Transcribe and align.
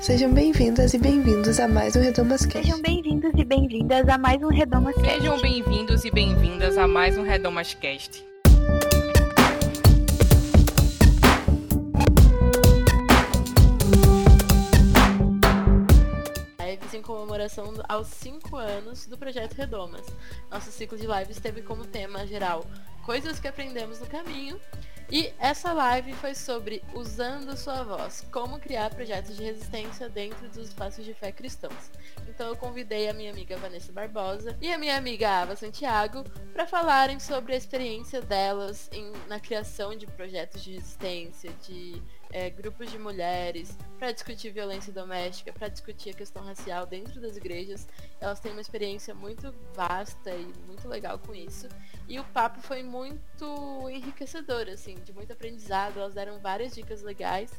Sejam 0.00 0.32
bem-vindas 0.32 0.94
e 0.94 0.98
bem-vindos 0.98 1.60
a 1.60 1.68
mais 1.68 1.94
um 1.94 2.00
Redomas 2.00 2.46
Cast. 2.46 2.62
Sejam 2.62 2.80
bem-vindos 2.80 3.32
e 3.36 3.44
bem-vindas 3.44 4.08
a 4.08 4.16
mais 4.16 4.42
um 4.42 4.48
Redomas 4.48 4.94
Cast. 4.94 5.10
Sejam 5.10 5.38
bem-vindos 5.42 6.04
e 6.06 6.10
bem-vindas 6.10 6.78
a 6.78 6.88
mais 6.88 7.18
um 7.18 7.22
Redomas 7.22 7.74
Cast. 7.74 8.24
Lives 16.58 16.94
em 16.94 17.02
comemoração 17.02 17.74
aos 17.86 18.06
5 18.06 18.56
anos 18.56 19.06
do 19.06 19.18
projeto 19.18 19.52
Redomas. 19.52 20.06
Nosso 20.50 20.72
ciclo 20.72 20.96
de 20.96 21.06
lives 21.06 21.38
teve 21.38 21.60
como 21.60 21.84
tema 21.84 22.26
geral 22.26 22.64
coisas 23.04 23.38
que 23.38 23.48
aprendemos 23.48 24.00
no 24.00 24.06
caminho 24.06 24.58
e 25.10 25.32
essa 25.38 25.72
live 25.72 26.12
foi 26.14 26.34
sobre 26.34 26.82
usando 26.94 27.56
sua 27.56 27.82
voz, 27.82 28.24
como 28.30 28.60
criar 28.60 28.90
projetos 28.90 29.36
de 29.36 29.42
resistência 29.42 30.08
dentro 30.08 30.48
dos 30.48 30.68
espaços 30.68 31.04
de 31.04 31.12
fé 31.12 31.32
cristãos. 31.32 31.90
Então 32.28 32.48
eu 32.48 32.56
convidei 32.56 33.08
a 33.08 33.12
minha 33.12 33.32
amiga 33.32 33.56
Vanessa 33.56 33.92
Barbosa 33.92 34.56
e 34.60 34.72
a 34.72 34.78
minha 34.78 34.96
amiga 34.96 35.28
Ava 35.28 35.56
Santiago 35.56 36.24
para 36.52 36.66
falarem 36.66 37.18
sobre 37.18 37.54
a 37.54 37.56
experiência 37.56 38.22
delas 38.22 38.88
em, 38.92 39.12
na 39.28 39.40
criação 39.40 39.96
de 39.96 40.06
projetos 40.06 40.62
de 40.62 40.74
resistência, 40.74 41.50
de 41.66 42.00
é, 42.32 42.50
grupos 42.50 42.90
de 42.90 42.98
mulheres, 42.98 43.76
para 43.98 44.12
discutir 44.12 44.50
violência 44.50 44.92
doméstica, 44.92 45.52
para 45.52 45.68
discutir 45.68 46.10
a 46.10 46.14
questão 46.14 46.42
racial 46.42 46.86
dentro 46.86 47.20
das 47.20 47.36
igrejas. 47.36 47.86
Elas 48.20 48.40
têm 48.40 48.52
uma 48.52 48.60
experiência 48.60 49.14
muito 49.14 49.54
vasta 49.74 50.30
e 50.30 50.52
muito 50.66 50.88
legal 50.88 51.18
com 51.18 51.34
isso. 51.34 51.68
E 52.08 52.18
o 52.18 52.24
papo 52.24 52.60
foi 52.60 52.82
muito 52.82 53.88
enriquecedor, 53.90 54.68
assim, 54.68 54.94
de 54.96 55.12
muito 55.12 55.32
aprendizado. 55.32 55.98
Elas 55.98 56.14
deram 56.14 56.38
várias 56.40 56.74
dicas 56.74 57.02
legais. 57.02 57.50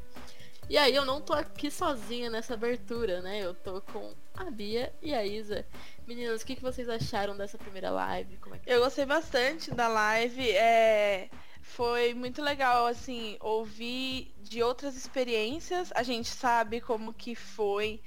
E 0.70 0.78
aí 0.78 0.96
eu 0.96 1.04
não 1.04 1.20
tô 1.20 1.34
aqui 1.34 1.70
sozinha 1.70 2.30
nessa 2.30 2.54
abertura, 2.54 3.22
né? 3.22 3.40
Eu 3.40 3.54
tô 3.54 3.82
com 3.82 4.14
a 4.36 4.50
Bia 4.50 4.94
e 5.02 5.14
a 5.14 5.26
Isa. 5.26 5.66
Meninas, 6.08 6.42
o 6.42 6.46
que, 6.46 6.56
que 6.56 6.62
vocês 6.62 6.88
acharam 6.88 7.36
dessa 7.36 7.58
primeira 7.58 7.90
live? 7.90 8.38
Como 8.38 8.56
é 8.56 8.60
que... 8.60 8.72
Eu 8.72 8.80
gostei 8.80 9.06
bastante 9.06 9.72
da 9.72 9.88
live. 9.88 10.50
É 10.52 11.30
foi 11.62 12.14
muito 12.14 12.42
legal, 12.42 12.86
assim, 12.88 13.38
ouvir 13.40 14.34
de 14.40 14.62
outras 14.64 14.96
experiências. 14.96 15.92
A 15.96 16.04
gente 16.04 16.28
sabe 16.28 16.82
como 16.82 17.14
que 17.14 17.36
foi 17.36 18.02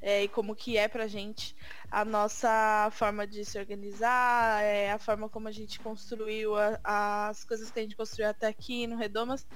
é, 0.00 0.24
e 0.24 0.28
como 0.28 0.54
que 0.54 0.76
é 0.76 0.88
pra 0.88 1.06
gente 1.06 1.56
a 1.90 2.04
nossa 2.04 2.88
forma 2.92 3.26
de 3.26 3.44
se 3.44 3.58
organizar, 3.58 4.62
é, 4.62 4.92
a 4.92 4.98
forma 4.98 5.28
como 5.28 5.48
a 5.48 5.52
gente 5.52 5.80
construiu 5.80 6.54
a, 6.56 7.28
as 7.28 7.44
coisas 7.44 7.70
que 7.70 7.78
a 7.78 7.82
gente 7.82 7.96
construiu 7.96 8.28
até 8.28 8.48
aqui 8.48 8.86
no 8.86 8.96
Redomas. 8.96 9.46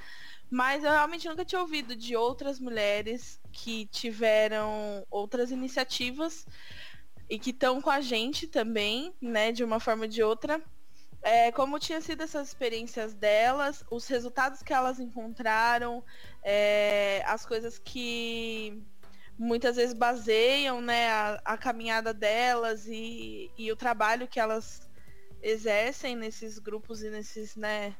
Mas 0.51 0.83
eu 0.83 0.91
realmente 0.91 1.29
nunca 1.29 1.45
tinha 1.45 1.61
ouvido 1.61 1.95
de 1.95 2.17
outras 2.17 2.59
mulheres 2.59 3.41
que 3.53 3.87
tiveram 3.87 5.07
outras 5.11 5.51
iniciativas 5.51 6.47
e 7.29 7.39
que 7.39 7.51
estão 7.51 7.81
com 7.81 7.91
a 7.91 8.01
gente 8.01 8.49
também, 8.49 9.15
né, 9.21 9.53
de 9.53 9.63
uma 9.63 9.79
forma 9.79 10.05
ou 10.05 10.09
de 10.09 10.23
outra 10.23 10.61
é, 11.23 11.53
como 11.53 11.79
tinha 11.79 12.01
sido 12.01 12.23
essas 12.23 12.49
experiências 12.49 13.13
delas, 13.13 13.85
os 13.91 14.07
resultados 14.07 14.63
que 14.63 14.73
elas 14.73 14.99
encontraram, 14.99 16.03
é, 16.43 17.23
as 17.27 17.45
coisas 17.45 17.79
que 17.79 18.83
muitas 19.39 19.77
vezes 19.77 19.95
baseiam 19.95 20.81
né, 20.81 21.11
a, 21.11 21.41
a 21.45 21.57
caminhada 21.59 22.13
delas 22.13 22.87
e, 22.87 23.51
e, 23.57 23.71
o 23.73 23.77
trabalho 23.77 24.29
que 24.29 24.41
elas 24.41 24.89
exercem 25.43 26.15
nesses 26.15 26.59
grupos 26.59 27.03
e 27.03 27.11
nesses, 27.11 27.57
né, 27.57 27.95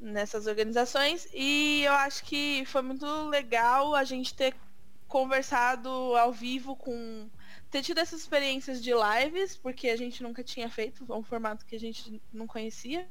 nessas 0.00 0.46
organizações. 0.46 1.28
E 1.32 1.82
eu 1.84 1.92
acho 1.92 2.24
que 2.24 2.64
foi 2.66 2.82
muito 2.82 3.06
legal 3.28 3.94
a 3.94 4.04
gente 4.04 4.34
ter 4.34 4.54
conversado 5.06 5.88
ao 5.88 6.32
vivo 6.32 6.76
com 6.76 7.28
ter 7.70 7.82
tido 7.82 7.98
essas 7.98 8.20
experiências 8.20 8.82
de 8.82 8.90
lives, 8.92 9.56
porque 9.56 9.88
a 9.88 9.96
gente 9.96 10.22
nunca 10.22 10.42
tinha 10.42 10.68
feito, 10.68 11.04
um 11.12 11.22
formato 11.22 11.64
que 11.64 11.76
a 11.76 11.80
gente 11.80 12.20
não 12.32 12.46
conhecia. 12.46 13.08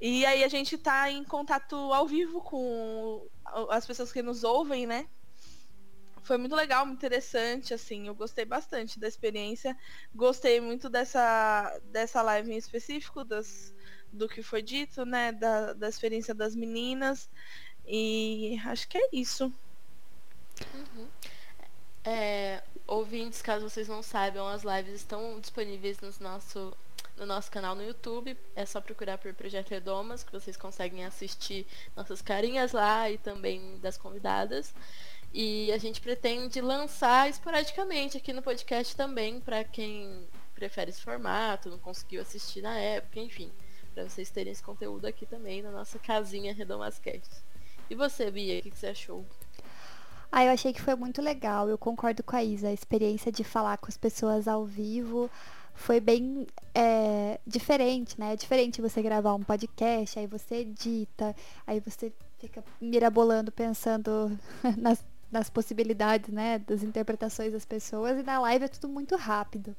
E 0.00 0.24
aí 0.24 0.44
a 0.44 0.48
gente 0.48 0.78
tá 0.78 1.10
em 1.10 1.24
contato 1.24 1.76
ao 1.76 2.06
vivo 2.06 2.40
com 2.40 3.26
as 3.68 3.86
pessoas 3.86 4.12
que 4.12 4.22
nos 4.22 4.44
ouvem, 4.44 4.86
né? 4.86 5.06
Foi 6.22 6.36
muito 6.36 6.54
legal, 6.54 6.86
muito 6.86 6.98
interessante, 6.98 7.74
assim, 7.74 8.06
eu 8.06 8.14
gostei 8.14 8.44
bastante 8.44 9.00
da 9.00 9.08
experiência. 9.08 9.76
Gostei 10.14 10.60
muito 10.60 10.88
dessa, 10.88 11.78
dessa 11.84 12.22
live 12.22 12.52
em 12.52 12.56
específico, 12.56 13.24
das, 13.24 13.74
do 14.12 14.28
que 14.28 14.42
foi 14.42 14.62
dito, 14.62 15.04
né? 15.04 15.32
Da, 15.32 15.72
da 15.72 15.88
experiência 15.88 16.34
das 16.34 16.54
meninas. 16.54 17.28
E 17.86 18.58
acho 18.64 18.88
que 18.88 18.98
é 18.98 19.08
isso. 19.12 19.52
Uhum. 20.74 21.08
É, 22.04 22.62
ouvintes, 22.90 23.40
caso 23.40 23.68
vocês 23.68 23.88
não 23.88 24.02
saibam, 24.02 24.46
as 24.48 24.64
lives 24.64 24.94
estão 24.96 25.38
disponíveis 25.38 25.98
no 26.00 26.10
nosso, 26.20 26.76
no 27.16 27.24
nosso 27.24 27.50
canal 27.50 27.74
no 27.74 27.84
YouTube. 27.84 28.36
É 28.54 28.66
só 28.66 28.80
procurar 28.80 29.16
por 29.16 29.32
Projeto 29.32 29.70
Redomas, 29.70 30.24
que 30.24 30.32
vocês 30.32 30.56
conseguem 30.56 31.04
assistir 31.04 31.66
nossas 31.96 32.20
carinhas 32.20 32.72
lá 32.72 33.08
e 33.08 33.16
também 33.16 33.78
das 33.78 33.96
convidadas. 33.96 34.74
E 35.32 35.70
a 35.72 35.78
gente 35.78 36.00
pretende 36.00 36.60
lançar 36.60 37.30
esporadicamente 37.30 38.16
aqui 38.16 38.32
no 38.32 38.42
podcast 38.42 38.96
também, 38.96 39.40
para 39.40 39.62
quem 39.62 40.28
prefere 40.52 40.90
esse 40.90 41.00
formato, 41.00 41.70
não 41.70 41.78
conseguiu 41.78 42.20
assistir 42.20 42.60
na 42.60 42.76
época, 42.76 43.20
enfim. 43.20 43.52
Para 43.94 44.08
vocês 44.08 44.30
terem 44.30 44.52
esse 44.52 44.62
conteúdo 44.62 45.06
aqui 45.06 45.24
também 45.24 45.62
na 45.62 45.70
nossa 45.70 45.98
casinha 45.98 46.52
Redomascast. 46.52 47.30
E 47.88 47.94
você, 47.94 48.30
Bia, 48.30 48.58
o 48.58 48.62
que, 48.62 48.70
que 48.70 48.78
você 48.78 48.88
achou? 48.88 49.24
Ah, 50.32 50.44
eu 50.44 50.52
achei 50.52 50.72
que 50.72 50.80
foi 50.80 50.94
muito 50.94 51.20
legal. 51.20 51.68
Eu 51.68 51.76
concordo 51.76 52.22
com 52.22 52.36
a 52.36 52.44
Isa. 52.44 52.68
A 52.68 52.72
experiência 52.72 53.32
de 53.32 53.42
falar 53.42 53.78
com 53.78 53.88
as 53.88 53.96
pessoas 53.96 54.46
ao 54.46 54.64
vivo 54.64 55.30
foi 55.74 55.98
bem 55.98 56.46
é, 56.74 57.40
diferente, 57.46 58.18
né? 58.18 58.34
É 58.34 58.36
diferente 58.36 58.82
você 58.82 59.02
gravar 59.02 59.34
um 59.34 59.42
podcast, 59.42 60.18
aí 60.18 60.26
você 60.26 60.56
edita, 60.56 61.34
aí 61.66 61.80
você 61.80 62.12
fica 62.38 62.62
mirabolando, 62.80 63.50
pensando 63.50 64.36
nas, 64.76 65.04
nas 65.32 65.50
possibilidades, 65.50 66.32
né? 66.32 66.58
Das 66.58 66.82
interpretações 66.82 67.52
das 67.52 67.64
pessoas. 67.64 68.18
E 68.18 68.22
na 68.22 68.38
live 68.40 68.66
é 68.66 68.68
tudo 68.68 68.88
muito 68.88 69.16
rápido. 69.16 69.74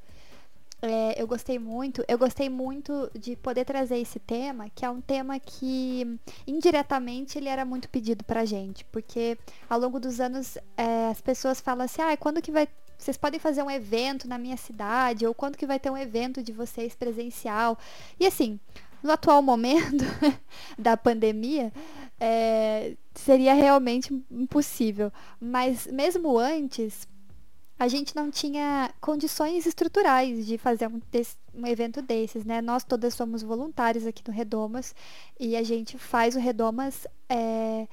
É, 0.82 1.22
eu 1.22 1.28
gostei 1.28 1.60
muito. 1.60 2.04
Eu 2.08 2.18
gostei 2.18 2.50
muito 2.50 3.12
de 3.14 3.36
poder 3.36 3.66
trazer 3.66 3.98
esse 3.98 4.20
tema, 4.20 4.70
que 4.74 4.84
é 4.84 4.90
um 4.90 5.00
tema 5.00 5.40
que 5.40 6.20
indiretamente 6.48 7.38
ele 7.38 7.50
era 7.50 7.64
muito 7.64 7.88
pedido 7.88 8.24
pra 8.24 8.46
gente, 8.46 8.84
porque 8.86 9.38
ao 9.70 9.80
longo 9.80 10.00
dos 10.00 10.20
anos 10.20 10.58
é, 10.76 11.08
as 11.12 11.22
pessoas 11.22 11.62
falam 11.62 11.86
assim, 11.86 12.02
ah, 12.02 12.18
quando 12.18 12.42
que 12.42 12.52
vai 12.52 12.68
vocês 12.98 13.18
podem 13.18 13.40
fazer 13.40 13.64
um 13.64 13.72
evento 13.72 14.28
na 14.28 14.38
minha 14.38 14.56
cidade, 14.56 15.26
ou 15.26 15.34
quando 15.34 15.58
que 15.58 15.66
vai 15.66 15.80
ter 15.80 15.90
um 15.90 15.98
evento 15.98 16.44
de 16.44 16.52
vocês 16.52 16.94
presencial. 16.94 17.76
E 18.20 18.28
assim, 18.28 18.60
no 19.02 19.12
atual 19.12 19.42
momento 19.42 20.06
da 20.78 20.96
pandemia, 20.96 21.74
é, 22.20 22.96
seria 23.16 23.56
realmente 23.56 24.14
impossível. 24.30 25.12
Mas 25.40 25.88
mesmo 25.88 26.38
antes, 26.38 27.08
a 27.82 27.88
gente 27.88 28.16
não 28.16 28.30
tinha 28.30 28.94
condições 29.02 29.66
estruturais 29.66 30.46
de 30.46 30.56
fazer 30.56 30.86
um, 30.86 31.02
desse, 31.10 31.36
um, 31.52 31.66
evento 31.66 32.00
desses, 32.00 32.46
né? 32.46 32.62
Nós 32.62 32.84
todas 32.84 33.12
somos 33.16 33.42
voluntários 33.42 34.06
aqui 34.06 34.22
no 34.28 34.32
Redomas 34.32 34.94
e 35.40 35.56
a 35.56 35.64
gente 35.64 35.98
faz 35.98 36.36
o 36.36 36.40
Redomas 36.40 37.08
é, 37.28 37.88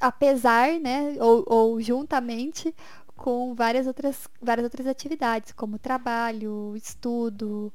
apesar, 0.00 0.80
né? 0.80 1.14
Ou, 1.20 1.44
ou, 1.46 1.80
juntamente 1.82 2.74
com 3.14 3.54
várias 3.54 3.86
outras, 3.86 4.26
várias 4.40 4.64
outras 4.64 4.86
atividades, 4.86 5.52
como 5.52 5.78
trabalho, 5.78 6.74
estudo, 6.74 7.70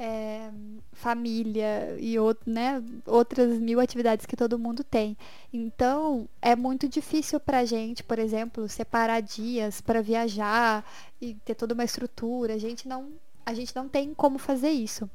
é, 0.00 0.50
família 0.92 1.94
e 2.00 2.18
outro, 2.18 2.50
né, 2.50 2.82
outras 3.06 3.58
mil 3.58 3.78
atividades 3.78 4.24
que 4.24 4.34
todo 4.34 4.58
mundo 4.58 4.82
tem. 4.82 5.14
Então, 5.52 6.26
é 6.40 6.56
muito 6.56 6.88
difícil 6.88 7.38
para 7.38 7.58
a 7.58 7.64
gente, 7.66 8.02
por 8.02 8.18
exemplo, 8.18 8.66
separar 8.66 9.20
dias 9.20 9.82
para 9.82 10.00
viajar 10.00 10.82
e 11.20 11.34
ter 11.44 11.54
toda 11.54 11.74
uma 11.74 11.84
estrutura. 11.84 12.54
A 12.54 12.58
gente 12.58 12.88
não, 12.88 13.10
a 13.44 13.52
gente 13.52 13.76
não 13.76 13.86
tem 13.86 14.14
como 14.14 14.38
fazer 14.38 14.70
isso. 14.70 15.08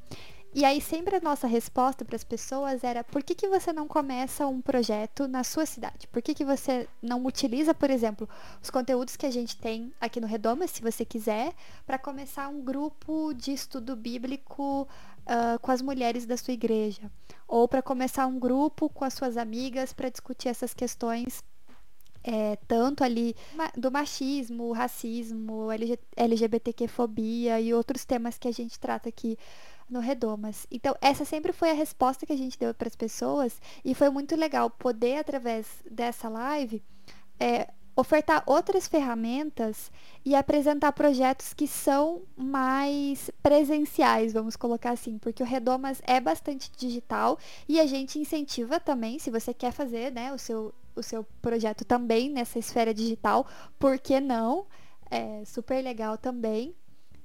E 0.56 0.64
aí 0.64 0.80
sempre 0.80 1.16
a 1.16 1.20
nossa 1.20 1.46
resposta 1.46 2.02
para 2.02 2.16
as 2.16 2.24
pessoas 2.24 2.82
era 2.82 3.04
por 3.04 3.22
que, 3.22 3.34
que 3.34 3.46
você 3.46 3.74
não 3.74 3.86
começa 3.86 4.46
um 4.46 4.62
projeto 4.62 5.28
na 5.28 5.44
sua 5.44 5.66
cidade? 5.66 6.06
Por 6.06 6.22
que, 6.22 6.32
que 6.32 6.46
você 6.46 6.88
não 7.02 7.22
utiliza, 7.26 7.74
por 7.74 7.90
exemplo, 7.90 8.26
os 8.62 8.70
conteúdos 8.70 9.18
que 9.18 9.26
a 9.26 9.30
gente 9.30 9.54
tem 9.58 9.92
aqui 10.00 10.18
no 10.18 10.26
Redoma, 10.26 10.66
se 10.66 10.80
você 10.80 11.04
quiser, 11.04 11.52
para 11.86 11.98
começar 11.98 12.48
um 12.48 12.62
grupo 12.62 13.34
de 13.34 13.52
estudo 13.52 13.94
bíblico 13.94 14.88
uh, 15.26 15.58
com 15.60 15.70
as 15.70 15.82
mulheres 15.82 16.24
da 16.24 16.38
sua 16.38 16.54
igreja? 16.54 17.12
Ou 17.46 17.68
para 17.68 17.82
começar 17.82 18.26
um 18.26 18.38
grupo 18.38 18.88
com 18.88 19.04
as 19.04 19.12
suas 19.12 19.36
amigas 19.36 19.92
para 19.92 20.08
discutir 20.08 20.48
essas 20.48 20.72
questões 20.72 21.44
é, 22.24 22.56
tanto 22.66 23.04
ali 23.04 23.36
do 23.76 23.92
machismo, 23.92 24.72
racismo, 24.72 25.68
LGBTQ-fobia 26.16 27.60
e 27.60 27.72
outros 27.72 28.04
temas 28.04 28.36
que 28.36 28.48
a 28.48 28.52
gente 28.52 28.80
trata 28.80 29.08
aqui 29.08 29.38
no 29.88 30.00
Redomas. 30.00 30.66
Então, 30.70 30.94
essa 31.00 31.24
sempre 31.24 31.52
foi 31.52 31.70
a 31.70 31.74
resposta 31.74 32.26
que 32.26 32.32
a 32.32 32.38
gente 32.38 32.58
deu 32.58 32.74
para 32.74 32.88
as 32.88 32.96
pessoas 32.96 33.60
e 33.84 33.94
foi 33.94 34.10
muito 34.10 34.34
legal 34.36 34.68
poder, 34.68 35.18
através 35.18 35.66
dessa 35.90 36.28
live, 36.28 36.82
é, 37.38 37.68
ofertar 37.96 38.42
outras 38.46 38.86
ferramentas 38.86 39.90
e 40.22 40.34
apresentar 40.34 40.92
projetos 40.92 41.54
que 41.54 41.66
são 41.66 42.22
mais 42.36 43.30
presenciais, 43.42 44.34
vamos 44.34 44.54
colocar 44.54 44.90
assim, 44.90 45.16
porque 45.16 45.42
o 45.42 45.46
Redomas 45.46 46.02
é 46.06 46.20
bastante 46.20 46.70
digital 46.76 47.38
e 47.66 47.80
a 47.80 47.86
gente 47.86 48.18
incentiva 48.18 48.78
também, 48.78 49.18
se 49.18 49.30
você 49.30 49.54
quer 49.54 49.72
fazer 49.72 50.12
né, 50.12 50.30
o, 50.30 50.38
seu, 50.38 50.74
o 50.94 51.02
seu 51.02 51.24
projeto 51.40 51.86
também 51.86 52.28
nessa 52.28 52.58
esfera 52.58 52.92
digital, 52.92 53.46
por 53.78 53.98
que 53.98 54.20
não? 54.20 54.66
É 55.10 55.42
super 55.46 55.82
legal 55.82 56.18
também. 56.18 56.74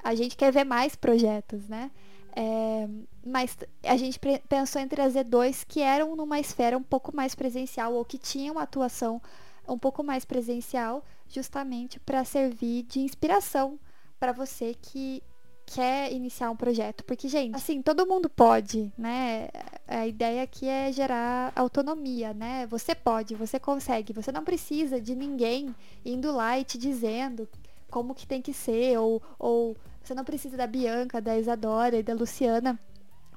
A 0.03 0.15
gente 0.15 0.37
quer 0.37 0.53
ver 0.53 0.63
mais 0.63 0.95
projetos, 0.95 1.67
né? 1.67 1.91
É, 2.35 2.87
mas 3.25 3.57
a 3.83 3.97
gente 3.97 4.19
pensou 4.47 4.81
em 4.81 4.87
trazer 4.87 5.23
dois 5.23 5.63
que 5.63 5.81
eram 5.81 6.15
numa 6.15 6.39
esfera 6.39 6.77
um 6.77 6.83
pouco 6.83 7.15
mais 7.15 7.35
presencial 7.35 7.93
ou 7.93 8.05
que 8.05 8.17
tinham 8.17 8.57
atuação 8.57 9.21
um 9.67 9.77
pouco 9.77 10.03
mais 10.03 10.25
presencial, 10.25 11.03
justamente 11.27 11.99
para 11.99 12.23
servir 12.23 12.83
de 12.83 12.99
inspiração 12.99 13.79
para 14.19 14.31
você 14.31 14.75
que 14.81 15.23
quer 15.65 16.11
iniciar 16.11 16.51
um 16.51 16.55
projeto. 16.55 17.03
Porque, 17.03 17.27
gente, 17.27 17.55
assim, 17.55 17.81
todo 17.81 18.07
mundo 18.07 18.29
pode, 18.29 18.91
né? 18.97 19.49
A 19.87 20.05
ideia 20.07 20.43
aqui 20.43 20.67
é 20.67 20.91
gerar 20.91 21.53
autonomia, 21.55 22.33
né? 22.33 22.65
Você 22.67 22.93
pode, 22.93 23.35
você 23.35 23.59
consegue, 23.59 24.13
você 24.13 24.31
não 24.31 24.43
precisa 24.43 24.99
de 24.99 25.15
ninguém 25.15 25.73
indo 26.03 26.31
lá 26.31 26.59
e 26.59 26.63
te 26.63 26.77
dizendo 26.77 27.47
como 27.89 28.15
que 28.15 28.25
tem 28.27 28.41
que 28.41 28.53
ser, 28.53 28.97
ou, 28.97 29.21
ou 29.37 29.75
você 30.03 30.13
não 30.13 30.23
precisa 30.23 30.57
da 30.57 30.67
Bianca, 30.67 31.21
da 31.21 31.37
Isadora 31.37 31.97
e 31.97 32.03
da 32.03 32.13
Luciana 32.13 32.79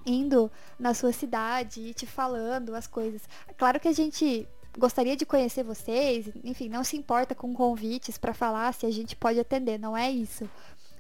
indo 0.06 0.50
na 0.78 0.92
sua 0.92 1.12
cidade 1.12 1.80
e 1.80 1.94
te 1.94 2.06
falando 2.06 2.74
as 2.74 2.86
coisas. 2.86 3.22
Claro 3.56 3.80
que 3.80 3.88
a 3.88 3.92
gente 3.92 4.46
gostaria 4.78 5.16
de 5.16 5.24
conhecer 5.24 5.62
vocês, 5.62 6.28
enfim, 6.42 6.68
não 6.68 6.84
se 6.84 6.96
importa 6.96 7.34
com 7.34 7.54
convites 7.54 8.18
para 8.18 8.34
falar 8.34 8.72
se 8.74 8.86
a 8.86 8.90
gente 8.90 9.16
pode 9.16 9.38
atender, 9.38 9.78
não 9.78 9.96
é 9.96 10.10
isso. 10.10 10.48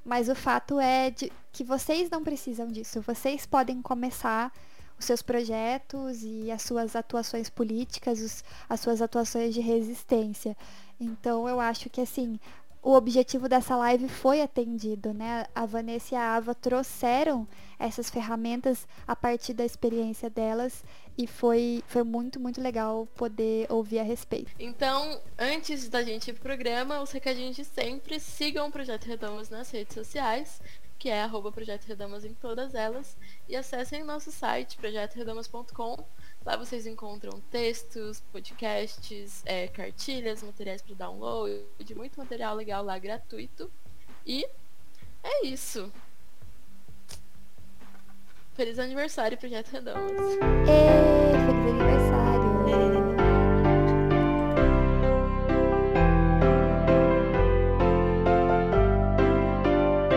Mas 0.04 0.28
o 0.28 0.34
fato 0.34 0.78
é 0.78 1.10
de 1.10 1.32
que 1.52 1.64
vocês 1.64 2.10
não 2.10 2.22
precisam 2.22 2.68
disso. 2.68 3.00
Vocês 3.00 3.46
podem 3.46 3.80
começar 3.80 4.52
os 4.98 5.06
seus 5.06 5.22
projetos 5.22 6.22
e 6.22 6.50
as 6.50 6.62
suas 6.62 6.94
atuações 6.94 7.48
políticas, 7.48 8.20
os, 8.20 8.44
as 8.68 8.80
suas 8.80 9.00
atuações 9.00 9.54
de 9.54 9.60
resistência. 9.60 10.56
Então 11.00 11.48
eu 11.48 11.58
acho 11.58 11.88
que 11.90 12.00
assim, 12.00 12.38
o 12.84 12.92
objetivo 12.92 13.48
dessa 13.48 13.74
live 13.76 14.08
foi 14.08 14.42
atendido, 14.42 15.14
né? 15.14 15.46
A 15.54 15.64
Vanessa 15.64 16.14
e 16.14 16.18
a 16.18 16.36
Ava 16.36 16.54
trouxeram 16.54 17.48
essas 17.78 18.10
ferramentas 18.10 18.86
a 19.06 19.16
partir 19.16 19.54
da 19.54 19.64
experiência 19.64 20.28
delas 20.28 20.84
e 21.16 21.26
foi, 21.26 21.82
foi 21.86 22.02
muito, 22.02 22.38
muito 22.38 22.60
legal 22.60 23.08
poder 23.14 23.66
ouvir 23.72 24.00
a 24.00 24.02
respeito. 24.02 24.52
Então, 24.58 25.18
antes 25.38 25.88
da 25.88 26.02
gente 26.02 26.28
ir 26.28 26.34
pro 26.34 26.42
programa, 26.42 27.00
os 27.00 27.10
recadinhos 27.10 27.56
de 27.56 27.64
sempre, 27.64 28.20
sigam 28.20 28.68
o 28.68 28.70
Projeto 28.70 29.06
Redomas 29.06 29.48
nas 29.48 29.70
redes 29.70 29.94
sociais, 29.94 30.60
que 30.98 31.08
é 31.08 31.22
arroba 31.22 31.50
Projeto 31.50 31.86
Redamas 31.86 32.22
em 32.24 32.34
todas 32.34 32.74
elas, 32.74 33.16
e 33.48 33.56
acessem 33.56 34.04
nosso 34.04 34.30
site, 34.30 34.76
projetoredamas.com, 34.76 36.04
Lá 36.44 36.56
vocês 36.56 36.86
encontram 36.86 37.40
textos, 37.50 38.20
podcasts, 38.30 39.42
é, 39.46 39.66
cartilhas, 39.66 40.42
materiais 40.42 40.82
para 40.82 40.94
download, 40.94 41.64
muito 41.96 42.18
material 42.18 42.54
legal 42.54 42.84
lá 42.84 42.98
gratuito. 42.98 43.70
E 44.26 44.46
é 45.22 45.46
isso. 45.46 45.90
Feliz 48.52 48.78
aniversário, 48.78 49.38
Projeto 49.38 49.68
Redomas. 49.68 50.10
Ê, 50.68 51.32
feliz 51.46 51.80
aniversário. 51.80 53.03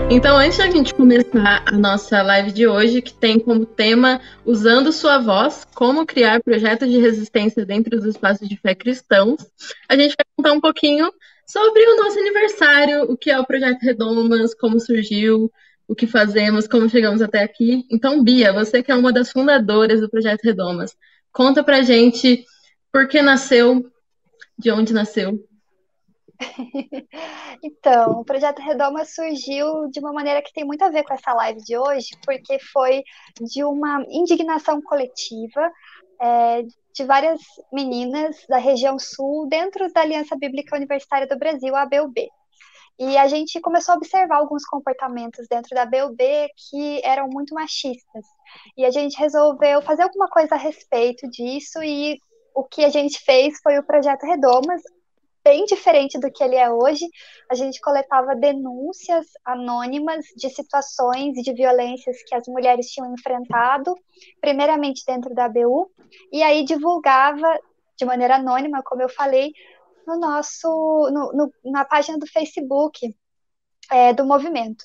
Então, 0.10 0.38
antes 0.38 0.58
da 0.58 0.70
gente 0.70 0.94
começar 0.94 1.64
a 1.66 1.72
nossa 1.74 2.22
live 2.22 2.54
de 2.54 2.66
hoje, 2.66 3.02
que 3.02 3.14
tem 3.14 3.38
como 3.38 3.66
tema 3.66 4.22
Usando 4.46 4.94
Sua 4.94 5.18
Voz, 5.18 5.66
como 5.76 6.06
criar 6.06 6.42
projetos 6.42 6.90
de 6.90 6.98
resistência 6.98 7.66
dentro 7.66 7.92
dos 7.92 8.06
espaços 8.06 8.48
de 8.48 8.56
fé 8.56 8.74
cristãos, 8.74 9.46
a 9.90 9.98
gente 9.98 10.16
vai 10.18 10.26
contar 10.38 10.54
um 10.54 10.62
pouquinho 10.62 11.12
sobre 11.46 11.84
o 11.84 11.98
nosso 11.98 12.18
aniversário, 12.18 13.04
o 13.04 13.18
que 13.18 13.30
é 13.30 13.38
o 13.38 13.46
Projeto 13.46 13.82
Redomas, 13.82 14.56
como 14.56 14.80
surgiu, 14.80 15.52
o 15.86 15.94
que 15.94 16.08
fazemos, 16.08 16.70
como 16.70 16.90
chegamos 16.90 17.22
até 17.22 17.44
aqui. 17.44 17.86
Então, 17.92 18.24
Bia, 18.24 18.54
você 18.54 18.82
que 18.82 18.92
é 18.92 18.96
uma 18.96 19.12
das 19.12 19.30
fundadoras 19.30 20.00
do 20.00 20.10
Projeto 20.10 20.42
Redomas, 20.42 20.96
conta 21.34 21.62
pra 21.66 21.82
gente 21.82 22.46
por 22.94 23.10
que 23.10 23.22
nasceu, 23.22 23.86
de 24.58 24.72
onde 24.72 24.94
nasceu. 24.94 25.38
então, 27.64 28.20
o 28.20 28.26
projeto 28.26 28.62
Redoma 28.62 29.06
surgiu 29.06 29.90
de 29.90 30.00
uma 30.00 30.14
maneira 30.14 30.42
que 30.42 30.54
tem 30.54 30.64
muito 30.64 30.84
a 30.84 30.90
ver 30.90 31.04
com 31.04 31.14
essa 31.14 31.34
live 31.34 31.60
de 31.64 31.78
hoje, 31.78 32.10
porque 32.24 32.60
foi 32.60 33.04
de 33.42 33.64
uma 33.64 34.04
indignação 34.10 34.82
coletiva 34.82 35.72
é, 36.22 36.64
de 36.94 37.04
várias 37.06 37.40
meninas 37.72 38.36
da 38.50 38.58
região 38.58 38.98
sul 38.98 39.48
dentro 39.48 39.92
da 39.94 40.02
Aliança 40.02 40.36
Bíblica 40.36 40.76
Universitária 40.76 41.28
do 41.28 41.38
Brasil, 41.38 41.76
a 41.76 41.84
ABUB. 41.84 42.28
E 43.00 43.16
a 43.16 43.28
gente 43.28 43.62
começou 43.62 43.94
a 43.94 43.98
observar 43.98 44.38
alguns 44.38 44.66
comportamentos 44.66 45.48
dentro 45.48 45.76
da 45.76 45.86
BUB 45.86 46.18
que 46.70 47.00
eram 47.04 47.28
muito 47.32 47.54
machistas. 47.54 48.26
E 48.76 48.84
a 48.84 48.90
gente 48.90 49.20
resolveu 49.20 49.84
fazer 49.84 50.02
alguma 50.02 50.28
coisa 50.28 50.56
a 50.56 50.58
respeito 50.58 51.30
disso 51.30 51.84
e 51.84 52.20
o 52.56 52.64
que 52.64 52.84
a 52.84 52.90
gente 52.90 53.20
fez 53.20 53.60
foi 53.62 53.78
o 53.78 53.86
projeto 53.86 54.26
Redomas, 54.26 54.82
bem 55.48 55.64
diferente 55.64 56.20
do 56.20 56.30
que 56.30 56.44
ele 56.44 56.58
é 56.58 56.70
hoje. 56.70 57.06
A 57.50 57.56
gente 57.56 57.80
coletava 57.80 58.36
denúncias 58.36 59.26
anônimas 59.46 60.26
de 60.36 60.50
situações 60.50 61.36
de 61.36 61.54
violências 61.54 62.18
que 62.24 62.36
as 62.36 62.46
mulheres 62.50 62.88
tinham 62.88 63.14
enfrentado, 63.14 63.96
primeiramente 64.42 65.06
dentro 65.08 65.34
da 65.34 65.46
ABU, 65.46 65.90
e 66.34 66.44
aí 66.44 66.66
divulgava 66.66 67.48
de 67.98 68.04
maneira 68.04 68.36
anônima, 68.36 68.84
como 68.84 69.02
eu 69.02 69.08
falei, 69.08 69.54
no 70.06 70.20
nosso, 70.20 70.68
no, 71.14 71.32
no, 71.32 71.72
na 71.72 71.86
página 71.86 72.18
do 72.18 72.28
Facebook 72.28 73.16
é, 73.90 74.12
do 74.12 74.26
movimento. 74.26 74.84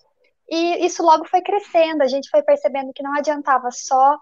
E 0.49 0.87
isso 0.87 1.03
logo 1.03 1.25
foi 1.25 1.43
crescendo, 1.43 2.03
a 2.03 2.07
gente 2.07 2.31
foi 2.31 2.41
percebendo 2.41 2.93
que 2.95 3.03
não 3.03 3.17
adiantava 3.17 3.69
só 3.73 4.17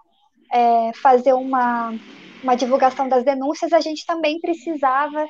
é, 0.51 0.91
fazer 0.93 1.33
uma, 1.33 1.93
uma 2.41 2.55
divulgação 2.55 3.07
das 3.07 3.23
denúncias, 3.23 3.73
a 3.73 3.79
gente 3.79 4.07
também 4.07 4.39
precisava 4.39 5.27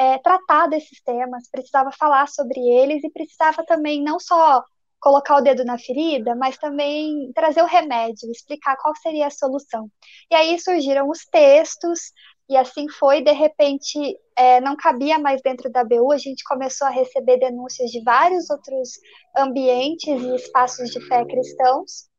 é, 0.00 0.16
tratar 0.16 0.66
desses 0.66 1.02
temas, 1.02 1.50
precisava 1.50 1.90
falar 1.92 2.26
sobre 2.26 2.58
eles 2.58 3.04
e 3.04 3.10
precisava 3.10 3.62
também 3.66 4.02
não 4.02 4.18
só 4.18 4.64
colocar 4.98 5.36
o 5.36 5.42
dedo 5.42 5.62
na 5.62 5.78
ferida, 5.78 6.34
mas 6.34 6.56
também 6.56 7.30
trazer 7.34 7.62
o 7.62 7.66
remédio, 7.66 8.30
explicar 8.30 8.78
qual 8.78 8.94
seria 8.96 9.26
a 9.26 9.30
solução. 9.30 9.90
E 10.30 10.34
aí 10.34 10.58
surgiram 10.58 11.08
os 11.10 11.26
textos, 11.30 12.12
e 12.48 12.56
assim 12.56 12.88
foi, 12.88 13.22
de 13.22 13.32
repente, 13.32 13.98
é, 14.36 14.58
não 14.60 14.74
cabia 14.74 15.18
mais 15.18 15.42
dentro 15.42 15.70
da 15.70 15.84
BU, 15.84 16.12
a 16.12 16.18
gente 16.18 16.44
começou 16.44 16.86
a 16.86 16.90
receber 16.90 17.38
denúncias 17.38 17.90
de 17.90 18.02
vários 18.02 18.48
outros 18.48 18.88
ambientes 19.36 20.08
e 20.22 20.34
espaços 20.34 20.88
de 20.90 21.00
fé 21.08 21.26
cristãos, 21.26 22.09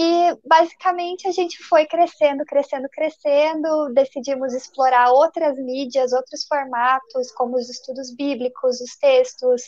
e 0.00 0.38
basicamente 0.46 1.26
a 1.26 1.32
gente 1.32 1.60
foi 1.64 1.84
crescendo, 1.84 2.44
crescendo, 2.44 2.88
crescendo, 2.88 3.92
decidimos 3.92 4.54
explorar 4.54 5.10
outras 5.10 5.58
mídias, 5.58 6.12
outros 6.12 6.46
formatos, 6.46 7.32
como 7.32 7.56
os 7.56 7.68
estudos 7.68 8.14
bíblicos, 8.14 8.80
os 8.80 8.96
textos, 8.96 9.62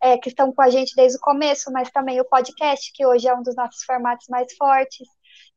é, 0.00 0.16
que 0.16 0.28
estão 0.28 0.52
com 0.52 0.62
a 0.62 0.70
gente 0.70 0.94
desde 0.94 1.18
o 1.18 1.20
começo, 1.20 1.72
mas 1.72 1.90
também 1.90 2.20
o 2.20 2.24
podcast, 2.24 2.92
que 2.94 3.04
hoje 3.04 3.26
é 3.26 3.34
um 3.34 3.42
dos 3.42 3.56
nossos 3.56 3.82
formatos 3.82 4.28
mais 4.28 4.52
fortes. 4.56 5.08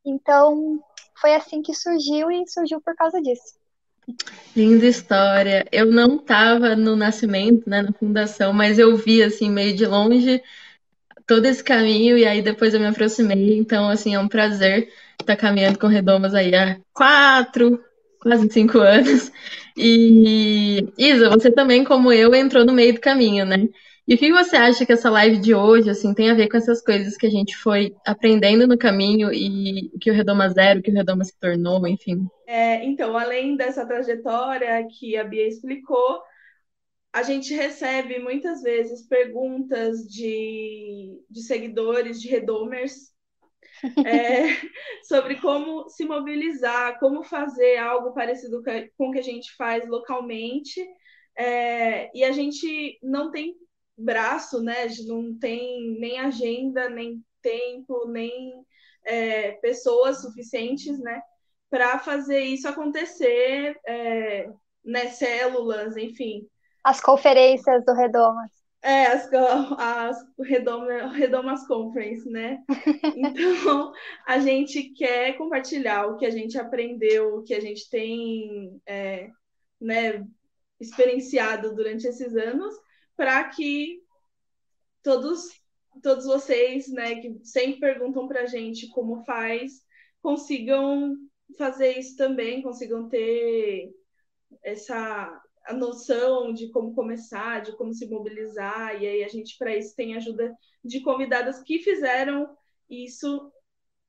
Então, 0.04 0.80
foi 1.22 1.36
assim 1.36 1.62
que 1.62 1.76
surgiu 1.76 2.32
e 2.32 2.48
surgiu 2.48 2.82
por 2.82 2.96
causa 2.96 3.22
disso. 3.22 3.54
Linda 4.56 4.88
história. 4.88 5.68
Eu 5.72 5.86
não 5.92 6.16
estava 6.16 6.76
no 6.76 6.96
nascimento, 6.96 7.70
né, 7.70 7.84
na 7.84 7.94
fundação, 7.94 8.52
mas 8.52 8.80
eu 8.80 8.98
vi 8.98 9.22
assim 9.22 9.52
meio 9.52 9.76
de 9.76 9.86
longe 9.86 10.42
todo 11.28 11.46
esse 11.46 11.64
caminho 11.64 12.18
e 12.18 12.26
aí 12.26 12.42
depois 12.42 12.74
eu 12.74 12.80
me 12.80 12.88
aproximei. 12.88 13.58
Então, 13.58 13.90
assim, 13.90 14.16
é 14.16 14.20
um 14.20 14.28
prazer 14.28 14.90
estar 15.20 15.36
caminhando 15.36 15.80
com 15.80 15.88
Redomas 15.88 16.34
aí 16.34 16.54
há 16.56 16.78
quatro, 16.94 17.84
quase 18.22 18.50
cinco 18.52 18.80
anos. 18.80 19.32
E 19.78 20.88
Isa, 20.98 21.30
você 21.30 21.52
também, 21.52 21.84
como 21.84 22.12
eu, 22.12 22.34
entrou 22.34 22.66
no 22.66 22.74
meio 22.74 22.94
do 22.94 23.02
caminho, 23.02 23.46
né? 23.46 23.68
E 24.08 24.14
o 24.14 24.18
que 24.18 24.32
você 24.32 24.56
acha 24.56 24.86
que 24.86 24.94
essa 24.94 25.10
live 25.10 25.38
de 25.38 25.56
hoje, 25.56 25.90
assim, 25.90 26.14
tem 26.14 26.30
a 26.30 26.36
ver 26.36 26.48
com 26.48 26.58
essas 26.58 26.80
coisas 26.80 27.18
que 27.18 27.26
a 27.26 27.30
gente 27.30 27.58
foi 27.58 27.92
aprendendo 28.06 28.68
no 28.68 28.78
caminho 28.78 29.34
e 29.34 29.90
que 30.00 30.12
o 30.12 30.14
Redoma 30.14 30.48
Zero, 30.50 30.82
que 30.82 30.92
o 30.92 30.94
Redoma 30.94 31.24
se 31.24 31.38
tornou, 31.40 31.88
enfim? 31.88 32.28
É, 32.46 32.86
então, 32.86 33.18
além 33.18 33.58
dessa 33.58 33.84
trajetória 33.84 34.86
que 34.88 35.18
a 35.18 35.24
Bia 35.24 35.48
explicou, 35.48 36.22
a 37.16 37.24
gente 37.24 37.54
recebe 37.56 38.20
muitas 38.20 38.62
vezes 38.62 39.08
perguntas 39.08 40.08
de, 40.10 41.24
de 41.30 41.44
seguidores, 41.44 42.22
de 42.22 42.28
redomers, 42.30 43.14
é, 44.04 44.48
sobre 45.04 45.40
como 45.42 45.90
se 45.90 46.06
mobilizar, 46.06 47.00
como 47.00 47.24
fazer 47.24 47.78
algo 47.78 48.14
parecido 48.14 48.62
com 48.98 49.10
o 49.10 49.12
que 49.12 49.20
a 49.20 49.24
gente 49.24 49.54
faz 49.56 49.88
localmente 49.88 50.82
É, 51.38 52.12
e 52.18 52.24
a 52.26 52.32
gente 52.34 53.00
não 53.04 53.32
tem 53.32 53.56
braço, 53.98 54.62
né? 54.64 54.88
Não 55.08 55.38
tem 55.40 56.00
nem 56.00 56.20
agenda, 56.20 56.90
nem 56.90 57.24
tempo, 57.44 58.08
nem 58.10 58.54
é, 59.06 59.54
pessoas 59.54 60.22
suficientes, 60.22 61.00
né? 61.00 61.22
Para 61.70 62.00
fazer 62.00 62.42
isso 62.42 62.68
acontecer, 62.70 63.78
é, 63.88 64.50
né? 64.86 65.08
Células, 65.12 65.98
enfim. 65.98 66.48
As 66.86 67.02
conferências 67.02 67.84
do 67.84 67.94
Redomas. 67.96 68.52
É, 68.84 69.08
as, 69.08 69.28
as 69.80 70.18
Redoma, 70.40 71.08
Redomas 71.08 71.66
Conference, 71.66 72.30
né? 72.30 72.64
Então, 73.18 73.92
a 74.28 74.38
gente 74.38 74.92
quer 74.92 75.36
compartilhar 75.36 76.06
o 76.06 76.18
que 76.18 76.28
a 76.28 76.30
gente 76.30 76.60
aprendeu, 76.60 77.38
o 77.38 77.44
que 77.44 77.56
a 77.56 77.60
gente 77.60 77.90
tem 77.90 78.80
é, 78.86 79.32
né, 79.82 80.24
experienciado 80.80 81.74
durante 81.74 82.06
esses 82.06 82.36
anos, 82.36 82.76
para 83.18 83.44
que 83.46 84.04
todos, 85.02 85.50
todos 86.04 86.26
vocês, 86.26 86.88
né, 86.90 87.16
que 87.16 87.40
sempre 87.44 87.80
perguntam 87.80 88.28
para 88.28 88.42
a 88.42 88.46
gente 88.46 88.90
como 88.90 89.26
faz, 89.26 89.82
consigam 90.22 91.16
fazer 91.58 91.98
isso 91.98 92.16
também, 92.16 92.62
consigam 92.62 93.10
ter 93.10 93.92
essa 94.62 95.42
a 95.66 95.74
noção 95.74 96.54
de 96.54 96.70
como 96.70 96.94
começar, 96.94 97.62
de 97.62 97.76
como 97.76 97.94
se 97.94 98.08
mobilizar, 98.08 99.02
e 99.02 99.08
aí 99.08 99.24
a 99.24 99.28
gente, 99.28 99.58
para 99.58 99.76
isso, 99.76 99.96
tem 99.96 100.16
ajuda 100.16 100.54
de 100.84 101.02
convidadas 101.02 101.62
que 101.64 101.80
fizeram 101.80 102.50
isso 102.90 103.52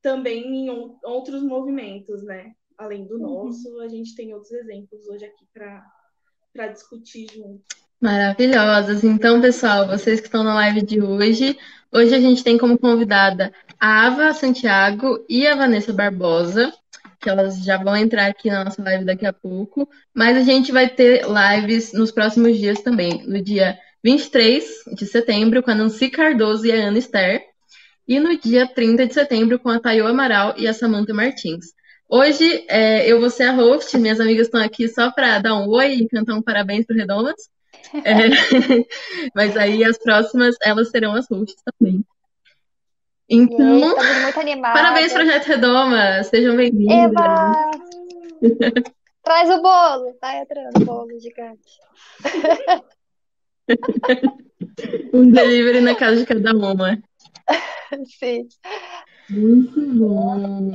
também 0.01 0.43
em 0.45 0.69
outros 1.03 1.41
movimentos, 1.41 2.23
né? 2.23 2.53
Além 2.77 3.07
do 3.07 3.15
uhum. 3.15 3.45
nosso, 3.45 3.79
a 3.79 3.87
gente 3.87 4.15
tem 4.15 4.33
outros 4.33 4.51
exemplos 4.51 5.07
hoje 5.07 5.25
aqui 5.25 5.45
para 5.51 6.67
discutir 6.67 7.27
junto. 7.33 7.63
Maravilhosas. 7.99 9.03
Então, 9.03 9.41
pessoal, 9.41 9.87
vocês 9.87 10.19
que 10.19 10.27
estão 10.27 10.43
na 10.43 10.53
live 10.53 10.83
de 10.83 11.01
hoje, 11.01 11.57
hoje 11.91 12.13
a 12.13 12.19
gente 12.19 12.43
tem 12.43 12.55
como 12.55 12.77
convidada 12.77 13.51
a 13.79 14.05
Ava 14.05 14.31
Santiago 14.33 15.25
e 15.27 15.47
a 15.47 15.55
Vanessa 15.55 15.91
Barbosa 15.91 16.71
que 17.27 17.29
elas 17.29 17.61
já 17.61 17.75
vão 17.75 17.97
entrar 17.97 18.27
aqui 18.27 18.49
na 18.49 18.63
nossa 18.63 18.81
live 18.81 19.03
daqui 19.03 19.25
a 19.25 19.33
pouco. 19.33 19.89
Mas 20.15 20.37
a 20.37 20.43
gente 20.43 20.71
vai 20.71 20.87
ter 20.87 21.25
lives 21.27 21.91
nos 21.91 22.09
próximos 22.09 22.57
dias 22.57 22.81
também. 22.81 23.27
No 23.27 23.43
dia 23.43 23.77
23 24.01 24.63
de 24.95 25.05
setembro, 25.05 25.61
com 25.61 25.69
a 25.69 25.75
Nancy 25.75 26.09
Cardoso 26.09 26.65
e 26.65 26.71
a 26.71 26.87
Ana 26.87 26.97
Esther. 26.97 27.43
E 28.07 28.17
no 28.17 28.39
dia 28.39 28.65
30 28.65 29.07
de 29.07 29.13
setembro, 29.13 29.59
com 29.59 29.67
a 29.67 29.77
Tayo 29.77 30.07
Amaral 30.07 30.53
e 30.57 30.69
a 30.69 30.73
Samantha 30.73 31.13
Martins. 31.13 31.65
Hoje 32.07 32.65
é, 32.69 33.05
eu 33.11 33.19
vou 33.19 33.29
ser 33.29 33.43
a 33.43 33.51
host, 33.51 33.97
minhas 33.97 34.21
amigas 34.21 34.47
estão 34.47 34.61
aqui 34.61 34.87
só 34.87 35.11
para 35.11 35.39
dar 35.39 35.55
um 35.55 35.67
oi 35.67 35.95
e 35.95 36.07
cantar 36.07 36.33
um 36.33 36.41
parabéns 36.41 36.85
para 36.85 36.95
o 36.95 36.97
Redomas. 36.97 37.35
É, 38.03 38.27
mas 39.35 39.55
aí 39.55 39.83
as 39.83 39.97
próximas, 39.97 40.55
elas 40.61 40.89
serão 40.89 41.13
as 41.13 41.27
hosts 41.29 41.61
também. 41.63 42.03
Então, 43.29 43.89
estamos 43.89 44.21
muito 44.23 44.39
animados. 44.39 44.81
Parabéns, 44.81 45.11
Projeto 45.11 45.47
Redoma. 45.47 46.23
Sejam 46.23 46.55
bem-vindos. 46.55 46.95
Eba! 46.95 47.51
Traz 49.21 49.49
o 49.49 49.61
bolo. 49.61 50.13
Tá 50.21 50.37
entrando 50.37 50.81
o 50.81 50.85
bolo 50.85 51.19
gigante. 51.19 51.59
um 55.13 55.29
delivery 55.29 55.81
na 55.81 55.93
casa 55.93 56.21
de 56.21 56.25
cada 56.25 56.53
uma. 56.53 56.97
Sim. 58.17 58.47
Muito 59.29 59.81
bom. 59.81 60.71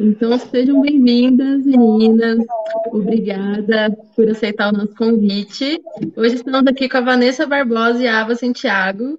Então, 0.00 0.36
sejam 0.36 0.80
bem-vindas, 0.80 1.64
meninas. 1.64 2.44
Obrigada 2.86 3.96
por 4.16 4.28
aceitar 4.28 4.70
o 4.72 4.76
nosso 4.76 4.96
convite. 4.96 5.80
Hoje 6.16 6.34
estamos 6.34 6.66
aqui 6.66 6.88
com 6.88 6.96
a 6.96 7.02
Vanessa 7.02 7.46
Barbosa 7.46 8.02
e 8.02 8.08
a 8.08 8.20
Ava 8.20 8.34
Santiago, 8.34 9.16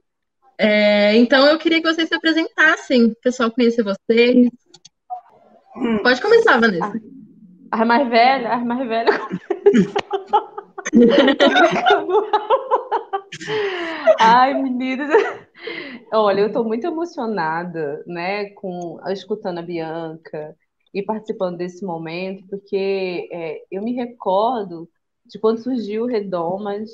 é, 0.58 1.16
então 1.18 1.46
eu 1.48 1.58
queria 1.58 1.82
que 1.82 1.94
vocês 1.94 2.08
se 2.08 2.16
apresentassem, 2.16 3.06
o 3.06 3.16
pessoal 3.22 3.52
conhecer 3.52 3.84
vocês. 3.84 4.50
Hum. 5.76 6.00
Pode 6.02 6.22
começar, 6.22 6.60
Vanessa. 6.60 6.94
A, 7.72 7.84
mais 7.84 8.08
velha, 8.10 8.54
a 8.54 8.58
mais 8.60 8.88
velha. 8.88 9.12
Ai, 14.20 14.54
meninas. 14.62 15.10
Olha, 16.14 16.42
eu 16.42 16.48
estou 16.48 16.64
muito 16.64 16.88
emocionada, 16.88 18.04
né, 18.08 18.52
com 18.52 18.98
escutando 19.10 19.58
a 19.60 19.64
Bianca 19.64 20.56
e 20.94 21.04
participando 21.04 21.58
desse 21.58 21.84
momento, 21.84 22.46
porque 22.48 23.28
é, 23.32 23.62
eu 23.70 23.84
me 23.84 23.94
recordo 23.94 24.88
de 25.26 25.38
quando 25.40 25.62
surgiu 25.62 26.04
o 26.04 26.08
Redomas 26.08 26.90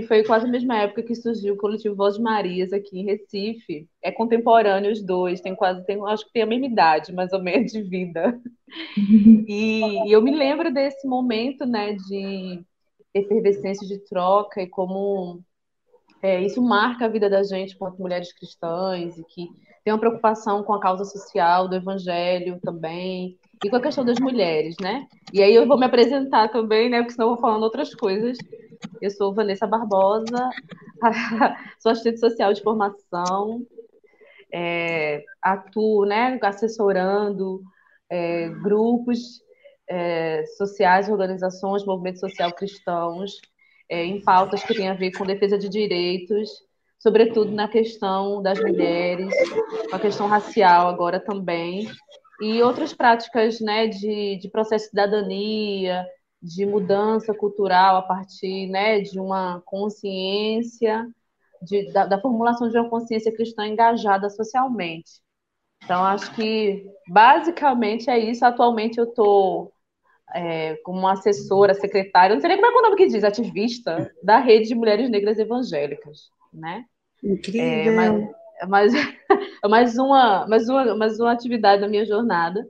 que 0.00 0.06
foi 0.06 0.22
quase 0.22 0.46
a 0.46 0.48
mesma 0.48 0.76
época 0.76 1.02
que 1.02 1.14
surgiu 1.14 1.54
o 1.54 1.56
coletivo 1.56 1.96
Voz 1.96 2.18
Marias 2.18 2.72
aqui 2.72 3.00
em 3.00 3.04
Recife. 3.04 3.88
É 4.02 4.12
contemporâneo 4.12 4.92
os 4.92 5.02
dois, 5.02 5.40
tem 5.40 5.56
quase, 5.56 5.84
tem, 5.84 6.00
acho 6.06 6.24
que 6.24 6.32
tem 6.32 6.42
a 6.42 6.46
mesma 6.46 6.66
idade, 6.66 7.12
mais 7.12 7.32
ou 7.32 7.42
menos, 7.42 7.72
de 7.72 7.82
vida. 7.82 8.40
E, 9.46 9.80
e 10.08 10.12
eu 10.12 10.22
me 10.22 10.30
lembro 10.30 10.72
desse 10.72 11.06
momento, 11.06 11.66
né, 11.66 11.94
de 11.94 12.62
efervescência 13.12 13.86
de 13.88 13.98
troca 14.04 14.62
e 14.62 14.68
como 14.68 15.40
é, 16.22 16.40
isso 16.42 16.62
marca 16.62 17.06
a 17.06 17.08
vida 17.08 17.28
da 17.28 17.42
gente 17.42 17.76
quanto 17.76 18.00
mulheres 18.00 18.32
cristãs 18.32 19.18
e 19.18 19.24
que 19.24 19.48
tem 19.82 19.92
uma 19.92 19.98
preocupação 19.98 20.62
com 20.62 20.74
a 20.74 20.80
causa 20.80 21.04
social 21.04 21.66
do 21.66 21.74
evangelho 21.74 22.60
também 22.62 23.36
e 23.64 23.70
com 23.70 23.76
a 23.76 23.82
questão 23.82 24.04
das 24.04 24.20
mulheres, 24.20 24.76
né? 24.80 25.06
E 25.32 25.42
aí 25.42 25.54
eu 25.54 25.66
vou 25.66 25.78
me 25.78 25.86
apresentar 25.86 26.48
também, 26.48 26.88
né? 26.88 26.98
Porque 26.98 27.14
senão 27.14 27.28
eu 27.28 27.34
vou 27.34 27.40
falando 27.40 27.62
outras 27.62 27.94
coisas. 27.94 28.36
Eu 29.00 29.10
sou 29.10 29.34
Vanessa 29.34 29.66
Barbosa, 29.66 30.50
sou 31.80 31.92
assistente 31.92 32.20
social 32.20 32.52
de 32.52 32.62
formação, 32.62 33.66
é, 34.52 35.24
atuo 35.42 36.04
né, 36.04 36.38
assessorando 36.42 37.62
é, 38.10 38.48
grupos 38.48 39.42
é, 39.88 40.44
sociais, 40.56 41.08
organizações, 41.08 41.84
movimentos 41.84 42.20
social 42.20 42.52
cristãos, 42.52 43.40
é, 43.88 44.04
em 44.04 44.22
pautas 44.22 44.62
que 44.62 44.74
têm 44.74 44.88
a 44.88 44.94
ver 44.94 45.12
com 45.12 45.24
defesa 45.24 45.58
de 45.58 45.68
direitos, 45.68 46.50
sobretudo 46.98 47.52
na 47.52 47.68
questão 47.68 48.42
das 48.42 48.60
mulheres, 48.60 49.32
a 49.92 49.98
questão 49.98 50.26
racial 50.26 50.88
agora 50.88 51.20
também, 51.20 51.88
e 52.40 52.62
outras 52.62 52.92
práticas 52.92 53.60
né, 53.60 53.86
de, 53.86 54.36
de 54.36 54.48
processo 54.48 54.84
de 54.84 54.90
cidadania, 54.90 56.06
de 56.40 56.64
mudança 56.64 57.34
cultural 57.34 57.96
a 57.96 58.02
partir 58.02 58.68
né, 58.68 59.00
de 59.00 59.18
uma 59.18 59.60
consciência, 59.64 61.06
de, 61.62 61.92
da, 61.92 62.06
da, 62.06 62.20
formulação 62.20 62.68
de 62.68 62.78
uma 62.78 62.88
consciência 62.88 63.34
cristã 63.34 63.66
engajada 63.66 64.30
socialmente. 64.30 65.20
Então, 65.84 66.04
acho 66.04 66.32
que 66.34 66.86
basicamente 67.08 68.10
é 68.10 68.18
isso. 68.18 68.44
Atualmente 68.44 68.98
eu 68.98 69.04
estou 69.04 69.72
é, 70.34 70.76
como 70.76 71.06
assessora, 71.08 71.74
secretária, 71.74 72.34
não 72.34 72.40
sei 72.40 72.50
nem 72.50 72.60
como 72.60 72.70
é, 72.70 72.74
é 72.74 72.78
o 72.78 72.82
nome 72.82 72.96
que 72.96 73.06
diz, 73.06 73.24
ativista 73.24 74.12
da 74.22 74.38
Rede 74.38 74.68
de 74.68 74.74
Mulheres 74.74 75.10
Negras 75.10 75.38
Evangélicas. 75.38 76.30
Né? 76.52 76.84
Incrível! 77.22 78.34
É, 78.60 78.66
mas, 78.66 78.92
mas, 78.92 78.92
mais, 79.68 79.98
uma, 79.98 80.46
mais, 80.46 80.68
uma, 80.68 80.94
mais 80.94 81.20
uma 81.20 81.32
atividade 81.32 81.80
da 81.80 81.88
minha 81.88 82.04
jornada. 82.04 82.66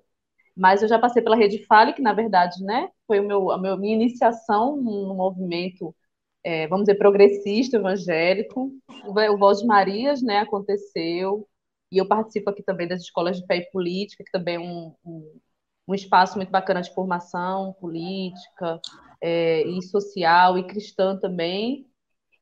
Mas 0.58 0.82
eu 0.82 0.88
já 0.88 0.98
passei 0.98 1.22
pela 1.22 1.36
Rede 1.36 1.64
Fale, 1.66 1.92
que 1.92 2.02
na 2.02 2.12
verdade, 2.12 2.64
né, 2.64 2.90
foi 3.06 3.20
o 3.20 3.24
meu, 3.24 3.52
a 3.52 3.58
minha 3.58 3.94
iniciação 3.94 4.76
no 4.76 5.14
movimento, 5.14 5.94
é, 6.42 6.66
vamos 6.66 6.86
dizer, 6.86 6.98
progressista, 6.98 7.76
evangélico. 7.76 8.72
O 9.06 9.38
Voz 9.38 9.60
de 9.60 9.66
Marias, 9.66 10.20
né, 10.20 10.38
aconteceu. 10.40 11.48
E 11.92 11.98
eu 11.98 12.08
participo 12.08 12.50
aqui 12.50 12.62
também 12.62 12.88
das 12.88 13.02
escolas 13.02 13.38
de 13.38 13.46
fé 13.46 13.58
e 13.58 13.70
política, 13.70 14.24
que 14.24 14.32
também 14.32 14.56
é 14.56 14.60
um, 14.60 14.94
um, 15.04 15.40
um 15.88 15.94
espaço 15.94 16.36
muito 16.36 16.50
bacana 16.50 16.82
de 16.82 16.92
formação 16.92 17.72
política 17.80 18.80
é, 19.20 19.62
e 19.62 19.80
social 19.82 20.58
e 20.58 20.66
cristã 20.66 21.16
também. 21.16 21.86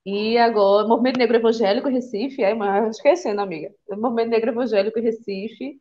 E 0.07 0.39
agora, 0.39 0.89
Movimento 0.89 1.19
Negro 1.19 1.37
Evangélico 1.37 1.89
Recife, 1.89 2.43
é, 2.43 2.55
mas 2.55 2.97
esquecendo, 2.97 3.43
amiga. 3.43 3.75
Movimento 3.91 4.31
Negro 4.31 4.51
Evangélico 4.53 5.01
Recife 5.01 5.81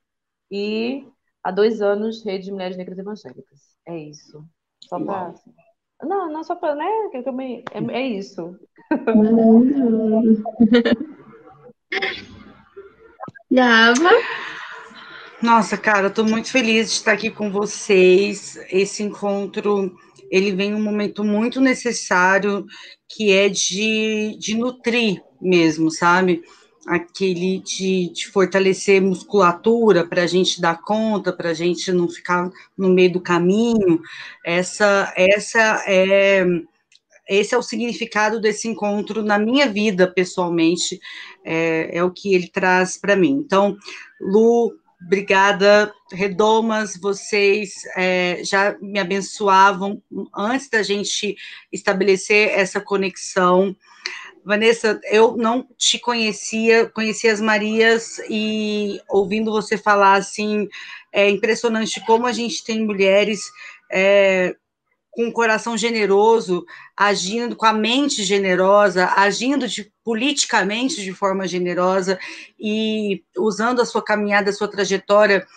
e 0.51 1.07
há 1.45 1.51
dois 1.51 1.79
anos, 1.81 2.25
Rede 2.25 2.45
de 2.45 2.51
Mulheres 2.51 2.75
Negras 2.75 2.97
Evangélicas. 2.97 3.59
É 3.87 3.95
isso. 3.95 4.43
Só 4.83 4.99
para. 4.99 5.27
Assim. 5.27 5.53
Não, 6.01 6.27
não 6.31 6.43
só 6.43 6.55
para, 6.55 6.73
né? 6.75 6.89
Que 7.11 7.17
eu 7.23 7.31
me... 7.31 7.63
é, 7.71 7.77
é 7.93 8.07
isso. 8.07 8.59
Yava? 13.53 14.09
Nossa, 15.41 15.77
cara, 15.77 16.07
eu 16.07 16.13
tô 16.13 16.23
muito 16.23 16.51
feliz 16.51 16.87
de 16.87 16.93
estar 16.95 17.11
aqui 17.13 17.29
com 17.29 17.51
vocês. 17.51 18.57
Esse 18.69 19.03
encontro, 19.03 19.95
ele 20.31 20.51
vem 20.51 20.73
um 20.73 20.81
momento 20.81 21.23
muito 21.23 21.61
necessário, 21.61 22.65
que 23.07 23.31
é 23.31 23.47
de, 23.47 24.35
de 24.39 24.57
nutrir 24.57 25.21
mesmo, 25.39 25.91
sabe? 25.91 26.41
Aquele 26.85 27.59
de, 27.59 28.09
de 28.13 28.27
fortalecer 28.27 29.01
musculatura 29.01 30.05
para 30.05 30.23
a 30.23 30.27
gente 30.27 30.61
dar 30.61 30.81
conta, 30.81 31.33
para 31.33 31.49
a 31.49 31.53
gente 31.53 31.91
não 31.91 32.07
ficar 32.07 32.49
no 32.77 32.89
meio 32.89 33.13
do 33.13 33.19
caminho. 33.19 34.01
Essa, 34.45 35.11
essa 35.15 35.83
é, 35.87 36.45
esse 37.27 37.55
é 37.55 37.57
o 37.57 37.63
significado 37.63 38.39
desse 38.39 38.67
encontro 38.67 39.23
na 39.23 39.39
minha 39.39 39.67
vida, 39.67 40.07
pessoalmente, 40.07 40.99
é, 41.43 41.89
é 41.97 42.03
o 42.03 42.11
que 42.11 42.35
ele 42.35 42.47
traz 42.47 42.97
para 42.97 43.15
mim. 43.15 43.41
Então, 43.43 43.75
Lu, 44.21 44.71
obrigada. 45.03 45.91
Redomas, 46.11 46.97
vocês 47.01 47.73
é, 47.97 48.41
já 48.43 48.77
me 48.79 48.99
abençoavam 48.99 50.01
antes 50.35 50.69
da 50.69 50.83
gente 50.83 51.35
estabelecer 51.71 52.49
essa 52.49 52.79
conexão. 52.79 53.75
Vanessa, 54.45 55.01
eu 55.05 55.35
não 55.35 55.67
te 55.75 55.97
conhecia, 55.97 56.87
conheci 56.87 57.27
as 57.27 57.41
Marias 57.41 58.19
e 58.29 59.01
ouvindo 59.09 59.51
você 59.51 59.75
falar 59.75 60.13
assim, 60.13 60.69
é 61.11 61.27
impressionante 61.27 61.99
como 62.05 62.27
a 62.27 62.31
gente 62.31 62.63
tem 62.63 62.85
mulheres 62.85 63.41
é, 63.91 64.55
com 65.09 65.23
um 65.23 65.31
coração 65.31 65.75
generoso, 65.75 66.63
agindo 66.95 67.55
com 67.55 67.65
a 67.65 67.73
mente 67.73 68.23
generosa, 68.23 69.11
agindo 69.15 69.67
de, 69.67 69.91
politicamente 70.03 71.01
de 71.01 71.11
forma 71.11 71.47
generosa 71.47 72.19
e 72.59 73.23
usando 73.35 73.81
a 73.81 73.85
sua 73.85 74.03
caminhada, 74.03 74.51
a 74.51 74.53
sua 74.53 74.67
trajetória 74.67 75.47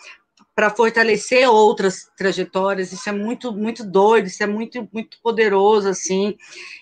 para 0.59 0.71
fortalecer 0.71 1.49
outras 1.49 2.11
trajetórias. 2.17 2.91
Isso 2.93 3.09
é 3.09 3.13
muito, 3.13 3.53
muito 3.53 3.85
doido, 3.85 4.27
isso 4.27 4.43
é 4.43 4.47
muito, 4.49 4.89
muito 4.93 5.17
poderoso, 5.23 5.89
assim. 5.89 6.37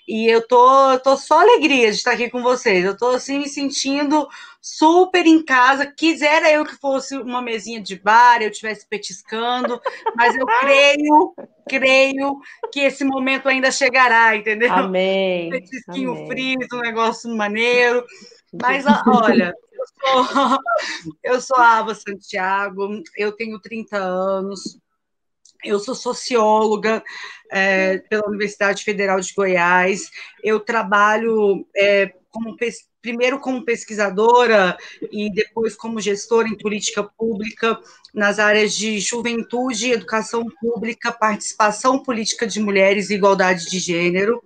E 0.09 0.27
eu 0.27 0.41
tô, 0.49 0.99
tô 1.01 1.15
só 1.15 1.43
alegria 1.43 1.91
de 1.91 1.99
estar 1.99 2.13
aqui 2.13 2.31
com 2.31 2.43
vocês. 2.43 2.87
Eu 2.87 2.97
tô, 2.97 3.09
assim, 3.09 3.41
me 3.41 3.47
sentindo 3.51 4.27
super 4.63 5.27
em 5.27 5.45
casa. 5.45 5.93
Quisera 5.95 6.51
eu 6.51 6.65
que 6.65 6.75
fosse 6.77 7.19
uma 7.19 7.43
mesinha 7.43 7.79
de 7.79 7.97
bar, 7.97 8.41
eu 8.41 8.49
estivesse 8.49 8.89
petiscando, 8.89 9.79
mas 10.17 10.35
eu 10.35 10.47
creio, 10.47 11.35
creio 11.69 12.41
que 12.73 12.81
esse 12.81 13.05
momento 13.05 13.47
ainda 13.47 13.71
chegará, 13.71 14.35
entendeu? 14.35 14.73
Amém. 14.73 15.49
Um 15.49 15.51
petisquinho 15.51 16.13
Amém. 16.13 16.27
frio, 16.29 16.69
um 16.73 16.81
negócio 16.81 17.37
maneiro. 17.37 18.03
Mas, 18.59 18.87
olha, 19.07 19.53
eu 21.23 21.41
sou, 21.41 21.57
a 21.57 21.79
Ava 21.79 21.95
Santiago, 21.95 23.03
eu 23.17 23.33
tenho 23.33 23.61
30 23.61 23.97
anos, 23.97 24.79
eu 25.65 25.79
sou 25.79 25.95
socióloga 25.95 27.03
é, 27.51 27.99
pela 27.99 28.29
Universidade 28.29 28.85
Federal 28.85 29.21
de 29.21 29.33
Goiás, 29.35 30.11
eu 30.43 30.61
trabalho 30.61 31.67
é, 31.77 32.13
como 32.31 32.57
primeiro 33.01 33.39
como 33.39 33.65
pesquisadora 33.65 34.77
e 35.13 35.33
depois 35.33 35.77
como 35.77 36.01
gestora 36.01 36.49
em 36.49 36.59
política 36.59 37.05
pública 37.05 37.79
nas 38.13 38.41
áreas 38.41 38.75
de 38.75 38.99
juventude, 38.99 39.93
educação 39.93 40.45
pública, 40.61 41.13
participação 41.13 42.03
política 42.03 42.47
de 42.47 42.59
mulheres 42.59 43.09
e 43.09 43.15
igualdade 43.15 43.71
de 43.71 43.79
gênero. 43.79 44.43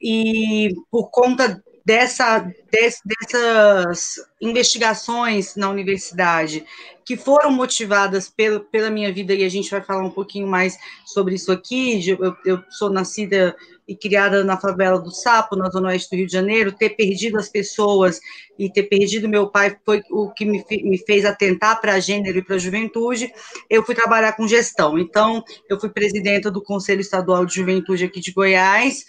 E 0.00 0.74
por 0.90 1.10
conta 1.10 1.62
dessa, 1.84 2.38
des, 2.70 3.00
dessas 3.04 4.14
investigações 4.40 5.56
na 5.56 5.68
universidade 5.68 6.64
que 7.04 7.16
foram 7.16 7.50
motivadas 7.50 8.28
pela, 8.28 8.60
pela 8.60 8.90
minha 8.90 9.12
vida, 9.12 9.34
e 9.34 9.44
a 9.44 9.48
gente 9.48 9.70
vai 9.70 9.82
falar 9.82 10.04
um 10.04 10.10
pouquinho 10.10 10.46
mais 10.46 10.78
sobre 11.04 11.34
isso 11.34 11.50
aqui. 11.50 12.08
Eu, 12.08 12.36
eu 12.44 12.62
sou 12.70 12.90
nascida 12.90 13.56
e 13.86 13.96
criada 13.96 14.44
na 14.44 14.56
favela 14.56 15.00
do 15.00 15.10
Sapo, 15.10 15.56
na 15.56 15.68
zona 15.68 15.88
oeste 15.88 16.10
do 16.10 16.16
Rio 16.16 16.26
de 16.26 16.32
Janeiro, 16.32 16.72
ter 16.72 16.90
perdido 16.90 17.38
as 17.38 17.48
pessoas 17.48 18.20
e 18.58 18.70
ter 18.70 18.84
perdido 18.84 19.28
meu 19.28 19.48
pai 19.48 19.76
foi 19.84 20.02
o 20.10 20.30
que 20.30 20.44
me, 20.44 20.64
me 20.70 20.98
fez 20.98 21.24
atentar 21.24 21.80
para 21.80 21.98
gênero 21.98 22.38
e 22.38 22.44
para 22.44 22.56
a 22.56 22.58
juventude. 22.58 23.32
Eu 23.68 23.84
fui 23.84 23.94
trabalhar 23.94 24.34
com 24.34 24.46
gestão. 24.46 24.98
Então, 24.98 25.42
eu 25.68 25.80
fui 25.80 25.88
presidenta 25.88 26.50
do 26.50 26.62
Conselho 26.62 27.00
Estadual 27.00 27.44
de 27.44 27.54
Juventude 27.54 28.04
aqui 28.04 28.20
de 28.20 28.32
Goiás, 28.32 29.04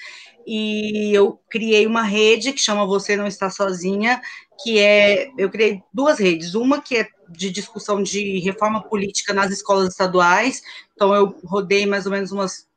e 0.46 1.14
eu 1.14 1.40
criei 1.50 1.86
uma 1.88 2.04
rede 2.04 2.54
que 2.54 2.62
chama 2.62 2.86
Você 2.86 3.16
Não 3.16 3.28
Está 3.28 3.50
Sozinha, 3.50 4.22
que 4.62 4.80
é, 4.80 5.30
eu 5.38 5.50
criei 5.50 5.82
duas 5.94 6.20
redes, 6.20 6.56
uma 6.56 6.82
que 6.82 6.98
é 6.98 7.08
de 7.30 7.50
discussão 7.50 8.02
de 8.02 8.40
reforma 8.40 8.84
política 8.84 9.34
nas 9.34 9.52
escolas 9.52 9.90
estaduais, 9.90 10.62
então 10.94 11.14
eu 11.14 11.36
rodei 11.44 11.86
mais 11.86 12.06
ou 12.06 12.12
menos 12.12 12.32
umas 12.32 12.68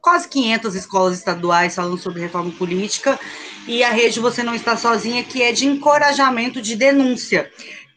quase 0.00 0.28
500 0.28 0.74
escolas 0.76 1.18
estaduais 1.18 1.74
falando 1.74 1.98
sobre 1.98 2.20
reforma 2.20 2.52
política, 2.52 3.18
e 3.66 3.82
a 3.82 3.90
rede 3.90 4.20
Você 4.20 4.42
Não 4.42 4.54
Está 4.54 4.76
Sozinha, 4.76 5.24
que 5.24 5.42
é 5.42 5.50
de 5.52 5.66
encorajamento 5.66 6.62
de 6.62 6.76
denúncia 6.76 7.50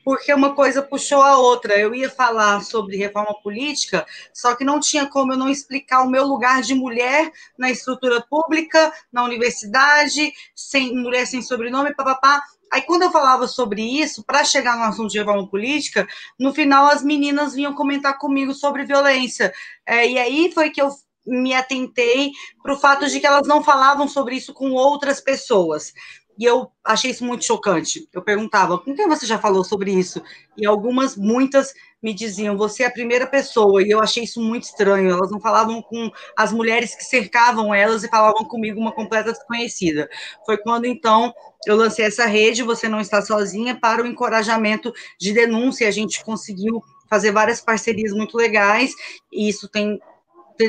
porque 0.09 0.33
uma 0.33 0.55
coisa 0.55 0.81
puxou 0.81 1.21
a 1.21 1.37
outra. 1.37 1.79
Eu 1.79 1.93
ia 1.93 2.09
falar 2.09 2.63
sobre 2.63 2.97
reforma 2.97 3.31
política, 3.43 4.07
só 4.33 4.55
que 4.55 4.63
não 4.63 4.79
tinha 4.79 5.05
como 5.05 5.33
eu 5.33 5.37
não 5.37 5.47
explicar 5.47 6.01
o 6.01 6.09
meu 6.09 6.25
lugar 6.25 6.63
de 6.63 6.73
mulher 6.73 7.31
na 7.55 7.69
estrutura 7.69 8.19
pública, 8.19 8.91
na 9.13 9.23
universidade, 9.23 10.33
sem 10.55 10.95
mulher 10.95 11.27
sem 11.27 11.43
sobrenome, 11.43 11.93
papapá. 11.93 12.41
Aí, 12.73 12.81
quando 12.81 13.03
eu 13.03 13.11
falava 13.11 13.45
sobre 13.45 13.83
isso, 13.83 14.23
para 14.23 14.43
chegar 14.43 14.77
no 14.77 14.85
assunto 14.85 15.11
de 15.11 15.19
reforma 15.19 15.47
política, 15.47 16.07
no 16.39 16.51
final 16.55 16.87
as 16.87 17.03
meninas 17.03 17.53
vinham 17.53 17.75
comentar 17.75 18.17
comigo 18.17 18.51
sobre 18.51 18.85
violência. 18.85 19.53
É, 19.85 20.09
e 20.09 20.17
aí 20.17 20.51
foi 20.51 20.71
que 20.71 20.81
eu 20.81 20.89
me 21.27 21.53
atentei 21.53 22.31
para 22.63 22.73
o 22.73 22.79
fato 22.79 23.05
de 23.07 23.19
que 23.19 23.27
elas 23.27 23.47
não 23.47 23.63
falavam 23.63 24.07
sobre 24.07 24.35
isso 24.35 24.53
com 24.55 24.71
outras 24.71 25.21
pessoas. 25.21 25.93
E 26.39 26.45
eu 26.45 26.71
achei 26.85 27.11
isso 27.11 27.25
muito 27.25 27.43
chocante. 27.43 28.07
Eu 28.13 28.21
perguntava, 28.21 28.77
com 28.79 28.95
quem 28.95 29.09
você 29.09 29.25
já 29.25 29.37
falou 29.37 29.61
sobre 29.61 29.91
isso? 29.91 30.23
E 30.57 30.65
algumas, 30.65 31.17
muitas, 31.17 31.73
me 32.01 32.13
diziam, 32.13 32.55
você 32.55 32.83
é 32.83 32.85
a 32.85 32.91
primeira 32.91 33.27
pessoa. 33.27 33.83
E 33.83 33.89
eu 33.89 33.99
achei 33.99 34.23
isso 34.23 34.41
muito 34.41 34.63
estranho. 34.63 35.09
Elas 35.11 35.29
não 35.29 35.41
falavam 35.41 35.81
com 35.81 36.09
as 36.37 36.53
mulheres 36.53 36.95
que 36.95 37.03
cercavam 37.03 37.75
elas 37.75 38.05
e 38.05 38.07
falavam 38.07 38.45
comigo 38.45 38.79
uma 38.79 38.93
completa 38.93 39.33
desconhecida. 39.33 40.09
Foi 40.45 40.57
quando, 40.57 40.85
então, 40.85 41.33
eu 41.67 41.75
lancei 41.75 42.05
essa 42.05 42.25
rede, 42.25 42.63
Você 42.63 42.87
Não 42.87 43.01
Está 43.01 43.21
Sozinha, 43.21 43.77
para 43.77 44.01
o 44.01 44.07
encorajamento 44.07 44.93
de 45.19 45.33
denúncia. 45.33 45.89
A 45.89 45.91
gente 45.91 46.23
conseguiu 46.23 46.81
fazer 47.09 47.33
várias 47.33 47.59
parcerias 47.59 48.13
muito 48.13 48.37
legais, 48.37 48.93
e 49.29 49.49
isso 49.49 49.67
tem 49.67 49.99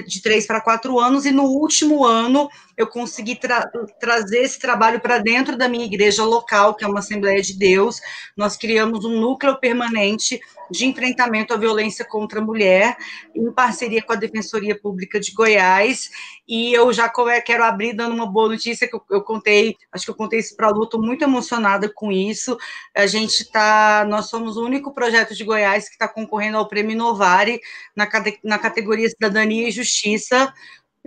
de 0.06 0.22
três 0.22 0.46
para 0.46 0.60
quatro 0.60 0.98
anos, 0.98 1.26
e 1.26 1.32
no 1.32 1.44
último 1.44 2.04
ano 2.04 2.48
eu 2.80 2.86
consegui 2.86 3.36
tra 3.36 3.70
trazer 4.00 4.38
esse 4.38 4.58
trabalho 4.58 5.00
para 5.00 5.18
dentro 5.18 5.54
da 5.54 5.68
minha 5.68 5.84
igreja 5.84 6.24
local, 6.24 6.74
que 6.74 6.82
é 6.82 6.88
uma 6.88 7.00
Assembleia 7.00 7.42
de 7.42 7.56
Deus. 7.56 8.00
Nós 8.34 8.56
criamos 8.56 9.04
um 9.04 9.20
núcleo 9.20 9.60
permanente 9.60 10.40
de 10.70 10.86
enfrentamento 10.86 11.52
à 11.52 11.58
violência 11.58 12.04
contra 12.04 12.40
a 12.40 12.44
mulher, 12.44 12.96
em 13.34 13.52
parceria 13.52 14.00
com 14.00 14.12
a 14.12 14.16
Defensoria 14.16 14.78
Pública 14.78 15.20
de 15.20 15.32
Goiás. 15.32 16.08
E 16.48 16.72
eu 16.72 16.90
já 16.92 17.10
quero 17.44 17.64
abrir 17.64 17.92
dando 17.92 18.14
uma 18.14 18.26
boa 18.26 18.48
notícia 18.48 18.88
que 18.88 18.94
eu, 18.94 19.02
eu 19.10 19.22
contei, 19.22 19.76
acho 19.92 20.04
que 20.04 20.10
eu 20.10 20.14
contei 20.14 20.38
isso 20.38 20.56
para 20.56 20.68
a 20.68 20.70
Lu, 20.70 20.88
muito 20.94 21.22
emocionada 21.22 21.90
com 21.92 22.10
isso. 22.10 22.56
A 22.94 23.06
gente 23.06 23.42
está, 23.42 24.06
nós 24.08 24.30
somos 24.30 24.56
o 24.56 24.64
único 24.64 24.94
projeto 24.94 25.34
de 25.34 25.44
Goiás 25.44 25.84
que 25.84 25.94
está 25.94 26.08
concorrendo 26.08 26.56
ao 26.56 26.68
Prêmio 26.68 26.96
Novare 26.96 27.60
na, 27.94 28.08
na 28.42 28.58
categoria 28.58 29.08
Cidadania 29.08 29.68
e 29.68 29.72
Justiça, 29.72 30.52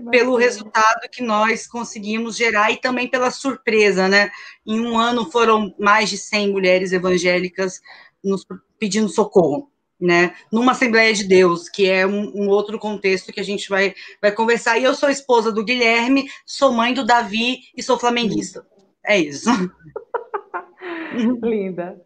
pelo 0.10 0.36
resultado 0.36 1.10
que 1.12 1.22
nós 1.22 1.68
conseguimos 1.68 2.36
gerar 2.36 2.72
e 2.72 2.78
também 2.78 3.08
pela 3.08 3.30
surpresa, 3.30 4.08
né? 4.08 4.32
Em 4.66 4.80
um 4.80 4.98
ano 4.98 5.30
foram 5.30 5.74
mais 5.80 6.10
de 6.10 6.18
100 6.18 6.52
mulheres 6.52 6.92
evangélicas 6.92 7.80
nos 8.24 8.46
pedindo 8.80 9.08
socorro, 9.10 9.70
né? 10.00 10.36
Numa 10.52 10.72
Assembleia 10.72 11.14
de 11.14 11.26
Deus, 11.26 11.70
que 11.70 11.88
é 11.88 12.08
um, 12.08 12.32
um, 12.36 12.50
outro 12.50 12.80
contexto 12.80 13.32
que 13.32 13.40
a 13.40 13.44
gente 13.44 13.70
vai, 13.70 13.94
vai 14.22 14.32
conversar. 14.32 14.80
E 14.80 14.84
eu 14.84 14.96
sou 14.96 15.10
esposa 15.10 15.52
do 15.52 15.64
Guilherme, 15.64 16.28
sou 16.46 16.72
mãe 16.72 16.94
do 16.94 17.06
Davi 17.06 17.60
e 17.76 17.84
sou 17.84 18.00
flamenguista. 18.00 18.66
É 19.06 19.18
isso. 19.20 19.50
Linda. 21.44 22.02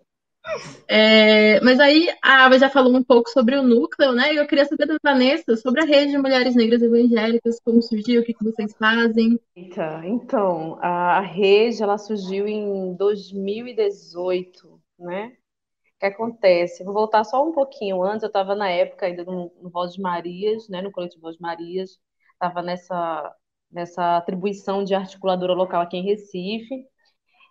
É, 0.88 1.60
mas 1.62 1.80
aí 1.80 2.10
a 2.24 2.46
Ava 2.46 2.58
já 2.58 2.70
falou 2.70 2.96
um 2.96 3.04
pouco 3.04 3.30
sobre 3.30 3.56
o 3.56 3.64
núcleo, 3.64 4.14
né? 4.14 4.34
E 4.34 4.38
eu 4.38 4.48
queria 4.48 4.66
saber 4.66 4.86
da 4.86 4.98
Vanessa 5.04 5.56
sobre 5.58 5.82
a 5.82 5.86
rede 5.86 6.12
de 6.12 6.18
mulheres 6.18 6.56
negras 6.56 6.82
evangélicas, 6.82 7.60
como 7.60 7.82
surgiu, 7.82 8.22
o 8.22 8.24
que, 8.24 8.34
que 8.34 8.44
vocês 8.44 8.74
fazem. 8.78 9.40
Então, 9.56 10.78
a 10.82 11.20
rede 11.20 11.84
ela 11.84 11.98
surgiu 11.98 12.48
em 12.48 12.94
2018, 12.96 14.82
né? 15.00 15.34
O 15.96 16.00
que 16.00 16.06
acontece? 16.06 16.84
Vou 16.84 16.94
voltar 16.94 17.24
só 17.24 17.46
um 17.46 17.52
pouquinho 17.52 18.02
antes, 18.04 18.24
eu 18.24 18.28
estava 18.28 18.56
na 18.56 18.70
época 18.70 19.08
ainda 19.08 19.26
no, 19.26 19.52
no 19.62 19.70
Voz 19.70 19.94
de 19.94 20.02
Marias, 20.02 20.70
né? 20.70 20.82
No 20.82 20.92
coletivo 20.92 21.24
Voz 21.24 21.36
de 21.36 21.42
Marias, 21.42 22.00
estava 22.34 22.62
nessa, 22.62 23.36
nessa 23.72 24.18
atribuição 24.18 24.84
de 24.84 24.94
articuladora 24.96 25.54
local 25.54 25.82
aqui 25.82 25.98
em 25.98 26.06
Recife. 26.06 26.86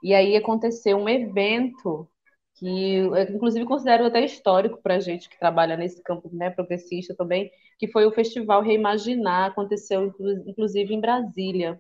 E 0.03 0.15
aí 0.15 0.37
aconteceu 0.37 0.97
um 0.97 1.09
evento 1.09 2.09
que 2.57 2.99
inclusive 3.31 3.67
considero 3.67 4.07
até 4.07 4.25
histórico 4.25 4.81
para 4.83 4.97
a 4.97 5.01
gente 5.01 5.29
que 5.29 5.39
trabalha 5.39 5.77
nesse 5.77 6.03
campo 6.03 6.31
né, 6.33 6.51
progressista 6.51 7.15
também, 7.15 7.51
que 7.79 7.87
foi 7.87 8.07
o 8.07 8.13
Festival 8.13 8.63
Reimaginar, 8.63 9.51
aconteceu 9.51 10.15
inclusive 10.47 10.95
em 10.95 11.01
Brasília, 11.01 11.79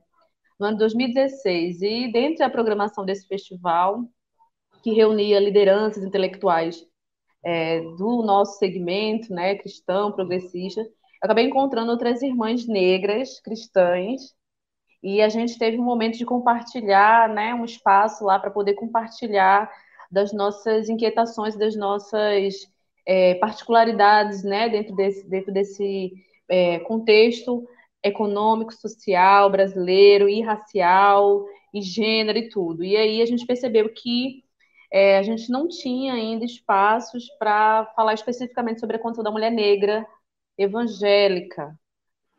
no 0.60 0.66
ano 0.66 0.76
de 0.76 0.80
2016. 0.80 1.80
E 1.82 2.12
dentro 2.12 2.38
da 2.38 2.50
programação 2.50 3.06
desse 3.06 3.26
festival, 3.26 4.04
que 4.82 4.92
reunia 4.92 5.40
lideranças 5.40 6.04
intelectuais 6.04 6.86
é, 7.42 7.80
do 7.80 8.22
nosso 8.22 8.58
segmento, 8.58 9.32
né, 9.32 9.54
cristão, 9.54 10.12
progressista, 10.12 10.82
eu 10.82 10.88
acabei 11.22 11.46
encontrando 11.46 11.90
outras 11.90 12.20
irmãs 12.20 12.66
negras, 12.66 13.40
cristãs, 13.40 14.34
e 15.02 15.22
a 15.22 15.28
gente 15.28 15.58
teve 15.58 15.78
um 15.78 15.84
momento 15.84 16.18
de 16.18 16.26
compartilhar, 16.26 17.28
né, 17.30 17.54
um 17.54 17.64
espaço 17.64 18.24
lá 18.24 18.38
para 18.38 18.50
poder 18.50 18.74
compartilhar 18.74 19.70
das 20.10 20.32
nossas 20.32 20.88
inquietações, 20.88 21.56
das 21.56 21.76
nossas 21.76 22.68
é, 23.06 23.34
particularidades, 23.36 24.42
né, 24.42 24.68
dentro 24.68 24.94
desse, 24.94 25.28
dentro 25.28 25.52
desse 25.52 26.12
é, 26.48 26.78
contexto 26.80 27.66
econômico, 28.02 28.72
social, 28.72 29.50
brasileiro 29.50 30.28
e 30.28 30.40
racial, 30.40 31.44
e 31.72 31.82
gênero 31.82 32.38
e 32.38 32.48
tudo. 32.48 32.84
E 32.84 32.96
aí 32.96 33.20
a 33.20 33.26
gente 33.26 33.46
percebeu 33.46 33.92
que 33.92 34.44
é, 34.92 35.18
a 35.18 35.22
gente 35.22 35.50
não 35.50 35.68
tinha 35.68 36.14
ainda 36.14 36.44
espaços 36.44 37.28
para 37.38 37.86
falar 37.96 38.14
especificamente 38.14 38.80
sobre 38.80 38.96
a 38.96 38.98
condição 38.98 39.24
da 39.24 39.30
mulher 39.30 39.50
negra 39.50 40.06
evangélica. 40.56 41.78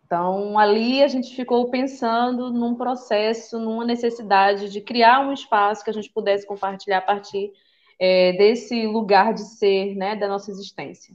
Então, 0.08 0.58
ali 0.58 1.04
a 1.04 1.08
gente 1.10 1.36
ficou 1.36 1.70
pensando 1.70 2.50
num 2.50 2.76
processo, 2.76 3.60
numa 3.60 3.84
necessidade 3.84 4.70
de 4.70 4.80
criar 4.80 5.20
um 5.20 5.34
espaço 5.34 5.84
que 5.84 5.89
a 5.89 5.93
gente 5.93 6.10
pudesse 6.10 6.48
compartilhar 6.48 7.00
a 7.00 7.02
partir 7.02 7.52
é, 8.00 8.32
desse 8.34 8.88
lugar 8.88 9.34
de 9.34 9.41
ser, 9.41 9.96
né, 9.96 10.15
da 10.15 10.30
nossa 10.30 10.50
existência. 10.50 11.13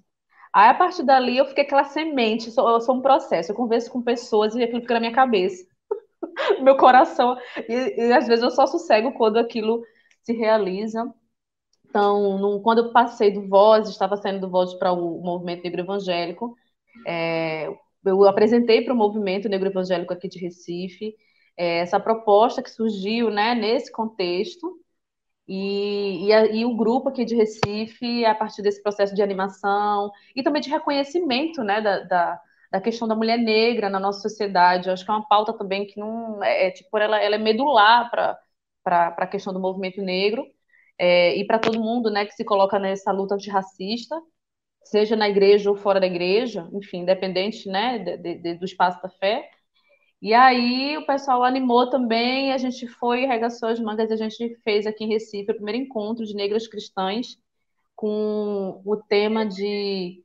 Aí, 0.53 0.69
a 0.69 0.75
partir 0.75 1.05
dali, 1.05 1.39
eu 1.39 1.47
fiquei 1.47 1.65
aquela 1.65 1.85
semente, 1.85 2.49
eu 2.49 2.53
sou, 2.53 2.69
eu 2.69 2.81
sou 2.83 2.97
um 2.97 3.01
processo, 3.01 3.51
eu 3.53 3.57
converso 3.57 3.91
com 3.91 4.03
pessoas 4.03 4.55
e 4.55 4.63
aquilo 4.63 4.83
fica 4.83 4.95
na 4.95 5.01
minha 5.01 5.13
cabeça, 5.15 5.67
meu 6.63 6.77
coração, 6.77 7.39
e, 7.69 8.09
e 8.09 8.13
às 8.13 8.27
vezes 8.27 8.45
eu 8.45 8.51
só 8.51 8.67
sossego 8.67 9.13
quando 9.15 9.39
aquilo 9.39 9.83
se 10.23 10.35
realiza. 10.35 11.11
Então, 11.89 12.39
num, 12.39 12.61
quando 12.61 12.79
eu 12.79 12.93
passei 12.93 13.31
do 13.31 13.49
Voz, 13.49 13.89
estava 13.89 14.17
saindo 14.19 14.41
do 14.41 14.51
Voz 14.51 14.75
para 14.75 14.93
o 14.93 15.23
movimento 15.23 15.63
negro 15.65 15.81
evangélico, 15.81 16.55
é, 17.07 17.71
eu 18.05 18.25
apresentei 18.27 18.83
para 18.83 18.95
o 18.95 18.97
movimento 18.97 19.49
negro 19.49 19.69
evangélico 19.69 20.13
aqui 20.13 20.29
de 20.29 20.39
Recife 20.39 21.15
é, 21.57 21.79
essa 21.79 22.01
proposta 22.01 22.63
que 22.63 22.71
surgiu 22.71 23.31
né, 23.31 23.55
nesse 23.55 23.91
contexto, 23.93 24.81
e, 25.47 26.27
e, 26.27 26.33
a, 26.33 26.47
e, 26.47 26.65
o 26.65 26.77
grupo 26.77 27.09
aqui 27.09 27.25
de 27.25 27.35
Recife, 27.35 28.25
a 28.25 28.35
partir 28.35 28.63
desse 28.63 28.83
processo 28.83 29.15
de 29.15 29.23
animação 29.23 30.11
e 30.37 30.43
também 30.43 30.63
de 30.63 30.71
reconhecimento 30.71 31.63
né, 31.65 31.81
da, 31.81 32.01
da, 32.05 32.41
da 32.71 32.81
questão 32.81 33.09
da 33.09 33.15
mulher 33.15 33.39
negra 33.39 33.91
na 33.91 34.01
nossa 34.01 34.21
sociedade, 34.21 34.89
eu 34.89 34.95
acho 34.95 35.05
que 35.05 35.11
é 35.11 35.15
uma 35.15 35.29
pauta 35.29 35.53
também 35.53 35.87
que 35.87 35.99
não 35.99 36.43
é, 36.43 36.69
é 36.69 36.71
tipo, 36.71 36.97
ela, 36.99 37.21
ela 37.21 37.35
é 37.37 37.39
medular 37.39 38.11
para 38.11 38.39
a 39.19 39.27
questão 39.27 39.53
do 39.53 39.61
movimento 39.61 40.01
negro 40.01 40.47
é, 40.99 41.37
e 41.37 41.47
para 41.47 41.59
todo 41.59 41.81
mundo, 41.81 42.11
né, 42.11 42.25
que 42.25 42.33
se 42.35 42.45
coloca 42.45 42.79
nessa 42.79 43.13
luta 43.13 43.35
antirracista, 43.35 44.21
seja 44.85 45.17
na 45.17 45.29
igreja 45.29 45.71
ou 45.71 45.77
fora 45.77 46.01
da 46.01 46.07
igreja, 46.07 46.69
enfim, 46.73 46.99
independente, 47.01 47.69
né, 47.69 47.99
de, 47.99 48.17
de, 48.17 48.55
do 48.55 48.65
espaço 48.65 49.01
da 49.03 49.09
fé. 49.09 49.49
E 50.21 50.33
aí 50.33 50.97
o 50.97 51.07
pessoal 51.07 51.43
animou 51.43 51.91
também, 51.91 52.53
a 52.53 52.59
gente 52.59 52.87
foi, 52.87 53.27
regaçou 53.27 53.69
as 53.69 53.81
mangas, 53.81 54.11
a 54.11 54.17
gente 54.17 54.57
fez 54.63 54.87
aqui 54.87 55.05
em 55.05 55.09
Recife 55.09 55.51
o 55.51 55.57
primeiro 55.57 55.83
encontro 55.83 56.25
de 56.25 56.35
negras 56.35 56.69
cristãs 56.69 57.39
com 57.97 58.81
o 58.85 58.97
tema 58.97 59.45
de 59.45 60.23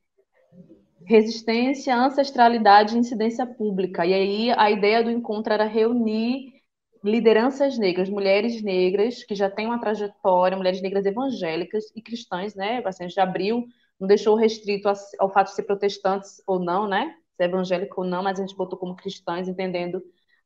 resistência, 1.06 1.96
ancestralidade 1.96 2.96
e 2.96 3.00
incidência 3.00 3.46
pública. 3.46 4.06
E 4.06 4.13
aí 4.13 4.52
a 4.52 4.70
ideia 4.70 5.04
do 5.04 5.10
encontro 5.10 5.54
era 5.54 5.63
reunir 5.65 6.58
lideranças 7.04 7.78
negras, 7.78 8.10
mulheres 8.10 8.62
negras 8.62 9.24
que 9.24 9.36
já 9.36 9.50
têm 9.50 9.67
uma 9.67 9.80
trajetória, 9.80 10.58
mulheres 10.58 10.82
negras 10.82 11.06
evangélicas 11.06 11.86
e 11.96 12.02
cristãs, 12.02 12.56
né? 12.56 12.82
Assim, 12.86 13.06
a 13.06 13.08
gente 13.08 13.20
abriu, 13.20 13.65
não 13.99 14.07
deixou 14.07 14.36
restrito 14.36 14.88
ao 15.19 15.31
fato 15.31 15.47
de 15.47 15.55
ser 15.55 15.63
protestantes 15.63 16.41
ou 16.47 16.60
não, 16.60 16.88
né? 16.88 17.15
Se 17.36 17.43
é 17.43 17.45
evangélico 17.45 18.01
ou 18.01 18.07
não, 18.07 18.23
mas 18.23 18.39
a 18.39 18.41
gente 18.45 18.55
botou 18.55 18.77
como 18.77 18.95
cristãs, 18.95 19.47
entendendo 19.47 20.01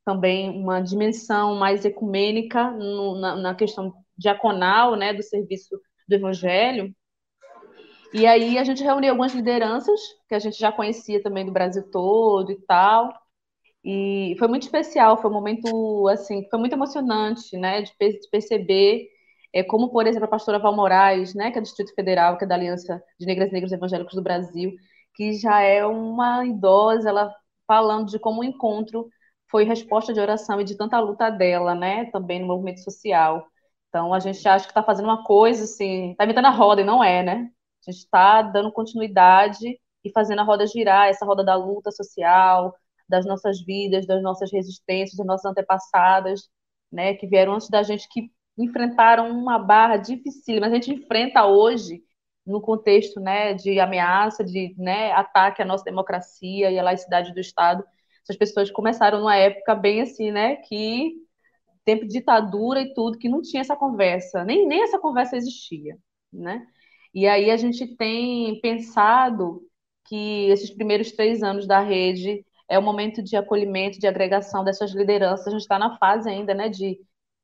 também 0.05 0.49
uma 0.49 0.81
dimensão 0.81 1.55
mais 1.55 1.85
ecumênica 1.85 2.71
no, 2.71 3.15
na, 3.19 3.35
na 3.35 3.55
questão 3.55 3.93
diaconal, 4.17 4.95
né, 4.95 5.13
do 5.13 5.23
serviço 5.23 5.79
do 6.07 6.13
evangelho. 6.13 6.93
E 8.13 8.25
aí 8.25 8.57
a 8.57 8.63
gente 8.63 8.83
reuniu 8.83 9.11
algumas 9.11 9.33
lideranças 9.33 9.99
que 10.27 10.35
a 10.35 10.39
gente 10.39 10.59
já 10.59 10.71
conhecia 10.71 11.21
também 11.21 11.45
do 11.45 11.51
Brasil 11.51 11.89
todo 11.89 12.51
e 12.51 12.59
tal. 12.65 13.13
E 13.83 14.35
foi 14.37 14.47
muito 14.47 14.63
especial, 14.63 15.17
foi 15.17 15.29
um 15.29 15.33
momento 15.33 16.07
assim, 16.09 16.47
foi 16.49 16.59
muito 16.59 16.73
emocionante, 16.73 17.57
né, 17.57 17.81
de, 17.81 17.91
de 17.99 18.29
perceber 18.29 19.07
é, 19.53 19.63
como, 19.63 19.89
por 19.89 20.07
exemplo, 20.07 20.25
a 20.25 20.29
pastora 20.29 20.59
Val 20.59 20.75
Moraes, 20.75 21.33
né, 21.35 21.51
que 21.51 21.57
é 21.57 21.61
do 21.61 21.65
Distrito 21.65 21.93
Federal, 21.93 22.37
que 22.37 22.45
é 22.45 22.47
da 22.47 22.55
Aliança 22.55 23.03
de 23.19 23.25
Negras 23.25 23.49
e 23.49 23.53
Negros 23.53 23.71
Evangélicos 23.71 24.15
do 24.15 24.21
Brasil, 24.21 24.73
que 25.15 25.33
já 25.33 25.61
é 25.61 25.85
uma 25.85 26.45
idosa, 26.45 27.09
ela 27.09 27.35
falando 27.67 28.09
de 28.09 28.19
como 28.19 28.41
o 28.41 28.43
encontro 28.43 29.09
foi 29.49 29.65
resposta 29.65 30.13
de 30.13 30.19
oração 30.19 30.61
e 30.61 30.63
de 30.63 30.75
tanta 30.77 30.99
luta 30.99 31.29
dela, 31.29 31.75
né, 31.75 32.05
também 32.11 32.39
no 32.39 32.47
movimento 32.47 32.81
social. 32.81 33.45
Então, 33.89 34.13
a 34.13 34.19
gente 34.19 34.47
acha 34.47 34.65
que 34.65 34.71
está 34.71 34.83
fazendo 34.83 35.05
uma 35.05 35.23
coisa 35.23 35.65
assim, 35.65 36.11
está 36.11 36.23
inventando 36.23 36.45
a 36.45 36.49
roda 36.51 36.81
e 36.81 36.85
não 36.85 37.03
é, 37.03 37.21
né? 37.23 37.51
A 37.85 37.91
gente 37.91 37.99
está 38.03 38.41
dando 38.41 38.71
continuidade 38.71 39.79
e 40.03 40.11
fazendo 40.11 40.39
a 40.39 40.43
roda 40.43 40.65
girar, 40.65 41.09
essa 41.09 41.25
roda 41.25 41.43
da 41.43 41.55
luta 41.55 41.91
social, 41.91 42.73
das 43.07 43.25
nossas 43.25 43.61
vidas, 43.61 44.07
das 44.07 44.23
nossas 44.23 44.51
resistências, 44.51 45.17
das 45.17 45.27
nossas 45.27 45.51
antepassadas, 45.51 46.49
né, 46.91 47.13
que 47.15 47.27
vieram 47.27 47.53
antes 47.53 47.69
da 47.69 47.83
gente, 47.83 48.07
que 48.09 48.31
enfrentaram 48.63 49.30
uma 49.30 49.58
barra 49.60 49.97
difícil, 49.97 50.60
mas 50.60 50.71
a 50.71 50.76
gente 50.76 50.93
enfrenta 50.93 51.45
hoje 51.45 52.04
no 52.45 52.62
contexto, 52.62 53.19
né, 53.19 53.54
de 53.54 53.80
ameaça, 53.80 54.43
de, 54.43 54.76
né, 54.78 55.12
ataque 55.13 55.62
à 55.62 55.65
nossa 55.65 55.84
democracia 55.84 56.71
e 56.71 56.80
à 56.80 56.84
laicidade 56.84 57.34
do 57.34 57.39
Estado. 57.39 57.84
Essas 58.24 58.38
pessoas 58.38 58.71
começaram 58.71 59.19
numa 59.19 59.36
época 59.36 59.76
bem 59.76 60.02
assim, 60.02 60.32
né, 60.32 60.56
que 60.58 61.13
tempo 61.86 62.06
de 62.06 62.13
ditadura 62.13 62.82
e 62.82 62.93
tudo, 62.93 63.17
que 63.17 63.30
não 63.30 63.41
tinha 63.41 63.62
essa 63.62 63.76
conversa, 63.76 64.43
nem, 64.43 64.67
nem 64.67 64.84
essa 64.84 65.00
conversa 65.00 65.36
existia, 65.38 65.97
né? 66.32 66.65
E 67.13 67.28
aí 67.28 67.52
a 67.52 67.58
gente 67.58 67.95
tem 67.97 68.60
pensado 68.62 69.62
que 70.06 70.50
esses 70.50 70.69
primeiros 70.71 71.12
três 71.12 71.43
anos 71.43 71.67
da 71.67 71.80
rede 71.82 72.45
é 72.69 72.80
o 72.80 72.82
momento 72.82 73.21
de 73.21 73.36
acolhimento, 73.36 74.00
de 74.00 74.08
agregação 74.08 74.63
dessas 74.63 74.91
lideranças. 74.93 75.47
A 75.47 75.52
gente 75.52 75.62
está 75.62 75.78
na 75.78 75.97
fase 75.97 76.30
ainda, 76.30 76.54
né, 76.54 76.69
de 76.69 77.00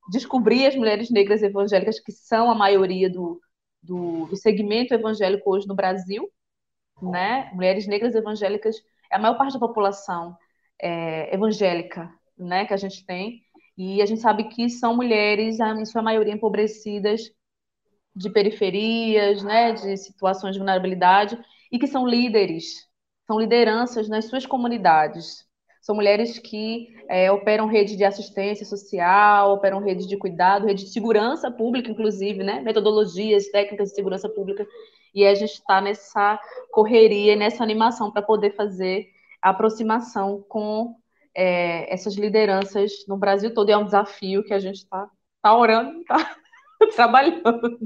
descobrir 0.09 0.65
as 0.65 0.75
mulheres 0.75 1.09
negras 1.09 1.41
evangélicas 1.43 1.99
que 1.99 2.11
são 2.11 2.49
a 2.49 2.55
maioria 2.55 3.09
do, 3.09 3.39
do, 3.81 4.25
do 4.27 4.35
segmento 4.35 4.93
evangélico 4.93 5.49
hoje 5.49 5.67
no 5.67 5.75
Brasil, 5.75 6.29
né? 7.01 7.51
Mulheres 7.53 7.87
negras 7.87 8.15
evangélicas 8.15 8.77
é 9.11 9.15
a 9.15 9.19
maior 9.19 9.37
parte 9.37 9.53
da 9.53 9.59
população 9.59 10.37
é, 10.81 11.33
evangélica, 11.33 12.11
né, 12.37 12.65
que 12.65 12.73
a 12.73 12.77
gente 12.77 13.05
tem. 13.05 13.41
E 13.77 14.01
a 14.01 14.05
gente 14.05 14.21
sabe 14.21 14.45
que 14.45 14.69
são 14.69 14.95
mulheres, 14.95 15.59
em 15.59 15.85
sua 15.85 16.01
maioria, 16.01 16.33
empobrecidas 16.33 17.31
de 18.15 18.29
periferias, 18.29 19.43
né, 19.43 19.73
de 19.73 19.95
situações 19.97 20.53
de 20.53 20.59
vulnerabilidade, 20.59 21.39
e 21.71 21.77
que 21.77 21.87
são 21.87 22.07
líderes, 22.07 22.87
são 23.27 23.39
lideranças 23.39 24.09
nas 24.09 24.25
suas 24.25 24.45
comunidades. 24.45 25.46
São 25.87 25.95
mulheres 25.95 26.37
que 26.37 26.93
é, 27.07 27.31
operam 27.31 27.65
rede 27.65 27.95
de 27.95 28.03
assistência 28.03 28.65
social, 28.65 29.53
operam 29.53 29.79
rede 29.79 30.05
de 30.05 30.17
cuidado, 30.17 30.67
rede 30.67 30.83
de 30.83 30.89
segurança 30.89 31.49
pública, 31.49 31.89
inclusive, 31.89 32.43
né? 32.43 32.59
metodologias, 32.59 33.47
técnicas 33.47 33.91
de 33.91 33.95
segurança 33.95 34.27
pública. 34.27 34.67
E 35.15 35.25
a 35.25 35.33
gente 35.33 35.53
está 35.53 35.79
nessa 35.79 36.37
correria, 36.71 37.37
nessa 37.37 37.63
animação 37.63 38.11
para 38.11 38.21
poder 38.21 38.53
fazer 38.53 39.07
a 39.41 39.51
aproximação 39.51 40.43
com 40.49 40.93
é, 41.33 41.93
essas 41.93 42.15
lideranças 42.17 43.05
no 43.07 43.15
Brasil 43.15 43.53
todo. 43.53 43.69
E 43.69 43.71
é 43.71 43.77
um 43.77 43.85
desafio 43.85 44.43
que 44.43 44.53
a 44.53 44.59
gente 44.59 44.79
está 44.79 45.09
tá 45.41 45.57
orando, 45.57 46.03
tá 46.03 46.35
trabalhando 46.97 47.79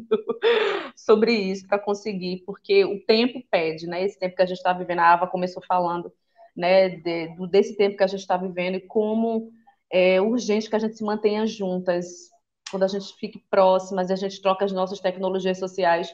sobre 0.96 1.34
isso 1.34 1.68
para 1.68 1.78
conseguir, 1.78 2.42
porque 2.48 2.84
o 2.84 3.00
tempo 3.06 3.44
pede, 3.52 3.86
né? 3.86 4.04
Esse 4.04 4.18
tempo 4.18 4.36
que 4.36 4.42
a 4.42 4.48
gente 4.48 4.58
está 4.58 4.74
vivendo, 4.74 5.02
a 5.02 5.14
Ava 5.14 5.28
começou 5.28 5.62
falando, 5.68 6.12
né, 6.56 6.90
de, 6.90 7.36
desse 7.50 7.76
tempo 7.78 7.98
que 7.98 8.04
a 8.04 8.08
gente 8.08 8.22
está 8.22 8.38
vivendo 8.38 8.76
e 8.76 8.88
como 8.88 9.52
é 9.92 10.22
urgente 10.22 10.70
que 10.70 10.76
a 10.76 10.80
gente 10.80 10.98
se 10.98 11.04
mantenha 11.04 11.46
juntas, 11.46 12.06
quando 12.70 12.84
a 12.84 12.88
gente 12.88 13.14
fique 13.16 13.40
próximas 13.50 14.10
e 14.10 14.14
a 14.14 14.16
gente 14.16 14.42
troca 14.42 14.64
as 14.66 14.72
nossas 14.72 15.00
tecnologias 15.00 15.60
sociais 15.60 16.14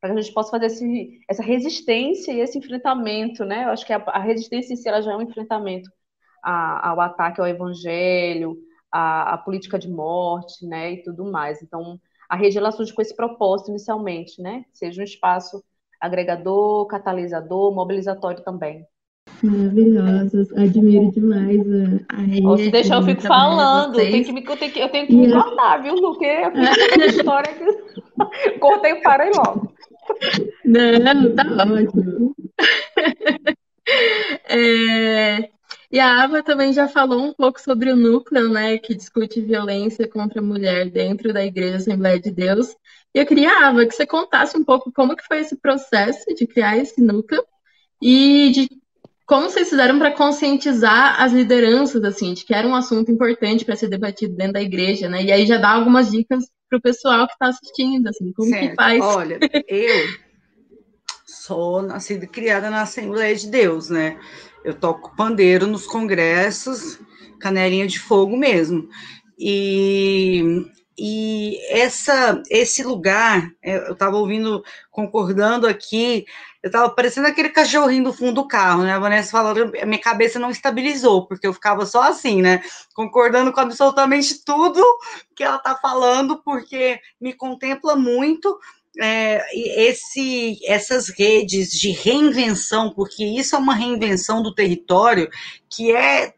para 0.00 0.10
que 0.10 0.18
a 0.18 0.22
gente 0.22 0.32
possa 0.32 0.50
fazer 0.50 0.66
esse, 0.66 1.20
essa 1.28 1.42
resistência 1.42 2.32
e 2.32 2.40
esse 2.40 2.56
enfrentamento, 2.56 3.44
né? 3.44 3.64
Eu 3.64 3.70
acho 3.70 3.84
que 3.84 3.92
a, 3.92 3.96
a 3.98 4.20
resistência 4.20 4.72
em 4.72 4.76
si 4.76 4.84
já 4.84 5.12
é 5.12 5.16
um 5.16 5.22
enfrentamento 5.22 5.90
a, 6.42 6.90
ao 6.90 7.00
ataque 7.00 7.40
ao 7.40 7.46
evangelho, 7.46 8.56
à, 8.90 9.36
política 9.38 9.78
de 9.78 9.88
morte, 9.88 10.64
né, 10.66 10.92
e 10.92 11.02
tudo 11.02 11.30
mais. 11.30 11.62
Então, 11.62 12.00
a 12.28 12.36
rede 12.36 12.58
ela 12.58 12.72
surge 12.72 12.92
com 12.92 13.02
esse 13.02 13.14
propósito 13.14 13.70
inicialmente, 13.70 14.40
né? 14.40 14.64
Seja 14.72 15.00
um 15.00 15.04
espaço 15.04 15.62
agregador, 16.00 16.86
catalisador, 16.86 17.74
mobilizatório 17.74 18.42
também. 18.44 18.86
Maravilhosos, 19.42 20.52
admiro 20.52 21.10
demais 21.12 21.60
a, 21.70 22.16
a 22.16 22.22
rede. 22.22 22.64
Se 22.64 22.70
deixar, 22.70 22.96
eu 22.96 23.02
fico 23.02 23.22
falando, 23.22 24.00
eu 24.00 24.10
tenho 24.10 24.24
que 24.24 24.32
me, 24.32 24.44
eu 24.44 24.56
tenho 24.56 24.72
que, 24.72 24.80
eu 24.80 24.88
tenho 24.88 25.06
que 25.06 25.16
me 25.16 25.30
cortar, 25.30 25.82
viu? 25.82 25.94
Porque 26.00 26.24
eu 26.24 26.50
fico 26.52 27.00
história 27.04 27.54
que 27.54 27.64
cortei 28.58 28.92
e 28.92 29.02
parei 29.02 29.30
logo. 29.30 29.72
Não, 30.64 31.34
tá 31.34 31.44
ótimo. 31.64 32.34
É, 34.44 35.50
E 35.90 35.98
a 35.98 36.24
Ava 36.24 36.42
também 36.42 36.72
já 36.72 36.88
falou 36.88 37.22
um 37.22 37.32
pouco 37.32 37.60
sobre 37.60 37.90
o 37.90 37.96
núcleo, 37.96 38.48
né, 38.50 38.78
que 38.78 38.94
discute 38.94 39.40
violência 39.40 40.08
contra 40.08 40.40
a 40.40 40.44
mulher 40.44 40.90
dentro 40.90 41.32
da 41.32 41.44
Igreja 41.44 41.76
Assembleia 41.76 42.20
de 42.20 42.30
Deus. 42.30 42.76
E 43.14 43.18
eu 43.18 43.26
queria, 43.26 43.66
Ava, 43.66 43.86
que 43.86 43.94
você 43.94 44.06
contasse 44.06 44.56
um 44.58 44.64
pouco 44.64 44.92
como 44.92 45.16
que 45.16 45.24
foi 45.26 45.40
esse 45.40 45.56
processo 45.56 46.26
de 46.34 46.46
criar 46.46 46.76
esse 46.78 47.00
núcleo 47.00 47.42
e 48.02 48.50
de 48.52 48.68
como 49.28 49.50
vocês 49.50 49.68
fizeram 49.68 49.98
para 49.98 50.10
conscientizar 50.10 51.20
as 51.20 51.32
lideranças, 51.34 52.02
assim, 52.02 52.32
de 52.32 52.46
que 52.46 52.54
era 52.54 52.66
um 52.66 52.74
assunto 52.74 53.12
importante 53.12 53.62
para 53.62 53.76
ser 53.76 53.88
debatido 53.88 54.34
dentro 54.34 54.54
da 54.54 54.62
igreja, 54.62 55.06
né? 55.06 55.22
E 55.22 55.30
aí 55.30 55.44
já 55.44 55.58
dá 55.58 55.68
algumas 55.68 56.10
dicas 56.10 56.44
para 56.66 56.78
o 56.78 56.80
pessoal 56.80 57.26
que 57.26 57.34
está 57.34 57.48
assistindo, 57.48 58.08
assim, 58.08 58.32
como 58.32 58.48
certo. 58.48 58.70
que 58.70 58.74
faz. 58.74 59.00
Olha, 59.02 59.38
eu 59.68 60.06
sou 61.26 61.82
nascida 61.82 62.24
e 62.24 62.28
criada 62.28 62.70
na 62.70 62.80
Assembleia 62.80 63.36
de 63.36 63.48
Deus, 63.48 63.90
né? 63.90 64.18
Eu 64.64 64.72
toco 64.72 65.14
pandeiro 65.14 65.66
nos 65.66 65.86
congressos, 65.86 66.98
canelinha 67.38 67.86
de 67.86 67.98
fogo 67.98 68.34
mesmo. 68.34 68.88
E, 69.38 70.42
e 70.98 71.58
essa, 71.68 72.42
esse 72.48 72.82
lugar, 72.82 73.50
é, 73.62 73.88
eu 73.88 73.92
estava 73.92 74.16
ouvindo, 74.16 74.64
concordando 74.90 75.66
aqui, 75.66 76.24
eu 76.62 76.68
estava 76.68 76.90
parecendo 76.90 77.28
aquele 77.28 77.50
cachorrinho 77.50 78.04
do 78.04 78.12
fundo 78.12 78.42
do 78.42 78.48
carro, 78.48 78.82
né? 78.82 78.92
A 78.92 78.98
Vanessa 78.98 79.30
falando, 79.30 79.70
minha 79.86 80.00
cabeça 80.00 80.38
não 80.38 80.50
estabilizou, 80.50 81.26
porque 81.26 81.46
eu 81.46 81.54
ficava 81.54 81.86
só 81.86 82.02
assim, 82.02 82.42
né? 82.42 82.62
Concordando 82.94 83.52
com 83.52 83.60
absolutamente 83.60 84.44
tudo 84.44 84.82
que 85.36 85.44
ela 85.44 85.56
está 85.56 85.76
falando, 85.76 86.42
porque 86.42 86.98
me 87.20 87.32
contempla 87.32 87.94
muito, 87.94 88.58
é, 89.00 89.40
esse, 89.88 90.58
essas 90.66 91.08
redes 91.08 91.70
de 91.70 91.92
reinvenção, 91.92 92.90
porque 92.90 93.24
isso 93.24 93.54
é 93.54 93.58
uma 93.58 93.74
reinvenção 93.74 94.42
do 94.42 94.52
território 94.52 95.30
que 95.70 95.94
é, 95.94 96.34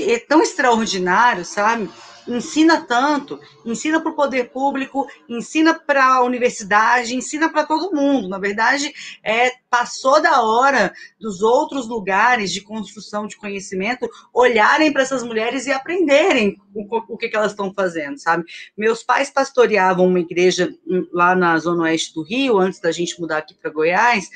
é 0.00 0.18
tão 0.18 0.42
extraordinário, 0.42 1.46
sabe? 1.46 1.88
Ensina 2.28 2.80
tanto, 2.80 3.38
ensina 3.64 4.00
para 4.00 4.10
o 4.10 4.16
poder 4.16 4.50
público, 4.50 5.06
ensina 5.28 5.74
para 5.74 6.04
a 6.04 6.22
universidade, 6.22 7.14
ensina 7.14 7.48
para 7.48 7.64
todo 7.64 7.94
mundo. 7.94 8.28
Na 8.28 8.38
verdade, 8.38 8.92
é, 9.22 9.52
passou 9.70 10.20
da 10.20 10.42
hora 10.42 10.92
dos 11.20 11.42
outros 11.42 11.86
lugares 11.86 12.52
de 12.52 12.60
construção 12.60 13.26
de 13.26 13.36
conhecimento 13.36 14.08
olharem 14.32 14.92
para 14.92 15.02
essas 15.02 15.22
mulheres 15.22 15.66
e 15.66 15.72
aprenderem 15.72 16.56
o, 16.74 17.14
o 17.14 17.16
que, 17.16 17.28
que 17.28 17.36
elas 17.36 17.52
estão 17.52 17.72
fazendo, 17.72 18.18
sabe? 18.18 18.44
Meus 18.76 19.02
pais 19.02 19.30
pastoreavam 19.30 20.06
uma 20.06 20.20
igreja 20.20 20.74
lá 21.12 21.34
na 21.34 21.58
zona 21.58 21.84
oeste 21.84 22.14
do 22.14 22.22
Rio, 22.22 22.58
antes 22.58 22.80
da 22.80 22.90
gente 22.92 23.20
mudar 23.20 23.38
aqui 23.38 23.54
para 23.54 23.70
Goiás, 23.70 24.30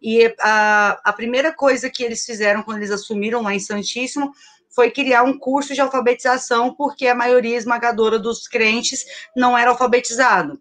e 0.00 0.34
a, 0.40 1.00
a 1.02 1.12
primeira 1.12 1.52
coisa 1.52 1.88
que 1.88 2.02
eles 2.02 2.24
fizeram 2.24 2.62
quando 2.62 2.78
eles 2.78 2.90
assumiram 2.90 3.42
lá 3.42 3.54
em 3.54 3.60
Santíssimo 3.60 4.32
foi 4.74 4.90
criar 4.90 5.22
um 5.22 5.38
curso 5.38 5.72
de 5.74 5.80
alfabetização, 5.80 6.74
porque 6.74 7.06
a 7.06 7.14
maioria 7.14 7.56
esmagadora 7.56 8.18
dos 8.18 8.48
crentes 8.48 9.04
não 9.36 9.56
era 9.56 9.70
alfabetizado. 9.70 10.60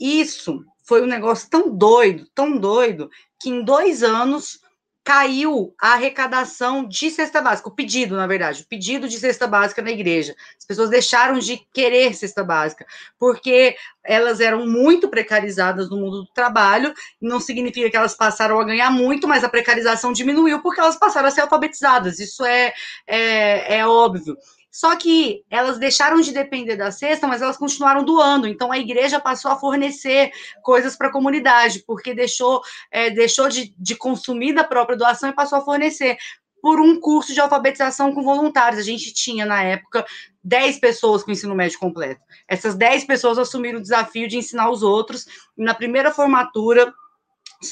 Isso 0.00 0.64
foi 0.84 1.02
um 1.02 1.06
negócio 1.06 1.48
tão 1.48 1.70
doido, 1.70 2.26
tão 2.34 2.56
doido, 2.56 3.10
que 3.40 3.50
em 3.50 3.62
dois 3.62 4.02
anos 4.02 4.61
caiu 5.04 5.74
a 5.80 5.94
arrecadação 5.94 6.86
de 6.86 7.10
cesta 7.10 7.40
básica, 7.40 7.68
o 7.68 7.74
pedido, 7.74 8.16
na 8.16 8.26
verdade, 8.26 8.62
o 8.62 8.66
pedido 8.66 9.08
de 9.08 9.18
cesta 9.18 9.46
básica 9.46 9.82
na 9.82 9.90
igreja. 9.90 10.34
As 10.56 10.64
pessoas 10.64 10.90
deixaram 10.90 11.38
de 11.38 11.58
querer 11.72 12.14
cesta 12.14 12.44
básica, 12.44 12.86
porque 13.18 13.76
elas 14.04 14.40
eram 14.40 14.66
muito 14.66 15.08
precarizadas 15.08 15.90
no 15.90 15.96
mundo 15.96 16.22
do 16.22 16.32
trabalho, 16.32 16.94
não 17.20 17.40
significa 17.40 17.90
que 17.90 17.96
elas 17.96 18.14
passaram 18.14 18.60
a 18.60 18.64
ganhar 18.64 18.90
muito, 18.90 19.26
mas 19.26 19.42
a 19.42 19.48
precarização 19.48 20.12
diminuiu 20.12 20.62
porque 20.62 20.80
elas 20.80 20.96
passaram 20.96 21.28
a 21.28 21.30
ser 21.30 21.42
alfabetizadas, 21.42 22.20
isso 22.20 22.44
é, 22.44 22.72
é, 23.06 23.78
é 23.78 23.86
óbvio. 23.86 24.36
Só 24.72 24.96
que 24.96 25.44
elas 25.50 25.78
deixaram 25.78 26.18
de 26.22 26.32
depender 26.32 26.76
da 26.76 26.90
cesta, 26.90 27.28
mas 27.28 27.42
elas 27.42 27.58
continuaram 27.58 28.02
doando. 28.02 28.48
Então 28.48 28.72
a 28.72 28.78
igreja 28.78 29.20
passou 29.20 29.50
a 29.50 29.56
fornecer 29.56 30.32
coisas 30.62 30.96
para 30.96 31.08
a 31.08 31.12
comunidade, 31.12 31.84
porque 31.86 32.14
deixou, 32.14 32.62
é, 32.90 33.10
deixou 33.10 33.50
de, 33.50 33.74
de 33.78 33.94
consumir 33.94 34.54
da 34.54 34.64
própria 34.64 34.96
doação 34.96 35.28
e 35.28 35.34
passou 35.34 35.58
a 35.58 35.64
fornecer 35.64 36.16
por 36.62 36.80
um 36.80 36.98
curso 36.98 37.34
de 37.34 37.40
alfabetização 37.40 38.14
com 38.14 38.22
voluntários. 38.22 38.80
A 38.80 38.84
gente 38.84 39.12
tinha, 39.12 39.44
na 39.44 39.62
época, 39.62 40.06
10 40.42 40.78
pessoas 40.78 41.22
com 41.22 41.32
ensino 41.32 41.54
médio 41.54 41.78
completo. 41.78 42.22
Essas 42.48 42.74
10 42.74 43.04
pessoas 43.04 43.36
assumiram 43.36 43.78
o 43.78 43.82
desafio 43.82 44.26
de 44.26 44.38
ensinar 44.38 44.70
os 44.70 44.82
outros. 44.82 45.26
E 45.58 45.62
na 45.62 45.74
primeira 45.74 46.10
formatura, 46.10 46.94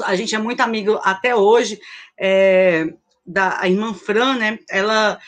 a 0.04 0.14
gente 0.14 0.34
é 0.34 0.38
muito 0.38 0.60
amigo 0.60 1.00
até 1.02 1.34
hoje, 1.34 1.80
é, 2.18 2.92
da 3.24 3.60
irmã 3.64 3.94
Fran, 3.94 4.36
né? 4.36 4.58
Ela 4.68 5.18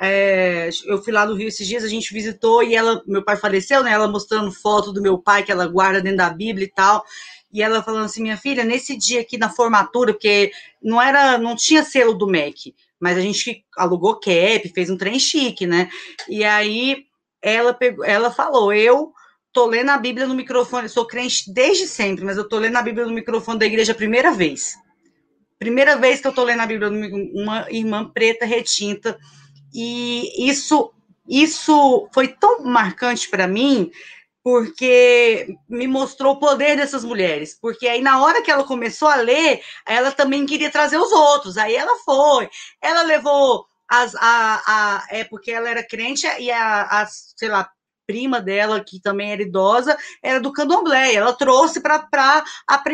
é, 0.00 0.70
eu 0.86 1.02
fui 1.02 1.12
lá 1.12 1.26
no 1.26 1.34
Rio 1.34 1.48
esses 1.48 1.66
dias, 1.66 1.84
a 1.84 1.88
gente 1.88 2.12
visitou 2.12 2.62
e 2.62 2.74
ela, 2.74 3.02
meu 3.06 3.22
pai 3.24 3.36
faleceu, 3.36 3.82
né? 3.82 3.92
Ela 3.92 4.08
mostrando 4.08 4.52
foto 4.52 4.92
do 4.92 5.02
meu 5.02 5.18
pai 5.18 5.42
que 5.42 5.52
ela 5.52 5.66
guarda 5.66 6.00
dentro 6.00 6.18
da 6.18 6.30
Bíblia 6.30 6.66
e 6.66 6.70
tal. 6.70 7.04
E 7.52 7.62
ela 7.62 7.82
falando 7.82 8.04
assim, 8.04 8.22
minha 8.22 8.36
filha, 8.36 8.64
nesse 8.64 8.96
dia 8.96 9.20
aqui 9.20 9.38
na 9.38 9.48
formatura, 9.48 10.12
porque 10.12 10.52
não 10.82 11.00
era, 11.00 11.38
não 11.38 11.56
tinha 11.56 11.82
selo 11.82 12.14
do 12.14 12.26
MEC, 12.26 12.74
mas 13.00 13.16
a 13.16 13.20
gente 13.20 13.64
alugou 13.76 14.20
cap, 14.20 14.68
fez 14.74 14.90
um 14.90 14.96
trem 14.96 15.18
chique, 15.18 15.66
né? 15.66 15.88
E 16.28 16.44
aí 16.44 17.04
ela 17.40 17.72
pegou, 17.72 18.04
ela 18.04 18.30
falou, 18.30 18.72
eu 18.72 19.12
tô 19.52 19.66
lendo 19.66 19.90
a 19.90 19.98
Bíblia 19.98 20.26
no 20.26 20.34
microfone, 20.34 20.88
sou 20.88 21.06
crente 21.06 21.52
desde 21.52 21.86
sempre, 21.86 22.24
mas 22.24 22.36
eu 22.36 22.48
tô 22.48 22.58
lendo 22.58 22.76
a 22.76 22.82
Bíblia 22.82 23.06
no 23.06 23.12
microfone 23.12 23.58
da 23.58 23.66
igreja 23.66 23.92
a 23.92 23.96
primeira 23.96 24.30
vez. 24.32 24.76
Primeira 25.58 25.96
vez 25.96 26.20
que 26.20 26.28
eu 26.28 26.32
tô 26.32 26.44
lendo 26.44 26.60
a 26.60 26.66
Bíblia, 26.66 26.88
uma 27.34 27.66
irmã 27.70 28.08
preta 28.08 28.44
retinta 28.44 29.18
e 29.72 30.48
isso, 30.48 30.92
isso 31.28 32.08
foi 32.12 32.28
tão 32.28 32.64
marcante 32.64 33.28
para 33.28 33.46
mim, 33.46 33.90
porque 34.42 35.56
me 35.68 35.86
mostrou 35.86 36.34
o 36.34 36.38
poder 36.38 36.76
dessas 36.76 37.04
mulheres. 37.04 37.58
Porque 37.60 37.86
aí, 37.86 38.00
na 38.00 38.22
hora 38.22 38.42
que 38.42 38.50
ela 38.50 38.64
começou 38.64 39.08
a 39.08 39.16
ler, 39.16 39.62
ela 39.86 40.10
também 40.10 40.46
queria 40.46 40.70
trazer 40.70 40.96
os 40.96 41.12
outros. 41.12 41.58
Aí 41.58 41.74
ela 41.74 41.96
foi, 42.04 42.48
ela 42.80 43.02
levou 43.02 43.66
as, 43.88 44.14
a, 44.14 44.62
a, 44.66 45.06
é 45.10 45.24
porque 45.24 45.50
ela 45.50 45.68
era 45.68 45.86
crente 45.86 46.26
e 46.38 46.50
a, 46.50 46.82
as, 46.82 47.34
sei 47.36 47.48
lá, 47.48 47.70
prima 48.08 48.40
dela, 48.40 48.82
que 48.82 48.98
também 48.98 49.32
era 49.32 49.42
idosa, 49.42 49.94
era 50.22 50.40
do 50.40 50.50
candomblé. 50.50 51.12
Ela 51.14 51.34
trouxe 51.34 51.78
para 51.78 52.08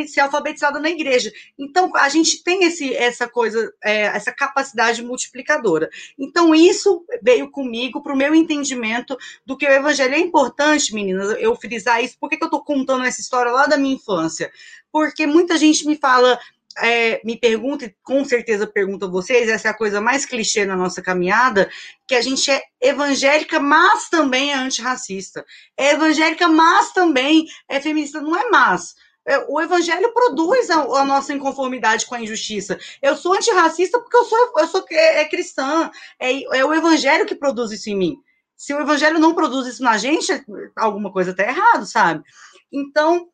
ser 0.09 0.21
alfabetizada 0.21 0.81
na 0.81 0.91
igreja. 0.91 1.33
Então, 1.57 1.95
a 1.95 2.09
gente 2.09 2.43
tem 2.43 2.65
esse, 2.65 2.93
essa 2.93 3.29
coisa, 3.29 3.73
é, 3.83 4.07
essa 4.07 4.33
capacidade 4.33 5.05
multiplicadora. 5.05 5.89
Então, 6.19 6.53
isso 6.53 7.07
veio 7.23 7.49
comigo 7.49 8.03
para 8.03 8.13
o 8.13 8.17
meu 8.17 8.35
entendimento 8.35 9.17
do 9.47 9.57
que 9.57 9.65
o 9.65 9.71
evangelho 9.71 10.15
é 10.15 10.19
importante, 10.19 10.93
meninas, 10.93 11.37
eu 11.39 11.55
frisar 11.55 12.03
isso. 12.03 12.19
Por 12.19 12.29
que, 12.29 12.37
que 12.37 12.43
eu 12.43 12.49
estou 12.49 12.65
contando 12.65 13.05
essa 13.05 13.21
história 13.21 13.53
lá 13.53 13.67
da 13.67 13.77
minha 13.77 13.95
infância? 13.95 14.51
Porque 14.91 15.27
muita 15.27 15.57
gente 15.57 15.87
me 15.87 15.97
fala, 15.97 16.41
é, 16.79 17.21
me 17.25 17.39
pergunta, 17.39 17.85
e 17.85 17.95
com 18.03 18.25
certeza 18.25 18.67
pergunto 18.67 19.05
a 19.05 19.09
vocês, 19.09 19.49
essa 19.49 19.69
é 19.69 19.71
a 19.71 19.77
coisa 19.77 20.01
mais 20.01 20.27
clichê 20.27 20.65
na 20.65 20.77
nossa 20.77 21.01
caminhada, 21.01 21.71
que 22.07 22.15
a 22.15 22.21
gente 22.21 22.51
é 22.51 22.63
evangélica, 22.81 23.61
mas 23.61 24.09
também 24.09 24.53
é 24.53 24.57
antirracista. 24.57 25.45
É 25.77 25.93
evangélica, 25.93 26.49
mas 26.49 26.93
também 26.93 27.47
é 27.69 27.81
feminista. 27.81 28.21
Não 28.21 28.37
é 28.37 28.49
mas. 28.51 28.95
É, 29.27 29.39
o 29.49 29.59
evangelho 29.61 30.13
produz 30.13 30.69
a, 30.69 30.81
a, 30.83 31.05
nossa 31.05 31.33
inconformidade 31.33 32.05
com 32.05 32.15
a 32.15 32.21
injustiça. 32.21 32.79
Eu 33.01 33.17
sou 33.17 33.33
antirracista 33.33 33.99
porque 33.99 34.17
eu 34.17 34.25
sou, 34.25 34.53
eu 34.59 34.67
sou 34.69 34.85
é, 34.91 35.23
é 35.23 35.25
cristã. 35.29 35.91
É, 36.21 36.59
é 36.59 36.65
o 36.65 36.75
evangelho 36.75 37.25
que 37.25 37.35
produz 37.35 37.73
isso 37.73 37.89
em 37.89 37.97
mim. 37.97 38.17
Se 38.57 38.75
o 38.75 38.81
evangelho 38.81 39.19
não 39.19 39.35
produz 39.35 39.67
isso 39.67 39.83
na 39.83 39.97
gente, 39.97 40.31
alguma 40.77 41.11
coisa 41.11 41.31
está 41.31 41.43
errado, 41.43 41.87
sabe? 41.87 42.23
Então, 42.71 43.29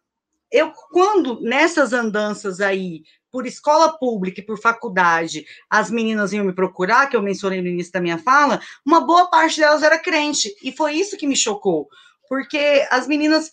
eu, 0.51 0.73
quando 0.91 1.41
nessas 1.41 1.93
andanças 1.93 2.61
aí 2.61 3.03
por 3.31 3.47
escola 3.47 3.97
pública 3.97 4.41
e 4.41 4.45
por 4.45 4.59
faculdade, 4.59 5.47
as 5.69 5.91
meninas 5.91 6.33
iam 6.33 6.45
me 6.45 6.53
procurar, 6.53 7.09
que 7.09 7.17
eu 7.17 7.23
mencionei 7.23 7.61
no 7.61 7.69
início 7.69 7.93
da 7.93 8.01
minha 8.01 8.19
fala, 8.19 8.61
uma 8.85 9.01
boa 9.01 9.29
parte 9.29 9.61
delas 9.61 9.83
era 9.83 9.99
crente. 9.99 10.55
E 10.63 10.73
foi 10.73 10.95
isso 10.95 11.17
que 11.17 11.27
me 11.27 11.37
chocou. 11.37 11.89
Porque 12.29 12.87
as 12.91 13.07
meninas, 13.07 13.51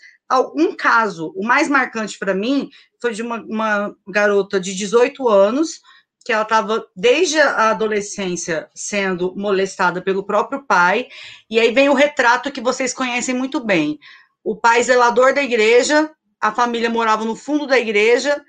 um 0.55 0.75
caso, 0.75 1.33
o 1.35 1.45
mais 1.45 1.67
marcante 1.67 2.17
para 2.17 2.33
mim, 2.33 2.69
foi 3.01 3.13
de 3.13 3.21
uma, 3.21 3.41
uma 3.41 3.95
garota 4.07 4.59
de 4.59 4.75
18 4.75 5.27
anos, 5.27 5.81
que 6.27 6.33
ela 6.33 6.43
estava 6.43 6.85
desde 6.93 7.39
a 7.39 7.69
adolescência 7.69 8.69
sendo 8.75 9.33
molestada 9.37 10.01
pelo 10.01 10.25
próprio 10.25 10.61
pai, 10.65 11.07
e 11.49 11.57
aí 11.57 11.71
vem 11.71 11.87
o 11.87 11.93
retrato 11.93 12.51
que 12.51 12.59
vocês 12.59 12.93
conhecem 12.93 13.33
muito 13.33 13.63
bem. 13.63 13.97
O 14.43 14.53
pai 14.53 14.83
zelador 14.83 15.33
da 15.33 15.41
igreja, 15.41 16.11
a 16.39 16.51
família 16.51 16.89
morava 16.89 17.23
no 17.23 17.35
fundo 17.35 17.65
da 17.65 17.79
igreja, 17.79 18.43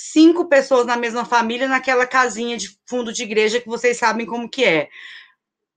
cinco 0.00 0.46
pessoas 0.46 0.86
na 0.86 0.96
mesma 0.96 1.24
família 1.24 1.68
naquela 1.68 2.06
casinha 2.06 2.56
de 2.56 2.78
fundo 2.86 3.12
de 3.12 3.22
igreja 3.22 3.60
que 3.60 3.68
vocês 3.68 3.98
sabem 3.98 4.26
como 4.26 4.48
que 4.48 4.64
é. 4.64 4.88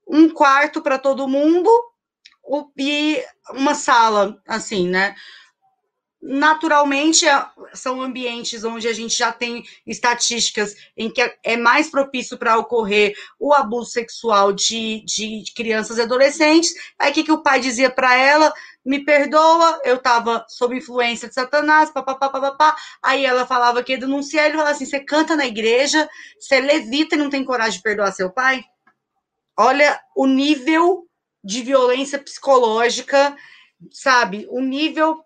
Um 0.08 0.30
quarto 0.30 0.82
para 0.82 0.98
todo 0.98 1.28
mundo 1.28 1.70
e 2.78 3.24
uma 3.52 3.76
sala, 3.76 4.42
assim, 4.48 4.88
né? 4.88 5.16
naturalmente 6.24 7.28
é, 7.28 7.46
são 7.74 8.02
ambientes 8.02 8.64
onde 8.64 8.88
a 8.88 8.94
gente 8.94 9.18
já 9.18 9.30
tem 9.32 9.62
estatísticas 9.86 10.74
em 10.96 11.12
que 11.12 11.22
é 11.44 11.58
mais 11.58 11.90
propício 11.90 12.38
para 12.38 12.58
ocorrer 12.58 13.14
o 13.38 13.54
abuso 13.54 13.92
sexual 13.92 14.54
de, 14.54 15.04
de, 15.06 15.44
crianças 15.54 15.98
e 15.98 16.02
adolescentes. 16.02 16.74
Aí 16.98 17.12
o 17.12 17.14
que, 17.14 17.24
que 17.26 17.32
o 17.32 17.44
pai 17.44 17.60
dizia 17.60 17.90
para 17.90 18.16
ela? 18.16 18.54
Me 18.86 19.04
perdoa, 19.06 19.80
eu 19.86 19.96
estava 19.96 20.46
sob 20.50 20.76
influência 20.76 21.28
de 21.28 21.34
Satanás, 21.34 21.90
papapá. 21.90 22.76
Aí 23.02 23.26
ela 23.26 23.46
falava 23.46 23.82
que 23.82 23.94
ia 23.94 24.00
denunciar, 24.00 24.46
ele 24.46 24.56
falava 24.56 24.72
assim: 24.72 24.86
você 24.86 25.00
canta 25.00 25.36
na 25.36 25.46
igreja, 25.46 26.10
você 26.40 26.60
levita 26.60 27.16
e 27.16 27.18
não 27.18 27.30
tem 27.30 27.46
coragem 27.46 27.78
de 27.78 27.84
perdoar 27.84 28.12
seu 28.12 28.30
pai? 28.30 28.64
Olha 29.58 30.00
o 30.16 30.26
nível 30.26 31.08
de 31.44 31.62
violência 31.62 32.20
psicológica, 32.20 33.36
sabe? 33.92 34.48
O 34.50 34.60
nível 34.60 35.24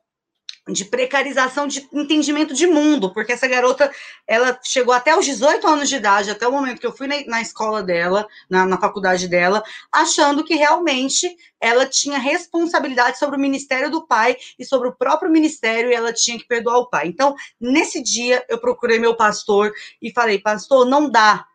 de 0.67 0.85
precarização 0.85 1.67
de 1.67 1.87
entendimento 1.93 2.53
de 2.53 2.67
mundo, 2.67 3.13
porque 3.13 3.33
essa 3.33 3.47
garota, 3.47 3.91
ela 4.27 4.59
chegou 4.63 4.93
até 4.93 5.17
os 5.17 5.25
18 5.25 5.67
anos 5.67 5.89
de 5.89 5.95
idade, 5.95 6.29
até 6.29 6.47
o 6.47 6.51
momento 6.51 6.79
que 6.79 6.87
eu 6.87 6.95
fui 6.95 7.07
na, 7.07 7.15
na 7.25 7.41
escola 7.41 7.81
dela, 7.81 8.27
na, 8.49 8.65
na, 8.65 8.77
faculdade 8.77 9.27
dela, 9.27 9.63
achando 9.91 10.43
que 10.43 10.55
realmente 10.55 11.35
ela 11.59 11.85
tinha 11.85 12.17
responsabilidade 12.17 13.17
sobre 13.17 13.37
o 13.37 13.39
ministério 13.39 13.89
do 13.89 14.05
pai 14.05 14.35
e 14.59 14.65
sobre 14.65 14.89
o 14.89 14.95
próprio 14.95 15.31
ministério, 15.31 15.89
e 15.89 15.95
ela 15.95 16.13
tinha 16.13 16.37
que 16.37 16.47
perdoar 16.47 16.77
o 16.77 16.89
pai. 16.89 17.07
Então, 17.07 17.35
nesse 17.59 18.01
dia, 18.01 18.45
eu 18.47 18.59
procurei 18.59 18.99
meu 18.99 19.15
pastor 19.15 19.71
e 20.01 20.11
falei, 20.11 20.39
pastor, 20.39 20.85
não 20.85 21.09
dá 21.09 21.45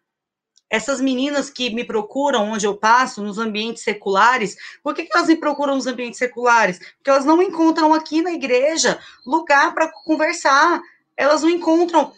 essas 0.72 1.02
meninas 1.02 1.50
que 1.50 1.68
me 1.68 1.84
procuram 1.84 2.50
onde 2.50 2.66
eu 2.66 2.74
passo, 2.74 3.22
nos 3.22 3.36
ambientes 3.36 3.82
seculares, 3.82 4.56
por 4.82 4.94
que, 4.94 5.04
que 5.04 5.14
elas 5.14 5.28
me 5.28 5.36
procuram 5.36 5.74
nos 5.74 5.86
ambientes 5.86 6.18
seculares? 6.18 6.78
Porque 6.96 7.10
elas 7.10 7.26
não 7.26 7.42
encontram 7.42 7.92
aqui 7.92 8.22
na 8.22 8.32
igreja 8.32 8.98
lugar 9.26 9.74
para 9.74 9.92
conversar. 9.92 10.80
Elas 11.14 11.42
não 11.42 11.50
encontram, 11.50 12.14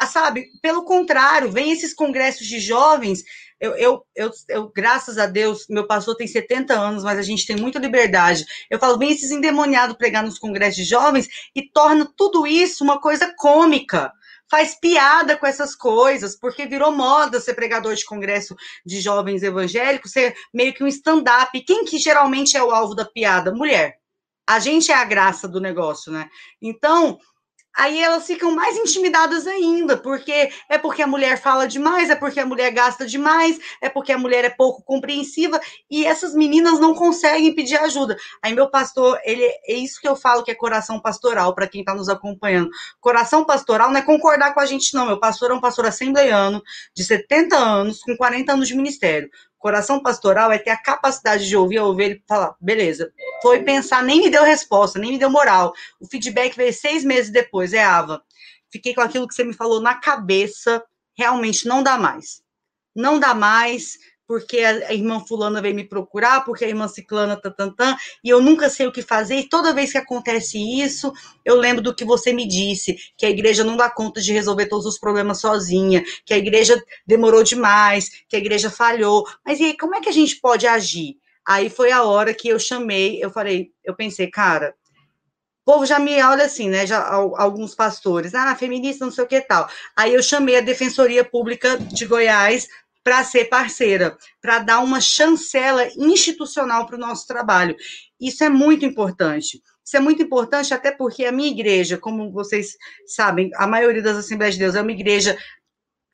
ah, 0.00 0.06
sabe? 0.08 0.50
Pelo 0.60 0.82
contrário, 0.82 1.52
vem 1.52 1.70
esses 1.70 1.94
congressos 1.94 2.44
de 2.48 2.58
jovens. 2.58 3.22
Eu, 3.60 3.76
eu, 3.76 4.04
eu, 4.16 4.30
eu, 4.48 4.72
graças 4.74 5.16
a 5.16 5.26
Deus, 5.26 5.66
meu 5.70 5.86
pastor 5.86 6.16
tem 6.16 6.26
70 6.26 6.74
anos, 6.74 7.04
mas 7.04 7.16
a 7.16 7.22
gente 7.22 7.46
tem 7.46 7.54
muita 7.54 7.78
liberdade. 7.78 8.44
Eu 8.68 8.80
falo, 8.80 8.98
vem 8.98 9.12
esses 9.12 9.30
endemoniados 9.30 9.96
pregar 9.96 10.24
nos 10.24 10.40
congressos 10.40 10.74
de 10.74 10.84
jovens 10.84 11.28
e 11.54 11.62
torna 11.70 12.12
tudo 12.16 12.48
isso 12.48 12.82
uma 12.82 13.00
coisa 13.00 13.32
cômica 13.36 14.12
faz 14.52 14.78
piada 14.78 15.34
com 15.34 15.46
essas 15.46 15.74
coisas, 15.74 16.38
porque 16.38 16.66
virou 16.66 16.92
moda 16.92 17.40
ser 17.40 17.54
pregador 17.54 17.94
de 17.94 18.04
congresso 18.04 18.54
de 18.84 19.00
jovens 19.00 19.42
evangélicos, 19.42 20.12
ser 20.12 20.34
meio 20.52 20.74
que 20.74 20.84
um 20.84 20.86
stand-up. 20.86 21.58
Quem 21.64 21.86
que 21.86 21.98
geralmente 21.98 22.54
é 22.54 22.62
o 22.62 22.70
alvo 22.70 22.94
da 22.94 23.06
piada? 23.06 23.50
Mulher. 23.50 23.96
A 24.46 24.58
gente 24.58 24.92
é 24.92 24.94
a 24.94 25.06
graça 25.06 25.48
do 25.48 25.58
negócio, 25.58 26.12
né? 26.12 26.28
Então, 26.60 27.18
aí 27.76 28.02
elas 28.02 28.26
ficam 28.26 28.50
mais 28.52 28.76
intimidadas 28.76 29.46
ainda, 29.46 29.96
porque 29.96 30.50
é 30.68 30.78
porque 30.78 31.02
a 31.02 31.06
mulher 31.06 31.40
fala 31.40 31.66
demais, 31.66 32.10
é 32.10 32.16
porque 32.16 32.40
a 32.40 32.46
mulher 32.46 32.70
gasta 32.70 33.06
demais, 33.06 33.58
é 33.80 33.88
porque 33.88 34.12
a 34.12 34.18
mulher 34.18 34.44
é 34.44 34.50
pouco 34.50 34.82
compreensiva, 34.82 35.60
e 35.90 36.04
essas 36.04 36.34
meninas 36.34 36.78
não 36.78 36.94
conseguem 36.94 37.54
pedir 37.54 37.76
ajuda. 37.76 38.16
Aí 38.42 38.54
meu 38.54 38.70
pastor, 38.70 39.18
ele 39.24 39.44
é 39.44 39.74
isso 39.74 40.00
que 40.00 40.08
eu 40.08 40.16
falo 40.16 40.42
que 40.42 40.50
é 40.50 40.54
coração 40.54 41.00
pastoral 41.00 41.54
para 41.54 41.66
quem 41.66 41.80
está 41.80 41.94
nos 41.94 42.08
acompanhando. 42.08 42.70
Coração 43.00 43.44
pastoral 43.44 43.90
não 43.90 43.98
é 43.98 44.02
concordar 44.02 44.54
com 44.54 44.60
a 44.60 44.66
gente 44.66 44.94
não, 44.94 45.06
meu 45.06 45.18
pastor 45.18 45.50
é 45.50 45.54
um 45.54 45.60
pastor 45.60 45.86
assembleiano 45.86 46.62
de 46.94 47.04
70 47.04 47.56
anos, 47.56 48.00
com 48.02 48.16
40 48.16 48.52
anos 48.52 48.68
de 48.68 48.76
ministério. 48.76 49.30
Coração 49.62 50.02
pastoral 50.02 50.50
é 50.50 50.58
ter 50.58 50.70
a 50.70 50.76
capacidade 50.76 51.46
de 51.46 51.56
ouvir 51.56 51.78
a 51.78 51.84
ovelha 51.84 52.14
e 52.14 52.22
falar, 52.26 52.56
beleza, 52.60 53.12
foi 53.40 53.62
pensar, 53.62 54.02
nem 54.02 54.20
me 54.20 54.28
deu 54.28 54.42
resposta, 54.42 54.98
nem 54.98 55.12
me 55.12 55.18
deu 55.18 55.30
moral. 55.30 55.72
O 56.00 56.06
feedback 56.08 56.56
veio 56.56 56.72
seis 56.72 57.04
meses 57.04 57.30
depois, 57.30 57.72
é 57.72 57.84
Ava. 57.84 58.20
Fiquei 58.72 58.92
com 58.92 59.00
aquilo 59.00 59.28
que 59.28 59.34
você 59.36 59.44
me 59.44 59.54
falou 59.54 59.80
na 59.80 59.94
cabeça, 59.94 60.82
realmente 61.16 61.68
não 61.68 61.80
dá 61.80 61.96
mais. 61.96 62.42
Não 62.92 63.20
dá 63.20 63.34
mais, 63.34 63.96
porque 64.26 64.58
a 64.60 64.92
irmã 64.92 65.20
fulana 65.20 65.60
veio 65.60 65.74
me 65.74 65.84
procurar, 65.84 66.44
porque 66.44 66.64
a 66.64 66.68
irmã 66.68 66.88
ciclana 66.88 67.36
tantantã, 67.36 67.96
e 68.24 68.28
eu 68.28 68.40
nunca 68.40 68.70
sei 68.70 68.86
o 68.86 68.92
que 68.92 69.02
fazer, 69.02 69.36
e 69.36 69.48
toda 69.48 69.74
vez 69.74 69.92
que 69.92 69.98
acontece 69.98 70.58
isso, 70.58 71.12
eu 71.44 71.56
lembro 71.56 71.82
do 71.82 71.94
que 71.94 72.04
você 72.04 72.32
me 72.32 72.46
disse, 72.46 72.96
que 73.16 73.26
a 73.26 73.30
igreja 73.30 73.64
não 73.64 73.76
dá 73.76 73.90
conta 73.90 74.20
de 74.20 74.32
resolver 74.32 74.66
todos 74.66 74.86
os 74.86 74.98
problemas 74.98 75.40
sozinha, 75.40 76.02
que 76.24 76.32
a 76.32 76.38
igreja 76.38 76.80
demorou 77.06 77.42
demais, 77.42 78.10
que 78.28 78.36
a 78.36 78.38
igreja 78.38 78.70
falhou, 78.70 79.26
mas 79.44 79.60
e 79.60 79.64
aí, 79.64 79.76
como 79.76 79.94
é 79.94 80.00
que 80.00 80.08
a 80.08 80.12
gente 80.12 80.40
pode 80.40 80.66
agir? 80.66 81.16
Aí 81.46 81.68
foi 81.68 81.90
a 81.90 82.04
hora 82.04 82.32
que 82.32 82.48
eu 82.48 82.58
chamei, 82.58 83.22
eu 83.22 83.30
falei, 83.30 83.72
eu 83.84 83.94
pensei, 83.94 84.30
cara, 84.30 84.74
o 85.64 85.72
povo 85.72 85.86
já 85.86 85.98
me 85.98 86.20
olha 86.22 86.44
assim, 86.44 86.68
né? 86.68 86.84
Já 86.84 87.04
alguns 87.06 87.72
pastores, 87.74 88.34
ah, 88.34 88.54
feminista, 88.56 89.04
não 89.04 89.12
sei 89.12 89.22
o 89.22 89.28
que 89.28 89.40
tal. 89.40 89.68
Aí 89.96 90.12
eu 90.12 90.22
chamei 90.22 90.56
a 90.56 90.60
Defensoria 90.60 91.24
Pública 91.24 91.78
de 91.78 92.04
Goiás 92.04 92.66
para 93.04 93.24
ser 93.24 93.46
parceira, 93.46 94.16
para 94.40 94.60
dar 94.60 94.80
uma 94.80 95.00
chancela 95.00 95.88
institucional 95.96 96.86
para 96.86 96.96
o 96.96 97.00
nosso 97.00 97.26
trabalho. 97.26 97.76
Isso 98.20 98.44
é 98.44 98.48
muito 98.48 98.84
importante. 98.84 99.60
Isso 99.84 99.96
é 99.96 100.00
muito 100.00 100.22
importante 100.22 100.72
até 100.72 100.92
porque 100.92 101.24
a 101.24 101.32
minha 101.32 101.50
igreja, 101.50 101.98
como 101.98 102.30
vocês 102.30 102.76
sabem, 103.06 103.50
a 103.56 103.66
maioria 103.66 104.02
das 104.02 104.16
Assembleias 104.16 104.54
de 104.54 104.60
Deus 104.60 104.74
é 104.76 104.80
uma 104.80 104.92
igreja, 104.92 105.36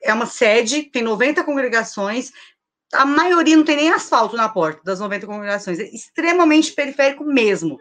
é 0.03 0.13
uma 0.13 0.27
sede, 0.27 0.85
tem 0.85 1.03
90 1.03 1.45
congregações, 1.45 2.33
a 2.93 3.05
maioria 3.05 3.57
não 3.57 3.65
tem 3.65 3.77
nem 3.77 3.91
asfalto 3.91 4.37
na 4.37 4.49
porta 4.49 4.81
das 4.83 5.01
90 5.01 5.27
congregações, 5.27 5.79
é 5.79 5.85
extremamente 5.85 6.73
periférico 6.73 7.25
mesmo. 7.25 7.79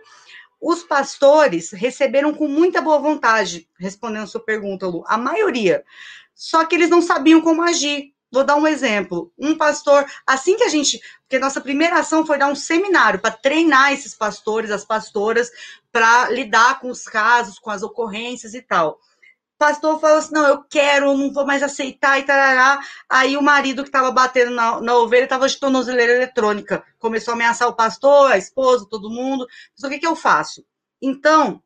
Os 0.60 0.84
pastores 0.84 1.72
receberam 1.72 2.34
com 2.34 2.48
muita 2.48 2.82
boa 2.82 3.00
vontade, 3.00 3.70
respondendo 3.80 4.24
a 4.24 4.28
sua 4.28 4.44
pergunta, 4.44 4.88
Lu, 4.88 5.04
a 5.08 5.18
maioria. 5.18 5.86
Só 6.34 6.66
que 6.66 6.76
eles 6.76 6.90
não 6.90 7.02
sabiam 7.02 7.42
como 7.42 7.62
agir. 7.62 8.14
Vou 8.32 8.44
dar 8.44 8.56
um 8.56 8.68
exemplo. 8.68 9.32
Um 9.38 9.58
pastor, 9.58 10.06
assim 10.26 10.58
que 10.58 10.64
a 10.64 10.70
gente. 10.70 11.00
Porque 11.22 11.40
nossa 11.40 11.62
primeira 11.62 12.00
ação 12.00 12.26
foi 12.26 12.38
dar 12.38 12.48
um 12.48 12.56
seminário 12.56 13.20
para 13.20 13.32
treinar 13.32 13.94
esses 13.94 14.14
pastores, 14.14 14.72
as 14.72 14.86
pastoras, 14.86 15.50
para 15.92 16.30
lidar 16.30 16.80
com 16.80 16.90
os 16.90 17.04
casos, 17.04 17.60
com 17.60 17.70
as 17.70 17.84
ocorrências 17.84 18.54
e 18.54 18.62
tal. 18.62 19.00
Pastor 19.58 20.00
falou 20.00 20.18
assim: 20.18 20.34
não, 20.34 20.48
eu 20.48 20.64
quero, 20.64 21.18
não 21.18 21.34
vou 21.34 21.46
mais 21.46 21.64
aceitar 21.64 22.20
e 22.20 22.24
tarará. 22.24 22.80
Aí 23.10 23.36
o 23.36 23.42
marido 23.42 23.82
que 23.84 23.90
estava 23.90 24.12
batendo 24.12 24.52
na, 24.52 24.80
na 24.82 24.96
ovelha 24.96 25.24
estava 25.24 25.48
de 25.48 25.58
tornozeleira 25.58 26.14
eletrônica. 26.14 26.84
Começou 27.00 27.32
a 27.32 27.36
ameaçar 27.36 27.68
o 27.68 27.76
pastor, 27.76 28.32
a 28.32 28.38
esposa, 28.38 28.88
todo 28.90 29.10
mundo. 29.10 29.48
Mas 29.76 29.84
o 29.84 29.90
que, 29.90 30.00
que 30.00 30.08
eu 30.08 30.16
faço? 30.16 30.64
Então, 31.02 31.62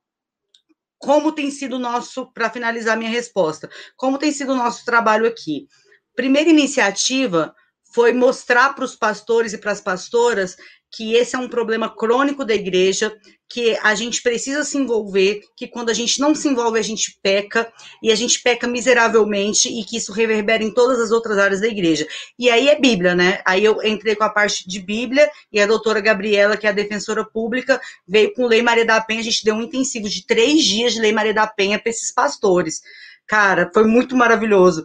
como 0.97 1.31
tem 1.31 1.51
sido 1.51 1.75
o 1.77 1.79
nosso, 1.79 2.27
para 2.27 2.49
finalizar 2.49 2.95
minha 2.95 3.09
resposta, 3.09 3.69
como 3.97 4.17
tem 4.17 4.31
sido 4.31 4.53
o 4.53 4.55
nosso 4.55 4.85
trabalho 4.85 5.27
aqui? 5.27 5.67
Primeira 6.15 6.49
iniciativa 6.49 7.53
foi 7.93 8.13
mostrar 8.13 8.73
para 8.73 8.85
os 8.85 8.95
pastores 8.95 9.53
e 9.53 9.57
para 9.57 9.71
as 9.71 9.81
pastoras 9.81 10.55
que 10.93 11.13
esse 11.15 11.35
é 11.35 11.39
um 11.39 11.47
problema 11.47 11.89
crônico 11.89 12.43
da 12.43 12.53
igreja, 12.53 13.15
que 13.49 13.77
a 13.81 13.95
gente 13.95 14.21
precisa 14.21 14.63
se 14.63 14.77
envolver, 14.77 15.41
que 15.55 15.67
quando 15.67 15.89
a 15.89 15.93
gente 15.93 16.19
não 16.19 16.35
se 16.35 16.47
envolve, 16.49 16.77
a 16.77 16.81
gente 16.81 17.17
peca, 17.23 17.71
e 18.03 18.11
a 18.11 18.15
gente 18.15 18.41
peca 18.41 18.67
miseravelmente, 18.67 19.69
e 19.69 19.85
que 19.85 19.97
isso 19.97 20.11
reverbera 20.11 20.63
em 20.63 20.73
todas 20.73 20.99
as 20.99 21.11
outras 21.11 21.37
áreas 21.37 21.61
da 21.61 21.67
igreja. 21.67 22.05
E 22.37 22.49
aí 22.49 22.67
é 22.67 22.77
Bíblia, 22.77 23.15
né? 23.15 23.41
Aí 23.45 23.63
eu 23.63 23.81
entrei 23.83 24.15
com 24.15 24.25
a 24.25 24.29
parte 24.29 24.67
de 24.67 24.79
Bíblia, 24.79 25.29
e 25.51 25.61
a 25.61 25.65
doutora 25.65 26.01
Gabriela, 26.01 26.57
que 26.57 26.67
é 26.67 26.69
a 26.69 26.73
defensora 26.73 27.25
pública, 27.25 27.79
veio 28.05 28.33
com 28.33 28.45
Lei 28.45 28.61
Maria 28.61 28.85
da 28.85 28.99
Penha, 28.99 29.21
a 29.21 29.23
gente 29.23 29.45
deu 29.45 29.55
um 29.55 29.61
intensivo 29.61 30.09
de 30.09 30.25
três 30.25 30.61
dias 30.63 30.93
de 30.93 30.99
Lei 30.99 31.13
Maria 31.13 31.33
da 31.33 31.47
Penha 31.47 31.79
para 31.79 31.89
esses 31.89 32.13
pastores. 32.13 32.81
Cara, 33.27 33.71
foi 33.73 33.85
muito 33.85 34.15
maravilhoso. 34.15 34.83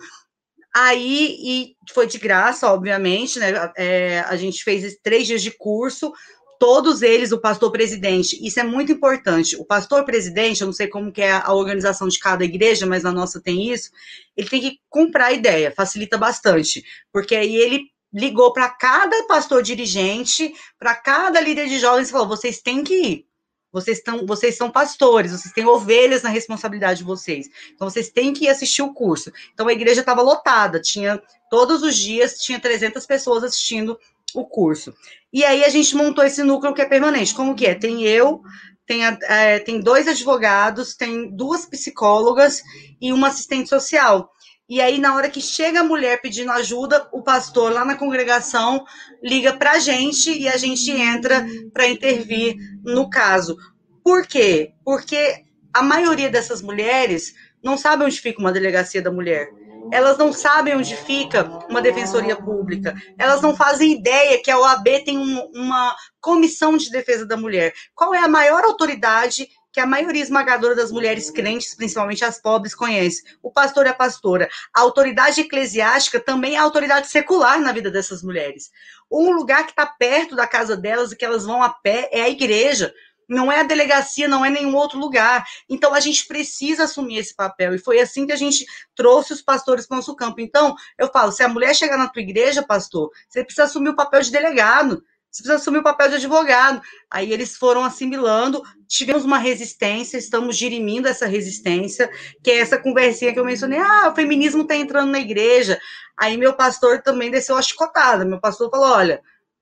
Aí, 0.78 1.38
e 1.40 1.76
foi 1.90 2.06
de 2.06 2.18
graça, 2.18 2.70
obviamente, 2.70 3.38
né? 3.38 3.72
É, 3.78 4.20
a 4.20 4.36
gente 4.36 4.62
fez 4.62 4.94
três 5.02 5.26
dias 5.26 5.40
de 5.40 5.50
curso, 5.50 6.12
todos 6.60 7.00
eles, 7.00 7.32
o 7.32 7.40
pastor 7.40 7.72
presidente, 7.72 8.38
isso 8.46 8.60
é 8.60 8.62
muito 8.62 8.92
importante. 8.92 9.56
O 9.56 9.64
pastor 9.64 10.04
presidente, 10.04 10.60
eu 10.60 10.66
não 10.66 10.74
sei 10.74 10.86
como 10.86 11.10
que 11.10 11.22
é 11.22 11.32
a 11.32 11.54
organização 11.54 12.08
de 12.08 12.18
cada 12.18 12.44
igreja, 12.44 12.84
mas 12.84 13.02
na 13.02 13.10
nossa 13.10 13.40
tem 13.40 13.72
isso, 13.72 13.90
ele 14.36 14.50
tem 14.50 14.60
que 14.60 14.78
comprar 14.90 15.28
a 15.28 15.32
ideia, 15.32 15.72
facilita 15.74 16.18
bastante, 16.18 16.84
porque 17.10 17.34
aí 17.34 17.56
ele 17.56 17.84
ligou 18.12 18.52
para 18.52 18.68
cada 18.68 19.26
pastor 19.26 19.62
dirigente, 19.62 20.52
para 20.78 20.94
cada 20.94 21.40
líder 21.40 21.68
de 21.68 21.78
jovens 21.78 22.10
e 22.10 22.12
falou: 22.12 22.28
vocês 22.28 22.60
têm 22.60 22.84
que 22.84 22.94
ir. 22.94 23.26
Vocês, 23.72 23.98
estão, 23.98 24.26
vocês 24.26 24.56
são 24.56 24.70
pastores, 24.70 25.32
vocês 25.32 25.52
têm 25.52 25.66
ovelhas 25.66 26.22
na 26.22 26.30
responsabilidade 26.30 27.00
de 27.00 27.04
vocês. 27.04 27.48
Então, 27.74 27.88
vocês 27.88 28.08
têm 28.08 28.32
que 28.32 28.48
assistir 28.48 28.82
o 28.82 28.94
curso. 28.94 29.32
Então, 29.52 29.68
a 29.68 29.72
igreja 29.72 30.00
estava 30.00 30.22
lotada, 30.22 30.80
tinha 30.80 31.20
todos 31.50 31.82
os 31.82 31.96
dias, 31.96 32.38
tinha 32.38 32.58
300 32.58 33.04
pessoas 33.04 33.44
assistindo 33.44 33.98
o 34.34 34.44
curso. 34.44 34.94
E 35.32 35.44
aí, 35.44 35.64
a 35.64 35.68
gente 35.68 35.94
montou 35.94 36.24
esse 36.24 36.42
núcleo 36.42 36.74
que 36.74 36.82
é 36.82 36.86
permanente. 36.86 37.34
Como 37.34 37.54
que 37.54 37.66
é? 37.66 37.74
Tem 37.74 38.02
eu, 38.02 38.42
tem, 38.86 39.04
é, 39.04 39.58
tem 39.58 39.80
dois 39.80 40.06
advogados, 40.06 40.94
tem 40.94 41.28
duas 41.28 41.66
psicólogas 41.66 42.62
e 43.00 43.12
uma 43.12 43.28
assistente 43.28 43.68
social. 43.68 44.32
E 44.68 44.80
aí, 44.80 44.98
na 44.98 45.14
hora 45.14 45.30
que 45.30 45.40
chega 45.40 45.80
a 45.80 45.84
mulher 45.84 46.20
pedindo 46.20 46.50
ajuda, 46.50 47.08
o 47.12 47.22
pastor 47.22 47.72
lá 47.72 47.84
na 47.84 47.94
congregação 47.94 48.84
liga 49.22 49.52
para 49.52 49.72
a 49.72 49.78
gente 49.78 50.36
e 50.36 50.48
a 50.48 50.56
gente 50.56 50.90
entra 50.90 51.46
para 51.72 51.86
intervir 51.86 52.56
no 52.82 53.08
caso. 53.08 53.56
Por 54.02 54.26
quê? 54.26 54.72
Porque 54.84 55.44
a 55.72 55.82
maioria 55.82 56.28
dessas 56.28 56.62
mulheres 56.62 57.32
não 57.62 57.76
sabe 57.78 58.04
onde 58.04 58.20
fica 58.20 58.40
uma 58.40 58.50
delegacia 58.50 59.00
da 59.00 59.10
mulher. 59.10 59.48
Elas 59.92 60.18
não 60.18 60.32
sabem 60.32 60.74
onde 60.76 60.96
fica 60.96 61.44
uma 61.70 61.80
defensoria 61.80 62.34
pública. 62.34 62.92
Elas 63.16 63.40
não 63.40 63.54
fazem 63.54 63.92
ideia 63.92 64.42
que 64.42 64.50
a 64.50 64.58
OAB 64.58 64.84
tem 65.04 65.16
um, 65.16 65.48
uma 65.54 65.94
comissão 66.20 66.76
de 66.76 66.90
defesa 66.90 67.24
da 67.24 67.36
mulher. 67.36 67.72
Qual 67.94 68.12
é 68.12 68.18
a 68.18 68.28
maior 68.28 68.64
autoridade 68.64 69.48
que 69.76 69.80
a 69.80 69.86
maioria 69.86 70.22
esmagadora 70.22 70.74
das 70.74 70.90
mulheres 70.90 71.30
crentes, 71.30 71.74
principalmente 71.74 72.24
as 72.24 72.40
pobres, 72.40 72.74
conhece. 72.74 73.22
O 73.42 73.50
pastor 73.50 73.84
e 73.84 73.90
a 73.90 73.94
pastora. 73.94 74.48
A 74.74 74.80
autoridade 74.80 75.42
eclesiástica 75.42 76.18
também 76.18 76.54
é 76.54 76.58
a 76.58 76.62
autoridade 76.62 77.08
secular 77.08 77.60
na 77.60 77.72
vida 77.72 77.90
dessas 77.90 78.22
mulheres. 78.22 78.70
Um 79.10 79.32
lugar 79.32 79.64
que 79.64 79.72
está 79.72 79.84
perto 79.84 80.34
da 80.34 80.46
casa 80.46 80.78
delas 80.78 81.12
e 81.12 81.16
que 81.16 81.26
elas 81.26 81.44
vão 81.44 81.62
a 81.62 81.68
pé 81.68 82.08
é 82.10 82.22
a 82.22 82.28
igreja. 82.30 82.90
Não 83.28 83.52
é 83.52 83.60
a 83.60 83.64
delegacia, 83.64 84.26
não 84.26 84.42
é 84.42 84.48
nenhum 84.48 84.74
outro 84.74 84.98
lugar. 84.98 85.44
Então 85.68 85.92
a 85.92 86.00
gente 86.00 86.26
precisa 86.26 86.84
assumir 86.84 87.18
esse 87.18 87.36
papel. 87.36 87.74
E 87.74 87.78
foi 87.78 88.00
assim 88.00 88.24
que 88.24 88.32
a 88.32 88.36
gente 88.36 88.64
trouxe 88.94 89.34
os 89.34 89.42
pastores 89.42 89.86
para 89.86 89.96
o 89.96 89.98
nosso 89.98 90.16
campo. 90.16 90.40
Então, 90.40 90.74
eu 90.96 91.08
falo: 91.12 91.32
se 91.32 91.42
a 91.42 91.48
mulher 91.48 91.76
chegar 91.76 91.98
na 91.98 92.08
tua 92.08 92.22
igreja, 92.22 92.62
pastor, 92.62 93.10
você 93.28 93.44
precisa 93.44 93.64
assumir 93.64 93.90
o 93.90 93.96
papel 93.96 94.22
de 94.22 94.32
delegado 94.32 95.04
você 95.36 95.42
precisa 95.42 95.56
assumir 95.56 95.78
o 95.78 95.82
papel 95.82 96.08
de 96.08 96.14
advogado. 96.16 96.80
Aí 97.10 97.30
eles 97.30 97.56
foram 97.56 97.84
assimilando, 97.84 98.62
tivemos 98.88 99.24
uma 99.24 99.38
resistência, 99.38 100.16
estamos 100.16 100.56
dirimindo 100.56 101.06
essa 101.06 101.26
resistência, 101.26 102.10
que 102.42 102.50
é 102.50 102.58
essa 102.58 102.78
conversinha 102.78 103.32
que 103.32 103.38
eu 103.38 103.44
mencionei, 103.44 103.78
ah, 103.78 104.08
o 104.10 104.14
feminismo 104.14 104.62
está 104.62 104.74
entrando 104.74 105.10
na 105.10 105.20
igreja. 105.20 105.78
Aí 106.18 106.36
meu 106.38 106.54
pastor 106.54 107.02
também 107.02 107.30
desceu 107.30 107.56
a 107.56 107.62
chicotada. 107.62 108.24
Meu 108.24 108.40
pastor 108.40 108.70
falou: 108.70 108.88
olha, 108.88 109.20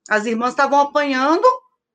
as 0.09 0.25
irmãs 0.25 0.51
estavam 0.51 0.79
apanhando, 0.79 1.45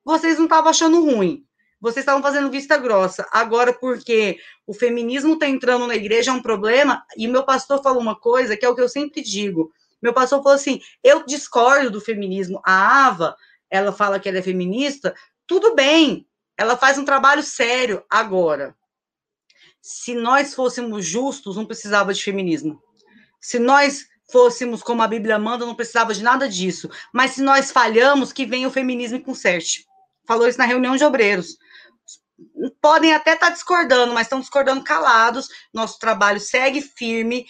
vocês 0.05 0.37
não 0.37 0.45
estavam 0.45 0.69
achando 0.69 1.03
ruim. 1.03 1.43
Vocês 1.79 2.03
estavam 2.03 2.21
fazendo 2.21 2.51
vista 2.51 2.77
grossa. 2.77 3.27
Agora, 3.31 3.73
porque 3.73 4.37
o 4.67 4.73
feminismo 4.75 5.33
está 5.33 5.47
entrando 5.47 5.87
na 5.87 5.95
igreja 5.95 6.29
é 6.29 6.33
um 6.33 6.41
problema, 6.41 7.03
e 7.17 7.27
meu 7.27 7.43
pastor 7.43 7.81
falou 7.81 7.99
uma 7.99 8.15
coisa 8.15 8.55
que 8.55 8.63
é 8.63 8.69
o 8.69 8.75
que 8.75 8.81
eu 8.81 8.89
sempre 8.89 9.23
digo. 9.23 9.71
Meu 10.01 10.13
pastor 10.13 10.43
falou 10.43 10.55
assim: 10.55 10.79
eu 11.03 11.25
discordo 11.25 11.89
do 11.89 12.01
feminismo. 12.01 12.61
A 12.65 13.07
Ava, 13.07 13.35
ela 13.71 13.93
fala 13.93 14.19
que 14.19 14.27
ela 14.27 14.39
é 14.39 14.43
feminista, 14.43 15.15
tudo 15.47 15.73
bem, 15.73 16.27
ela 16.57 16.77
faz 16.77 16.97
um 16.97 17.05
trabalho 17.05 17.41
sério. 17.41 18.03
Agora, 18.09 18.75
se 19.81 20.13
nós 20.13 20.53
fôssemos 20.53 21.05
justos, 21.05 21.55
não 21.55 21.65
precisava 21.65 22.13
de 22.13 22.23
feminismo. 22.23 22.81
Se 23.39 23.57
nós 23.57 24.05
fôssemos 24.31 24.83
como 24.83 25.01
a 25.01 25.07
Bíblia 25.07 25.39
manda, 25.39 25.65
não 25.65 25.73
precisava 25.73 26.13
de 26.13 26.21
nada 26.21 26.47
disso. 26.47 26.89
Mas 27.13 27.31
se 27.31 27.41
nós 27.41 27.71
falhamos, 27.71 28.31
que 28.31 28.45
venha 28.45 28.67
o 28.67 28.71
feminismo 28.71 29.17
e 29.17 29.23
conserte. 29.23 29.85
Falou 30.27 30.47
isso 30.47 30.57
na 30.57 30.65
reunião 30.65 30.95
de 30.95 31.03
obreiros. 31.03 31.57
Podem 32.81 33.13
até 33.13 33.33
estar 33.33 33.47
tá 33.47 33.53
discordando, 33.53 34.13
mas 34.13 34.27
estão 34.27 34.39
discordando 34.39 34.83
calados. 34.83 35.49
Nosso 35.73 35.97
trabalho 35.99 36.39
segue 36.39 36.81
firme. 36.81 37.45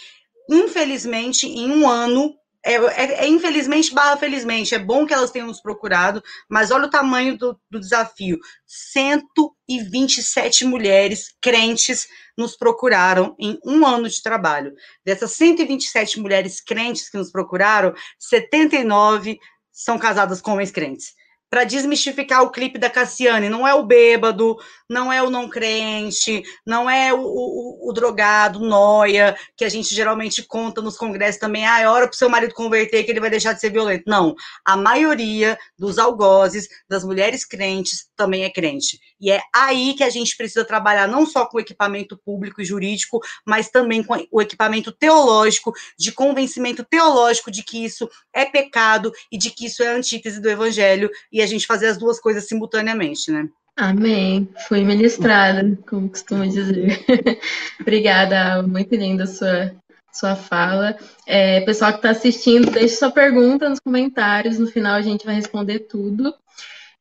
Infelizmente, 0.50 1.48
em 1.48 1.70
um 1.70 1.90
ano, 1.90 2.36
é, 2.64 2.76
é, 2.76 3.24
é, 3.24 3.28
infelizmente 3.28 3.94
barra 3.94 4.18
felizmente, 4.18 4.76
é 4.76 4.80
bom 4.80 5.06
que 5.06 5.14
elas 5.14 5.32
tenham 5.32 5.48
nos 5.48 5.62
procurado, 5.62 6.24
mas 6.50 6.72
olha 6.72 6.86
o 6.86 6.90
tamanho 6.90 7.38
do, 7.38 7.60
do 7.70 7.80
desafio. 7.80 8.38
127 8.66 10.66
mulheres 10.66 11.34
crentes 11.42 12.08
nos 12.38 12.56
procuraram 12.56 13.36
em 13.40 13.60
um 13.66 13.86
ano 13.86 14.08
de 14.08 14.22
trabalho. 14.22 14.74
Dessas 15.04 15.32
127 15.34 16.20
mulheres 16.20 16.62
crentes 16.62 17.10
que 17.10 17.18
nos 17.18 17.32
procuraram, 17.32 17.94
79 18.20 19.40
são 19.72 19.98
casadas 19.98 20.42
com 20.42 20.52
homens 20.52 20.72
crentes 20.72 21.14
para 21.52 21.66
desmistificar 21.66 22.42
o 22.44 22.50
clipe 22.50 22.80
da 22.80 22.90
Cassiane. 22.90 23.50
Não 23.50 23.68
é 23.68 23.74
o 23.74 23.84
bêbado, 23.84 24.58
não 24.90 25.12
é 25.12 25.22
o 25.22 25.30
não 25.30 25.50
crente, 25.50 26.42
não 26.66 26.90
é 26.90 27.14
o, 27.14 27.20
o, 27.20 27.90
o 27.90 27.94
drogado, 27.94 28.62
noia, 28.62 29.36
que 29.58 29.66
a 29.66 29.70
gente 29.70 29.94
geralmente 29.94 30.42
conta 30.44 30.82
nos 30.82 30.98
congressos 30.98 31.42
também. 31.42 31.66
Ah, 31.66 31.82
é 31.82 31.90
hora 31.90 32.08
para 32.08 32.16
o 32.16 32.18
seu 32.18 32.30
marido 32.30 32.54
converter 32.54 33.04
que 33.04 33.12
ele 33.12 33.20
vai 33.20 33.30
deixar 33.30 33.52
de 33.52 33.60
ser 33.60 33.70
violento. 33.70 34.06
Não. 34.08 34.34
A 34.64 34.78
maioria 34.78 35.60
dos 35.78 36.00
algozes, 36.00 36.70
das 36.90 37.04
mulheres 37.04 37.44
crentes, 37.44 38.10
também 38.16 38.46
é 38.46 38.50
crente. 38.50 38.98
E 39.22 39.32
é 39.32 39.40
aí 39.54 39.94
que 39.94 40.04
a 40.04 40.10
gente 40.10 40.36
precisa 40.36 40.66
trabalhar 40.66 41.08
não 41.08 41.26
só 41.26 41.46
com 41.46 41.58
o 41.58 41.62
equipamento 41.62 42.18
público 42.18 42.60
e 42.60 42.66
jurídico, 42.66 43.20
mas 43.46 43.70
também 43.70 44.04
com 44.04 44.16
o 44.32 44.42
equipamento 44.42 44.92
teológico, 44.92 45.74
de 45.98 46.12
convencimento 46.12 46.84
teológico 46.84 47.52
de 47.52 47.64
que 47.64 47.86
isso 47.86 48.10
é 48.34 48.46
pecado 48.46 49.12
e 49.32 49.38
de 49.38 49.52
que 49.52 49.68
isso 49.68 49.84
é 49.84 49.88
antítese 49.88 50.42
do 50.42 50.50
evangelho. 50.50 51.10
E 51.32 51.42
a 51.42 51.46
gente 51.46 51.68
fazer 51.68 51.88
as 51.88 51.98
duas 51.98 52.20
coisas 52.20 52.48
simultaneamente, 52.48 53.30
né? 53.32 53.48
Amém. 53.78 54.50
Fui 54.68 54.84
ministrada, 54.84 55.78
como 55.88 56.10
costumo 56.10 56.48
dizer. 56.48 57.04
Obrigada, 57.80 58.62
muito 58.64 58.96
linda 58.96 59.24
a 59.24 59.28
sua, 59.28 59.72
sua 60.12 60.36
fala. 60.36 60.98
É, 61.26 61.62
pessoal 61.62 61.92
que 61.92 62.00
está 62.00 62.10
assistindo, 62.10 62.70
deixe 62.72 62.96
sua 62.96 63.12
pergunta 63.12 63.70
nos 63.70 63.80
comentários, 63.80 64.60
no 64.60 64.68
final 64.68 64.96
a 64.96 65.02
gente 65.02 65.26
vai 65.26 65.36
responder 65.36 65.80
tudo. 65.80 66.34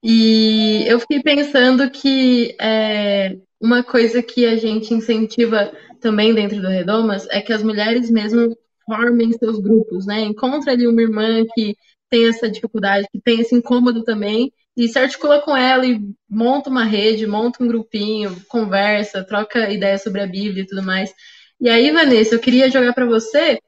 E 0.02 0.84
eu 0.86 0.98
fiquei 0.98 1.22
pensando 1.22 1.90
que 1.90 2.56
é, 2.60 3.36
uma 3.60 3.82
coisa 3.82 4.22
que 4.22 4.46
a 4.46 4.56
gente 4.56 4.94
incentiva 4.94 5.70
também 6.00 6.34
dentro 6.34 6.60
do 6.60 6.68
Redomas 6.68 7.28
é 7.30 7.40
que 7.40 7.52
as 7.52 7.62
mulheres 7.62 8.10
mesmo 8.10 8.56
formem 8.86 9.32
seus 9.32 9.60
grupos, 9.60 10.06
né? 10.06 10.20
Encontre 10.22 10.70
ali 10.70 10.86
uma 10.86 11.02
irmã 11.02 11.44
que 11.54 11.76
tem 12.08 12.26
essa 12.26 12.50
dificuldade, 12.50 13.06
que 13.12 13.20
tem 13.20 13.40
esse 13.40 13.54
incômodo 13.54 14.02
também, 14.02 14.52
e 14.76 14.88
se 14.88 14.98
articula 14.98 15.40
com 15.40 15.56
ela 15.56 15.86
e 15.86 16.00
monta 16.28 16.70
uma 16.70 16.84
rede, 16.84 17.26
monta 17.26 17.62
um 17.62 17.68
grupinho, 17.68 18.36
conversa, 18.48 19.22
troca 19.22 19.70
ideias 19.70 20.02
sobre 20.02 20.22
a 20.22 20.26
Bíblia 20.26 20.62
e 20.62 20.66
tudo 20.66 20.82
mais. 20.82 21.12
E 21.60 21.68
aí, 21.68 21.90
Vanessa, 21.90 22.34
eu 22.34 22.38
queria 22.40 22.70
jogar 22.70 22.94
para 22.94 23.04
você 23.06 23.60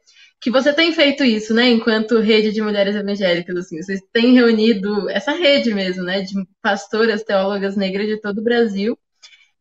que 0.42 0.50
você 0.50 0.72
tem 0.72 0.92
feito 0.92 1.22
isso, 1.22 1.54
né, 1.54 1.68
enquanto 1.68 2.18
rede 2.18 2.50
de 2.50 2.60
mulheres 2.60 2.96
evangélicas, 2.96 3.56
assim, 3.56 3.80
vocês 3.80 4.00
têm 4.12 4.34
reunido 4.34 5.08
essa 5.08 5.30
rede 5.30 5.72
mesmo, 5.72 6.02
né, 6.02 6.20
de 6.22 6.34
pastoras, 6.60 7.22
teólogas 7.22 7.76
negras 7.76 8.08
de 8.08 8.20
todo 8.20 8.38
o 8.38 8.42
Brasil. 8.42 8.98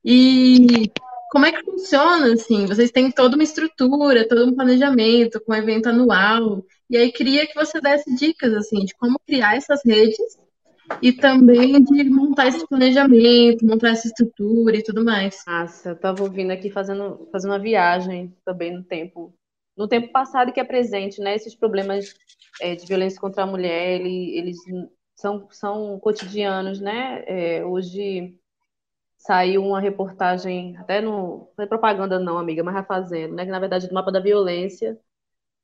E 0.04 0.90
como 1.32 1.46
é 1.46 1.52
que 1.52 1.64
funciona, 1.64 2.34
assim? 2.34 2.66
Vocês 2.66 2.90
têm 2.90 3.12
toda 3.12 3.36
uma 3.36 3.44
estrutura, 3.44 4.28
todo 4.28 4.50
um 4.50 4.56
planejamento, 4.56 5.40
com 5.46 5.54
um 5.54 5.56
evento 5.56 5.88
anual, 5.88 6.66
e 6.90 6.98
aí 6.98 7.12
queria 7.12 7.46
que 7.46 7.54
você 7.54 7.80
desse 7.80 8.14
dicas 8.16 8.52
assim 8.56 8.84
de 8.84 8.96
como 8.96 9.20
criar 9.26 9.56
essas 9.56 9.82
redes 9.86 10.18
e 11.00 11.14
também 11.14 11.84
de 11.84 12.04
montar 12.06 12.48
esse 12.48 12.68
planejamento, 12.68 13.66
montar 13.68 13.90
essa 13.90 14.08
estrutura 14.08 14.76
e 14.76 14.84
tudo 14.84 15.06
mais. 15.06 15.44
Nossa, 15.46 15.90
eu 15.90 15.94
estava 15.94 16.24
ouvindo 16.24 16.50
aqui 16.50 16.72
fazendo, 16.72 17.30
fazendo 17.32 17.52
uma 17.52 17.60
viagem 17.60 18.36
também 18.44 18.76
no 18.76 18.84
tempo, 18.84 19.32
no 19.82 19.88
tempo 19.88 20.12
passado 20.12 20.54
que 20.54 20.60
é 20.60 20.64
presente, 20.64 21.20
né? 21.22 21.36
Esses 21.36 21.56
problemas 21.56 22.14
é, 22.62 22.76
de 22.76 22.86
violência 22.86 23.20
contra 23.20 23.44
a 23.44 23.48
mulher, 23.48 24.00
ele, 24.00 24.38
eles 24.38 24.58
são, 25.16 25.48
são 25.52 26.00
cotidianos, 26.00 26.80
né? 26.80 27.24
É, 27.28 27.66
hoje 27.66 28.38
saiu 29.18 29.64
uma 29.66 29.80
reportagem, 29.80 30.78
até 30.78 31.02
no. 31.02 31.12
Não 31.12 31.52
foi 31.56 31.68
propaganda, 31.68 32.20
não, 32.20 32.38
amiga, 32.38 32.64
mas 32.64 32.86
fazendo, 32.88 33.36
né? 33.36 33.46
Que 33.46 33.52
na 33.52 33.60
verdade 33.60 33.88
do 33.88 33.94
mapa 33.94 34.12
da 34.12 34.20
violência 34.20 35.00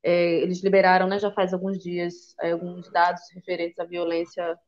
é, 0.02 0.40
eles 0.42 0.62
liberaram, 0.62 1.06
né, 1.08 1.18
já 1.18 1.30
faz 1.30 1.52
alguns 1.52 1.78
dias, 1.78 2.34
é, 2.40 2.52
alguns 2.52 2.90
dados 2.90 3.22
referentes 3.34 3.78
à 3.78 3.84
violência 3.84 4.58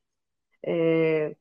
é, 0.64 1.36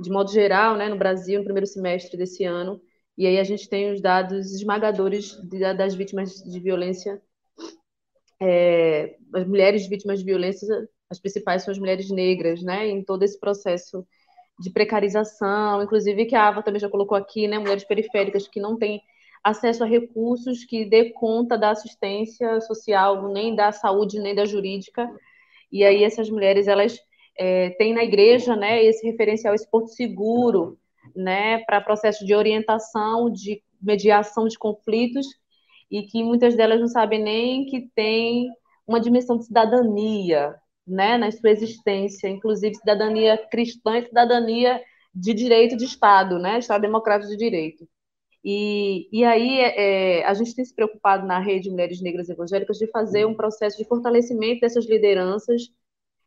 de 0.00 0.10
modo 0.10 0.30
geral, 0.30 0.76
né, 0.76 0.88
no 0.88 0.96
Brasil, 0.96 1.38
no 1.38 1.44
primeiro 1.44 1.66
semestre 1.66 2.16
desse 2.16 2.44
ano. 2.44 2.80
E 3.16 3.26
aí 3.26 3.38
a 3.38 3.44
gente 3.44 3.68
tem 3.68 3.92
os 3.92 4.00
dados 4.00 4.52
esmagadores 4.52 5.32
de, 5.48 5.58
das 5.74 5.94
vítimas 5.94 6.34
de 6.42 6.60
violência, 6.60 7.20
é, 8.40 9.16
as 9.34 9.46
mulheres 9.46 9.86
vítimas 9.86 10.18
de 10.20 10.24
violência, 10.24 10.66
as 11.10 11.18
principais 11.18 11.62
são 11.62 11.72
as 11.72 11.78
mulheres 11.78 12.10
negras, 12.10 12.62
né, 12.62 12.88
em 12.88 13.02
todo 13.02 13.22
esse 13.22 13.38
processo 13.38 14.06
de 14.58 14.70
precarização, 14.70 15.82
inclusive 15.82 16.26
que 16.26 16.34
a 16.34 16.48
Ava 16.48 16.62
também 16.62 16.80
já 16.80 16.88
colocou 16.88 17.16
aqui, 17.16 17.46
né, 17.46 17.58
mulheres 17.58 17.84
periféricas 17.84 18.48
que 18.48 18.60
não 18.60 18.76
têm 18.76 19.02
acesso 19.44 19.84
a 19.84 19.86
recursos 19.86 20.64
que 20.64 20.84
dê 20.84 21.10
conta 21.10 21.56
da 21.56 21.70
assistência 21.70 22.60
social, 22.60 23.28
nem 23.28 23.54
da 23.54 23.70
saúde, 23.70 24.18
nem 24.18 24.34
da 24.34 24.44
jurídica. 24.44 25.08
E 25.70 25.84
aí 25.84 26.02
essas 26.02 26.28
mulheres, 26.28 26.66
elas 26.66 26.98
é, 27.38 27.70
têm 27.70 27.94
na 27.94 28.02
igreja, 28.02 28.56
né, 28.56 28.82
esse 28.82 29.06
referencial, 29.06 29.54
esse 29.54 29.70
porto 29.70 29.88
seguro, 29.88 30.78
né, 31.14 31.58
para 31.64 31.80
processo 31.80 32.24
de 32.24 32.34
orientação, 32.34 33.30
de 33.30 33.62
mediação 33.80 34.48
de 34.48 34.58
conflitos, 34.58 35.26
e 35.90 36.02
que 36.02 36.22
muitas 36.22 36.56
delas 36.56 36.80
não 36.80 36.88
sabem 36.88 37.22
nem 37.22 37.66
que 37.66 37.90
tem 37.94 38.50
uma 38.86 39.00
dimensão 39.00 39.36
de 39.38 39.46
cidadania, 39.46 40.54
né, 40.86 41.18
na 41.18 41.30
sua 41.30 41.50
existência, 41.50 42.28
inclusive 42.28 42.76
cidadania 42.76 43.36
cristã 43.50 43.98
e 43.98 44.06
cidadania 44.06 44.80
de 45.14 45.34
direito 45.34 45.76
de 45.76 45.84
Estado, 45.84 46.38
né, 46.38 46.58
Estado 46.58 46.82
democrático 46.82 47.30
de 47.30 47.36
direito. 47.36 47.88
E, 48.44 49.08
e 49.12 49.24
aí 49.24 49.58
é, 49.60 50.24
a 50.24 50.32
gente 50.34 50.54
tem 50.54 50.64
se 50.64 50.74
preocupado 50.74 51.26
na 51.26 51.40
rede 51.40 51.70
Mulheres 51.70 52.00
Negras 52.00 52.28
Evangélicas 52.28 52.78
de 52.78 52.86
fazer 52.88 53.26
um 53.26 53.34
processo 53.34 53.76
de 53.76 53.84
fortalecimento 53.84 54.60
dessas 54.60 54.86
lideranças 54.88 55.62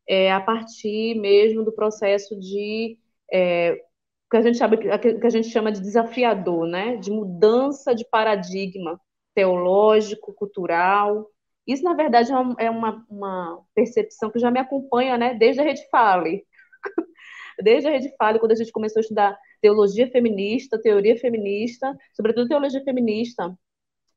é, 0.08 0.32
a 0.32 0.42
partir 0.42 1.16
mesmo 1.16 1.64
do 1.64 1.72
processo 1.72 2.38
de 2.38 2.98
é, 3.32 3.82
que 4.30 4.38
a 4.38 4.42
gente 4.42 4.58
chama, 4.58 4.78
que 4.78 5.28
a 5.28 5.30
gente 5.30 5.50
chama 5.50 5.72
de 5.72 5.82
desafiador, 5.82 6.68
né? 6.68 6.98
De 6.98 7.12
mudança 7.12 7.96
de 7.96 8.06
paradigma 8.06 9.00
teológico, 9.34 10.34
cultural. 10.34 11.30
Isso, 11.66 11.84
na 11.84 11.94
verdade, 11.94 12.32
é 12.58 12.70
uma, 12.70 13.06
uma 13.10 13.64
percepção 13.76 14.32
que 14.32 14.40
já 14.40 14.50
me 14.50 14.60
acompanha, 14.60 15.18
né? 15.18 15.34
Desde 15.34 15.62
a 15.62 15.64
Rede 15.64 15.88
Fale. 15.90 16.44
Desde 17.62 17.88
a 17.88 17.92
Rede 17.92 18.14
Fale, 18.18 18.40
quando 18.40 18.54
a 18.54 18.56
gente 18.56 18.72
começou 18.72 19.00
a 19.00 19.02
estudar 19.02 19.38
teologia 19.62 20.10
feminista, 20.10 20.82
teoria 20.82 21.18
feminista, 21.18 21.96
sobretudo 22.14 22.48
teologia 22.48 22.82
feminista, 22.84 23.54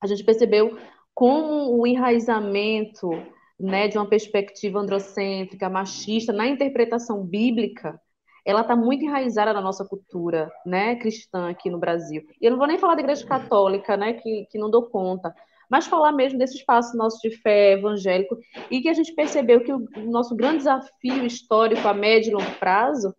a 0.00 0.06
gente 0.06 0.24
percebeu 0.24 0.78
como 1.14 1.78
o 1.78 1.86
enraizamento 1.86 3.10
né, 3.58 3.88
de 3.88 3.98
uma 3.98 4.08
perspectiva 4.08 4.78
androcêntrica, 4.78 5.68
machista, 5.68 6.32
na 6.32 6.46
interpretação 6.46 7.24
bíblica, 7.24 8.00
ela 8.44 8.62
está 8.62 8.74
muito 8.74 9.04
enraizada 9.04 9.52
na 9.52 9.60
nossa 9.60 9.84
cultura 9.84 10.50
né, 10.66 10.96
cristã 10.96 11.48
aqui 11.48 11.70
no 11.70 11.78
Brasil. 11.78 12.22
E 12.40 12.44
eu 12.44 12.50
não 12.50 12.58
vou 12.58 12.66
nem 12.66 12.78
falar 12.78 12.94
da 12.94 13.02
igreja 13.02 13.26
católica, 13.26 13.96
né, 13.96 14.14
que, 14.14 14.46
que 14.50 14.58
não 14.58 14.70
dou 14.70 14.88
conta, 14.88 15.34
mas 15.70 15.86
falar 15.86 16.12
mesmo 16.12 16.38
desse 16.38 16.56
espaço 16.56 16.96
nosso 16.96 17.18
de 17.22 17.36
fé 17.38 17.72
evangélico 17.72 18.36
e 18.70 18.80
que 18.80 18.88
a 18.88 18.92
gente 18.92 19.14
percebeu 19.14 19.64
que 19.64 19.72
o 19.72 19.88
nosso 20.10 20.36
grande 20.36 20.58
desafio 20.58 21.24
histórico 21.24 21.86
a 21.88 21.94
médio 21.94 22.30
e 22.30 22.34
longo 22.34 22.58
prazo 22.58 23.14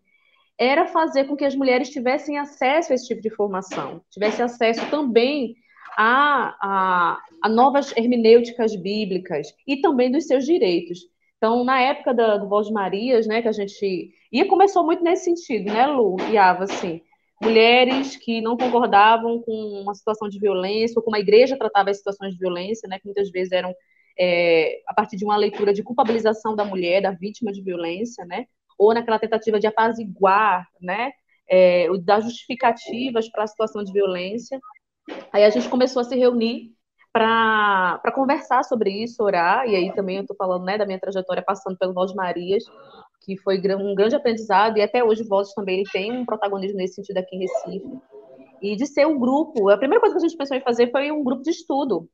era 0.57 0.85
fazer 0.85 1.25
com 1.25 1.35
que 1.35 1.45
as 1.45 1.55
mulheres 1.55 1.89
tivessem 1.89 2.37
acesso 2.37 2.91
a 2.91 2.95
esse 2.95 3.07
tipo 3.07 3.21
de 3.21 3.29
formação, 3.29 4.01
tivessem 4.11 4.45
acesso 4.45 4.87
também 4.91 5.55
a, 5.97 6.55
a, 6.61 7.21
a 7.41 7.49
novas 7.49 7.95
hermenêuticas 7.97 8.75
bíblicas 8.75 9.47
e 9.67 9.81
também 9.81 10.11
dos 10.11 10.25
seus 10.25 10.45
direitos. 10.45 10.99
Então, 11.43 11.61
na 11.65 11.77
época 11.81 12.13
da, 12.13 12.37
do 12.37 12.47
Voz 12.47 12.67
de 12.67 12.73
Marias, 12.73 13.27
né, 13.27 13.41
que 13.41 13.49
a 13.49 13.51
gente... 13.51 14.13
E 14.31 14.45
começou 14.45 14.85
muito 14.85 15.03
nesse 15.03 15.25
sentido, 15.25 15.73
né, 15.73 15.85
Lu 15.85 16.15
e 16.31 16.37
Ava, 16.37 16.63
assim, 16.63 17.01
mulheres 17.41 18.15
que 18.15 18.39
não 18.39 18.55
concordavam 18.55 19.41
com 19.41 19.51
uma 19.51 19.93
situação 19.93 20.29
de 20.29 20.39
violência, 20.39 20.93
ou 20.95 21.03
como 21.03 21.17
a 21.17 21.19
igreja 21.19 21.57
tratava 21.57 21.89
as 21.89 21.97
situações 21.97 22.31
de 22.31 22.39
violência, 22.39 22.87
né, 22.87 22.97
que 22.97 23.03
muitas 23.03 23.29
vezes 23.29 23.51
eram 23.51 23.75
é, 24.17 24.79
a 24.87 24.93
partir 24.93 25.17
de 25.17 25.25
uma 25.25 25.35
leitura 25.35 25.73
de 25.73 25.83
culpabilização 25.83 26.55
da 26.55 26.63
mulher, 26.63 27.01
da 27.01 27.11
vítima 27.11 27.51
de 27.51 27.61
violência, 27.61 28.23
né, 28.23 28.45
ou 28.79 28.93
naquela 28.93 29.19
tentativa 29.19 29.59
de 29.59 29.67
apaziguar, 29.67 30.65
né, 30.79 31.11
é, 31.45 31.89
das 32.05 32.23
justificativas 32.23 33.29
para 33.29 33.43
a 33.43 33.47
situação 33.47 33.83
de 33.83 33.91
violência. 33.91 34.61
Aí 35.33 35.43
a 35.43 35.49
gente 35.49 35.67
começou 35.67 35.99
a 35.99 36.05
se 36.05 36.15
reunir 36.15 36.71
para 37.13 38.11
conversar 38.11 38.63
sobre 38.63 38.89
isso, 38.89 39.23
orar, 39.23 39.67
e 39.67 39.75
aí 39.75 39.93
também 39.93 40.15
eu 40.17 40.23
estou 40.23 40.35
falando 40.35 40.65
né, 40.65 40.79
da 40.79 40.85
minha 40.85 40.99
trajetória 40.99 41.43
passando 41.43 41.77
pelo 41.77 41.93
Voz 41.93 42.11
Marias, 42.15 42.63
que 43.21 43.37
foi 43.37 43.61
um 43.75 43.93
grande 43.93 44.15
aprendizado, 44.15 44.77
e 44.77 44.81
até 44.81 45.03
hoje 45.03 45.21
o 45.21 45.27
Voz 45.27 45.53
também 45.53 45.79
ele 45.79 45.89
tem 45.91 46.11
um 46.11 46.25
protagonismo 46.25 46.77
nesse 46.77 46.95
sentido 46.95 47.17
aqui 47.17 47.35
em 47.35 47.39
Recife. 47.41 48.01
E 48.61 48.75
de 48.75 48.87
ser 48.87 49.05
um 49.05 49.19
grupo, 49.19 49.69
a 49.69 49.77
primeira 49.77 50.01
coisa 50.01 50.15
que 50.15 50.25
a 50.25 50.27
gente 50.27 50.37
pensou 50.37 50.57
em 50.57 50.61
fazer 50.61 50.89
foi 50.89 51.11
um 51.11 51.23
grupo 51.23 51.43
de 51.43 51.51
estudo. 51.51 52.09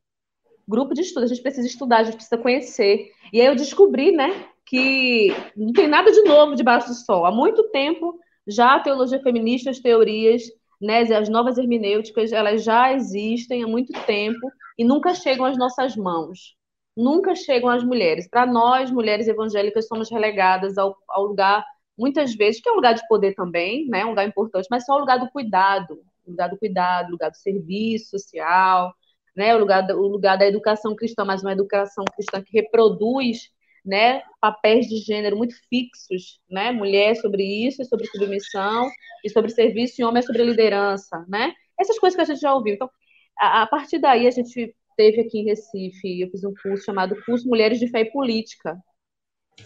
Grupo 0.67 0.93
de 0.93 1.01
estudo, 1.01 1.23
a 1.23 1.27
gente 1.27 1.41
precisa 1.41 1.65
estudar, 1.65 1.99
a 1.99 2.03
gente 2.03 2.15
precisa 2.15 2.37
conhecer. 2.37 3.11
E 3.31 3.39
aí 3.39 3.47
eu 3.47 3.55
descobri, 3.55 4.11
né, 4.11 4.47
que 4.65 5.33
não 5.55 5.71
tem 5.71 5.87
nada 5.87 6.11
de 6.11 6.21
novo 6.23 6.55
debaixo 6.55 6.89
do 6.89 6.93
sol. 6.93 7.25
Há 7.25 7.31
muito 7.31 7.69
tempo 7.69 8.19
já 8.45 8.75
a 8.75 8.79
teologia 8.79 9.21
feminista, 9.21 9.69
as 9.69 9.79
teorias, 9.79 10.43
né, 10.79 11.01
as 11.01 11.29
novas 11.29 11.57
hermenêuticas, 11.57 12.31
elas 12.31 12.63
já 12.63 12.93
existem 12.93 13.63
há 13.63 13.67
muito 13.67 13.91
tempo 14.05 14.51
e 14.77 14.83
nunca 14.83 15.13
chegam 15.13 15.45
às 15.45 15.57
nossas 15.57 15.95
mãos. 15.95 16.55
Nunca 16.95 17.35
chegam 17.35 17.69
às 17.69 17.83
mulheres. 17.83 18.29
Para 18.29 18.45
nós, 18.45 18.91
mulheres 18.91 19.27
evangélicas, 19.27 19.87
somos 19.87 20.09
relegadas 20.09 20.77
ao, 20.77 20.95
ao, 21.07 21.25
lugar, 21.25 21.65
muitas 21.97 22.33
vezes, 22.35 22.61
que 22.61 22.69
é 22.69 22.71
um 22.71 22.75
lugar 22.75 22.93
de 22.93 23.07
poder 23.07 23.33
também, 23.35 23.87
né, 23.87 24.05
um 24.05 24.09
lugar 24.09 24.27
importante, 24.27 24.67
mas 24.71 24.85
só 24.85 24.95
o 24.95 24.99
lugar 24.99 25.19
do 25.19 25.29
cuidado, 25.29 25.99
o 26.25 26.31
lugar 26.31 26.49
do 26.49 26.57
cuidado, 26.57 27.09
o 27.09 27.11
lugar 27.11 27.29
do 27.31 27.37
serviço 27.37 28.11
social, 28.11 28.93
né, 29.35 29.55
o 29.55 29.59
lugar, 29.59 29.89
o 29.91 30.07
lugar 30.07 30.37
da 30.37 30.47
educação 30.47 30.95
cristã, 30.95 31.23
mas 31.25 31.41
uma 31.41 31.53
educação 31.53 32.03
cristã 32.15 32.41
que 32.41 32.57
reproduz 32.57 33.49
né, 33.85 34.21
papéis 34.41 34.87
de 34.87 34.97
gênero 34.97 35.37
muito 35.37 35.55
fixos, 35.69 36.39
né, 36.49 36.71
mulher 36.71 37.15
sobre 37.15 37.43
isso, 37.43 37.83
sobre 37.85 38.07
submissão, 38.07 38.89
e 39.23 39.29
sobre 39.29 39.51
serviço, 39.51 39.99
e 39.99 40.03
homem 40.03 40.19
é 40.19 40.21
sobre 40.21 40.43
liderança, 40.43 41.25
né, 41.27 41.53
essas 41.79 41.99
coisas 41.99 42.15
que 42.15 42.21
a 42.21 42.25
gente 42.25 42.41
já 42.41 42.53
ouviu. 42.53 42.73
Então, 42.73 42.89
a, 43.37 43.63
a 43.63 43.67
partir 43.67 43.99
daí, 43.99 44.27
a 44.27 44.31
gente 44.31 44.75
teve 44.97 45.21
aqui 45.21 45.39
em 45.39 45.45
Recife, 45.45 46.21
eu 46.21 46.29
fiz 46.29 46.43
um 46.43 46.53
curso 46.61 46.83
chamado 46.83 47.15
Curso 47.25 47.47
Mulheres 47.47 47.79
de 47.79 47.87
Fé 47.87 48.01
e 48.01 48.11
Política, 48.11 48.77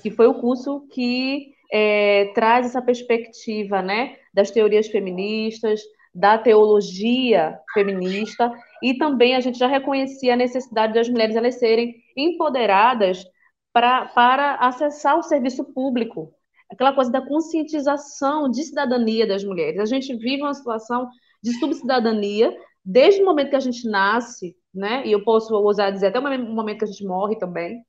que 0.01 0.11
foi 0.11 0.27
o 0.27 0.39
curso 0.39 0.87
que 0.91 1.53
é, 1.71 2.31
traz 2.33 2.67
essa 2.67 2.81
perspectiva, 2.81 3.81
né, 3.81 4.17
das 4.33 4.51
teorias 4.51 4.87
feministas, 4.87 5.81
da 6.13 6.37
teologia 6.37 7.59
feminista, 7.73 8.51
e 8.83 8.95
também 8.95 9.35
a 9.35 9.39
gente 9.39 9.57
já 9.57 9.67
reconhecia 9.67 10.33
a 10.33 10.37
necessidade 10.37 10.93
das 10.93 11.09
mulheres 11.09 11.35
elas 11.35 11.55
serem 11.55 11.95
empoderadas 12.15 13.25
pra, 13.73 14.05
para 14.05 14.55
acessar 14.55 15.17
o 15.17 15.23
serviço 15.23 15.65
público. 15.73 16.31
Aquela 16.71 16.93
coisa 16.93 17.11
da 17.11 17.25
conscientização 17.25 18.49
de 18.49 18.63
cidadania 18.63 19.27
das 19.27 19.43
mulheres. 19.43 19.79
A 19.79 19.85
gente 19.85 20.15
vive 20.15 20.41
uma 20.41 20.53
situação 20.53 21.09
de 21.41 21.51
subcidadania 21.59 22.55
desde 22.85 23.21
o 23.21 23.25
momento 23.25 23.49
que 23.49 23.55
a 23.55 23.59
gente 23.59 23.87
nasce, 23.87 24.55
né? 24.73 25.05
E 25.05 25.11
eu 25.11 25.23
posso 25.23 25.53
ousar 25.53 25.91
dizer 25.91 26.07
até 26.07 26.19
o 26.19 26.23
momento 26.23 26.79
que 26.79 26.85
a 26.85 26.87
gente 26.87 27.05
morre 27.05 27.37
também, 27.37 27.83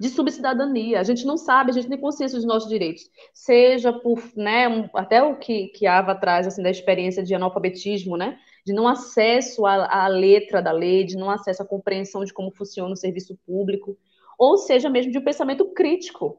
de 0.00 0.08
subcidadania. 0.08 1.00
A 1.00 1.02
gente 1.02 1.26
não 1.26 1.36
sabe, 1.36 1.70
a 1.70 1.74
gente 1.74 1.88
tem 1.88 2.00
consciência 2.00 2.36
dos 2.36 2.46
nossos 2.46 2.68
direitos, 2.68 3.02
seja 3.32 3.92
por, 3.92 4.22
né, 4.36 4.68
um, 4.68 4.88
até 4.94 5.22
o 5.22 5.36
que, 5.36 5.68
que 5.68 5.86
a 5.86 5.98
Ava 5.98 6.14
traz, 6.14 6.46
assim, 6.46 6.62
da 6.62 6.70
experiência 6.70 7.22
de 7.22 7.34
analfabetismo, 7.34 8.16
né, 8.16 8.38
de 8.64 8.72
não 8.72 8.86
acesso 8.86 9.66
à, 9.66 10.04
à 10.04 10.08
letra 10.08 10.62
da 10.62 10.72
lei, 10.72 11.04
de 11.04 11.16
não 11.16 11.30
acesso 11.30 11.62
à 11.62 11.66
compreensão 11.66 12.24
de 12.24 12.32
como 12.32 12.54
funciona 12.54 12.92
o 12.92 12.96
serviço 12.96 13.36
público, 13.46 13.96
ou 14.38 14.56
seja 14.56 14.88
mesmo 14.88 15.10
de 15.12 15.18
um 15.18 15.24
pensamento 15.24 15.66
crítico. 15.72 16.38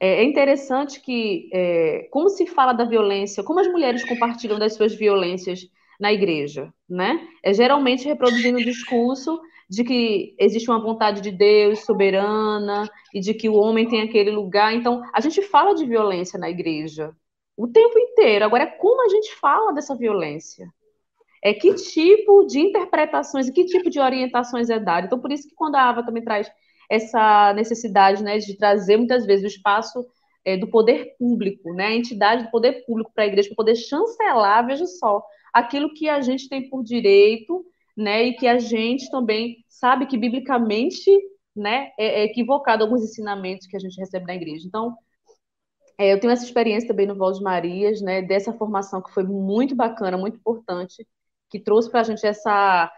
É, 0.00 0.22
é 0.22 0.24
interessante 0.24 1.00
que, 1.00 1.48
é, 1.52 2.08
como 2.10 2.28
se 2.28 2.44
fala 2.46 2.72
da 2.72 2.84
violência, 2.84 3.44
como 3.44 3.60
as 3.60 3.68
mulheres 3.68 4.04
compartilham 4.04 4.58
das 4.58 4.74
suas 4.74 4.92
violências 4.94 5.68
na 6.00 6.12
igreja, 6.12 6.74
né? 6.88 7.24
É 7.44 7.54
geralmente 7.54 8.08
reproduzindo 8.08 8.58
o 8.58 8.64
discurso 8.64 9.40
de 9.70 9.84
que 9.84 10.34
existe 10.38 10.68
uma 10.68 10.82
vontade 10.82 11.20
de 11.20 11.30
Deus 11.30 11.84
soberana 11.84 12.90
e 13.14 13.20
de 13.20 13.32
que 13.32 13.48
o 13.48 13.54
homem 13.54 13.88
tem 13.88 14.02
aquele 14.02 14.30
lugar. 14.30 14.74
Então, 14.74 15.02
a 15.14 15.20
gente 15.20 15.40
fala 15.42 15.74
de 15.74 15.86
violência 15.86 16.38
na 16.38 16.50
igreja 16.50 17.14
o 17.56 17.68
tempo 17.68 17.98
inteiro. 17.98 18.44
Agora, 18.44 18.66
como 18.66 19.04
a 19.04 19.08
gente 19.08 19.34
fala 19.36 19.72
dessa 19.72 19.94
violência? 19.94 20.66
É 21.42 21.54
que 21.54 21.74
tipo 21.74 22.44
de 22.46 22.60
interpretações 22.60 23.48
e 23.48 23.52
que 23.52 23.64
tipo 23.64 23.88
de 23.88 24.00
orientações 24.00 24.68
é 24.70 24.78
dado. 24.78 25.06
Então, 25.06 25.20
por 25.20 25.32
isso 25.32 25.48
que 25.48 25.54
quando 25.54 25.76
a 25.76 25.88
Ava 25.88 26.04
também 26.04 26.22
traz 26.22 26.50
essa 26.92 27.54
necessidade 27.54 28.22
né, 28.22 28.36
de 28.36 28.54
trazer 28.54 28.98
muitas 28.98 29.24
vezes 29.24 29.44
o 29.44 29.56
espaço 29.56 30.06
é, 30.44 30.58
do 30.58 30.68
poder 30.68 31.16
público, 31.18 31.72
né, 31.72 31.86
a 31.86 31.94
entidade 31.94 32.44
do 32.44 32.50
poder 32.50 32.84
público 32.84 33.10
para 33.14 33.24
a 33.24 33.26
igreja, 33.26 33.48
para 33.48 33.56
poder 33.56 33.76
chancelar, 33.76 34.66
veja 34.66 34.86
só, 34.86 35.24
aquilo 35.54 35.94
que 35.94 36.06
a 36.06 36.20
gente 36.20 36.50
tem 36.50 36.68
por 36.68 36.84
direito, 36.84 37.64
né, 37.96 38.24
e 38.24 38.34
que 38.34 38.46
a 38.46 38.58
gente 38.58 39.10
também 39.10 39.64
sabe 39.70 40.04
que 40.04 40.18
biblicamente, 40.18 41.10
né, 41.56 41.92
é, 41.98 42.20
é 42.20 42.24
equivocado 42.24 42.84
alguns 42.84 43.02
ensinamentos 43.02 43.66
que 43.66 43.76
a 43.76 43.80
gente 43.80 43.98
recebe 43.98 44.26
na 44.26 44.34
igreja. 44.34 44.66
Então, 44.68 44.94
é, 45.96 46.12
eu 46.12 46.20
tenho 46.20 46.30
essa 46.30 46.44
experiência 46.44 46.88
também 46.88 47.06
no 47.06 47.16
Voz 47.16 47.38
de 47.38 47.44
Marias, 47.44 48.02
né, 48.02 48.20
dessa 48.20 48.52
formação 48.52 49.00
que 49.00 49.14
foi 49.14 49.24
muito 49.24 49.74
bacana, 49.74 50.18
muito 50.18 50.36
importante, 50.36 51.06
que 51.48 51.58
trouxe 51.58 51.90
para 51.90 52.00
a 52.00 52.04
gente 52.04 52.26
essa 52.26 52.92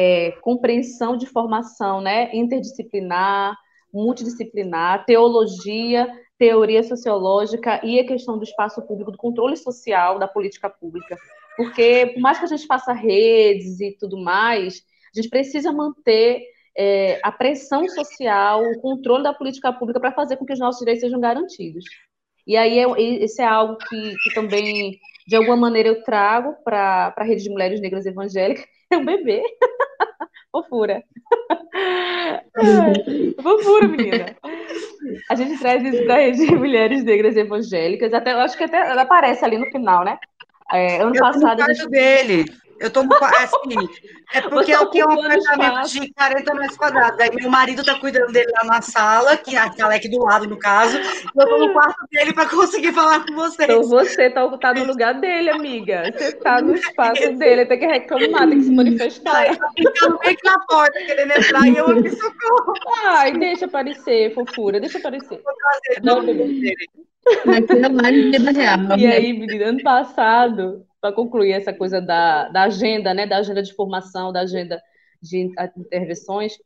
é, 0.00 0.30
compreensão 0.42 1.16
de 1.16 1.26
formação 1.26 2.00
né, 2.00 2.30
interdisciplinar, 2.32 3.56
multidisciplinar, 3.92 5.04
teologia, 5.04 6.08
teoria 6.38 6.84
sociológica 6.84 7.80
e 7.84 7.98
a 7.98 8.06
questão 8.06 8.38
do 8.38 8.44
espaço 8.44 8.80
público, 8.86 9.10
do 9.10 9.18
controle 9.18 9.56
social 9.56 10.16
da 10.20 10.28
política 10.28 10.70
pública. 10.70 11.18
Porque, 11.56 12.12
por 12.14 12.20
mais 12.20 12.38
que 12.38 12.44
a 12.44 12.48
gente 12.48 12.64
faça 12.64 12.92
redes 12.92 13.80
e 13.80 13.90
tudo 13.98 14.16
mais, 14.16 14.84
a 15.12 15.20
gente 15.20 15.30
precisa 15.30 15.72
manter 15.72 16.44
é, 16.76 17.18
a 17.20 17.32
pressão 17.32 17.88
social, 17.88 18.62
o 18.62 18.80
controle 18.80 19.24
da 19.24 19.34
política 19.34 19.72
pública 19.72 19.98
para 19.98 20.12
fazer 20.12 20.36
com 20.36 20.46
que 20.46 20.52
os 20.52 20.60
nossos 20.60 20.78
direitos 20.78 21.00
sejam 21.00 21.18
garantidos. 21.18 21.84
E 22.46 22.56
aí, 22.56 22.78
é, 22.78 22.84
esse 23.24 23.42
é 23.42 23.44
algo 23.44 23.76
que, 23.76 24.14
que 24.22 24.32
também, 24.32 24.96
de 25.26 25.34
alguma 25.34 25.56
maneira, 25.56 25.88
eu 25.88 26.04
trago 26.04 26.54
para 26.62 27.12
a 27.16 27.24
rede 27.24 27.42
de 27.42 27.50
mulheres 27.50 27.80
negras 27.80 28.06
evangélicas, 28.06 28.64
é 28.92 28.96
um 28.96 29.04
bebê. 29.04 29.42
Fofura. 30.50 31.02
Fofura, 33.42 33.88
menina. 33.88 34.34
A 35.30 35.34
gente 35.34 35.58
traz 35.58 35.84
isso 35.84 36.04
para 36.04 36.16
rede 36.16 36.46
de 36.46 36.56
mulheres 36.56 37.04
negras 37.04 37.36
evangélicas. 37.36 38.12
Até, 38.14 38.32
acho 38.32 38.56
que 38.56 38.64
até 38.64 38.90
ela 38.90 39.02
aparece 39.02 39.44
ali 39.44 39.58
no 39.58 39.70
final, 39.70 40.04
né? 40.04 40.18
É, 40.72 41.02
ano 41.02 41.14
eu 41.14 41.20
passado. 41.20 41.60
a 41.62 41.72
gente... 41.72 41.88
dele. 41.90 42.44
Eu 42.80 42.90
tô 42.90 43.02
no 43.02 43.12
assim, 43.14 43.88
é 44.32 44.40
porque 44.42 44.72
eu 44.72 44.86
tenho 44.86 45.08
um 45.08 45.12
apartamento 45.12 45.88
de 45.88 46.12
40 46.12 46.54
metros 46.54 46.76
quadrados. 46.76 47.18
Aí 47.20 47.30
meu 47.34 47.50
marido 47.50 47.84
tá 47.84 47.98
cuidando 47.98 48.32
dele 48.32 48.50
lá 48.52 48.64
na 48.64 48.82
sala, 48.82 49.36
que 49.36 49.56
a 49.56 49.72
sala 49.72 49.94
é 49.94 49.96
aqui 49.96 50.08
do 50.08 50.22
lado, 50.22 50.46
no 50.46 50.58
caso. 50.58 50.96
Eu 50.96 51.48
tô 51.48 51.58
no 51.58 51.72
quarto 51.72 52.06
dele 52.10 52.32
para 52.32 52.48
conseguir 52.48 52.92
falar 52.92 53.26
com 53.26 53.34
vocês. 53.34 53.68
Então 53.68 53.82
você 53.82 54.30
tá, 54.30 54.46
tá 54.58 54.74
no 54.74 54.84
lugar 54.84 55.14
dele, 55.14 55.50
amiga. 55.50 56.12
Você 56.12 56.32
tá 56.32 56.60
no 56.60 56.74
espaço 56.74 57.32
dele, 57.32 57.66
tem 57.66 57.78
que 57.78 57.86
reclamar, 57.86 58.48
tem 58.48 58.58
que 58.58 58.64
se 58.64 58.72
manifestar. 58.72 59.34
Ai, 59.34 59.56
tá 59.56 59.68
ficando 59.76 60.18
bem 60.18 60.36
na 60.44 60.58
porta, 60.66 60.98
querendo 61.00 61.32
entrar 61.32 61.66
e 61.66 61.76
eu 61.76 61.86
aqui 61.86 62.10
socorro. 62.10 62.74
Ai, 63.04 63.32
deixa 63.32 63.66
aparecer, 63.66 64.34
fofura, 64.34 64.78
deixa 64.78 64.98
aparecer. 64.98 65.40
Vou 65.42 65.54
trazer 65.54 66.04
Não, 66.04 66.24
dele. 66.24 66.74
Aqui 67.28 67.84
é 67.84 67.88
mais 67.88 68.14
vida 68.14 68.50
real. 68.52 68.98
E 68.98 69.06
aí, 69.06 69.32
menina, 69.32 69.66
ano 69.66 69.82
passado, 69.82 70.86
para 71.00 71.14
concluir 71.14 71.52
essa 71.52 71.72
coisa 71.72 72.00
da, 72.00 72.48
da 72.48 72.62
agenda, 72.64 73.14
né, 73.14 73.26
da 73.26 73.38
agenda 73.38 73.62
de 73.62 73.74
formação, 73.74 74.32
da 74.32 74.40
agenda 74.40 74.82
de 75.22 75.50
intervenções, 75.76 76.58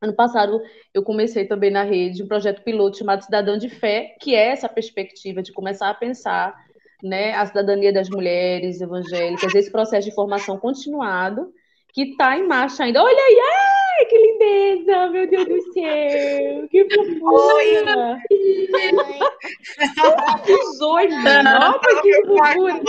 ano 0.00 0.14
passado 0.14 0.60
eu 0.92 1.02
comecei 1.02 1.46
também 1.46 1.70
na 1.70 1.82
rede 1.82 2.22
um 2.22 2.28
projeto 2.28 2.62
piloto 2.62 2.98
chamado 2.98 3.22
Cidadão 3.22 3.56
de 3.56 3.68
Fé, 3.68 4.16
que 4.20 4.34
é 4.34 4.48
essa 4.48 4.68
perspectiva 4.68 5.42
de 5.42 5.52
começar 5.52 5.88
a 5.88 5.94
pensar 5.94 6.54
né, 7.02 7.34
a 7.34 7.44
cidadania 7.46 7.92
das 7.92 8.08
mulheres 8.08 8.80
evangélicas, 8.80 9.54
esse 9.54 9.70
processo 9.70 10.08
de 10.08 10.14
formação 10.14 10.58
continuado, 10.58 11.52
que 11.92 12.02
está 12.02 12.36
em 12.36 12.46
marcha 12.46 12.84
ainda. 12.84 13.02
Olha 13.02 13.22
aí, 13.22 13.40
ai, 13.40 14.04
que 14.06 14.18
lindeza, 14.18 15.08
meu 15.10 15.28
Deus 15.28 15.46
do 15.46 15.72
céu, 15.72 16.68
que 16.68 16.88
fofura. 16.94 18.18
Que 20.44 20.56
zoida, 20.76 21.42
nossa, 21.42 22.02
que 22.02 22.26
fofura. 22.26 22.80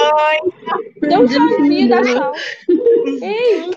Deu 1.02 1.20
um 1.20 1.28
tchauzinho, 1.28 1.90
dá 1.90 2.02
tchau. 2.02 2.34
Ei, 3.22 3.72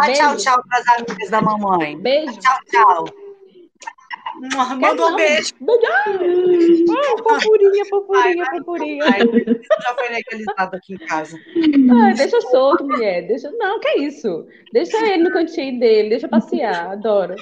Dá 0.00 0.12
tchau, 0.12 0.36
tchau 0.36 0.62
para 0.68 0.78
as 0.78 0.88
amigas 0.88 1.30
da 1.30 1.40
mamãe. 1.40 1.96
Beijo. 1.96 2.38
Tchau, 2.40 2.58
tchau. 2.70 3.25
Mandou 4.80 5.12
um 5.12 5.16
beijo. 5.16 5.54
Ah, 5.88 7.22
fofurinha, 7.22 7.84
fofurinha, 7.86 8.46
fofurinha. 8.46 9.04
Já 9.06 9.94
foi 9.94 10.08
legalizado 10.08 10.76
aqui 10.76 10.94
em 10.94 10.98
casa. 10.98 11.38
Ah, 11.90 12.12
deixa 12.14 12.40
solto, 12.42 12.84
mulher. 12.84 13.26
Deixa... 13.26 13.50
Não, 13.52 13.80
que 13.80 13.88
é 13.88 13.98
isso. 14.00 14.46
Deixa 14.72 14.96
ele 15.06 15.24
no 15.24 15.32
cantinho 15.32 15.80
dele, 15.80 16.10
deixa 16.10 16.28
passear, 16.28 16.92
adoro. 16.92 17.34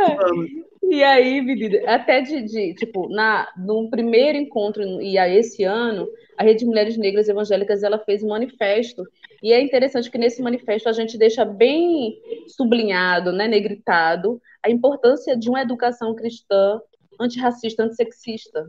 É. 0.00 0.64
E 0.90 1.02
aí, 1.02 1.40
menina, 1.40 1.80
até 1.86 2.20
de, 2.20 2.42
de, 2.42 2.74
tipo, 2.74 3.08
na, 3.08 3.48
no 3.56 3.88
primeiro 3.88 4.36
encontro, 4.36 4.82
e 5.00 5.16
a 5.16 5.26
esse 5.28 5.64
ano, 5.64 6.06
a 6.36 6.44
Rede 6.44 6.60
de 6.60 6.66
Mulheres 6.66 6.98
Negras 6.98 7.28
Evangélicas, 7.28 7.82
ela 7.82 7.98
fez 7.98 8.22
um 8.22 8.28
manifesto, 8.28 9.02
e 9.44 9.52
é 9.52 9.60
interessante 9.60 10.10
que 10.10 10.16
nesse 10.16 10.40
manifesto 10.40 10.88
a 10.88 10.92
gente 10.92 11.18
deixa 11.18 11.44
bem 11.44 12.18
sublinhado, 12.48 13.30
né, 13.30 13.46
negritado, 13.46 14.40
a 14.64 14.70
importância 14.70 15.36
de 15.36 15.50
uma 15.50 15.60
educação 15.60 16.14
cristã 16.14 16.80
antirracista, 17.20 17.82
antissexista, 17.82 18.66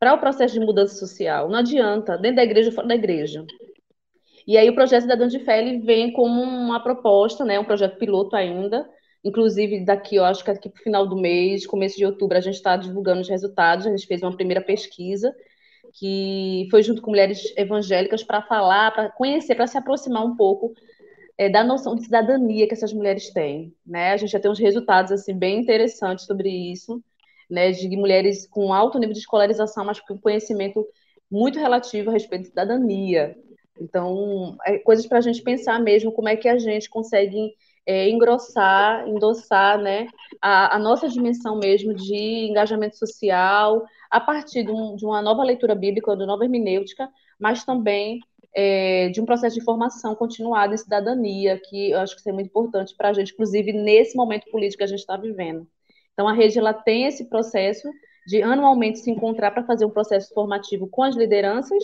para 0.00 0.12
o 0.12 0.18
processo 0.18 0.54
de 0.54 0.66
mudança 0.66 0.96
social. 0.96 1.48
Não 1.48 1.60
adianta, 1.60 2.18
dentro 2.18 2.38
da 2.38 2.42
igreja 2.42 2.70
ou 2.70 2.74
fora 2.74 2.88
da 2.88 2.96
igreja. 2.96 3.46
E 4.44 4.58
aí 4.58 4.68
o 4.68 4.74
projeto 4.74 5.02
Cidadão 5.02 5.28
de 5.28 5.38
vem 5.38 6.12
como 6.12 6.42
uma 6.42 6.82
proposta, 6.82 7.44
né, 7.44 7.60
um 7.60 7.64
projeto 7.64 7.96
piloto 7.96 8.34
ainda, 8.34 8.90
inclusive 9.22 9.84
daqui, 9.84 10.16
eu 10.16 10.24
acho 10.24 10.42
que 10.42 10.50
aqui 10.50 10.68
para 10.68 10.80
o 10.80 10.82
final 10.82 11.06
do 11.06 11.14
mês, 11.14 11.64
começo 11.64 11.96
de 11.96 12.04
outubro, 12.04 12.36
a 12.36 12.40
gente 12.40 12.56
está 12.56 12.76
divulgando 12.76 13.20
os 13.20 13.28
resultados, 13.28 13.86
a 13.86 13.90
gente 13.90 14.08
fez 14.08 14.22
uma 14.22 14.34
primeira 14.34 14.60
pesquisa, 14.60 15.32
que 15.92 16.66
foi 16.70 16.82
junto 16.82 17.02
com 17.02 17.10
mulheres 17.10 17.52
evangélicas 17.56 18.22
para 18.22 18.42
falar, 18.42 18.92
para 18.92 19.10
conhecer, 19.10 19.54
para 19.54 19.66
se 19.66 19.78
aproximar 19.78 20.24
um 20.24 20.36
pouco 20.36 20.72
é, 21.36 21.48
da 21.48 21.64
noção 21.64 21.94
de 21.94 22.04
cidadania 22.04 22.66
que 22.66 22.74
essas 22.74 22.92
mulheres 22.92 23.32
têm, 23.32 23.74
né? 23.86 24.12
A 24.12 24.16
gente 24.16 24.30
já 24.30 24.40
tem 24.40 24.50
uns 24.50 24.58
resultados 24.58 25.10
assim 25.12 25.34
bem 25.34 25.60
interessantes 25.60 26.26
sobre 26.26 26.48
isso, 26.48 27.02
né? 27.48 27.72
De 27.72 27.88
mulheres 27.96 28.46
com 28.46 28.72
alto 28.72 28.98
nível 28.98 29.14
de 29.14 29.20
escolarização, 29.20 29.84
mas 29.84 30.00
com 30.00 30.18
conhecimento 30.18 30.86
muito 31.30 31.58
relativo 31.58 32.10
a 32.10 32.12
respeito 32.12 32.42
de 32.42 32.48
cidadania. 32.48 33.36
Então, 33.80 34.56
é 34.66 34.78
coisas 34.78 35.06
para 35.06 35.18
a 35.18 35.22
gente 35.22 35.42
pensar 35.42 35.80
mesmo 35.80 36.12
como 36.12 36.28
é 36.28 36.36
que 36.36 36.48
a 36.48 36.58
gente 36.58 36.90
consegue 36.90 37.54
é, 37.86 38.08
engrossar, 38.10 39.08
endossar, 39.08 39.78
né, 39.78 40.06
a, 40.40 40.76
a, 40.76 40.78
nossa 40.78 41.08
dimensão 41.08 41.58
mesmo 41.58 41.94
de 41.94 42.46
engajamento 42.48 42.96
social 42.96 43.82
a 44.10 44.20
partir 44.20 44.64
de, 44.64 44.72
um, 44.72 44.96
de 44.96 45.04
uma 45.04 45.22
nova 45.22 45.42
leitura 45.44 45.74
bíblica, 45.74 46.16
de 46.16 46.26
nova 46.26 46.44
hermenêutica, 46.44 47.08
mas 47.38 47.64
também 47.64 48.20
é, 48.54 49.08
de 49.10 49.20
um 49.20 49.24
processo 49.24 49.58
de 49.58 49.64
formação 49.64 50.14
continuada 50.14 50.74
em 50.74 50.78
cidadania, 50.78 51.60
que 51.62 51.90
eu 51.90 52.00
acho 52.00 52.14
que 52.14 52.20
isso 52.20 52.28
é 52.28 52.32
muito 52.32 52.48
importante 52.48 52.94
para 52.96 53.10
a 53.10 53.12
gente, 53.12 53.32
inclusive 53.32 53.72
nesse 53.72 54.16
momento 54.16 54.50
político 54.50 54.78
que 54.78 54.84
a 54.84 54.88
gente 54.88 54.98
está 54.98 55.16
vivendo. 55.16 55.66
Então, 56.12 56.28
a 56.28 56.32
rede 56.32 56.58
ela 56.58 56.74
tem 56.74 57.06
esse 57.06 57.28
processo 57.28 57.88
de 58.26 58.42
anualmente 58.42 58.98
se 58.98 59.10
encontrar 59.10 59.52
para 59.52 59.64
fazer 59.64 59.84
um 59.84 59.90
processo 59.90 60.32
formativo 60.34 60.88
com 60.88 61.02
as 61.02 61.16
lideranças, 61.16 61.82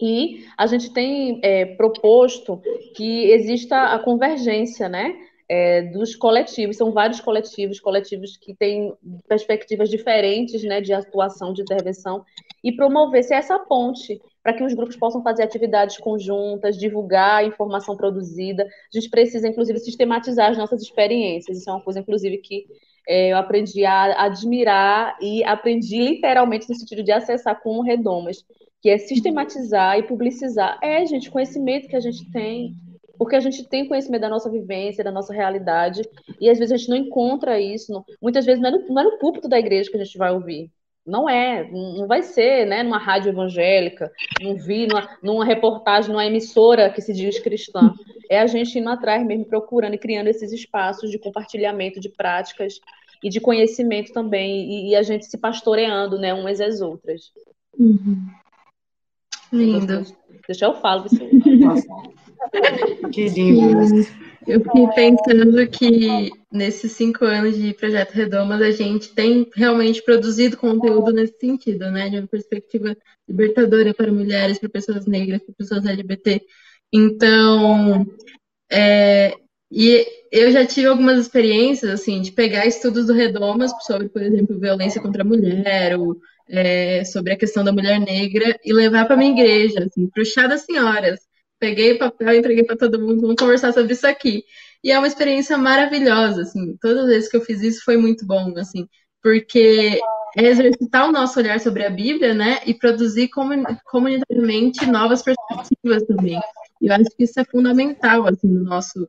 e 0.00 0.44
a 0.58 0.66
gente 0.66 0.92
tem 0.92 1.40
é, 1.42 1.64
proposto 1.64 2.60
que 2.94 3.30
exista 3.30 3.94
a 3.94 3.98
convergência, 3.98 4.88
né? 4.88 5.14
É, 5.48 5.82
dos 5.82 6.16
coletivos, 6.16 6.76
são 6.76 6.90
vários 6.90 7.20
coletivos, 7.20 7.78
coletivos 7.78 8.36
que 8.36 8.52
têm 8.54 8.92
perspectivas 9.28 9.88
diferentes 9.88 10.64
né, 10.64 10.80
de 10.80 10.92
atuação, 10.92 11.52
de 11.52 11.62
intervenção, 11.62 12.24
e 12.64 12.72
promover 12.72 13.22
se 13.22 13.32
essa 13.32 13.58
ponte 13.58 14.20
para 14.42 14.52
que 14.52 14.62
os 14.62 14.74
grupos 14.74 14.96
possam 14.96 15.22
fazer 15.24 15.42
atividades 15.42 15.98
conjuntas, 15.98 16.78
divulgar 16.78 17.38
a 17.38 17.44
informação 17.44 17.96
produzida. 17.96 18.62
A 18.62 18.98
gente 18.98 19.10
precisa, 19.10 19.48
inclusive, 19.48 19.78
sistematizar 19.80 20.50
as 20.50 20.58
nossas 20.58 20.82
experiências. 20.82 21.58
Isso 21.58 21.68
é 21.68 21.72
uma 21.72 21.82
coisa, 21.82 21.98
inclusive, 21.98 22.38
que 22.38 22.64
é, 23.08 23.32
eu 23.32 23.36
aprendi 23.36 23.84
a 23.84 24.24
admirar 24.24 25.16
e 25.20 25.42
aprendi 25.44 25.98
literalmente 25.98 26.68
no 26.68 26.74
sentido 26.74 27.02
de 27.02 27.12
acessar 27.12 27.60
com 27.60 27.80
redomas, 27.80 28.44
que 28.80 28.88
é 28.88 28.98
sistematizar 28.98 29.98
e 29.98 30.04
publicizar. 30.04 30.78
É, 30.82 31.04
gente, 31.06 31.30
conhecimento 31.30 31.88
que 31.88 31.96
a 31.96 32.00
gente 32.00 32.30
tem, 32.30 32.74
porque 33.18 33.36
a 33.36 33.40
gente 33.40 33.68
tem 33.68 33.86
conhecimento 33.86 34.22
da 34.22 34.28
nossa 34.28 34.50
vivência, 34.50 35.04
da 35.04 35.10
nossa 35.10 35.32
realidade, 35.32 36.02
e 36.40 36.48
às 36.48 36.58
vezes 36.58 36.72
a 36.72 36.76
gente 36.76 36.90
não 36.90 36.96
encontra 36.96 37.60
isso. 37.60 38.04
muitas 38.20 38.44
vezes 38.44 38.60
não 38.60 38.68
é, 38.68 38.72
no, 38.72 38.88
não 38.88 39.00
é 39.00 39.04
no 39.04 39.18
púlpito 39.18 39.48
da 39.48 39.58
igreja 39.58 39.90
que 39.90 39.96
a 39.96 40.04
gente 40.04 40.18
vai 40.18 40.32
ouvir. 40.32 40.70
Não 41.06 41.28
é, 41.28 41.70
não 41.70 42.08
vai 42.08 42.20
ser, 42.22 42.66
né, 42.66 42.82
numa 42.82 42.98
rádio 42.98 43.30
evangélica, 43.30 44.10
não 44.42 44.56
vi, 44.56 44.88
numa, 44.88 45.08
numa 45.22 45.44
reportagem, 45.44 46.10
numa 46.10 46.26
emissora 46.26 46.90
que 46.90 47.00
se 47.00 47.12
diz 47.12 47.38
cristã. 47.38 47.94
É 48.28 48.40
a 48.40 48.46
gente 48.46 48.76
indo 48.76 48.88
atrás 48.88 49.24
mesmo, 49.24 49.44
procurando 49.44 49.94
e 49.94 49.98
criando 49.98 50.26
esses 50.26 50.52
espaços 50.52 51.08
de 51.10 51.18
compartilhamento 51.18 52.00
de 52.00 52.08
práticas 52.08 52.80
e 53.22 53.28
de 53.28 53.40
conhecimento 53.40 54.12
também, 54.12 54.68
e, 54.68 54.90
e 54.90 54.96
a 54.96 55.02
gente 55.02 55.26
se 55.26 55.38
pastoreando, 55.38 56.18
né, 56.18 56.34
umas 56.34 56.60
às 56.60 56.80
outras. 56.80 57.30
Uhum. 57.78 58.26
Lindo. 59.52 60.04
Deixa 60.46 60.66
eu 60.66 60.74
falar. 60.74 61.06
que 63.12 63.28
lindo. 63.28 64.06
Eu 64.46 64.60
fiquei 64.60 64.86
pensando 64.94 65.66
que 65.68 66.30
nesses 66.52 66.92
cinco 66.92 67.24
anos 67.24 67.56
de 67.56 67.74
Projeto 67.74 68.12
Redomas 68.12 68.62
a 68.62 68.70
gente 68.70 69.12
tem 69.12 69.50
realmente 69.54 70.02
produzido 70.02 70.56
conteúdo 70.56 71.12
nesse 71.12 71.36
sentido, 71.38 71.90
né? 71.90 72.08
De 72.08 72.18
uma 72.18 72.28
perspectiva 72.28 72.96
libertadora 73.28 73.92
para 73.92 74.12
mulheres, 74.12 74.58
para 74.58 74.68
pessoas 74.68 75.04
negras, 75.04 75.42
para 75.42 75.54
pessoas 75.54 75.84
LGBT. 75.84 76.40
Então, 76.92 78.06
é, 78.70 79.34
e 79.70 80.06
eu 80.30 80.52
já 80.52 80.64
tive 80.64 80.86
algumas 80.86 81.18
experiências, 81.18 81.90
assim, 81.90 82.22
de 82.22 82.30
pegar 82.30 82.66
estudos 82.66 83.06
do 83.06 83.12
Redomas 83.12 83.72
sobre, 83.84 84.08
por 84.08 84.22
exemplo, 84.22 84.60
violência 84.60 85.02
contra 85.02 85.22
a 85.22 85.26
mulher, 85.26 85.98
ou 85.98 86.16
é, 86.48 87.04
sobre 87.04 87.32
a 87.32 87.36
questão 87.36 87.64
da 87.64 87.72
mulher 87.72 87.98
negra, 87.98 88.56
e 88.64 88.72
levar 88.72 89.06
para 89.06 89.16
minha 89.16 89.32
igreja, 89.32 89.80
assim, 89.84 90.08
para 90.08 90.22
o 90.22 90.26
chá 90.26 90.46
das 90.46 90.60
senhoras 90.62 91.18
peguei 91.58 91.98
papel 91.98 92.34
entreguei 92.34 92.64
para 92.64 92.76
todo 92.76 93.00
mundo, 93.00 93.20
vamos 93.20 93.36
conversar 93.36 93.72
sobre 93.72 93.92
isso 93.92 94.06
aqui. 94.06 94.44
E 94.82 94.90
é 94.90 94.98
uma 94.98 95.06
experiência 95.08 95.56
maravilhosa, 95.58 96.42
assim, 96.42 96.76
todas 96.80 97.04
as 97.04 97.06
vezes 97.08 97.30
que 97.30 97.36
eu 97.36 97.40
fiz 97.40 97.62
isso 97.62 97.84
foi 97.84 97.96
muito 97.96 98.26
bom, 98.26 98.54
assim, 98.56 98.88
porque 99.22 99.98
é 100.36 100.44
exercitar 100.44 101.08
o 101.08 101.12
nosso 101.12 101.38
olhar 101.40 101.58
sobre 101.58 101.84
a 101.84 101.90
Bíblia, 101.90 102.34
né, 102.34 102.60
e 102.66 102.74
produzir 102.74 103.28
comunitariamente 103.84 104.86
novas 104.86 105.22
perspectivas 105.22 106.02
também. 106.04 106.38
E 106.80 106.88
eu 106.88 106.94
acho 106.94 107.04
que 107.16 107.24
isso 107.24 107.40
é 107.40 107.44
fundamental, 107.44 108.26
assim, 108.28 108.48
no 108.48 108.62
nosso, 108.62 109.08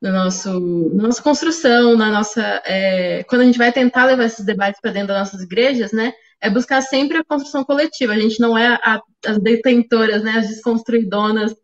no 0.00 0.12
nosso, 0.12 0.90
na 0.94 1.04
nossa 1.04 1.22
construção, 1.22 1.96
na 1.96 2.12
nossa, 2.12 2.62
é, 2.66 3.24
quando 3.24 3.40
a 3.40 3.44
gente 3.44 3.58
vai 3.58 3.72
tentar 3.72 4.04
levar 4.04 4.24
esses 4.24 4.44
debates 4.44 4.80
para 4.80 4.92
dentro 4.92 5.08
das 5.08 5.18
nossas 5.18 5.42
igrejas, 5.42 5.90
né, 5.90 6.12
é 6.40 6.50
buscar 6.50 6.82
sempre 6.82 7.18
a 7.18 7.24
construção 7.24 7.64
coletiva. 7.64 8.12
A 8.12 8.18
gente 8.18 8.38
não 8.38 8.56
é 8.56 8.78
a, 8.82 9.00
as 9.26 9.38
detentoras, 9.38 10.22
né, 10.22 10.32
as 10.32 10.48
desconstruidonas 10.48 11.54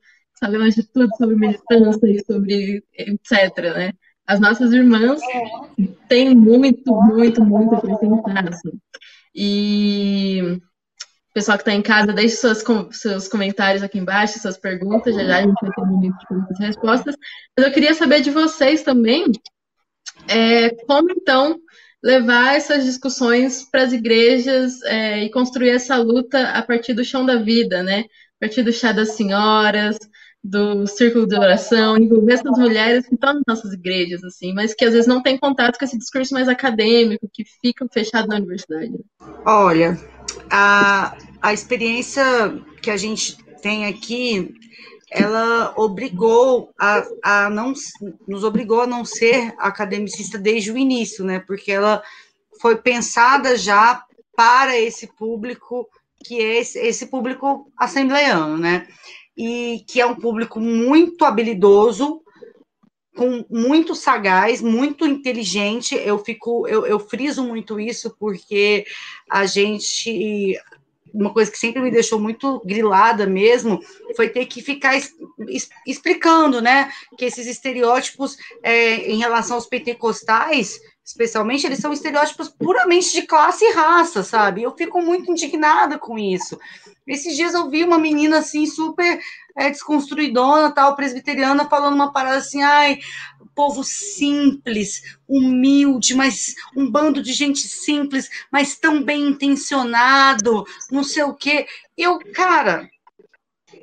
sabemos 0.45 0.74
de 0.74 0.82
tudo 0.82 1.09
sobre 1.16 1.36
militância 1.36 2.07
e 2.07 2.24
sobre 2.24 2.84
etc, 2.92 3.74
né? 3.74 3.92
As 4.26 4.40
nossas 4.40 4.72
irmãs 4.72 5.20
têm 6.09 6.34
muito, 6.34 6.95
muito, 6.95 7.45
muito 7.45 7.74
a 7.74 7.78
acrescentar, 7.78 8.49
assim. 8.49 8.78
E, 9.34 10.59
pessoal 11.34 11.59
que 11.59 11.62
está 11.62 11.72
em 11.72 11.82
casa, 11.82 12.12
deixe 12.12 12.36
suas, 12.36 12.64
seus 12.92 13.28
comentários 13.28 13.82
aqui 13.82 13.99
embaixo, 13.99 14.38
suas 14.38 14.57
perguntas. 14.57 15.14
Já 15.14 15.24
já 15.24 15.38
a 15.38 15.42
gente 15.42 15.61
vai 15.61 15.70
ter 15.70 15.82
um 15.82 15.86
momento 15.86 16.18
de 16.18 16.26
perguntas 16.26 16.61
e 16.61 16.64
respostas. 16.64 17.16
Mas 17.57 17.66
eu 17.66 17.72
queria 17.72 17.95
saber 17.95 18.22
de 18.22 18.30
vocês 18.30 18.82
também 18.82 19.24
é, 20.28 20.70
como 20.86 21.11
então 21.11 21.59
levar 22.03 22.55
essas 22.55 22.84
discussões 22.84 23.68
para 23.70 23.82
as 23.82 23.92
igrejas 23.92 24.82
é, 24.82 25.24
e 25.24 25.30
construir 25.30 25.70
essa 25.70 25.97
luta 25.97 26.51
a 26.51 26.62
partir 26.62 26.92
do 26.92 27.05
chão 27.05 27.24
da 27.24 27.36
vida, 27.36 27.82
né? 27.82 28.01
A 28.36 28.47
partir 28.47 28.62
do 28.62 28.72
chá 28.72 28.92
das 28.92 29.12
senhoras, 29.12 29.99
do 30.45 30.86
círculo 30.86 31.26
de 31.26 31.38
oração, 31.38 31.97
envolver 31.97 32.34
essas 32.34 32.59
mulheres 32.59 33.09
que 33.09 33.14
estão 33.14 33.32
nas 33.32 33.42
nossas 33.49 33.72
igrejas, 33.72 34.22
assim, 34.22 34.53
mas 34.53 34.74
que 34.74 34.84
às 34.84 34.92
vezes 34.92 35.07
não 35.07 35.22
têm 35.22 35.38
contato 35.38 35.78
com 35.78 35.84
esse 35.86 35.97
discurso 35.97 36.34
mais 36.34 36.49
acadêmico, 36.51 37.30
que 37.32 37.45
fica 37.62 37.88
fechado 37.90 38.28
na 38.28 38.36
universidade. 38.36 38.92
Olha, 39.47 39.99
a, 40.51 41.16
a 41.40 41.55
experiência 41.55 42.22
que 42.82 42.90
a 42.90 42.97
gente 42.97 43.38
tem 43.62 43.86
aqui 43.86 44.55
ela 45.11 45.72
obrigou 45.76 46.72
a, 46.78 47.05
a 47.22 47.51
não 47.51 47.72
nos 48.26 48.42
obrigou 48.42 48.80
a 48.80 48.86
não 48.86 49.05
ser 49.05 49.55
academicista 49.59 50.36
desde 50.36 50.72
o 50.72 50.76
início, 50.76 51.24
né? 51.24 51.38
Porque 51.38 51.70
ela 51.70 52.03
foi 52.61 52.76
pensada 52.76 53.57
já 53.57 54.05
para 54.36 54.76
esse 54.76 55.07
público 55.07 55.88
que 56.24 56.40
é 56.40 56.59
esse, 56.59 56.78
esse 56.80 57.07
público 57.07 57.70
assembleiano, 57.76 58.59
né? 58.59 58.88
E 59.37 59.85
que 59.89 60.01
é 60.01 60.07
um 60.07 60.14
público 60.14 60.61
muito 60.61 61.24
habilidoso, 61.24 62.22
com 63.16 63.45
muito 63.49 63.95
sagaz, 63.95 64.61
muito 64.61 65.07
inteligente. 65.07 65.95
Eu 65.95 66.18
fico, 66.18 66.66
eu, 66.68 66.87
eu 66.87 66.99
friso 66.99 67.45
muito 67.45 67.78
isso 67.78 68.14
porque 68.18 68.85
a 69.30 69.47
gente 69.47 70.59
uma 71.14 71.32
coisa 71.32 71.51
que 71.51 71.59
sempre 71.59 71.80
me 71.80 71.93
deixou 71.93 72.18
muito 72.18 72.61
grilada 72.66 73.24
mesmo 73.24 73.80
foi 74.16 74.28
ter 74.28 74.47
que 74.47 74.61
ficar 74.61 74.97
es, 74.97 75.14
es, 75.49 75.70
explicando, 75.87 76.61
né, 76.61 76.91
que 77.16 77.24
esses 77.24 77.47
estereótipos 77.47 78.37
é, 78.62 78.97
em 79.09 79.18
relação 79.18 79.55
aos 79.55 79.66
pentecostais, 79.66 80.80
especialmente, 81.05 81.66
eles 81.66 81.78
são 81.78 81.93
estereótipos 81.93 82.49
puramente 82.49 83.12
de 83.12 83.22
classe 83.22 83.64
e 83.64 83.72
raça, 83.72 84.24
sabe? 84.24 84.62
Eu 84.62 84.74
fico 84.74 85.01
muito 85.01 85.30
indignada 85.30 85.99
com 85.99 86.18
isso. 86.18 86.59
Esses 87.07 87.36
dias 87.36 87.55
eu 87.55 87.68
vi 87.68 87.84
uma 87.84 87.98
menina 87.98 88.38
assim, 88.38 88.66
super 88.66 89.20
é, 89.57 89.70
desconstruidona, 89.70 90.72
tal, 90.72 90.96
presbiteriana, 90.96 91.68
falando 91.68 91.94
uma 91.94 92.12
parada 92.12 92.38
assim, 92.38 92.62
ai, 92.62 92.98
povo 93.55 93.84
simples, 93.84 95.16
humilde, 95.28 96.14
mas 96.14 96.55
um 96.76 96.90
bando 96.90 97.22
de 97.22 97.32
gente 97.32 97.61
simples, 97.61 98.28
mas 98.50 98.76
tão 98.76 99.02
bem 99.02 99.28
intencionado, 99.28 100.64
não 100.90 101.05
sei 101.05 101.22
o 101.22 101.34
quê. 101.34 101.66
Eu, 101.96 102.18
cara, 102.32 102.88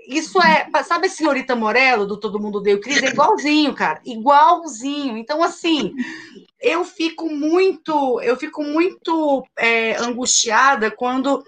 isso 0.08 0.42
é, 0.42 0.68
sabe 0.84 1.08
a 1.08 1.10
senhorita 1.10 1.56
Morello 1.56 2.06
do 2.06 2.20
Todo 2.20 2.40
Mundo 2.40 2.62
Deu 2.62 2.82
Crise? 2.82 3.06
É 3.06 3.10
igualzinho, 3.10 3.74
cara, 3.74 4.02
igualzinho. 4.06 5.18
Então, 5.18 5.42
assim, 5.42 5.94
eu 6.60 6.84
fico 6.84 7.30
muito, 7.30 8.20
eu 8.22 8.36
fico 8.36 8.64
muito 8.64 9.46
é, 9.58 9.96
angustiada 9.98 10.92
quando 10.92 11.44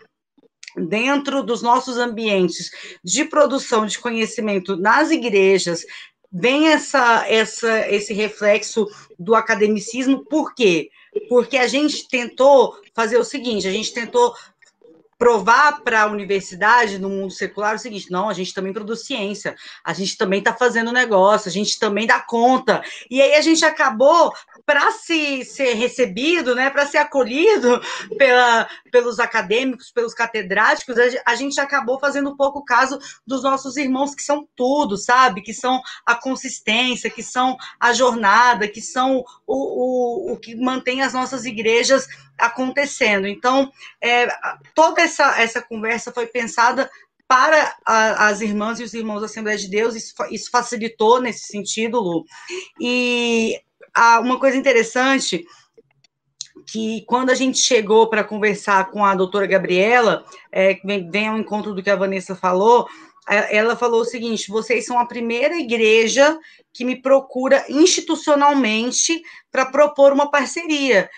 dentro 0.76 1.44
dos 1.44 1.62
nossos 1.62 1.98
ambientes 1.98 2.72
de 3.04 3.26
produção 3.26 3.86
de 3.86 4.00
conhecimento 4.00 4.76
nas 4.76 5.12
igrejas, 5.12 5.86
vem 6.32 6.70
essa, 6.70 7.28
essa, 7.28 7.88
esse 7.90 8.14
reflexo 8.14 8.88
do 9.20 9.36
academicismo, 9.36 10.26
por 10.26 10.56
quê? 10.56 10.90
Porque 11.30 11.58
a 11.58 11.68
gente 11.68 12.08
tentou 12.08 12.76
fazer 12.96 13.18
o 13.18 13.24
seguinte: 13.24 13.68
a 13.68 13.72
gente 13.72 13.94
tentou 13.94 14.34
provar 15.24 15.82
para 15.84 16.02
a 16.02 16.08
universidade, 16.08 17.00
no 17.00 17.08
mundo 17.08 17.32
secular, 17.32 17.76
o 17.76 17.80
seguinte: 17.80 18.12
não, 18.12 18.30
a 18.30 18.34
gente 18.34 18.54
também 18.54 18.74
produz 18.74 19.06
ciência, 19.06 19.56
a 19.84 19.94
gente 19.94 20.18
também 20.18 20.40
está 20.40 20.54
fazendo 20.54 20.92
negócio, 20.92 21.48
a 21.48 21.52
gente 21.52 21.80
também 21.80 22.08
dá 22.08 22.20
conta. 22.20 22.84
E 23.10 23.22
aí 23.22 23.36
a 23.36 23.42
gente 23.42 23.64
acabou 23.64 24.34
para 24.66 24.92
se 24.92 25.44
ser 25.44 25.74
recebido, 25.74 26.56
né, 26.56 26.70
para 26.70 26.86
ser 26.86 26.98
acolhido 26.98 27.82
pela, 28.18 28.68
pelos 28.92 29.20
acadêmicos, 29.20 29.92
pelos 29.92 30.14
catedráticos, 30.14 30.96
a 31.26 31.36
gente 31.36 31.60
acabou 31.60 32.00
fazendo 32.00 32.38
pouco 32.38 32.64
caso 32.64 32.98
dos 33.28 33.44
nossos 33.44 33.76
irmãos 33.78 34.16
que 34.16 34.24
são 34.24 34.48
tudo, 34.56 34.98
sabe? 34.98 35.42
Que 35.42 35.54
são 35.54 35.82
a 36.06 36.16
consistência, 36.16 37.10
que 37.10 37.24
são 37.24 37.58
a 37.80 37.92
jornada, 37.94 38.68
que 38.68 38.82
são 38.82 39.24
o, 39.46 40.32
o, 40.32 40.34
o 40.34 40.40
que 40.40 40.56
mantém 40.56 41.02
as 41.02 41.14
nossas 41.14 41.46
igrejas 41.46 42.08
acontecendo. 42.38 43.28
Então, 43.28 43.72
é, 44.02 44.28
toda 44.74 45.02
essa, 45.02 45.40
essa 45.42 45.62
conversa 45.62 46.12
foi 46.12 46.28
pensada 46.28 46.90
para 47.28 47.76
a, 47.86 48.28
as 48.28 48.42
irmãs 48.42 48.80
e 48.80 48.84
os 48.84 48.94
irmãos 48.94 49.20
da 49.20 49.26
Assembleia 49.26 49.58
de 49.58 49.70
Deus, 49.70 49.96
isso, 49.96 50.14
isso 50.30 50.50
facilitou 50.52 51.22
nesse 51.22 51.48
sentido, 51.48 52.00
Lu. 52.00 52.26
E 52.80 53.60
ah, 53.96 54.20
uma 54.20 54.40
coisa 54.40 54.58
interessante 54.58 55.46
que 56.68 57.04
quando 57.08 57.30
a 57.30 57.36
gente 57.36 57.58
chegou 57.58 58.10
para 58.10 58.24
conversar 58.24 58.90
com 58.90 59.06
a 59.06 59.16
doutora 59.16 59.46
Gabriela, 59.46 60.26
é, 60.52 60.80
vem, 60.84 61.10
vem 61.10 61.28
ao 61.28 61.38
encontro 61.38 61.74
do 61.74 61.84
que 61.84 61.90
a 61.90 61.96
Vanessa 61.96 62.36
falou, 62.36 62.88
ela 63.28 63.76
falou 63.76 64.02
o 64.02 64.06
seguinte: 64.06 64.50
vocês 64.50 64.86
são 64.86 65.00
a 65.00 65.06
primeira 65.06 65.56
igreja 65.56 66.38
que 66.74 66.84
me 66.84 67.02
procura 67.02 67.64
institucionalmente 67.70 69.22
para 69.52 69.66
propor 69.66 70.12
uma 70.12 70.30
parceria. 70.30 71.10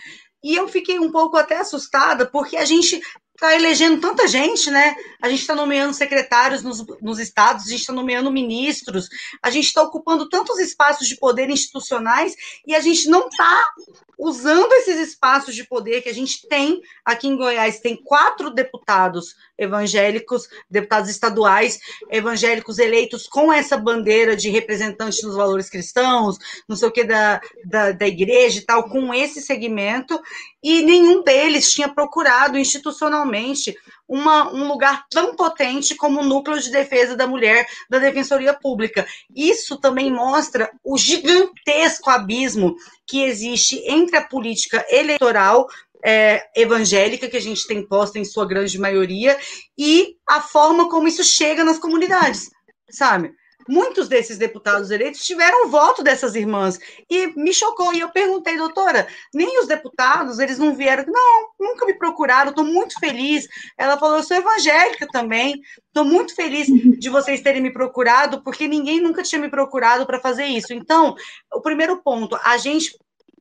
E 0.44 0.56
eu 0.56 0.68
fiquei 0.68 1.00
um 1.00 1.12
pouco 1.12 1.38
até 1.38 1.58
assustada, 1.58 2.26
porque 2.26 2.58
a 2.58 2.66
gente 2.66 3.02
está 3.36 3.54
elegendo 3.54 4.00
tanta 4.00 4.28
gente, 4.28 4.72
né? 4.72 4.96
A 5.22 5.30
gente 5.30 5.42
está 5.42 5.54
nomeando 5.54 5.94
secretários 5.94 6.64
nos, 6.64 6.84
nos 7.02 7.20
estados, 7.20 7.66
a 7.66 7.70
gente 7.70 7.82
está 7.82 7.94
nomeando 7.94 8.32
ministros, 8.32 9.10
a 9.42 9.50
gente 9.50 9.66
está 9.66 9.84
ocupando 9.84 10.28
tantos 10.30 10.58
espaços 10.60 11.08
de 11.08 11.18
poder 11.18 11.50
institucionais 11.50 12.34
e 12.66 12.74
a 12.74 12.80
gente 12.80 13.10
não 13.10 13.28
está 13.28 13.74
usando 14.18 14.72
esses 14.74 15.10
espaços 15.10 15.54
de 15.54 15.66
poder 15.66 16.02
que 16.02 16.10
a 16.10 16.14
gente 16.14 16.48
tem 16.48 16.82
aqui 17.04 17.28
em 17.28 17.36
Goiás. 17.36 17.80
Tem 17.80 17.96
quatro 17.96 18.50
deputados 18.50 19.36
evangélicos, 19.58 20.47
deputados 20.70 21.10
estaduais 21.10 21.80
evangélicos 22.10 22.80
eleitos 22.80 23.28
com 23.28 23.51
essa 23.51 23.78
bandeira 23.78 24.36
de 24.36 24.49
representante 24.49 25.22
dos 25.22 25.36
valores 25.36 25.70
cristãos, 25.70 26.38
não 26.68 26.76
sei 26.76 26.88
o 26.88 26.91
que 26.91 27.03
da, 27.03 27.41
da, 27.66 27.91
da 27.91 28.08
igreja 28.08 28.60
e 28.60 28.66
tal, 28.66 28.89
com 28.89 29.14
esse 29.14 29.41
segmento, 29.41 30.20
e 30.64 30.82
nenhum 30.82 31.24
deles 31.24 31.72
tinha 31.72 31.88
procurado 31.88 32.58
institucionalmente 32.58 33.76
uma, 34.08 34.53
um 34.53 34.68
lugar 34.68 35.06
tão 35.10 35.36
potente 35.36 35.95
como 35.95 36.22
o 36.22 36.26
Núcleo 36.26 36.60
de 36.60 36.72
Defesa 36.72 37.16
da 37.16 37.28
Mulher 37.28 37.68
da 37.89 37.99
Defensoria 37.99 38.53
Pública. 38.53 39.06
Isso 39.36 39.78
também 39.78 40.12
mostra 40.12 40.70
o 40.84 40.97
gigantesco 40.97 42.10
abismo 42.10 42.76
que 43.08 43.24
existe 43.24 43.84
entre 43.86 44.18
a 44.18 44.24
política 44.24 44.86
eleitoral 44.89 45.68
é, 46.06 46.47
evangélica 46.56 47.28
que 47.28 47.38
a 47.38 47.41
gente 47.41 47.66
tem 47.66 47.86
posta 47.86 48.20
em 48.20 48.26
sua 48.26 48.45
grande 48.45 48.78
maioria 48.78 49.38
e 49.78 50.16
a 50.30 50.39
forma 50.39 50.88
como 50.89 51.08
isso 51.08 51.24
chega 51.24 51.64
nas 51.64 51.80
comunidades, 51.80 52.49
sabe? 52.89 53.34
muitos 53.68 54.08
desses 54.08 54.38
deputados 54.38 54.91
eleitos 54.91 55.22
tiveram 55.22 55.70
voto 55.70 56.03
dessas 56.03 56.36
irmãs. 56.36 56.80
E 57.10 57.28
me 57.39 57.53
chocou. 57.53 57.93
E 57.93 57.99
eu 57.99 58.10
perguntei, 58.10 58.58
doutora, 58.58 59.08
nem 59.34 59.60
os 59.60 59.68
deputados, 59.68 60.39
eles 60.39 60.58
não 60.58 60.76
vieram? 60.76 61.06
Não, 61.08 61.47
nunca 61.60 61.86
me 61.86 61.93
procuraram, 61.97 62.49
estou 62.49 62.66
muito 62.66 62.99
feliz. 62.99 63.47
Ela 63.78 63.97
falou, 63.97 64.18
eu 64.18 64.24
sou 64.24 64.38
evangélica 64.38 65.08
também, 65.12 65.60
estou 65.88 66.06
muito 66.06 66.36
feliz 66.36 66.68
de 66.68 67.10
vocês 67.10 67.41
terem 67.41 67.62
me 67.62 67.72
procurado, 67.72 68.41
porque 68.43 68.68
ninguém 68.68 69.01
nunca 69.01 69.24
tinha 69.24 69.41
me 69.41 69.49
procurado 69.49 70.06
para 70.06 70.20
fazer 70.20 70.45
isso. 70.45 70.74
Então, 70.74 71.16
o 71.53 71.62
primeiro 71.62 72.01
ponto, 72.01 72.38
a 72.43 72.58
gente 72.58 72.95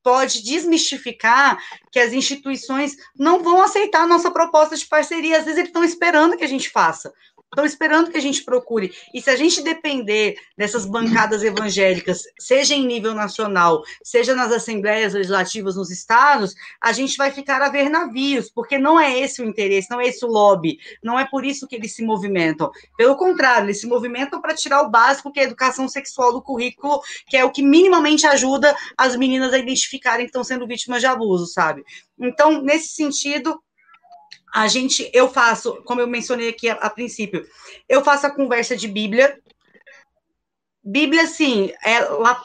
pode 0.04 0.42
desmistificar 0.42 1.58
que 1.90 1.98
as 1.98 2.12
instituições 2.12 2.94
não 3.18 3.42
vão 3.42 3.62
aceitar 3.62 4.02
a 4.02 4.06
nossa 4.06 4.30
proposta 4.30 4.76
de 4.76 4.86
parceria. 4.86 5.38
Às 5.38 5.44
vezes 5.44 5.58
eles 5.58 5.70
estão 5.70 5.82
esperando 5.82 6.36
que 6.36 6.44
a 6.44 6.48
gente 6.48 6.70
faça 6.70 7.12
estão 7.54 7.64
esperando 7.64 8.10
que 8.10 8.18
a 8.18 8.20
gente 8.20 8.44
procure. 8.44 8.92
E 9.14 9.22
se 9.22 9.30
a 9.30 9.36
gente 9.36 9.62
depender 9.62 10.36
dessas 10.58 10.84
bancadas 10.84 11.42
evangélicas, 11.42 12.22
seja 12.38 12.74
em 12.74 12.86
nível 12.86 13.14
nacional, 13.14 13.82
seja 14.02 14.34
nas 14.34 14.52
assembleias 14.52 15.14
legislativas 15.14 15.76
nos 15.76 15.90
estados, 15.90 16.54
a 16.80 16.92
gente 16.92 17.16
vai 17.16 17.30
ficar 17.30 17.62
a 17.62 17.70
ver 17.70 17.88
navios, 17.88 18.50
porque 18.50 18.76
não 18.76 18.98
é 18.98 19.18
esse 19.18 19.40
o 19.40 19.44
interesse, 19.44 19.90
não 19.90 20.00
é 20.00 20.08
esse 20.08 20.24
o 20.24 20.28
lobby, 20.28 20.78
não 21.02 21.18
é 21.18 21.24
por 21.24 21.44
isso 21.44 21.66
que 21.66 21.76
eles 21.76 21.94
se 21.94 22.04
movimentam. 22.04 22.70
Pelo 22.96 23.16
contrário, 23.16 23.66
eles 23.66 23.80
se 23.80 23.86
movimentam 23.86 24.40
para 24.40 24.54
tirar 24.54 24.82
o 24.82 24.90
básico, 24.90 25.32
que 25.32 25.38
é 25.38 25.44
a 25.44 25.46
educação 25.46 25.88
sexual 25.88 26.32
do 26.32 26.42
currículo, 26.42 27.00
que 27.26 27.36
é 27.36 27.44
o 27.44 27.50
que 27.50 27.62
minimamente 27.62 28.26
ajuda 28.26 28.74
as 28.98 29.16
meninas 29.16 29.52
a 29.52 29.58
identificarem 29.58 30.26
que 30.26 30.30
estão 30.30 30.44
sendo 30.44 30.66
vítimas 30.66 31.00
de 31.00 31.06
abuso, 31.06 31.46
sabe? 31.46 31.84
Então, 32.18 32.62
nesse 32.62 32.88
sentido, 32.88 33.60
a 34.54 34.68
gente, 34.68 35.10
eu 35.12 35.28
faço, 35.28 35.82
como 35.82 36.00
eu 36.00 36.06
mencionei 36.06 36.48
aqui 36.48 36.68
a, 36.68 36.74
a 36.74 36.88
princípio, 36.88 37.44
eu 37.88 38.04
faço 38.04 38.28
a 38.28 38.30
conversa 38.30 38.76
de 38.76 38.86
Bíblia. 38.86 39.36
Bíblia, 40.80 41.26
sim, 41.26 41.72
é, 41.84 42.04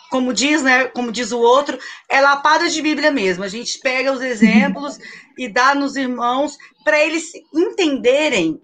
como 0.09 0.33
diz, 0.33 0.63
né, 0.63 0.85
como 0.85 1.11
diz 1.11 1.31
o 1.31 1.39
outro, 1.39 1.77
é 2.09 2.19
lapada 2.19 2.67
de 2.67 2.81
Bíblia 2.81 3.11
mesmo. 3.11 3.43
A 3.43 3.47
gente 3.47 3.77
pega 3.77 4.11
os 4.11 4.21
exemplos 4.21 4.97
e 5.37 5.47
dá 5.47 5.75
nos 5.75 5.95
irmãos 5.95 6.57
para 6.83 6.99
eles 6.99 7.31
entenderem 7.53 8.59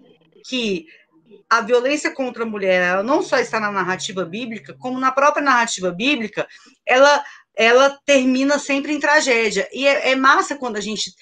que 0.47 0.87
a 1.47 1.61
violência 1.61 2.09
contra 2.09 2.43
a 2.43 2.47
mulher, 2.47 2.81
ela 2.81 3.03
não 3.03 3.21
só 3.21 3.37
está 3.37 3.59
na 3.59 3.71
narrativa 3.71 4.25
bíblica, 4.25 4.75
como 4.79 4.99
na 4.99 5.11
própria 5.11 5.43
narrativa 5.43 5.91
bíblica, 5.91 6.47
ela 6.83 7.23
ela 7.55 7.97
termina 8.05 8.59
sempre 8.59 8.93
em 8.93 8.99
tragédia. 8.99 9.67
E 9.71 9.87
é, 9.87 10.11
é 10.11 10.15
massa 10.15 10.55
quando 10.55 10.75
a 10.75 10.81
gente 10.81 11.13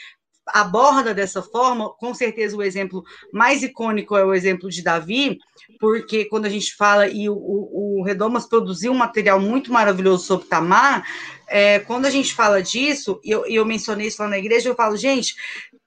aborda 0.47 1.13
dessa 1.13 1.41
forma, 1.41 1.89
com 1.89 2.13
certeza 2.13 2.55
o 2.55 2.63
exemplo 2.63 3.03
mais 3.31 3.63
icônico 3.63 4.15
é 4.15 4.25
o 4.25 4.33
exemplo 4.33 4.69
de 4.69 4.83
Davi, 4.83 5.39
porque 5.79 6.25
quando 6.25 6.45
a 6.45 6.49
gente 6.49 6.75
fala, 6.75 7.07
e 7.07 7.29
o, 7.29 7.35
o, 7.35 8.03
Redomas 8.03 8.45
produziu 8.45 8.91
um 8.91 8.97
material 8.97 9.39
muito 9.39 9.71
maravilhoso 9.71 10.25
sobre 10.25 10.47
Tamar, 10.47 11.07
é, 11.47 11.79
quando 11.79 12.05
a 12.05 12.09
gente 12.09 12.33
fala 12.33 12.61
disso, 12.61 13.19
e 13.23 13.31
eu, 13.31 13.45
eu 13.45 13.65
mencionei 13.65 14.07
isso 14.07 14.21
lá 14.21 14.27
na 14.27 14.37
igreja, 14.37 14.69
eu 14.69 14.75
falo, 14.75 14.97
gente, 14.97 15.33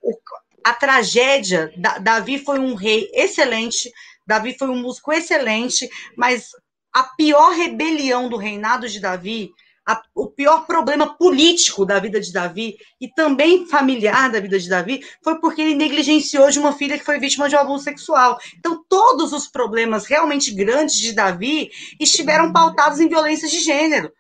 o, 0.01 0.17
a 0.65 0.73
tragédia, 0.73 1.73
da, 1.77 1.99
Davi 1.99 2.39
foi 2.39 2.59
um 2.59 2.75
rei 2.75 3.11
excelente, 3.13 3.93
Davi 4.27 4.57
foi 4.59 4.69
um 4.69 4.81
músico 4.81 5.13
excelente, 5.13 5.89
mas 6.17 6.51
a 6.93 7.03
pior 7.03 7.53
rebelião 7.53 8.29
do 8.29 8.37
reinado 8.37 8.89
de 8.89 9.01
Davi 9.01 9.51
a, 9.87 10.03
o 10.15 10.27
pior 10.27 10.67
problema 10.67 11.17
político 11.17 11.87
da 11.87 12.01
vida 12.01 12.21
de 12.21 12.33
Davi 12.33 12.77
e 13.01 13.09
também 13.09 13.67
familiar 13.67 14.31
da 14.31 14.41
vida 14.41 14.59
de 14.59 14.69
Davi 14.69 15.01
foi 15.23 15.39
porque 15.41 15.63
ele 15.63 15.77
negligenciou 15.77 16.51
de 16.51 16.59
uma 16.59 16.73
filha 16.73 16.99
que 16.99 17.05
foi 17.05 17.21
vítima 17.21 17.49
de 17.49 17.55
um 17.55 17.61
abuso 17.61 17.85
sexual. 17.85 18.39
Então, 18.59 18.85
todos 18.89 19.33
os 19.33 19.47
problemas 19.47 20.07
realmente 20.07 20.53
grandes 20.53 20.97
de 20.97 21.13
Davi 21.13 21.71
estiveram 22.01 22.53
pautados 22.53 22.99
em 22.99 23.09
violência 23.09 23.49
de 23.49 23.61
gênero. 23.61 24.13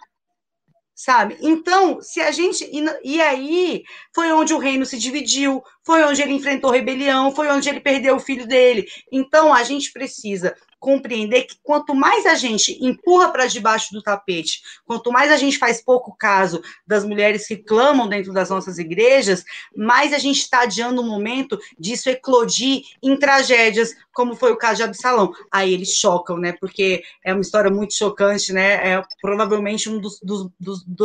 Sabe? 0.94 1.36
Então, 1.42 2.00
se 2.00 2.22
a 2.22 2.30
gente. 2.30 2.64
E, 2.64 2.82
e 3.04 3.20
aí 3.20 3.82
foi 4.14 4.32
onde 4.32 4.54
o 4.54 4.58
reino 4.58 4.86
se 4.86 4.98
dividiu, 4.98 5.62
foi 5.84 6.02
onde 6.02 6.22
ele 6.22 6.32
enfrentou 6.32 6.70
rebelião, 6.70 7.34
foi 7.34 7.50
onde 7.50 7.68
ele 7.68 7.80
perdeu 7.80 8.16
o 8.16 8.20
filho 8.20 8.46
dele. 8.46 8.86
Então, 9.12 9.52
a 9.52 9.62
gente 9.62 9.92
precisa 9.92 10.56
compreender 10.78 11.44
que 11.44 11.56
quanto 11.62 11.94
mais 11.94 12.26
a 12.26 12.34
gente 12.34 12.78
empurra 12.84 13.30
para 13.30 13.46
debaixo 13.46 13.92
do 13.92 14.02
tapete, 14.02 14.62
quanto 14.84 15.10
mais 15.10 15.30
a 15.30 15.36
gente 15.36 15.58
faz 15.58 15.82
pouco 15.82 16.14
caso 16.16 16.62
das 16.86 17.04
mulheres 17.04 17.46
que 17.46 17.56
clamam 17.56 18.08
dentro 18.08 18.32
das 18.32 18.50
nossas 18.50 18.78
igrejas, 18.78 19.44
mais 19.74 20.12
a 20.12 20.18
gente 20.18 20.38
está 20.38 20.62
adiando 20.62 21.00
o 21.00 21.06
momento 21.06 21.58
disso 21.78 22.08
eclodir 22.08 22.82
em 23.02 23.16
tragédias, 23.16 23.94
como 24.12 24.34
foi 24.34 24.52
o 24.52 24.56
caso 24.56 24.76
de 24.76 24.82
Absalão. 24.82 25.32
Aí 25.50 25.72
eles 25.72 25.90
chocam, 25.90 26.38
né? 26.38 26.52
Porque 26.60 27.02
é 27.24 27.32
uma 27.32 27.42
história 27.42 27.70
muito 27.70 27.94
chocante, 27.94 28.52
né? 28.52 28.92
É 28.92 29.02
provavelmente 29.20 29.88
um 29.88 30.00
dos 30.00 30.20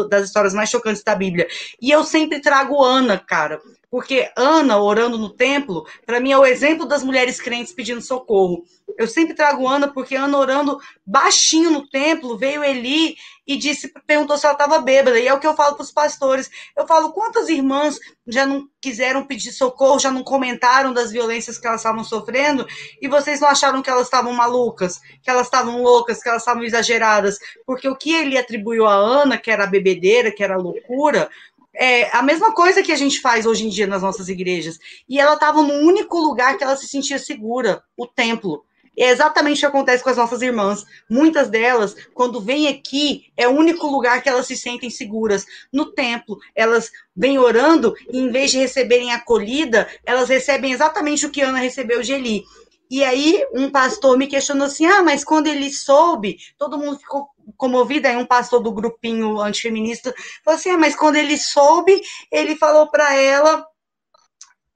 das 0.10 0.26
histórias 0.26 0.54
mais 0.54 0.70
chocantes 0.70 1.04
da 1.04 1.16
Bíblia. 1.16 1.48
E 1.82 1.92
eu 1.92 2.04
sempre 2.04 2.40
trago 2.40 2.84
Ana, 2.84 3.18
cara, 3.18 3.62
porque 3.92 4.32
Ana, 4.38 4.80
orando 4.80 5.18
no 5.18 5.30
templo, 5.30 5.86
para 6.06 6.22
mim 6.22 6.32
é 6.32 6.38
o 6.38 6.46
exemplo 6.46 6.86
das 6.86 7.04
mulheres 7.04 7.42
crentes 7.42 7.74
pedindo 7.74 8.02
socorro. 8.02 8.64
Eu 8.98 9.06
sempre 9.06 9.36
trago 9.36 9.68
Ana, 9.68 9.90
porque 9.90 10.16
Ana 10.16 10.38
orando 10.38 10.80
baixinho 11.06 11.70
no 11.70 11.88
templo, 11.88 12.38
veio 12.38 12.64
Eli 12.64 13.18
e 13.46 13.58
disse, 13.58 13.92
perguntou 14.08 14.38
se 14.38 14.46
ela 14.46 14.54
estava 14.54 14.80
bêbada. 14.80 15.20
E 15.20 15.28
é 15.28 15.34
o 15.34 15.40
que 15.40 15.48
eu 15.48 15.56
falo 15.56 15.76
para 15.76 15.84
os 15.84 15.92
pastores. 15.92 16.50
Eu 16.78 16.88
falo, 16.88 17.12
quantas 17.12 17.50
irmãs 17.50 18.00
já 18.26 18.46
não 18.46 18.66
quiseram 18.80 19.26
pedir 19.26 19.52
socorro, 19.52 20.00
já 20.00 20.10
não 20.10 20.24
comentaram 20.24 20.94
das 20.94 21.12
violências 21.12 21.58
que 21.58 21.68
elas 21.68 21.82
estavam 21.82 22.04
sofrendo, 22.04 22.66
e 23.02 23.08
vocês 23.08 23.42
não 23.42 23.50
acharam 23.50 23.82
que 23.82 23.90
elas 23.90 24.08
estavam 24.08 24.32
malucas, 24.32 25.02
que 25.22 25.30
elas 25.30 25.48
estavam 25.48 25.82
loucas, 25.82 26.24
que 26.24 26.30
elas 26.30 26.42
estavam 26.42 26.64
exageradas? 26.64 27.38
Porque 27.66 27.90
o 27.90 27.96
que 27.96 28.14
ele 28.14 28.38
atribuiu 28.38 28.86
a 28.86 28.94
Ana, 28.94 29.38
que 29.38 29.52
era 29.52 29.66
a 29.66 29.68
bebedeira, 29.68 30.32
que 30.32 30.44
era 30.44 30.56
a 30.56 30.58
loucura, 30.58 31.30
é 31.74 32.16
a 32.16 32.22
mesma 32.22 32.54
coisa 32.54 32.84
que 32.84 32.92
a 32.92 32.98
gente 32.98 33.22
faz 33.22 33.46
hoje 33.46 33.66
em 33.66 33.70
dia 33.70 33.88
nas 33.88 34.02
nossas 34.02 34.30
igrejas. 34.30 34.78
E 35.08 35.20
ela 35.20 35.34
estava 35.34 35.62
no 35.62 35.74
único 35.74 36.18
lugar 36.20 36.58
que 36.58 36.64
ela 36.64 36.76
se 36.76 36.88
sentia 36.88 37.18
segura, 37.18 37.84
o 37.98 38.06
templo. 38.06 38.64
É 38.98 39.10
exatamente 39.10 39.58
o 39.58 39.62
que 39.62 39.66
acontece 39.66 40.04
com 40.04 40.10
as 40.10 40.18
nossas 40.18 40.42
irmãs. 40.42 40.86
Muitas 41.10 41.50
delas, 41.50 41.96
quando 42.14 42.42
vêm 42.42 42.68
aqui, 42.68 43.32
é 43.38 43.48
o 43.48 43.52
único 43.52 43.88
lugar 43.88 44.22
que 44.22 44.28
elas 44.28 44.48
se 44.48 44.58
sentem 44.58 44.90
seguras. 44.90 45.46
No 45.72 45.94
templo, 45.94 46.38
elas 46.54 46.92
vêm 47.16 47.40
orando 47.40 47.96
e, 48.10 48.20
em 48.20 48.30
vez 48.30 48.52
de 48.52 48.58
receberem 48.58 49.14
acolhida, 49.14 49.88
elas 50.06 50.28
recebem 50.28 50.74
exatamente 50.74 51.26
o 51.26 51.30
que 51.30 51.42
Ana 51.42 51.60
recebeu 51.60 52.02
de 52.02 52.12
Eli. 52.12 52.44
E 52.92 53.06
aí, 53.06 53.42
um 53.54 53.72
pastor 53.72 54.18
me 54.18 54.28
questionou 54.28 54.68
assim: 54.68 54.86
ah, 54.86 55.02
mas 55.02 55.24
quando 55.24 55.48
ele 55.48 55.72
soube, 55.72 56.38
todo 56.58 56.78
mundo 56.78 57.00
ficou 57.00 57.30
comovido. 57.56 58.06
Aí, 58.06 58.18
um 58.18 58.26
pastor 58.26 58.62
do 58.62 58.74
grupinho 58.74 59.40
antifeminista 59.40 60.14
falou 60.44 60.60
assim: 60.60 60.72
ah, 60.72 60.78
mas 60.78 60.94
quando 60.94 61.16
ele 61.16 61.38
soube, 61.38 62.02
ele 62.30 62.58
falou 62.58 62.92
para 62.92 63.16
ela 63.16 63.66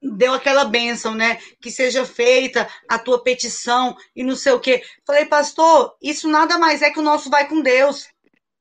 deu 0.00 0.32
aquela 0.32 0.64
bênção, 0.64 1.14
né? 1.14 1.38
Que 1.60 1.70
seja 1.70 2.06
feita 2.06 2.66
a 2.88 2.98
tua 2.98 3.22
petição 3.22 3.94
e 4.14 4.22
não 4.22 4.36
sei 4.36 4.52
o 4.52 4.60
quê. 4.60 4.82
Falei, 5.06 5.26
pastor, 5.26 5.94
isso 6.00 6.28
nada 6.28 6.58
mais 6.58 6.80
é 6.80 6.90
que 6.90 6.98
o 6.98 7.02
nosso 7.02 7.28
vai 7.28 7.48
com 7.48 7.60
Deus. 7.60 8.08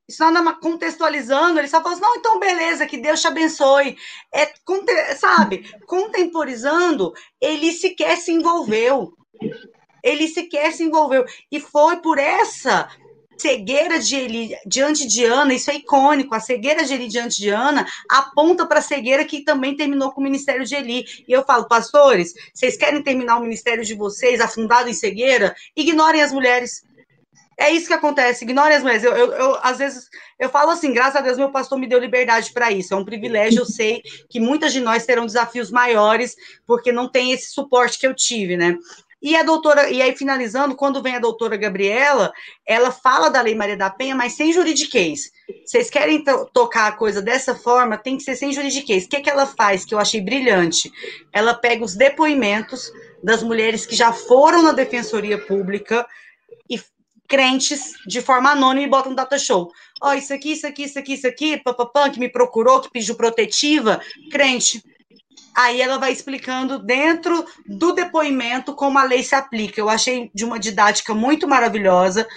Isso 0.07 0.23
nada 0.31 0.53
contextualizando, 0.53 1.59
ele 1.59 1.67
só 1.67 1.81
falou 1.81 1.93
assim, 1.93 2.01
não, 2.01 2.15
então 2.15 2.39
beleza, 2.39 2.85
que 2.85 2.97
Deus 2.97 3.21
te 3.21 3.27
abençoe. 3.27 3.97
É, 4.33 4.53
sabe, 5.15 5.71
contemporizando, 5.87 7.13
ele 7.41 7.71
sequer 7.71 8.17
se 8.17 8.31
envolveu 8.31 9.13
ele 10.03 10.27
sequer 10.27 10.71
se 10.71 10.83
envolveu. 10.83 11.25
E 11.51 11.59
foi 11.59 11.97
por 11.97 12.19
essa 12.19 12.87
cegueira 13.37 13.99
de 13.99 14.15
Eli 14.15 14.55
diante 14.65 15.07
de 15.07 15.25
Ana, 15.25 15.53
isso 15.53 15.69
é 15.69 15.75
icônico, 15.75 16.33
a 16.33 16.39
cegueira 16.39 16.85
de 16.85 16.93
Eli 16.93 17.07
diante 17.07 17.37
de 17.37 17.49
Ana 17.49 17.85
aponta 18.09 18.65
para 18.65 18.79
a 18.79 18.83
cegueira 18.83 19.25
que 19.25 19.43
também 19.43 19.75
terminou 19.75 20.11
com 20.11 20.21
o 20.21 20.23
ministério 20.23 20.65
de 20.65 20.75
Eli. 20.75 21.05
E 21.27 21.31
eu 21.31 21.43
falo, 21.43 21.67
pastores, 21.67 22.33
vocês 22.53 22.77
querem 22.77 23.03
terminar 23.03 23.37
o 23.37 23.41
ministério 23.41 23.83
de 23.83 23.93
vocês 23.93 24.39
afundado 24.39 24.89
em 24.89 24.93
cegueira? 24.93 25.55
Ignorem 25.75 26.21
as 26.21 26.31
mulheres. 26.31 26.83
É 27.57 27.71
isso 27.71 27.87
que 27.87 27.93
acontece, 27.93 28.43
ignorem 28.43 28.75
as 28.75 28.83
mulheres. 28.83 29.03
Eu, 29.03 29.13
eu, 29.13 29.31
eu, 29.31 29.59
às 29.63 29.77
vezes, 29.77 30.09
eu 30.37 30.49
falo 30.49 30.71
assim, 30.71 30.91
graças 30.91 31.15
a 31.15 31.21
Deus, 31.21 31.37
meu 31.37 31.51
pastor 31.51 31.79
me 31.79 31.87
deu 31.87 31.99
liberdade 31.99 32.51
para 32.51 32.69
isso. 32.69 32.93
É 32.93 32.97
um 32.97 33.05
privilégio, 33.05 33.61
eu 33.61 33.65
sei 33.65 34.01
que 34.29 34.41
muitas 34.41 34.73
de 34.73 34.81
nós 34.81 35.05
terão 35.05 35.25
desafios 35.25 35.71
maiores, 35.71 36.35
porque 36.67 36.91
não 36.91 37.09
tem 37.09 37.31
esse 37.31 37.51
suporte 37.51 37.97
que 37.97 38.05
eu 38.05 38.13
tive, 38.13 38.57
né? 38.57 38.77
E 39.25 39.35
a 39.35 39.41
doutora, 39.41 39.89
e 39.89 40.03
aí 40.03 40.15
finalizando, 40.15 40.75
quando 40.75 41.01
vem 41.01 41.15
a 41.15 41.19
doutora 41.19 41.57
Gabriela, 41.57 42.31
ela 42.63 42.91
fala 42.91 43.27
da 43.27 43.41
Lei 43.41 43.55
Maria 43.55 43.75
da 43.75 43.89
Penha, 43.89 44.15
mas 44.15 44.33
sem 44.33 44.53
juridiquês. 44.53 45.31
Vocês 45.65 45.89
querem 45.89 46.23
tocar 46.53 46.89
a 46.89 46.91
coisa 46.91 47.23
dessa 47.23 47.55
forma, 47.55 47.97
tem 47.97 48.17
que 48.17 48.23
ser 48.23 48.35
sem 48.35 48.53
juridiquês. 48.53 49.05
O 49.05 49.09
que, 49.09 49.21
que 49.21 49.29
ela 49.29 49.47
faz, 49.47 49.83
que 49.83 49.95
eu 49.95 49.99
achei 49.99 50.21
brilhante? 50.21 50.91
Ela 51.33 51.55
pega 51.55 51.83
os 51.83 51.95
depoimentos 51.95 52.91
das 53.23 53.41
mulheres 53.41 53.83
que 53.83 53.95
já 53.95 54.13
foram 54.13 54.61
na 54.61 54.73
Defensoria 54.73 55.39
Pública 55.39 56.05
e 56.69 56.79
crentes 57.27 57.93
de 58.05 58.21
forma 58.21 58.51
anônima 58.51 58.85
e 58.85 58.89
botam 58.91 59.11
um 59.11 59.15
data 59.15 59.39
show. 59.39 59.71
Ó, 60.03 60.11
oh, 60.11 60.13
isso 60.13 60.35
aqui, 60.35 60.51
isso 60.51 60.67
aqui, 60.67 60.83
isso 60.83 60.99
aqui, 60.99 61.13
isso 61.13 61.27
aqui, 61.27 61.57
papapã, 61.57 62.11
que 62.11 62.19
me 62.19 62.29
procurou, 62.29 62.79
que 62.79 62.91
pediu 62.91 63.15
protetiva, 63.15 63.99
crente 64.29 64.83
aí 65.55 65.81
ela 65.81 65.97
vai 65.97 66.11
explicando 66.11 66.79
dentro 66.79 67.45
do 67.65 67.93
depoimento 67.93 68.73
como 68.73 68.99
a 68.99 69.03
lei 69.03 69.23
se 69.23 69.33
aplica. 69.33 69.79
Eu 69.79 69.89
achei 69.89 70.29
de 70.33 70.43
uma 70.43 70.59
didática 70.59 71.13
muito 71.13 71.47
maravilhosa 71.47 72.27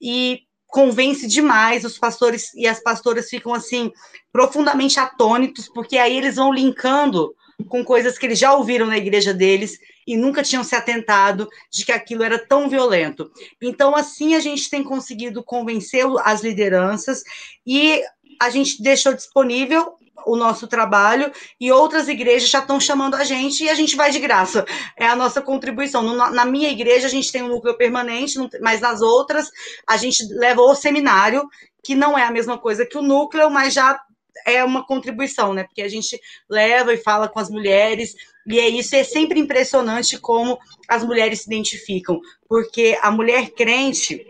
e 0.00 0.40
convence 0.66 1.26
demais 1.28 1.84
os 1.84 1.96
pastores 1.96 2.52
e 2.54 2.66
as 2.66 2.82
pastoras 2.82 3.28
ficam 3.28 3.54
assim 3.54 3.92
profundamente 4.32 4.98
atônitos, 4.98 5.68
porque 5.68 5.96
aí 5.96 6.16
eles 6.16 6.34
vão 6.34 6.52
linkando 6.52 7.32
com 7.68 7.84
coisas 7.84 8.18
que 8.18 8.26
eles 8.26 8.38
já 8.38 8.52
ouviram 8.52 8.86
na 8.86 8.98
igreja 8.98 9.32
deles 9.32 9.78
e 10.04 10.16
nunca 10.16 10.42
tinham 10.42 10.64
se 10.64 10.74
atentado 10.74 11.48
de 11.70 11.84
que 11.84 11.92
aquilo 11.92 12.24
era 12.24 12.44
tão 12.44 12.68
violento. 12.68 13.30
Então, 13.62 13.94
assim, 13.94 14.34
a 14.34 14.40
gente 14.40 14.68
tem 14.68 14.82
conseguido 14.82 15.44
convencer 15.44 16.04
as 16.24 16.42
lideranças 16.42 17.22
e 17.64 18.02
a 18.40 18.50
gente 18.50 18.82
deixou 18.82 19.14
disponível 19.14 19.94
o 20.26 20.36
nosso 20.36 20.66
trabalho 20.66 21.30
e 21.60 21.70
outras 21.72 22.08
igrejas 22.08 22.48
já 22.48 22.60
estão 22.60 22.80
chamando 22.80 23.14
a 23.14 23.24
gente 23.24 23.64
e 23.64 23.68
a 23.68 23.74
gente 23.74 23.96
vai 23.96 24.10
de 24.10 24.18
graça. 24.18 24.64
É 24.96 25.06
a 25.06 25.16
nossa 25.16 25.42
contribuição. 25.42 26.02
No, 26.02 26.14
na 26.14 26.44
minha 26.44 26.70
igreja 26.70 27.06
a 27.06 27.10
gente 27.10 27.30
tem 27.30 27.42
um 27.42 27.48
núcleo 27.48 27.76
permanente, 27.76 28.38
mas 28.60 28.80
nas 28.80 29.02
outras 29.02 29.50
a 29.86 29.96
gente 29.96 30.24
leva 30.32 30.62
o 30.62 30.74
seminário, 30.74 31.48
que 31.82 31.94
não 31.94 32.16
é 32.16 32.24
a 32.24 32.30
mesma 32.30 32.58
coisa 32.58 32.86
que 32.86 32.96
o 32.96 33.02
núcleo, 33.02 33.50
mas 33.50 33.74
já 33.74 34.00
é 34.46 34.64
uma 34.64 34.86
contribuição, 34.86 35.54
né? 35.54 35.64
Porque 35.64 35.82
a 35.82 35.88
gente 35.88 36.20
leva 36.48 36.92
e 36.92 36.98
fala 36.98 37.28
com 37.28 37.38
as 37.38 37.48
mulheres, 37.48 38.14
e 38.46 38.58
é 38.58 38.68
isso, 38.68 38.94
é 38.94 39.04
sempre 39.04 39.38
impressionante 39.40 40.18
como 40.18 40.58
as 40.88 41.04
mulheres 41.04 41.40
se 41.40 41.46
identificam, 41.46 42.20
porque 42.48 42.98
a 43.00 43.10
mulher 43.10 43.50
crente, 43.50 44.24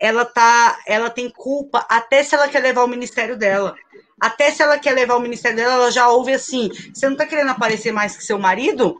ela 0.00 0.24
tá, 0.24 0.80
ela 0.86 1.10
tem 1.10 1.30
culpa 1.30 1.86
até 1.88 2.22
se 2.22 2.34
ela 2.34 2.48
quer 2.48 2.60
levar 2.60 2.84
o 2.84 2.88
ministério 2.88 3.36
dela. 3.36 3.76
Até 4.24 4.50
se 4.50 4.62
ela 4.62 4.78
quer 4.78 4.92
levar 4.92 5.16
o 5.16 5.20
ministério 5.20 5.58
dela, 5.58 5.74
ela 5.74 5.90
já 5.90 6.08
ouve 6.08 6.32
assim: 6.32 6.70
você 6.94 7.06
não 7.06 7.14
tá 7.14 7.26
querendo 7.26 7.50
aparecer 7.50 7.92
mais 7.92 8.16
que 8.16 8.24
seu 8.24 8.38
marido? 8.38 8.98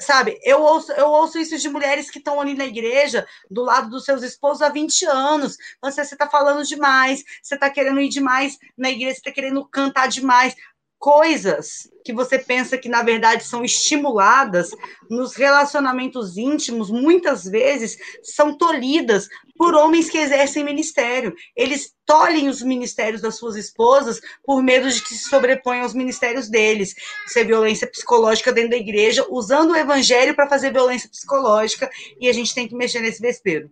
Sabe, 0.00 0.38
eu 0.42 0.62
ouço, 0.62 0.90
eu 0.92 1.08
ouço 1.08 1.38
isso 1.38 1.58
de 1.58 1.68
mulheres 1.68 2.08
que 2.08 2.20
estão 2.20 2.40
ali 2.40 2.54
na 2.54 2.64
igreja, 2.64 3.26
do 3.50 3.62
lado 3.62 3.90
dos 3.90 4.06
seus 4.06 4.22
esposos 4.22 4.62
há 4.62 4.70
20 4.70 5.04
anos. 5.04 5.58
Você, 5.82 6.02
você 6.02 6.16
tá 6.16 6.26
falando 6.26 6.64
demais, 6.64 7.22
você 7.42 7.54
tá 7.54 7.68
querendo 7.68 8.00
ir 8.00 8.08
demais 8.08 8.58
na 8.78 8.90
igreja, 8.90 9.16
você 9.16 9.24
tá 9.24 9.30
querendo 9.30 9.62
cantar 9.68 10.08
demais. 10.08 10.56
Coisas 11.04 11.86
que 12.02 12.14
você 12.14 12.38
pensa 12.38 12.78
que 12.78 12.88
na 12.88 13.02
verdade 13.02 13.44
são 13.44 13.62
estimuladas 13.62 14.70
nos 15.10 15.34
relacionamentos 15.34 16.38
íntimos, 16.38 16.90
muitas 16.90 17.44
vezes 17.44 17.98
são 18.22 18.56
tolhidas 18.56 19.28
por 19.54 19.74
homens 19.74 20.08
que 20.08 20.16
exercem 20.16 20.64
ministério. 20.64 21.34
Eles 21.54 21.92
tolhem 22.06 22.48
os 22.48 22.62
ministérios 22.62 23.20
das 23.20 23.36
suas 23.36 23.54
esposas 23.54 24.18
por 24.42 24.62
medo 24.62 24.88
de 24.90 25.02
que 25.02 25.10
se 25.10 25.28
sobreponham 25.28 25.82
aos 25.82 25.92
ministérios 25.92 26.48
deles. 26.48 26.94
Isso 27.26 27.38
é 27.38 27.44
violência 27.44 27.86
psicológica 27.86 28.50
dentro 28.50 28.70
da 28.70 28.78
igreja, 28.78 29.26
usando 29.28 29.72
o 29.72 29.76
evangelho 29.76 30.34
para 30.34 30.48
fazer 30.48 30.72
violência 30.72 31.10
psicológica, 31.10 31.90
e 32.18 32.30
a 32.30 32.32
gente 32.32 32.54
tem 32.54 32.66
que 32.66 32.74
mexer 32.74 33.00
nesse 33.00 33.20
vespeiro. 33.20 33.70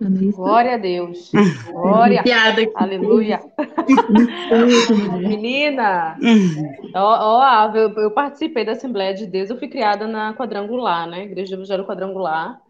Glória 0.00 0.74
a 0.74 0.76
Deus. 0.76 1.30
Glória. 1.70 2.22
Piada. 2.24 2.62
Aleluia. 2.74 3.40
Menina, 5.26 6.18
ó, 6.94 7.40
ó 7.40 7.76
eu, 7.76 7.90
eu, 7.90 8.10
participei 8.10 8.64
da 8.64 8.72
Assembleia 8.72 9.14
de 9.14 9.26
Deus, 9.26 9.50
eu 9.50 9.58
fui 9.58 9.68
criada 9.68 10.06
na 10.06 10.34
Quadrangular, 10.34 11.08
né? 11.08 11.24
Igreja 11.24 11.54
Evangelho 11.54 11.86
Quadrangular. 11.86 12.60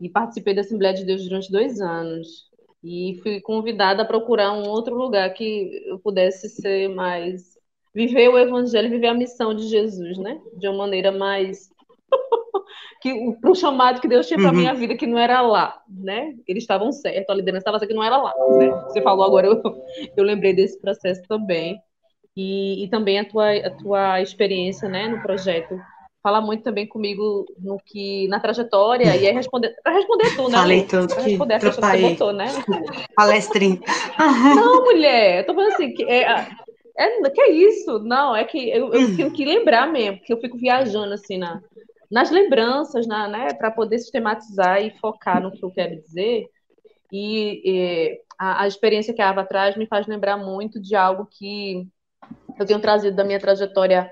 E 0.00 0.08
participei 0.08 0.54
da 0.54 0.60
Assembleia 0.60 0.94
de 0.94 1.04
Deus 1.04 1.24
durante 1.24 1.50
dois 1.50 1.80
anos. 1.80 2.48
E 2.84 3.18
fui 3.22 3.40
convidada 3.40 4.02
a 4.02 4.06
procurar 4.06 4.52
um 4.52 4.68
outro 4.68 4.94
lugar 4.94 5.32
que 5.34 5.82
eu 5.86 5.98
pudesse 5.98 6.48
ser 6.48 6.88
mais. 6.88 7.58
Viver 7.94 8.28
o 8.28 8.38
Evangelho, 8.38 8.90
viver 8.90 9.08
a 9.08 9.14
missão 9.14 9.54
de 9.54 9.66
Jesus, 9.66 10.18
né? 10.18 10.40
De 10.56 10.68
uma 10.68 10.78
maneira 10.78 11.10
mais 11.10 11.70
que 13.00 13.12
o 13.44 13.54
chamado 13.54 14.00
que 14.00 14.08
Deus 14.08 14.26
tinha 14.26 14.38
para 14.38 14.50
uhum. 14.50 14.56
minha 14.56 14.74
vida, 14.74 14.96
que 14.96 15.06
não 15.06 15.18
era 15.18 15.40
lá, 15.40 15.80
né? 15.88 16.34
Eles 16.46 16.62
estavam 16.62 16.90
certos, 16.92 17.30
a 17.30 17.34
liderança 17.34 17.62
estava 17.62 17.78
certa 17.78 17.92
que 17.92 17.98
não 17.98 18.04
era 18.04 18.16
lá, 18.16 18.32
né? 18.58 18.70
Você 18.88 19.02
falou 19.02 19.24
agora, 19.24 19.46
eu, 19.46 19.62
eu 20.16 20.24
lembrei 20.24 20.52
desse 20.52 20.80
processo 20.80 21.22
também. 21.28 21.78
E, 22.36 22.84
e 22.84 22.88
também 22.88 23.18
a 23.18 23.24
tua, 23.24 23.52
a 23.52 23.70
tua 23.70 24.22
experiência, 24.22 24.88
né, 24.88 25.08
no 25.08 25.20
projeto 25.20 25.76
fala 26.22 26.40
muito 26.40 26.62
também 26.62 26.86
comigo 26.86 27.46
no 27.58 27.78
que 27.84 28.28
na 28.28 28.40
trajetória 28.40 29.16
e 29.16 29.26
aí 29.26 29.32
responder 29.32 29.74
para 29.82 29.94
responder 29.94 30.36
tu, 30.36 30.48
né? 30.48 30.58
Falei 30.58 30.82
tudo 30.82 31.14
responder 31.14 31.54
a 31.54 31.60
questão 31.60 31.90
que 31.90 31.96
você 31.96 32.08
botou, 32.10 32.32
né? 32.32 32.46
Palestrinha. 33.16 33.80
Não, 34.54 34.84
mulher, 34.84 35.38
eu 35.38 35.46
tô 35.46 35.54
falando 35.54 35.72
assim 35.72 35.94
que 35.94 36.04
é, 36.04 36.46
é 36.98 37.30
que 37.30 37.40
é 37.40 37.50
isso? 37.50 38.00
Não, 38.00 38.36
é 38.36 38.44
que 38.44 38.68
eu, 38.68 38.92
eu 38.92 39.16
tenho 39.16 39.30
que 39.30 39.44
lembrar 39.44 39.86
mesmo, 39.86 40.18
porque 40.18 40.32
eu 40.32 40.40
fico 40.40 40.58
viajando 40.58 41.14
assim 41.14 41.38
na 41.38 41.62
nas 42.10 42.30
lembranças, 42.30 43.06
na, 43.06 43.28
né, 43.28 43.54
para 43.54 43.70
poder 43.70 43.98
sistematizar 43.98 44.82
e 44.82 44.90
focar 44.98 45.42
no 45.42 45.52
que 45.52 45.64
eu 45.64 45.70
quero 45.70 46.00
dizer. 46.00 46.46
E, 47.12 48.20
a, 48.38 48.62
a, 48.62 48.68
experiência 48.68 49.14
que 49.14 49.22
a 49.22 49.30
Ava 49.30 49.44
traz 49.44 49.76
me 49.76 49.86
faz 49.86 50.06
lembrar 50.06 50.36
muito 50.36 50.80
de 50.80 50.94
algo 50.94 51.26
que 51.26 51.86
eu 52.58 52.66
tenho 52.66 52.80
trazido 52.80 53.16
da 53.16 53.24
minha 53.24 53.40
trajetória 53.40 54.10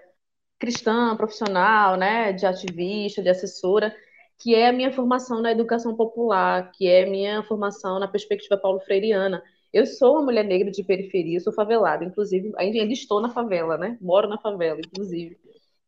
cristã, 0.59 1.17
profissional, 1.17 1.97
né, 1.97 2.33
de 2.33 2.47
ativista, 2.47 3.23
de 3.23 3.29
assessora, 3.29 3.95
que 4.39 4.55
é 4.55 4.69
a 4.69 4.73
minha 4.73 4.93
formação 4.93 5.41
na 5.41 5.53
educação 5.53 5.97
popular, 5.97 6.71
que 6.73 6.87
é 6.89 7.05
a 7.05 7.11
minha 7.11 7.43
formação 7.43 7.99
na 7.99 8.09
perspectiva 8.09 8.57
paulo 8.57 8.81
freireana. 8.81 9.43
Eu 9.73 9.87
sou 9.87 10.13
uma 10.15 10.23
mulher 10.23 10.45
negra 10.45 10.71
de 10.71 10.83
periferia, 10.83 11.41
sou 11.41 11.53
favelada, 11.53 12.05
inclusive, 12.05 12.53
ainda 12.57 12.79
estou 12.93 13.21
na 13.21 13.31
favela, 13.31 13.77
né? 13.77 13.99
Moro 14.01 14.29
na 14.29 14.39
favela, 14.39 14.81
inclusive. 14.81 15.39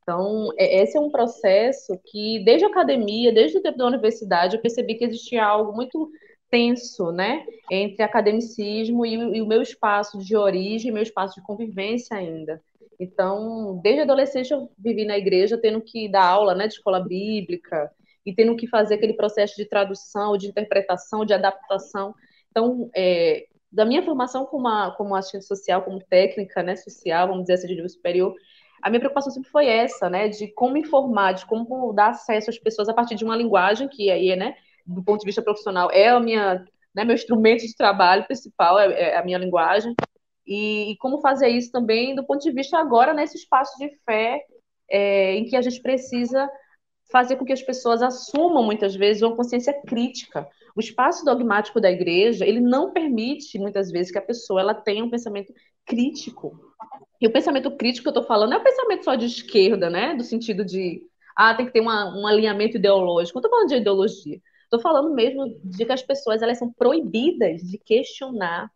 Então, 0.09 0.49
é, 0.57 0.81
esse 0.83 0.97
é 0.97 1.01
um 1.01 1.11
processo 1.11 2.01
que, 2.07 2.43
desde 2.43 2.65
a 2.65 2.69
academia, 2.69 3.31
desde 3.31 3.59
o 3.59 3.63
tempo 3.63 3.77
da 3.77 3.87
universidade, 3.87 4.57
eu 4.57 4.63
percebi 4.63 4.95
que 4.95 5.05
existia 5.05 5.45
algo 5.45 5.77
muito 5.77 6.11
tenso, 6.51 7.13
né, 7.13 7.45
entre 7.71 8.03
academicismo 8.03 9.05
e, 9.05 9.13
e 9.13 9.43
o 9.43 9.47
meu 9.47 9.61
espaço 9.61 10.19
de 10.19 10.35
origem, 10.35 10.91
meu 10.91 11.03
espaço 11.03 11.35
de 11.35 11.47
convivência 11.47 12.17
ainda. 12.17 12.59
Então, 12.99 13.79
desde 13.83 14.01
adolescente 14.01 14.51
eu 14.51 14.71
vivi 14.79 15.05
na 15.05 15.19
igreja 15.19 15.59
tendo 15.59 15.83
que 15.83 16.09
dar 16.09 16.25
aula, 16.25 16.55
né, 16.55 16.67
de 16.67 16.73
escola 16.73 17.01
bíblica 17.01 17.93
e 18.25 18.35
tendo 18.35 18.57
que 18.57 18.67
fazer 18.67 18.95
aquele 18.95 19.13
processo 19.13 19.57
de 19.57 19.67
tradução, 19.67 20.39
de 20.39 20.47
interpretação, 20.47 21.23
de 21.23 21.35
adaptação. 21.35 22.15
Então, 22.51 22.91
é, 22.97 23.47
da 23.71 23.85
minha 23.85 24.03
formação 24.03 24.47
como, 24.47 24.67
uma, 24.67 24.91
como 24.93 25.15
assistente 25.15 25.45
social, 25.45 25.83
como 25.83 26.01
técnica, 26.01 26.63
né, 26.63 26.77
social, 26.77 27.29
vamos 27.29 27.43
dizer 27.43 27.55
assim, 27.55 27.67
de 27.67 27.75
nível 27.75 27.91
superior, 27.91 28.35
a 28.83 28.91
minha 28.91 29.01
preocupação 29.01 29.33
sempre 29.33 29.51
foi 29.51 29.67
essa, 29.67 30.09
né, 30.09 30.29
de 30.29 30.53
como 30.53 30.77
informar, 30.77 31.33
de 31.33 31.47
como 31.47 31.93
dar 31.93 32.11
acesso 32.11 32.51
às 32.51 32.59
pessoas 32.59 32.89
a 32.89 32.95
partir 32.95 33.15
de 33.15 33.25
uma 33.25 33.37
linguagem 33.37 33.89
que 33.89 34.11
aí, 34.11 34.35
né, 34.37 34.55
do 34.87 35.03
ponto 35.03 35.21
de 35.21 35.27
vista 35.27 35.43
profissional, 35.43 35.91
é 35.91 36.09
a 36.09 36.21
minha, 36.21 36.65
né, 36.95 37.05
meu 37.05 37.15
instrumento 37.15 37.61
de 37.61 37.77
trabalho 37.77 38.25
principal, 38.25 38.79
é, 38.79 39.13
é 39.13 39.17
a 39.17 39.25
minha 39.25 39.39
linguagem, 39.39 39.95
e, 40.47 40.93
e, 40.93 40.97
como 40.97 41.21
fazer 41.21 41.49
isso 41.49 41.71
também 41.71 42.15
do 42.15 42.25
ponto 42.25 42.41
de 42.41 42.51
vista 42.51 42.79
agora 42.79 43.13
nesse 43.13 43.37
espaço 43.37 43.77
de 43.79 43.91
fé 44.07 44.43
é, 44.91 45.35
em 45.35 45.45
que 45.45 45.55
a 45.55 45.61
gente 45.61 45.83
precisa 45.83 46.49
fazer 47.11 47.37
com 47.37 47.45
que 47.45 47.53
as 47.53 47.63
pessoas 47.63 48.03
assumam 48.03 48.65
muitas 48.65 48.95
vezes 48.95 49.23
uma 49.23 49.37
consciência 49.37 49.75
crítica. 49.87 50.49
O 50.77 50.81
espaço 50.81 51.25
dogmático 51.25 51.81
da 51.81 51.91
igreja, 51.91 52.47
ele 52.47 52.61
não 52.61 52.93
permite 52.93 53.59
muitas 53.59 53.91
vezes 53.91 54.13
que 54.13 54.19
a 54.19 54.23
pessoa 54.23 54.61
ela 54.61 54.75
tenha 54.75 55.05
um 55.05 55.11
pensamento 55.11 55.53
crítico, 55.89 56.69
e 57.21 57.27
o 57.27 57.33
pensamento 57.33 57.71
crítico 57.77 58.05
que 58.05 58.09
eu 58.09 58.21
estou 58.21 58.25
falando 58.25 58.53
é 58.53 58.57
o 58.57 58.63
pensamento 58.63 59.05
só 59.05 59.15
de 59.15 59.27
esquerda, 59.27 59.91
né? 59.91 60.15
Do 60.15 60.23
sentido 60.23 60.65
de, 60.65 61.03
ah, 61.37 61.55
tem 61.55 61.67
que 61.67 61.73
ter 61.73 61.81
uma, 61.81 62.17
um 62.17 62.27
alinhamento 62.27 62.77
ideológico. 62.77 63.37
Não 63.37 63.41
estou 63.41 63.51
falando 63.51 63.69
de 63.69 63.77
ideologia. 63.77 64.41
Estou 64.65 64.81
falando 64.81 65.13
mesmo 65.15 65.59
de 65.65 65.85
que 65.85 65.93
as 65.93 66.03
pessoas 66.03 66.43
elas 66.43 66.59
são 66.59 66.73
proibidas 66.73 67.63
de 67.63 67.79
questionar 67.79 68.71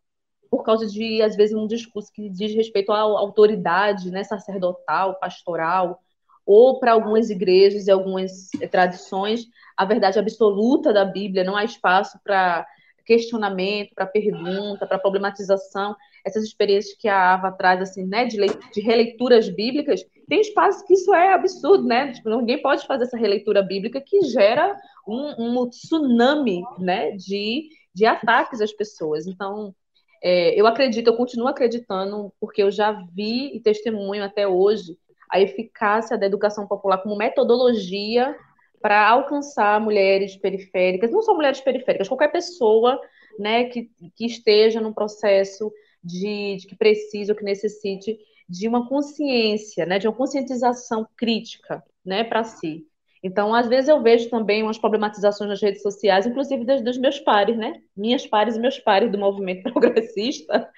por 0.51 0.65
causa 0.65 0.87
de, 0.87 1.23
às 1.23 1.37
vezes, 1.37 1.55
um 1.57 1.67
discurso 1.67 2.13
que 2.13 2.29
diz 2.29 2.55
respeito 2.55 2.93
à 2.93 2.99
autoridade 2.99 4.11
né, 4.11 4.23
sacerdotal, 4.23 5.19
pastoral, 5.19 6.01
ou 6.45 6.79
para 6.79 6.93
algumas 6.93 7.31
igrejas 7.31 7.87
e 7.87 7.91
algumas 7.91 8.51
tradições, 8.71 9.47
a 9.77 9.85
verdade 9.85 10.19
absoluta 10.19 10.93
da 10.93 11.05
Bíblia, 11.05 11.45
não 11.45 11.57
há 11.57 11.65
espaço 11.65 12.19
para 12.23 12.67
questionamento, 13.03 13.95
para 13.95 14.07
pergunta, 14.07 14.87
para 14.87 14.99
problematização 14.99 15.95
essas 16.25 16.45
experiências 16.45 16.97
que 16.97 17.09
a 17.09 17.35
Ava 17.35 17.51
traz, 17.51 17.81
assim, 17.81 18.07
né, 18.07 18.25
de, 18.27 18.37
de 18.37 18.81
releituras 18.81 19.49
bíblicas, 19.49 20.05
tem 20.29 20.41
espaços 20.41 20.83
que 20.83 20.95
isso 20.95 21.13
é 21.15 21.33
absurdo, 21.35 21.85
né? 21.85 22.13
Tipo, 22.13 22.31
ninguém 22.31 22.63
pode 22.63 22.87
fazer 22.87 23.05
essa 23.05 23.17
releitura 23.17 23.63
bíblica 23.63 24.01
que 24.01 24.23
gera 24.23 24.75
um, 25.07 25.61
um 25.61 25.69
tsunami, 25.69 26.63
né, 26.79 27.11
de, 27.13 27.69
de 27.93 28.07
ataques 28.07 28.61
às 28.61 28.73
pessoas. 28.73 29.27
Então, 29.27 29.75
é, 30.23 30.59
eu 30.59 30.67
acredito, 30.67 31.09
eu 31.09 31.17
continuo 31.17 31.49
acreditando, 31.49 32.33
porque 32.41 32.63
eu 32.63 32.71
já 32.71 32.93
vi 33.13 33.57
e 33.57 33.61
testemunho 33.61 34.25
até 34.25 34.47
hoje 34.47 34.97
a 35.29 35.41
eficácia 35.41 36.17
da 36.17 36.27
educação 36.27 36.67
popular 36.67 36.99
como 36.99 37.17
metodologia 37.17 38.37
para 38.83 39.09
alcançar 39.09 39.81
mulheres 39.81 40.37
periféricas, 40.37 41.11
não 41.11 41.23
só 41.23 41.35
mulheres 41.35 41.61
periféricas, 41.61 42.09
qualquer 42.09 42.33
pessoa 42.33 43.01
né, 43.39 43.65
que, 43.65 43.89
que 44.17 44.27
esteja 44.27 44.81
num 44.81 44.93
processo 44.93 45.73
de, 46.03 46.57
de 46.57 46.67
que 46.67 46.77
precise 46.77 47.31
ou 47.31 47.39
que 47.39 47.45
necessite 47.45 48.19
de 48.49 48.69
uma 48.69 48.89
consciência, 48.89 49.87
né, 49.87 49.99
de 49.99 50.09
uma 50.09 50.15
conscientização 50.15 51.07
crítica, 51.17 51.83
né, 52.05 52.25
para 52.25 52.43
si. 52.43 52.85
Então, 53.23 53.55
às 53.55 53.69
vezes 53.69 53.89
eu 53.89 54.03
vejo 54.03 54.29
também 54.29 54.65
umas 54.65 54.79
problematizações 54.79 55.49
nas 55.49 55.63
redes 55.63 55.81
sociais, 55.81 56.27
inclusive 56.27 56.65
dos, 56.65 56.83
dos 56.83 56.99
meus 56.99 57.21
pares, 57.21 57.57
né, 57.57 57.81
minhas 57.97 58.27
pares 58.27 58.57
e 58.57 58.61
meus 58.61 58.81
pares 58.81 59.11
do 59.13 59.19
movimento 59.19 59.63
progressista, 59.73 60.69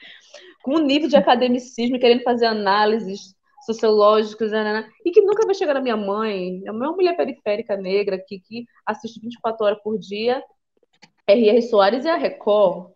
com 0.62 0.76
um 0.76 0.84
nível 0.84 1.08
de 1.08 1.16
academicismo, 1.16 1.98
querendo 1.98 2.22
fazer 2.22 2.46
análises 2.46 3.34
sociológicas, 3.64 4.50
né, 4.52 4.64
né, 4.64 4.72
né, 4.80 4.90
e 5.04 5.10
que 5.10 5.22
nunca 5.22 5.44
vai 5.46 5.54
chegar 5.54 5.74
na 5.74 5.80
minha 5.80 5.96
mãe, 5.96 6.62
é 6.64 6.70
uma 6.70 6.92
mulher 6.92 7.16
periférica 7.16 7.76
negra 7.76 8.16
aqui 8.16 8.40
que 8.40 8.64
assiste 8.86 9.20
24 9.20 9.64
horas 9.66 9.82
por 9.82 9.98
dia, 9.98 10.42
R.R. 11.26 11.62
Soares 11.62 12.04
e 12.04 12.08
a 12.08 12.16
Record, 12.16 12.92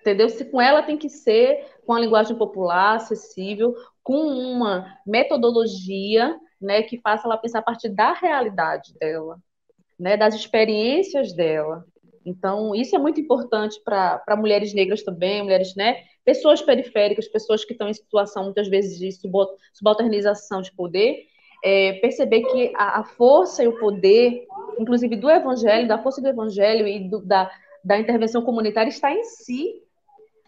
entendeu? 0.00 0.28
Se 0.28 0.44
com 0.44 0.60
ela 0.60 0.82
tem 0.82 0.96
que 0.96 1.08
ser 1.08 1.66
com 1.84 1.92
a 1.92 2.00
linguagem 2.00 2.36
popular, 2.36 2.96
acessível, 2.96 3.74
com 4.02 4.20
uma 4.20 4.86
metodologia, 5.06 6.38
né, 6.60 6.82
que 6.82 7.00
faça 7.00 7.26
ela 7.26 7.36
pensar 7.36 7.58
a 7.58 7.62
partir 7.62 7.88
da 7.88 8.12
realidade 8.12 8.94
dela, 8.98 9.38
né, 9.98 10.16
das 10.16 10.34
experiências 10.34 11.32
dela. 11.32 11.84
Então, 12.24 12.74
isso 12.74 12.94
é 12.94 12.98
muito 12.98 13.20
importante 13.20 13.80
para 13.84 14.36
mulheres 14.36 14.72
negras 14.72 15.02
também, 15.02 15.42
mulheres, 15.42 15.74
né, 15.74 16.02
pessoas 16.26 16.60
periféricas, 16.60 17.28
pessoas 17.28 17.64
que 17.64 17.72
estão 17.72 17.88
em 17.88 17.94
situação 17.94 18.44
muitas 18.44 18.66
vezes 18.66 18.98
de 18.98 19.08
subalternização 19.72 20.60
de 20.60 20.72
poder, 20.72 21.24
é, 21.64 21.94
perceber 21.94 22.42
que 22.42 22.72
a, 22.74 23.00
a, 23.00 23.04
força 23.04 23.62
e 23.62 23.68
o 23.68 23.78
poder, 23.78 24.44
inclusive 24.78 25.14
do 25.14 25.30
evangelho, 25.30 25.86
da 25.86 26.02
força 26.02 26.20
do 26.20 26.28
evangelho 26.28 26.86
e 26.86 27.08
do, 27.08 27.20
da, 27.24 27.48
da 27.82 27.96
intervenção 27.96 28.42
comunitária 28.42 28.90
está 28.90 29.12
em 29.12 29.22
si, 29.22 29.80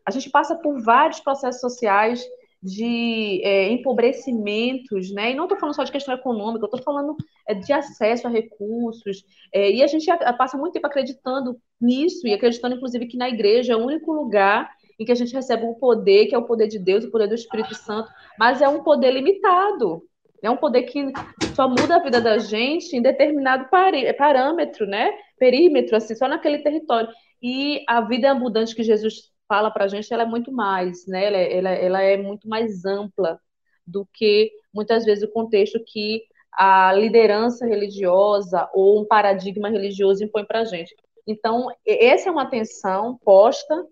a 0.05 0.11
gente 0.11 0.29
passa 0.31 0.57
por 0.57 0.83
vários 0.83 1.21
processos 1.21 1.61
sociais 1.61 2.27
de 2.61 3.41
é, 3.45 3.71
empobrecimentos, 3.71 5.13
né? 5.13 5.31
E 5.31 5.35
não 5.35 5.45
estou 5.45 5.59
falando 5.59 5.77
só 5.77 5.85
de 5.85 5.93
questão 5.93 6.13
econômica, 6.13 6.65
estou 6.65 6.83
falando 6.83 7.17
é, 7.47 7.55
de 7.55 7.73
acesso 7.73 8.27
a 8.27 8.31
recursos. 8.31 9.25
É, 9.53 9.71
e 9.71 9.81
a 9.81 9.87
gente 9.87 10.07
passa 10.37 10.59
muito 10.59 10.73
tempo 10.73 10.89
acreditando 10.89 11.57
nisso 11.81 12.27
e 12.27 12.33
acreditando, 12.33 12.75
inclusive, 12.75 13.07
que 13.07 13.17
na 13.17 13.29
igreja 13.29 13.75
é 13.75 13.77
o 13.77 13.85
único 13.85 14.13
lugar 14.13 14.69
em 14.99 15.05
que 15.05 15.13
a 15.13 15.15
gente 15.15 15.33
recebe 15.33 15.65
um 15.65 15.75
poder, 15.75 16.27
que 16.27 16.35
é 16.35 16.39
o 16.39 16.45
poder 16.45 16.67
de 16.67 16.79
Deus, 16.79 17.05
o 17.05 17.11
poder 17.11 17.29
do 17.29 17.35
Espírito 17.35 17.75
Santo, 17.75 18.11
mas 18.39 18.61
é 18.61 18.69
um 18.69 18.83
poder 18.83 19.13
limitado. 19.13 20.03
É 20.43 20.51
um 20.51 20.57
poder 20.57 20.83
que 20.83 21.13
só 21.55 21.69
muda 21.69 21.97
a 21.97 22.03
vida 22.03 22.21
da 22.21 22.39
gente 22.39 22.97
em 22.97 23.03
determinado 23.03 23.69
parâmetro, 24.17 24.87
né? 24.87 25.13
Perímetro, 25.39 25.97
assim, 25.97 26.15
só 26.15 26.29
naquele 26.29 26.59
território. 26.59 27.09
E 27.43 27.85
a 27.89 28.01
vida 28.01 28.31
abundante 28.31 28.75
que 28.75 28.83
Jesus 28.83 29.33
fala 29.49 29.71
para 29.71 29.85
a 29.85 29.89
gente, 29.89 30.13
ela 30.13 30.23
é 30.23 30.27
muito 30.27 30.53
mais, 30.53 31.07
né? 31.07 31.25
Ela, 31.25 31.37
é, 31.37 31.57
ela, 31.57 31.71
ela 31.71 32.03
é 32.03 32.17
muito 32.17 32.49
mais 32.49 32.85
ampla 32.85 33.41
do 33.87 34.07
que 34.13 34.53
muitas 34.73 35.05
vezes 35.05 35.25
o 35.25 35.33
contexto 35.33 35.83
que 35.87 36.23
a 36.53 36.93
liderança 36.93 37.67
religiosa 37.67 38.69
ou 38.75 39.01
um 39.01 39.07
paradigma 39.07 39.69
religioso 39.69 40.23
impõe 40.23 40.45
para 40.45 40.61
a 40.61 40.65
gente. 40.65 40.95
Então, 41.27 41.69
essa 41.87 42.29
é 42.29 42.33
uma 42.33 42.43
atenção 42.43 43.19
posta 43.25 43.85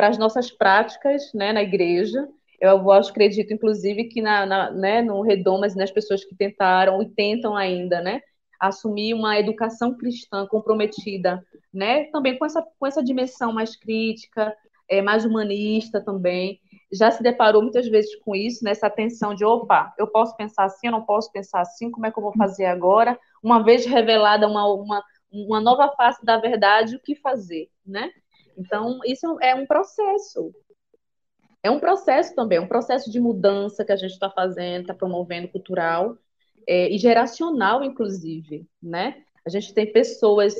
para 0.00 0.08
as 0.08 0.16
nossas 0.16 0.50
práticas 0.50 1.30
né, 1.34 1.52
na 1.52 1.62
igreja. 1.62 2.26
Eu 2.58 2.90
acho, 2.90 3.10
acredito, 3.10 3.52
inclusive, 3.52 4.04
que 4.04 4.22
na, 4.22 4.46
na, 4.46 4.70
né, 4.70 5.02
no 5.02 5.20
Redomas, 5.20 5.76
nas 5.76 5.90
pessoas 5.90 6.24
que 6.24 6.34
tentaram 6.34 7.02
e 7.02 7.10
tentam 7.10 7.54
ainda, 7.54 8.00
né, 8.00 8.22
assumir 8.58 9.12
uma 9.12 9.38
educação 9.38 9.94
cristã 9.94 10.46
comprometida, 10.46 11.44
né, 11.70 12.04
também 12.04 12.38
com 12.38 12.46
essa, 12.46 12.66
com 12.78 12.86
essa 12.86 13.04
dimensão 13.04 13.52
mais 13.52 13.76
crítica, 13.76 14.56
é, 14.88 15.02
mais 15.02 15.26
humanista 15.26 16.02
também, 16.02 16.58
já 16.90 17.10
se 17.10 17.22
deparou 17.22 17.60
muitas 17.60 17.86
vezes 17.86 18.16
com 18.20 18.34
isso, 18.34 18.64
nessa 18.64 18.86
atenção 18.86 19.34
de, 19.34 19.44
opa, 19.44 19.92
eu 19.98 20.06
posso 20.06 20.34
pensar 20.34 20.64
assim, 20.64 20.86
eu 20.86 20.92
não 20.92 21.04
posso 21.04 21.30
pensar 21.30 21.60
assim, 21.60 21.90
como 21.90 22.06
é 22.06 22.10
que 22.10 22.18
eu 22.18 22.22
vou 22.22 22.32
fazer 22.32 22.64
agora? 22.64 23.18
Uma 23.42 23.62
vez 23.62 23.84
revelada 23.84 24.48
uma, 24.48 24.66
uma, 24.66 25.04
uma 25.30 25.60
nova 25.60 25.90
face 25.94 26.24
da 26.24 26.38
verdade, 26.38 26.96
o 26.96 27.00
que 27.00 27.14
fazer, 27.16 27.68
né? 27.84 28.10
Então, 28.60 29.00
isso 29.06 29.38
é 29.40 29.54
um 29.54 29.66
processo. 29.66 30.52
É 31.62 31.70
um 31.70 31.80
processo 31.80 32.34
também, 32.34 32.58
é 32.58 32.60
um 32.60 32.68
processo 32.68 33.10
de 33.10 33.18
mudança 33.18 33.84
que 33.84 33.92
a 33.92 33.96
gente 33.96 34.12
está 34.12 34.30
fazendo, 34.30 34.82
está 34.82 34.94
promovendo 34.94 35.48
cultural 35.48 36.16
é, 36.66 36.90
e 36.90 36.98
geracional, 36.98 37.82
inclusive, 37.82 38.66
né? 38.82 39.22
A 39.46 39.50
gente 39.50 39.72
tem 39.72 39.90
pessoas 39.90 40.54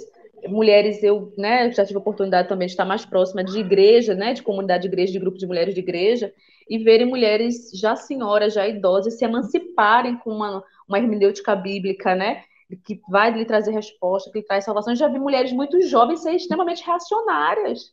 mulheres, 0.46 1.02
eu 1.02 1.32
né, 1.36 1.70
já 1.70 1.84
tive 1.84 1.98
a 1.98 2.00
oportunidade 2.00 2.48
também 2.48 2.66
de 2.66 2.72
estar 2.72 2.86
mais 2.86 3.04
próxima 3.04 3.44
de 3.44 3.58
igreja, 3.58 4.14
né, 4.14 4.32
de 4.32 4.42
comunidade 4.42 4.82
de 4.82 4.88
igreja, 4.88 5.12
de 5.12 5.18
grupo 5.18 5.36
de 5.36 5.46
mulheres 5.46 5.74
de 5.74 5.80
igreja, 5.80 6.32
e 6.68 6.78
verem 6.78 7.06
mulheres 7.06 7.70
já 7.74 7.94
senhoras, 7.94 8.54
já 8.54 8.66
idosas, 8.66 9.18
se 9.18 9.24
emanciparem 9.24 10.16
com 10.16 10.30
uma, 10.30 10.64
uma 10.88 10.98
hermenêutica 10.98 11.54
bíblica, 11.54 12.14
né, 12.14 12.44
que 12.76 13.00
vai 13.08 13.30
lhe 13.30 13.44
trazer 13.44 13.72
resposta, 13.72 14.30
que 14.30 14.38
lhe 14.38 14.44
traz 14.44 14.64
salvação. 14.64 14.92
Eu 14.92 14.96
já 14.96 15.08
vi 15.08 15.18
mulheres 15.18 15.52
muito 15.52 15.80
jovens 15.82 16.22
ser 16.22 16.32
extremamente 16.32 16.84
reacionárias 16.84 17.92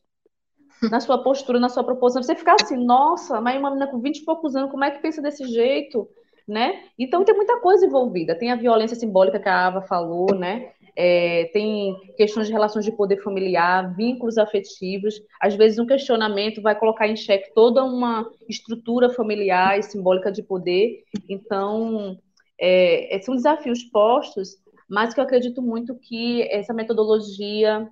na 0.91 0.99
sua 0.99 1.23
postura, 1.23 1.59
na 1.59 1.69
sua 1.69 1.83
proposição. 1.83 2.23
Você 2.23 2.35
ficar 2.35 2.55
assim, 2.61 2.77
nossa, 2.77 3.41
mas 3.41 3.57
uma 3.57 3.69
menina 3.69 3.87
com 3.87 3.99
20 3.99 4.17
e 4.17 4.25
poucos 4.25 4.55
anos, 4.55 4.71
como 4.71 4.83
é 4.83 4.91
que 4.91 5.01
pensa 5.01 5.21
desse 5.21 5.45
jeito? 5.45 6.07
Né? 6.47 6.83
Então 6.97 7.25
tem 7.25 7.35
muita 7.35 7.59
coisa 7.59 7.85
envolvida. 7.85 8.37
Tem 8.37 8.51
a 8.51 8.55
violência 8.55 8.95
simbólica 8.95 9.39
que 9.39 9.49
a 9.49 9.67
Ava 9.67 9.81
falou, 9.81 10.33
né? 10.33 10.71
é, 10.99 11.45
tem 11.53 11.95
questões 12.17 12.47
de 12.47 12.53
relações 12.53 12.83
de 12.83 12.91
poder 12.91 13.21
familiar, 13.21 13.95
vínculos 13.95 14.39
afetivos. 14.39 15.21
Às 15.39 15.53
vezes, 15.53 15.77
um 15.77 15.85
questionamento 15.85 16.59
vai 16.59 16.73
colocar 16.73 17.07
em 17.07 17.15
xeque 17.15 17.53
toda 17.53 17.83
uma 17.83 18.27
estrutura 18.49 19.11
familiar 19.11 19.77
e 19.77 19.83
simbólica 19.83 20.31
de 20.31 20.41
poder. 20.41 21.03
Então, 21.29 22.17
é, 22.59 23.15
é, 23.15 23.21
são 23.21 23.35
desafios 23.35 23.83
postos, 23.83 24.55
mas 24.87 25.13
que 25.13 25.19
eu 25.19 25.23
acredito 25.23 25.61
muito 25.61 25.95
que 25.95 26.43
essa 26.51 26.73
metodologia 26.73 27.89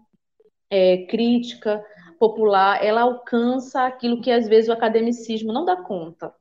é, 0.69 1.05
crítica, 1.05 1.83
popular, 2.19 2.83
ela 2.83 3.01
alcança 3.01 3.85
aquilo 3.85 4.21
que 4.21 4.31
às 4.31 4.47
vezes 4.47 4.69
o 4.69 4.73
academicismo 4.73 5.51
não 5.51 5.65
dá 5.65 5.75
conta 5.75 6.33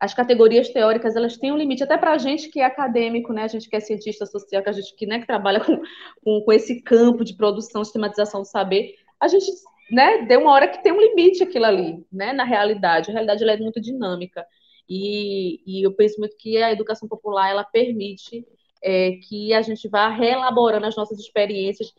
as 0.00 0.14
categorias 0.14 0.70
teóricas 0.70 1.14
elas 1.14 1.36
têm 1.36 1.52
um 1.52 1.58
limite, 1.58 1.84
até 1.84 1.98
para 1.98 2.12
a 2.12 2.18
gente 2.18 2.48
que 2.48 2.60
é 2.60 2.64
acadêmico, 2.64 3.34
né? 3.34 3.42
A 3.42 3.48
gente 3.48 3.68
que 3.68 3.76
é 3.76 3.80
cientista 3.80 4.24
social, 4.24 4.62
que 4.62 4.70
a 4.70 4.72
gente 4.72 4.96
que, 4.96 5.04
né, 5.04 5.20
que 5.20 5.26
trabalha 5.26 5.60
com, 5.60 5.78
com, 6.24 6.40
com 6.40 6.52
esse 6.52 6.80
campo 6.82 7.22
de 7.22 7.36
produção, 7.36 7.84
sistematização 7.84 8.40
do 8.40 8.46
saber, 8.46 8.94
a 9.20 9.28
gente 9.28 9.44
né, 9.90 10.22
deu 10.22 10.40
uma 10.40 10.52
hora 10.52 10.68
que 10.68 10.82
tem 10.82 10.90
um 10.90 11.00
limite 11.00 11.42
aquilo 11.42 11.66
ali, 11.66 12.02
né? 12.10 12.32
Na 12.32 12.44
realidade, 12.44 13.10
a 13.10 13.12
realidade 13.12 13.42
ela 13.42 13.52
é 13.52 13.58
muito 13.58 13.78
dinâmica 13.78 14.46
e, 14.88 15.60
e 15.66 15.86
eu 15.86 15.92
penso 15.94 16.18
muito 16.18 16.34
que 16.38 16.56
a 16.56 16.72
educação 16.72 17.06
popular 17.06 17.50
ela 17.50 17.62
permite 17.64 18.46
é, 18.82 19.12
que 19.28 19.52
a 19.52 19.62
gente 19.62 19.88
vá 19.88 20.08
reelaborando 20.08 20.86
as 20.86 20.96
nossas 20.96 21.18
experiências 21.18 21.92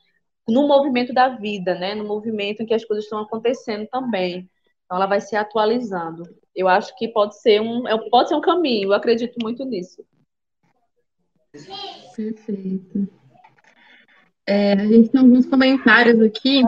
no 0.48 0.68
movimento 0.68 1.14
da 1.14 1.30
vida, 1.30 1.76
né? 1.76 1.96
No 1.96 2.06
movimento 2.06 2.62
em 2.62 2.66
que 2.66 2.74
as 2.74 2.86
coisas 2.86 3.06
estão 3.06 3.20
acontecendo 3.20 3.88
também. 3.88 4.50
Então 4.86 4.98
ela 4.98 5.06
vai 5.06 5.22
se 5.22 5.36
atualizando. 5.36 6.24
Eu 6.56 6.68
acho 6.68 6.96
que 6.98 7.08
pode 7.08 7.40
ser 7.40 7.62
um, 7.62 7.88
é, 7.88 8.10
pode 8.10 8.30
ser 8.30 8.36
um 8.36 8.42
caminho, 8.42 8.90
eu 8.90 8.94
acredito 8.94 9.36
muito 9.42 9.64
nisso. 9.64 10.04
Perfeito. 12.16 13.21
É, 14.52 14.74
a 14.74 14.86
gente 14.86 15.08
tem 15.08 15.22
alguns 15.22 15.46
comentários 15.46 16.22
aqui. 16.22 16.62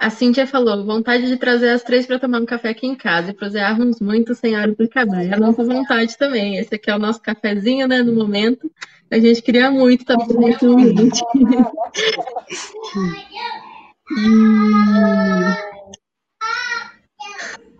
A 0.00 0.08
Cíntia 0.08 0.46
falou: 0.46 0.82
vontade 0.82 1.26
de 1.26 1.36
trazer 1.36 1.68
as 1.68 1.82
três 1.82 2.06
para 2.06 2.18
tomar 2.18 2.40
um 2.40 2.46
café 2.46 2.70
aqui 2.70 2.86
em 2.86 2.94
casa 2.94 3.30
e 3.30 3.34
prosearmos 3.34 4.00
muito 4.00 4.34
sem 4.34 4.56
hora 4.56 4.72
para 4.72 4.86
acabar. 4.86 5.22
É 5.22 5.34
a 5.34 5.38
nossa 5.38 5.62
vontade 5.62 6.16
também. 6.16 6.56
Esse 6.56 6.74
aqui 6.74 6.90
é 6.90 6.96
o 6.96 6.98
nosso 6.98 7.20
cafezinho, 7.20 7.86
né, 7.86 8.02
no 8.02 8.14
momento. 8.14 8.72
A 9.10 9.18
gente 9.18 9.42
queria 9.42 9.70
muito 9.70 10.00
estar 10.00 10.16
presente 10.16 10.64
no 10.64 10.72
ambiente. 10.72 11.20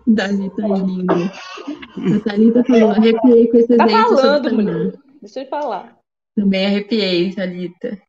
Dali 0.05 0.49
tá 0.55 0.67
lindo. 0.67 1.13
A 1.13 2.19
Thalita 2.23 2.63
falou, 2.65 2.91
arrepiei 2.91 3.47
com 3.47 3.57
esse 3.57 3.75
tá 3.75 3.85
exemplo. 3.85 4.15
falando, 4.15 4.53
mulher. 4.53 4.93
Deixa 5.19 5.41
eu 5.41 5.47
falar. 5.47 5.97
Também 6.35 6.67
arrepiei, 6.67 7.33
Thalita. 7.33 7.99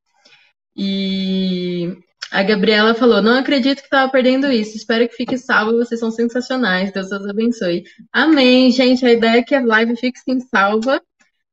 E 0.77 1.97
a 2.31 2.43
Gabriela 2.43 2.95
falou: 2.95 3.23
Não 3.23 3.39
acredito 3.39 3.79
que 3.79 3.87
estava 3.87 4.11
perdendo 4.11 4.51
isso. 4.51 4.77
Espero 4.77 5.09
que 5.09 5.15
fique 5.15 5.39
salvo. 5.39 5.79
Vocês 5.79 6.01
são 6.01 6.11
sensacionais. 6.11 6.93
Deus 6.93 7.11
os 7.13 7.29
abençoe. 7.29 7.85
Amém, 8.13 8.71
gente. 8.71 9.07
A 9.07 9.13
ideia 9.13 9.39
é 9.39 9.43
que 9.43 9.55
a 9.55 9.65
live 9.65 9.97
fique 9.97 10.19
sim 10.19 10.41
salva. 10.41 11.01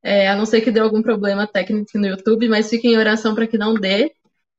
É, 0.02 0.28
a 0.28 0.34
não 0.34 0.44
ser 0.44 0.60
que 0.60 0.70
dê 0.72 0.80
algum 0.80 1.00
problema 1.00 1.46
técnico 1.46 1.96
no 1.96 2.06
YouTube, 2.06 2.48
mas 2.48 2.68
fiquem 2.68 2.94
em 2.94 2.98
oração 2.98 3.34
para 3.34 3.46
que 3.46 3.56
não 3.56 3.74
dê. 3.74 4.12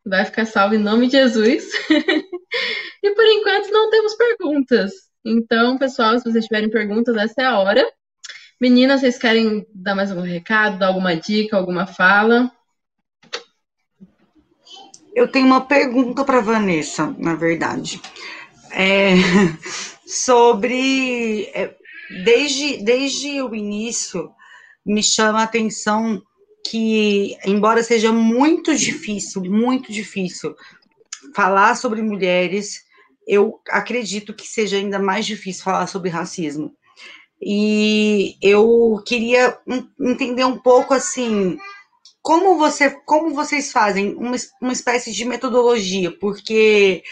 Vai 0.05 0.24
ficar 0.24 0.45
salvo 0.45 0.76
em 0.76 0.78
nome 0.78 1.07
de 1.07 1.14
Jesus. 1.14 1.66
e 3.03 3.11
por 3.14 3.26
enquanto 3.26 3.70
não 3.72 3.89
temos 3.89 4.16
perguntas. 4.16 4.91
Então, 5.26 5.78
pessoal, 5.78 6.18
se 6.18 6.24
vocês 6.24 6.45
tiverem 6.45 6.70
perguntas, 6.70 7.16
essa 7.18 7.41
é 7.41 7.45
a 7.45 7.59
hora. 7.59 7.86
Meninas, 8.59 9.01
vocês 9.01 9.18
querem 9.18 9.66
dar 9.74 9.95
mais 9.95 10.11
algum 10.11 10.24
recado, 10.24 10.80
dar 10.80 10.88
alguma 10.88 11.16
dica, 11.16 11.57
alguma 11.57 11.86
fala? 11.86 12.49
Eu 15.16 15.28
tenho 15.28 15.45
uma 15.45 15.61
pergunta 15.61 16.24
para 16.24 16.41
Vanessa, 16.41 17.14
na 17.18 17.36
verdade. 17.36 18.01
É, 18.72 19.14
sobre. 20.05 21.45
É, 21.53 21.76
desde, 22.24 22.84
desde 22.84 23.41
o 23.41 23.53
início, 23.53 24.32
me 24.86 25.03
chama 25.03 25.41
a 25.41 25.43
atenção 25.43 26.22
que, 26.66 27.38
embora 27.45 27.84
seja 27.84 28.11
muito 28.11 28.76
difícil, 28.76 29.43
muito 29.43 29.91
difícil 29.91 30.55
falar 31.36 31.76
sobre 31.76 32.01
mulheres, 32.01 32.83
eu 33.28 33.59
acredito 33.70 34.33
que 34.33 34.47
seja 34.47 34.78
ainda 34.78 35.00
mais 35.00 35.25
difícil 35.25 35.63
falar 35.63 35.88
sobre 35.88 36.09
racismo. 36.09 36.74
E 37.42 38.38
eu 38.42 39.01
queria 39.05 39.58
entender 40.00 40.46
um 40.46 40.58
pouco 40.58 40.93
assim, 40.93 41.58
como 42.24 42.58
você, 42.58 42.89
como 42.89 43.36
vocês 43.36 43.71
fazem 43.71 44.16
uma, 44.16 44.36
uma 44.59 44.74
espécie 44.74 45.12
de 45.12 45.25
metodologia, 45.25 46.09
porque 46.09 47.04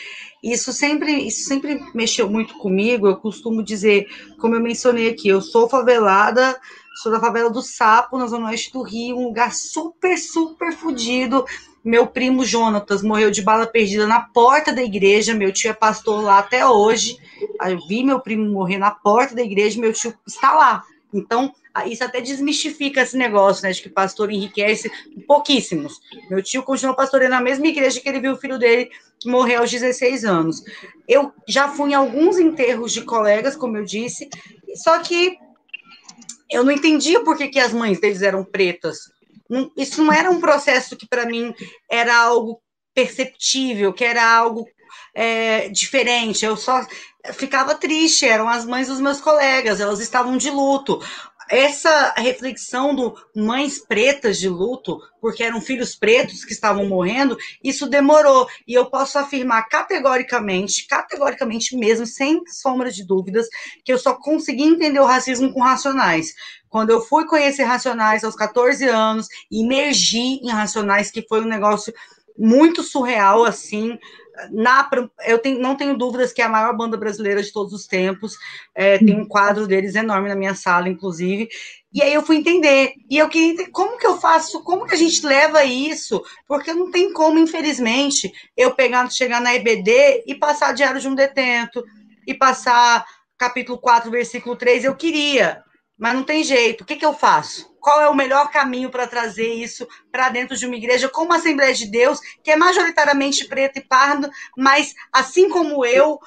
isso 0.41 0.73
sempre, 0.73 1.27
isso 1.27 1.47
sempre 1.47 1.79
mexeu 1.93 2.29
muito 2.29 2.57
comigo. 2.57 3.07
Eu 3.07 3.17
costumo 3.17 3.61
dizer, 3.61 4.07
como 4.39 4.55
eu 4.55 4.61
mencionei 4.61 5.09
aqui, 5.09 5.27
eu 5.27 5.41
sou 5.41 5.69
favelada, 5.69 6.57
sou 7.03 7.11
da 7.11 7.19
favela 7.19 7.49
do 7.49 7.61
Sapo, 7.61 8.17
na 8.17 8.25
zona 8.25 8.47
oeste 8.47 8.71
do 8.71 8.81
Rio, 8.81 9.17
um 9.17 9.25
lugar 9.25 9.53
super, 9.53 10.17
super 10.17 10.73
fodido 10.73 11.45
meu 11.83 12.05
primo 12.05 12.45
Jonatas 12.45 13.01
morreu 13.01 13.31
de 13.31 13.41
bala 13.41 13.65
perdida 13.65 14.05
na 14.05 14.21
porta 14.21 14.71
da 14.71 14.83
igreja. 14.83 15.33
Meu 15.33 15.51
tio 15.51 15.71
é 15.71 15.73
pastor 15.73 16.23
lá 16.23 16.38
até 16.38 16.65
hoje. 16.65 17.17
Eu 17.59 17.79
vi 17.88 18.03
meu 18.03 18.19
primo 18.19 18.47
morrer 18.49 18.77
na 18.77 18.91
porta 18.91 19.33
da 19.33 19.41
igreja. 19.41 19.81
Meu 19.81 19.91
tio 19.91 20.13
está 20.25 20.53
lá. 20.53 20.83
Então, 21.11 21.51
isso 21.85 22.03
até 22.03 22.22
desmistifica 22.22 23.02
esse 23.02 23.18
negócio, 23.18 23.64
né? 23.64 23.72
De 23.72 23.81
que 23.81 23.89
pastor 23.89 24.31
enriquece 24.31 24.91
pouquíssimos. 25.27 25.99
Meu 26.30 26.41
tio 26.41 26.64
continuou 26.64 26.95
pastoreando 26.95 27.35
na 27.35 27.41
mesma 27.41 27.68
igreja 27.68 27.99
que 27.99 28.07
ele 28.10 28.19
viu 28.19 28.34
o 28.34 28.38
filho 28.38 28.60
dele 28.60 28.89
morrer 29.26 29.56
aos 29.56 29.72
16 29.72 30.26
anos. 30.26 30.64
Eu 31.07 31.31
já 31.48 31.69
fui 31.69 31.91
em 31.91 31.93
alguns 31.93 32.38
enterros 32.38 32.91
de 32.91 33.02
colegas, 33.02 33.56
como 33.56 33.77
eu 33.77 33.85
disse, 33.85 34.30
só 34.76 34.99
que 34.99 35.38
eu 36.49 36.64
não 36.64 36.72
entendia 36.72 37.23
por 37.23 37.38
que, 37.38 37.48
que 37.48 37.60
as 37.60 37.72
mães 37.72 37.99
deles 37.99 38.22
eram 38.22 38.43
pretas 38.43 39.11
isso 39.76 40.03
não 40.03 40.14
era 40.14 40.31
um 40.31 40.39
processo 40.39 40.95
que 40.95 41.07
para 41.07 41.26
mim 41.26 41.53
era 41.89 42.15
algo 42.15 42.61
perceptível, 42.93 43.93
que 43.93 44.03
era 44.03 44.23
algo 44.23 44.65
é, 45.14 45.69
diferente. 45.69 46.45
Eu 46.45 46.56
só 46.56 46.85
ficava 47.34 47.76
triste, 47.76 48.26
eram 48.26 48.48
as 48.48 48.65
mães 48.65 48.88
dos 48.88 48.99
meus 48.99 49.19
colegas, 49.19 49.80
elas 49.80 49.99
estavam 49.99 50.38
de 50.38 50.49
luto 50.49 50.99
essa 51.52 52.14
reflexão 52.15 52.95
do 52.95 53.14
mães 53.36 53.78
pretas 53.78 54.40
de 54.40 54.48
luto, 54.48 54.98
porque 55.19 55.44
eram 55.44 55.60
filhos 55.60 55.95
pretos 55.95 56.45
que 56.45 56.53
estavam 56.53 56.88
morrendo, 56.88 57.38
isso 57.61 57.88
demorou. 57.88 58.48
E 58.65 58.73
eu 58.73 58.86
posso 58.86 59.19
afirmar 59.19 59.68
categoricamente, 59.68 60.88
categoricamente 60.88 61.76
mesmo, 61.76 62.06
sem 62.06 62.41
sombra 62.48 62.90
de 62.90 63.06
dúvidas, 63.06 63.48
que 63.84 63.91
eu 63.91 63.99
só 63.99 64.14
consegui 64.14 64.64
entender 64.64 65.02
o 65.02 65.06
racismo 65.06 65.52
com 65.53 65.60
racionais. 65.60 66.34
Quando 66.69 66.91
eu 66.91 67.02
fui 67.02 67.26
conhecer 67.26 67.64
Racionais 67.64 68.23
aos 68.23 68.34
14 68.34 68.88
anos, 68.88 69.28
emergi 69.52 70.40
em 70.41 70.49
Racionais, 70.49 71.11
que 71.11 71.22
foi 71.28 71.41
um 71.41 71.48
negócio 71.48 71.94
muito 72.38 72.82
surreal, 72.82 73.44
assim, 73.44 73.99
na, 74.51 74.89
eu 75.26 75.39
tenho, 75.39 75.59
não 75.59 75.76
tenho 75.76 75.97
dúvidas 75.97 76.34
que 76.34 76.41
é 76.41 76.45
a 76.45 76.49
maior 76.49 76.76
banda 76.76 76.97
brasileira 76.97 77.41
de 77.41 77.51
todos 77.51 77.73
os 77.73 77.85
tempos. 77.85 78.38
É, 78.73 78.97
tem 78.97 79.19
um 79.19 79.27
quadro 79.27 79.68
deles 79.68 79.95
enorme 79.95 80.30
na 80.30 80.35
minha 80.35 80.55
sala, 80.55 80.89
inclusive. 80.89 81.47
E 81.93 82.01
aí 82.01 82.13
eu 82.13 82.23
fui 82.23 82.38
entender. 82.38 82.93
E 83.09 83.18
eu 83.18 83.27
queria 83.30 83.69
como 83.72 83.97
que 83.97 84.07
eu 84.07 84.18
faço, 84.19 84.63
como 84.63 84.85
que 84.85 84.95
a 84.95 84.97
gente 84.97 85.26
leva 85.26 85.63
isso? 85.63 86.23
Porque 86.47 86.73
não 86.73 86.89
tem 86.89 87.11
como, 87.13 87.38
infelizmente, 87.38 88.31
eu 88.55 88.73
pegar, 88.73 89.09
chegar 89.11 89.41
na 89.41 89.53
EBD 89.53 90.23
e 90.26 90.35
passar 90.35 90.73
diário 90.73 90.99
de 90.99 91.07
um 91.07 91.15
detento, 91.15 91.84
e 92.26 92.34
passar 92.34 93.05
capítulo 93.38 93.80
4, 93.80 94.11
versículo 94.11 94.55
3. 94.55 94.84
Eu 94.84 94.95
queria, 94.95 95.63
mas 95.97 96.13
não 96.13 96.23
tem 96.23 96.43
jeito. 96.43 96.81
O 96.81 96.85
que, 96.85 96.95
que 96.95 97.05
eu 97.05 97.13
faço? 97.13 97.70
Qual 97.81 97.99
é 97.99 98.07
o 98.07 98.15
melhor 98.15 98.49
caminho 98.51 98.89
para 98.89 99.07
trazer 99.07 99.53
isso 99.53 99.87
para 100.11 100.29
dentro 100.29 100.55
de 100.55 100.65
uma 100.65 100.75
igreja 100.75 101.09
como 101.09 101.33
a 101.33 101.37
Assembleia 101.37 101.73
de 101.73 101.87
Deus, 101.87 102.19
que 102.43 102.51
é 102.51 102.55
majoritariamente 102.55 103.47
preto 103.47 103.79
e 103.79 103.81
pardo, 103.81 104.29
mas 104.55 104.93
assim 105.11 105.49
como 105.49 105.83
eu, 105.83 106.19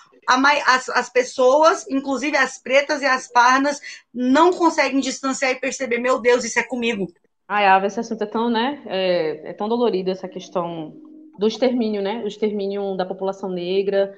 as, 0.67 0.89
as, 0.89 1.09
pessoas, 1.09 1.87
inclusive 1.89 2.37
as 2.37 2.61
pretas 2.61 3.03
e 3.03 3.07
as 3.07 3.31
pardas, 3.31 3.81
não 4.13 4.53
conseguem 4.53 5.01
distanciar 5.01 5.53
e 5.53 5.61
perceber, 5.61 5.99
meu 5.99 6.21
Deus, 6.21 6.45
isso 6.45 6.59
é 6.59 6.63
comigo. 6.63 7.07
Ai, 7.47 7.67
Ava, 7.67 7.87
esse 7.87 8.01
assunto 8.01 8.23
é 8.23 8.27
tão, 8.27 8.51
né, 8.51 8.83
é, 8.87 9.51
é 9.51 9.53
tão 9.53 9.69
dolorido, 9.69 10.11
essa 10.11 10.29
questão 10.29 10.97
do 11.39 11.47
extermínio, 11.47 12.03
né, 12.03 12.23
o 12.25 12.27
extermínio 12.27 12.97
da 12.97 13.05
população 13.05 13.51
negra, 13.51 14.15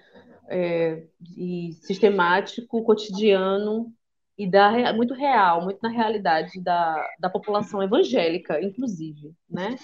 é, 0.48 1.02
e 1.36 1.72
sistemático, 1.82 2.82
cotidiano, 2.82 3.92
e 4.38 4.46
da, 4.46 4.92
muito 4.92 5.14
real, 5.14 5.62
muito 5.64 5.78
na 5.82 5.88
realidade 5.88 6.60
da, 6.60 7.06
da 7.18 7.30
população 7.30 7.82
evangélica, 7.82 8.62
inclusive, 8.62 9.32
né? 9.50 9.76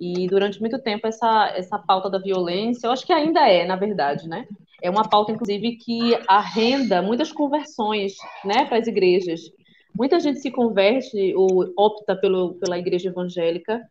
E 0.00 0.26
durante 0.28 0.60
muito 0.60 0.78
tempo 0.78 1.06
essa, 1.06 1.52
essa 1.56 1.78
pauta 1.78 2.08
da 2.08 2.18
violência, 2.18 2.86
eu 2.86 2.92
acho 2.92 3.04
que 3.04 3.12
ainda 3.12 3.46
é, 3.46 3.66
na 3.66 3.76
verdade, 3.76 4.26
né? 4.28 4.46
É 4.82 4.88
uma 4.88 5.08
pauta, 5.08 5.32
inclusive, 5.32 5.76
que 5.76 6.16
arrenda 6.28 7.02
muitas 7.02 7.32
conversões, 7.32 8.14
né, 8.44 8.64
para 8.64 8.78
as 8.78 8.86
igrejas. 8.86 9.40
Muita 9.94 10.20
gente 10.20 10.38
se 10.38 10.50
converte 10.50 11.34
ou 11.34 11.72
opta 11.76 12.14
pelo, 12.14 12.54
pela 12.54 12.78
igreja 12.78 13.08
evangélica 13.08 13.82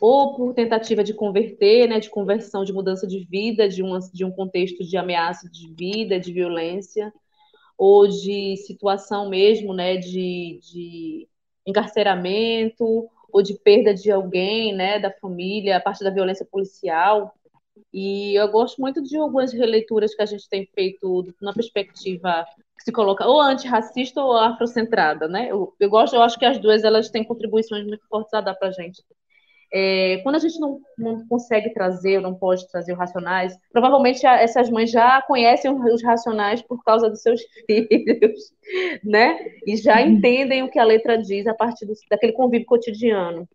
ou 0.00 0.34
por 0.34 0.52
tentativa 0.52 1.04
de 1.04 1.14
converter, 1.14 1.88
né, 1.88 2.00
de 2.00 2.10
conversão, 2.10 2.64
de 2.64 2.72
mudança 2.72 3.06
de 3.06 3.24
vida, 3.24 3.68
de, 3.68 3.84
uma, 3.84 4.00
de 4.12 4.24
um 4.24 4.32
contexto 4.32 4.82
de 4.82 4.96
ameaça 4.96 5.48
de 5.48 5.72
vida, 5.72 6.18
de 6.18 6.32
violência, 6.32 7.12
ou 7.84 8.06
de 8.06 8.56
situação 8.58 9.28
mesmo, 9.28 9.74
né, 9.74 9.96
de, 9.96 10.60
de 10.62 11.28
encarceramento 11.66 13.10
ou 13.32 13.42
de 13.42 13.54
perda 13.54 13.92
de 13.92 14.08
alguém, 14.08 14.72
né, 14.72 15.00
da 15.00 15.10
família, 15.10 15.78
a 15.78 15.80
partir 15.80 16.04
da 16.04 16.10
violência 16.10 16.46
policial. 16.46 17.34
E 17.92 18.36
eu 18.38 18.48
gosto 18.52 18.80
muito 18.80 19.02
de 19.02 19.16
algumas 19.16 19.52
releituras 19.52 20.14
que 20.14 20.22
a 20.22 20.26
gente 20.26 20.48
tem 20.48 20.64
feito 20.64 21.34
na 21.40 21.52
perspectiva 21.52 22.46
que 22.78 22.84
se 22.84 22.92
coloca 22.92 23.26
ou 23.26 23.40
antirracista 23.40 24.22
ou 24.22 24.32
afrocentrada, 24.36 25.26
né? 25.26 25.48
Eu, 25.50 25.74
eu 25.80 25.90
gosto, 25.90 26.14
eu 26.14 26.22
acho 26.22 26.38
que 26.38 26.44
as 26.44 26.60
duas 26.60 26.84
elas 26.84 27.10
têm 27.10 27.24
contribuições 27.24 27.84
muito 27.84 28.06
fortes 28.06 28.32
a 28.32 28.40
dar 28.40 28.54
para 28.54 28.68
a 28.68 28.72
gente. 28.72 29.02
É, 29.74 30.18
quando 30.18 30.34
a 30.34 30.38
gente 30.38 30.60
não, 30.60 30.80
não 30.98 31.26
consegue 31.26 31.72
trazer, 31.72 32.16
ou 32.16 32.22
não 32.22 32.34
pode 32.34 32.68
trazer 32.68 32.92
os 32.92 32.98
racionais, 32.98 33.58
provavelmente 33.72 34.26
essas 34.26 34.68
mães 34.68 34.90
já 34.90 35.22
conhecem 35.22 35.70
os 35.72 36.02
racionais 36.02 36.60
por 36.60 36.84
causa 36.84 37.08
dos 37.08 37.22
seus 37.22 37.40
filhos, 37.66 38.52
né? 39.02 39.38
E 39.66 39.76
já 39.76 40.02
uhum. 40.02 40.08
entendem 40.08 40.62
o 40.62 40.70
que 40.70 40.78
a 40.78 40.84
letra 40.84 41.16
diz 41.16 41.46
a 41.46 41.54
partir 41.54 41.86
do, 41.86 41.94
daquele 42.10 42.32
convívio 42.32 42.66
cotidiano. 42.66 43.48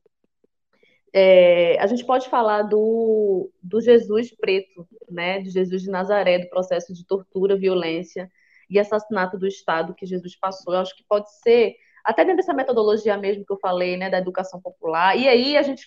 É, 1.13 1.79
a 1.79 1.85
gente 1.85 2.03
pode 2.03 2.27
falar 2.29 2.63
do, 2.63 3.51
do 3.61 3.79
Jesus 3.79 4.35
preto, 4.35 4.87
né? 5.07 5.39
De 5.41 5.51
Jesus 5.51 5.83
de 5.83 5.89
Nazaré, 5.91 6.39
do 6.39 6.49
processo 6.49 6.95
de 6.95 7.05
tortura, 7.05 7.55
violência 7.55 8.27
e 8.67 8.79
assassinato 8.79 9.37
do 9.37 9.45
Estado 9.45 9.93
que 9.93 10.05
Jesus 10.05 10.35
passou. 10.35 10.73
Eu 10.73 10.79
acho 10.79 10.95
que 10.95 11.03
pode 11.07 11.31
ser 11.41 11.75
até 12.07 12.23
dentro 12.23 12.37
dessa 12.37 12.53
metodologia 12.53 13.17
mesmo 13.17 13.45
que 13.45 13.51
eu 13.51 13.59
falei, 13.59 13.97
né, 13.97 14.09
da 14.09 14.17
educação 14.17 14.61
popular. 14.61 15.17
E 15.17 15.27
aí 15.27 15.57
a 15.57 15.61
gente 15.61 15.85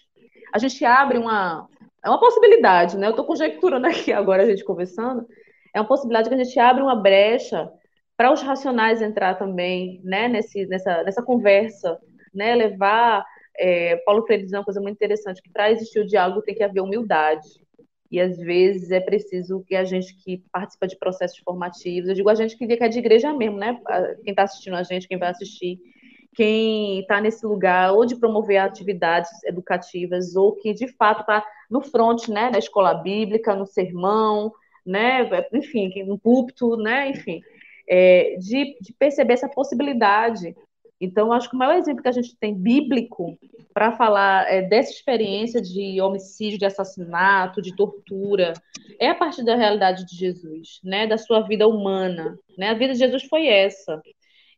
a 0.53 0.59
gente 0.59 0.85
abre 0.85 1.19
uma. 1.19 1.67
É 2.05 2.09
uma 2.09 2.21
possibilidade, 2.21 2.97
né? 2.97 3.07
Eu 3.07 3.11
estou 3.11 3.25
conjecturando 3.25 3.87
aqui 3.87 4.13
agora, 4.13 4.43
a 4.43 4.47
gente 4.47 4.65
conversando. 4.65 5.27
É 5.75 5.81
uma 5.81 5.87
possibilidade 5.87 6.29
que 6.29 6.35
a 6.35 6.45
gente 6.45 6.59
abre 6.59 6.83
uma 6.83 6.97
brecha 6.97 7.71
para 8.17 8.33
os 8.33 8.43
racionais 8.43 9.01
entrar 9.01 9.35
também, 9.35 10.01
né? 10.05 10.29
Nesse, 10.29 10.67
nessa, 10.67 11.03
nessa 11.03 11.23
conversa, 11.23 11.99
né? 12.35 12.55
Levar. 12.55 13.25
É, 13.59 13.97
Paulo 14.05 14.25
Freire 14.27 14.45
diz 14.45 14.53
uma 14.53 14.65
coisa 14.65 14.81
muito 14.81 14.97
interessante: 14.97 15.43
que 15.43 15.51
para 15.51 15.71
existir 15.71 16.01
o 16.01 16.07
diálogo 16.07 16.43
tem 16.43 16.55
que 16.55 16.63
haver 16.63 16.81
humildade. 16.81 17.49
E 18.11 18.21
às 18.21 18.37
vezes 18.39 18.91
é 18.91 18.99
preciso 18.99 19.63
que 19.65 19.77
a 19.77 19.85
gente 19.85 20.17
que 20.17 20.43
participa 20.51 20.89
de 20.89 20.99
processos 20.99 21.39
formativos, 21.39 22.09
eu 22.09 22.15
digo 22.17 22.29
a 22.29 22.35
gente 22.35 22.57
que 22.57 22.65
é 22.65 22.89
de 22.89 22.99
igreja 22.99 23.33
mesmo, 23.33 23.57
né? 23.57 23.81
Quem 24.25 24.33
está 24.33 24.43
assistindo 24.43 24.75
a 24.75 24.83
gente, 24.83 25.07
quem 25.07 25.17
vai 25.17 25.31
assistir, 25.31 25.79
quem 26.35 27.01
está 27.01 27.21
nesse 27.21 27.45
lugar 27.45 27.93
ou 27.93 28.07
de 28.07 28.17
promover 28.17 28.59
atividades 28.59 29.31
educativas 29.45 30.37
ou 30.37 30.55
que 30.55 30.73
de 30.73 30.89
fato 30.89 31.21
está 31.21 31.45
no 31.69 31.81
front, 31.81 32.29
né, 32.29 32.51
na 32.51 32.59
escola 32.59 32.95
bíblica, 32.95 33.55
no 33.55 33.67
sermão, 33.67 34.53
né, 34.85 35.29
enfim, 35.53 36.05
no 36.05 36.19
púlpito, 36.19 36.77
né, 36.77 37.11
enfim, 37.11 37.41
é, 37.89 38.37
de, 38.39 38.77
de, 38.81 38.93
perceber 38.93 39.35
essa 39.35 39.49
possibilidade. 39.49 40.55
Então, 41.01 41.33
acho 41.33 41.49
que 41.49 41.57
o 41.57 41.59
maior 41.59 41.77
exemplo 41.77 42.03
que 42.03 42.09
a 42.09 42.13
gente 42.13 42.37
tem 42.37 42.55
bíblico 42.55 43.39
para 43.73 43.93
falar 43.93 44.53
é, 44.53 44.63
dessa 44.63 44.91
experiência 44.91 45.61
de 45.61 46.01
homicídio, 46.01 46.59
de 46.59 46.67
assassinato, 46.67 47.63
de 47.63 47.75
tortura, 47.75 48.53
é 48.99 49.09
a 49.09 49.15
partir 49.15 49.45
da 49.45 49.57
realidade 49.57 50.05
de 50.05 50.15
Jesus, 50.15 50.81
né, 50.85 51.07
da 51.07 51.19
sua 51.19 51.41
vida 51.41 51.67
humana, 51.67 52.39
né, 52.57 52.69
a 52.69 52.75
vida 52.75 52.93
de 52.93 52.99
Jesus 52.99 53.25
foi 53.25 53.47
essa. 53.47 54.01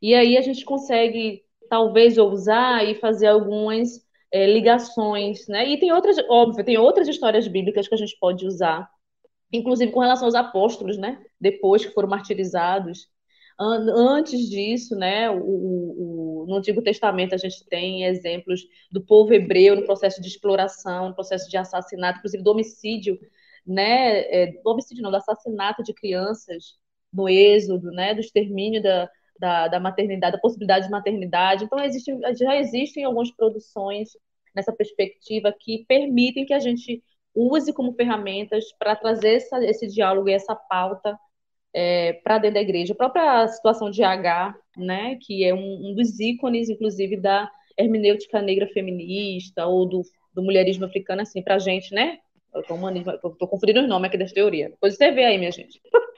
E 0.01 0.15
aí 0.15 0.37
a 0.37 0.43
gente 0.43 0.65
consegue 0.65 1.43
talvez 1.73 2.19
ousar 2.19 2.87
e 2.87 2.95
fazer 2.97 3.29
algumas 3.29 4.05
é, 4.31 4.47
ligações, 4.47 5.49
né? 5.49 5.67
E 5.71 5.81
tem 5.81 5.91
outras, 5.91 6.19
óbvio, 6.29 6.63
tem 6.63 6.77
outras 6.77 7.09
histórias 7.09 7.49
bíblicas 7.49 7.89
que 7.89 7.95
a 7.95 7.97
gente 7.97 8.15
pode 8.21 8.47
usar, 8.47 8.91
inclusive 9.51 9.91
com 9.91 10.01
relação 10.01 10.27
aos 10.27 10.35
apóstolos, 10.35 10.99
né? 10.99 11.19
Depois 11.41 11.83
que 11.83 11.95
foram 11.95 12.11
martirizados. 12.11 13.09
Antes 13.59 14.51
disso, 14.51 14.95
né, 14.97 15.31
o, 15.31 15.37
o, 15.37 16.47
no 16.47 16.57
Antigo 16.57 16.83
Testamento 16.83 17.35
a 17.35 17.39
gente 17.39 17.65
tem 17.67 18.05
exemplos 18.05 18.61
do 18.91 19.01
povo 19.01 19.33
hebreu 19.33 19.75
no 19.75 19.87
processo 19.87 20.21
de 20.21 20.29
exploração, 20.29 21.09
no 21.09 21.15
processo 21.15 21.49
de 21.49 21.57
assassinato, 21.57 22.19
inclusive 22.19 22.43
do 22.43 22.51
homicídio, 22.51 23.19
né, 23.67 24.21
é, 24.31 24.47
do 24.63 24.71
homicídio 24.71 25.03
não, 25.03 25.11
do 25.11 25.17
assassinato 25.17 25.83
de 25.83 25.95
crianças 25.95 26.77
no 27.13 27.29
Êxodo, 27.29 27.91
né, 27.93 28.15
do 28.15 28.21
extermínio 28.21 28.83
da, 28.83 29.09
da, 29.39 29.69
da 29.69 29.81
maternidade, 29.81 30.33
da 30.33 30.41
possibilidade 30.41 30.87
de 30.87 30.91
maternidade. 30.91 31.65
Então, 31.65 31.79
existe, 31.81 32.13
já 32.39 32.57
existem 32.57 33.05
algumas 33.05 33.31
produções 33.31 34.11
nessa 34.55 34.73
perspectiva 34.73 35.55
que 35.59 35.85
permitem 35.87 36.45
que 36.45 36.55
a 36.55 36.61
gente 36.61 37.03
use 37.35 37.73
como 37.73 37.95
ferramentas 37.95 38.65
para 38.79 38.95
trazer 38.95 39.37
essa, 39.37 39.65
esse 39.65 39.87
diálogo 39.89 40.29
e 40.29 40.33
essa 40.33 40.55
pauta 40.55 41.19
é, 41.75 42.15
para 42.25 42.39
dentro 42.39 42.55
da 42.55 42.61
igreja. 42.61 42.93
A 42.93 42.97
própria 42.97 43.49
situação 43.49 43.91
de 43.91 44.03
H, 44.03 44.55
né, 44.77 45.17
que 45.21 45.45
é 45.45 45.55
um, 45.55 45.91
um 45.91 45.95
dos 45.95 46.21
ícones, 46.21 46.69
inclusive, 46.69 47.17
da 47.17 47.51
hermenêutica 47.77 48.43
negra 48.43 48.67
feminista 48.69 49.67
ou 49.67 49.89
do, 49.89 50.03
do 50.35 50.43
mulherismo 50.43 50.85
africano, 50.85 51.23
assim, 51.23 51.43
para 51.43 51.57
a 51.57 51.59
gente, 51.59 51.95
né? 51.95 52.19
Estou 52.55 53.49
confundindo 53.49 53.81
os 53.81 53.89
nomes 53.89 54.09
aqui 54.09 54.19
das 54.19 54.33
teorias. 54.33 54.71
Depois 54.73 54.95
você 54.95 55.11
vê 55.11 55.25
aí, 55.25 55.39
minha 55.39 55.53
gente. 55.53 55.81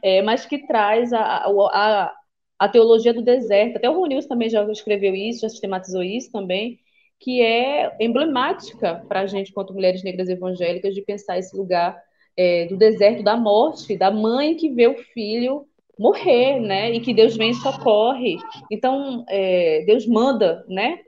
É, 0.00 0.22
mas 0.22 0.46
que 0.46 0.66
traz 0.68 1.12
a, 1.12 1.20
a, 1.20 1.48
a, 1.48 2.14
a 2.58 2.68
teologia 2.68 3.12
do 3.12 3.22
deserto. 3.22 3.76
Até 3.76 3.88
o 3.88 3.98
Ronils 3.98 4.26
também 4.26 4.48
já 4.48 4.64
escreveu 4.70 5.14
isso, 5.14 5.40
já 5.40 5.48
sistematizou 5.48 6.02
isso 6.02 6.30
também, 6.32 6.78
que 7.18 7.40
é 7.42 7.94
emblemática 8.00 9.04
para 9.08 9.20
a 9.20 9.26
gente, 9.26 9.52
quanto 9.52 9.74
mulheres 9.74 10.02
negras 10.02 10.28
evangélicas, 10.28 10.94
de 10.94 11.02
pensar 11.02 11.38
esse 11.38 11.56
lugar 11.56 12.00
é, 12.36 12.66
do 12.66 12.76
deserto, 12.76 13.22
da 13.22 13.36
morte, 13.36 13.96
da 13.96 14.10
mãe 14.10 14.54
que 14.56 14.70
vê 14.70 14.86
o 14.86 14.98
filho 14.98 15.66
morrer, 15.98 16.60
né? 16.60 16.92
E 16.92 17.00
que 17.00 17.14
Deus 17.14 17.36
vem 17.36 17.50
e 17.50 17.54
socorre. 17.54 18.36
Então, 18.70 19.24
é, 19.28 19.84
Deus 19.86 20.06
manda, 20.06 20.64
né? 20.68 21.00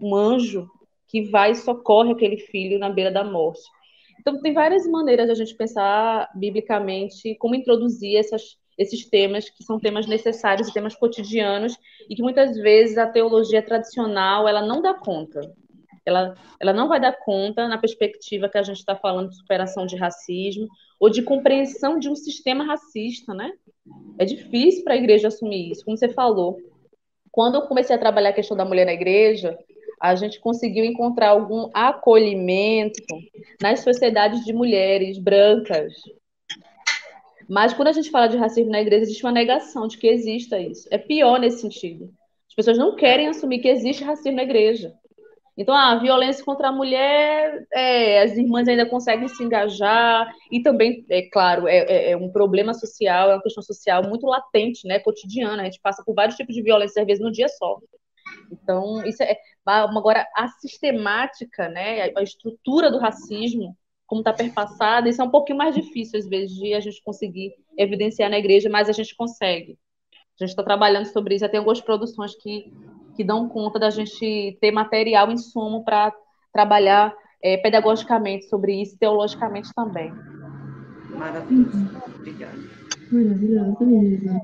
Um 0.00 0.14
anjo 0.14 0.68
que 1.08 1.22
vai 1.22 1.52
e 1.52 1.56
socorre 1.56 2.12
aquele 2.12 2.38
filho 2.38 2.78
na 2.78 2.90
beira 2.90 3.10
da 3.10 3.22
morte. 3.22 3.62
Então, 4.18 4.40
tem 4.40 4.52
várias 4.52 4.86
maneiras 4.86 5.26
de 5.26 5.32
a 5.32 5.34
gente 5.34 5.54
pensar 5.56 6.28
biblicamente 6.34 7.34
como 7.36 7.54
introduzir 7.54 8.16
essas 8.16 8.56
esses 8.78 9.08
temas 9.08 9.48
que 9.48 9.62
são 9.62 9.78
temas 9.78 10.06
necessários 10.06 10.68
e 10.68 10.72
temas 10.72 10.94
cotidianos 10.94 11.76
e 12.08 12.14
que 12.14 12.22
muitas 12.22 12.56
vezes 12.56 12.98
a 12.98 13.06
teologia 13.06 13.62
tradicional 13.62 14.48
ela 14.48 14.62
não 14.64 14.80
dá 14.80 14.94
conta. 14.94 15.40
Ela, 16.04 16.34
ela 16.60 16.72
não 16.72 16.88
vai 16.88 17.00
dar 17.00 17.12
conta 17.12 17.68
na 17.68 17.78
perspectiva 17.78 18.48
que 18.48 18.58
a 18.58 18.62
gente 18.62 18.78
está 18.78 18.96
falando 18.96 19.30
de 19.30 19.36
superação 19.36 19.86
de 19.86 19.96
racismo 19.96 20.66
ou 20.98 21.08
de 21.08 21.22
compreensão 21.22 21.98
de 21.98 22.08
um 22.08 22.16
sistema 22.16 22.64
racista, 22.64 23.32
né? 23.32 23.52
É 24.18 24.24
difícil 24.24 24.82
para 24.82 24.94
a 24.94 24.96
igreja 24.96 25.28
assumir 25.28 25.70
isso, 25.70 25.84
como 25.84 25.96
você 25.96 26.08
falou. 26.08 26.58
Quando 27.30 27.54
eu 27.54 27.62
comecei 27.62 27.94
a 27.94 27.98
trabalhar 27.98 28.30
a 28.30 28.34
questão 28.34 28.56
da 28.56 28.64
mulher 28.64 28.84
na 28.84 28.92
igreja, 28.92 29.56
a 30.00 30.16
gente 30.16 30.40
conseguiu 30.40 30.84
encontrar 30.84 31.28
algum 31.28 31.70
acolhimento 31.72 33.00
nas 33.60 33.80
sociedades 33.80 34.44
de 34.44 34.52
mulheres 34.52 35.16
brancas. 35.18 35.92
Mas 37.48 37.72
quando 37.74 37.88
a 37.88 37.92
gente 37.92 38.10
fala 38.10 38.28
de 38.28 38.36
racismo 38.36 38.70
na 38.70 38.80
igreja, 38.80 39.02
existe 39.02 39.24
uma 39.24 39.32
negação 39.32 39.86
de 39.86 39.98
que 39.98 40.06
exista 40.06 40.58
isso. 40.58 40.88
É 40.90 40.98
pior 40.98 41.38
nesse 41.38 41.60
sentido. 41.60 42.12
As 42.48 42.54
pessoas 42.54 42.78
não 42.78 42.96
querem 42.96 43.28
assumir 43.28 43.60
que 43.60 43.68
existe 43.68 44.04
racismo 44.04 44.36
na 44.36 44.42
igreja. 44.42 44.94
Então, 45.56 45.74
a 45.74 45.96
violência 45.96 46.44
contra 46.44 46.68
a 46.68 46.72
mulher, 46.72 47.66
é, 47.72 48.22
as 48.22 48.32
irmãs 48.36 48.66
ainda 48.66 48.86
conseguem 48.86 49.28
se 49.28 49.42
engajar, 49.42 50.32
e 50.50 50.62
também, 50.62 51.04
é 51.10 51.28
claro, 51.30 51.68
é, 51.68 51.78
é, 51.78 52.10
é, 52.12 52.16
um 52.16 52.30
problema 52.30 52.72
social, 52.72 53.30
é 53.30 53.34
uma 53.34 53.42
questão 53.42 53.62
social 53.62 54.02
muito 54.02 54.26
latente, 54.26 54.86
né, 54.86 54.98
cotidiana, 54.98 55.62
a 55.62 55.64
gente 55.66 55.80
passa 55.82 56.02
por 56.04 56.14
vários 56.14 56.36
tipos 56.36 56.54
de 56.54 56.62
violência, 56.62 57.02
às 57.02 57.06
vezes, 57.06 57.22
no 57.22 57.30
dia 57.30 57.48
só. 57.48 57.78
Então, 58.50 59.04
isso 59.04 59.22
é, 59.22 59.36
agora, 59.66 60.26
a 60.34 60.48
sistemática, 60.48 61.68
né, 61.68 62.10
a 62.16 62.22
estrutura 62.22 62.90
do 62.90 62.98
racismo, 62.98 63.76
como 64.12 64.20
está 64.20 64.30
perpassada, 64.30 65.08
isso 65.08 65.22
é 65.22 65.24
um 65.24 65.30
pouquinho 65.30 65.56
mais 65.56 65.74
difícil, 65.74 66.18
às 66.18 66.28
vezes, 66.28 66.54
de 66.54 66.74
a 66.74 66.80
gente 66.80 67.02
conseguir 67.02 67.54
evidenciar 67.78 68.28
na 68.28 68.38
igreja, 68.38 68.68
mas 68.68 68.86
a 68.86 68.92
gente 68.92 69.16
consegue. 69.16 69.78
A 70.38 70.44
gente 70.44 70.50
está 70.50 70.62
trabalhando 70.62 71.06
sobre 71.06 71.34
isso, 71.34 71.46
já 71.46 71.48
tem 71.48 71.56
algumas 71.56 71.80
produções 71.80 72.34
que 72.36 72.70
que 73.16 73.24
dão 73.24 73.48
conta 73.48 73.78
da 73.78 73.88
gente 73.88 74.58
ter 74.60 74.70
material, 74.70 75.30
insumo 75.30 75.82
para 75.82 76.12
trabalhar 76.52 77.14
é, 77.42 77.56
pedagogicamente 77.56 78.46
sobre 78.50 78.82
isso, 78.82 78.98
teologicamente 78.98 79.70
também. 79.74 80.12
Maravilhoso. 81.10 81.90
Obrigada. 82.14 82.58
Maravilhoso 83.10 83.84
mesmo. 83.84 84.40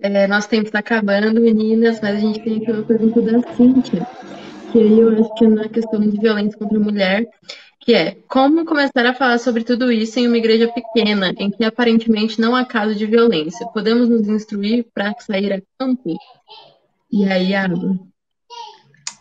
É, 0.00 0.26
nosso 0.26 0.48
tempo 0.50 0.66
está 0.66 0.80
acabando, 0.80 1.40
meninas, 1.40 2.02
mas 2.02 2.16
a 2.16 2.18
gente 2.18 2.42
tem 2.42 2.58
aqui 2.58 2.70
uma 2.70 2.82
pergunta 2.82 3.22
da 3.22 3.54
Cíntia, 3.54 4.06
que 4.72 4.78
aí 4.78 5.00
eu 5.00 5.10
acho 5.20 5.34
que 5.36 5.44
é 5.46 5.48
na 5.48 5.68
questão 5.70 6.00
de 6.00 6.18
violência 6.18 6.58
contra 6.58 6.76
a 6.76 6.82
mulher, 6.82 7.26
que 7.86 7.94
é 7.94 8.16
como 8.26 8.64
começar 8.64 9.06
a 9.06 9.14
falar 9.14 9.38
sobre 9.38 9.62
tudo 9.62 9.92
isso 9.92 10.18
em 10.18 10.26
uma 10.26 10.36
igreja 10.36 10.66
pequena, 10.66 11.32
em 11.38 11.52
que 11.52 11.64
aparentemente 11.64 12.40
não 12.40 12.56
há 12.56 12.64
caso 12.64 12.96
de 12.96 13.06
violência? 13.06 13.64
Podemos 13.68 14.08
nos 14.08 14.26
instruir 14.26 14.84
para 14.92 15.14
sair 15.20 15.52
a 15.52 15.62
campo? 15.78 16.18
E 17.12 17.24
aí, 17.30 17.54
Água? 17.54 17.96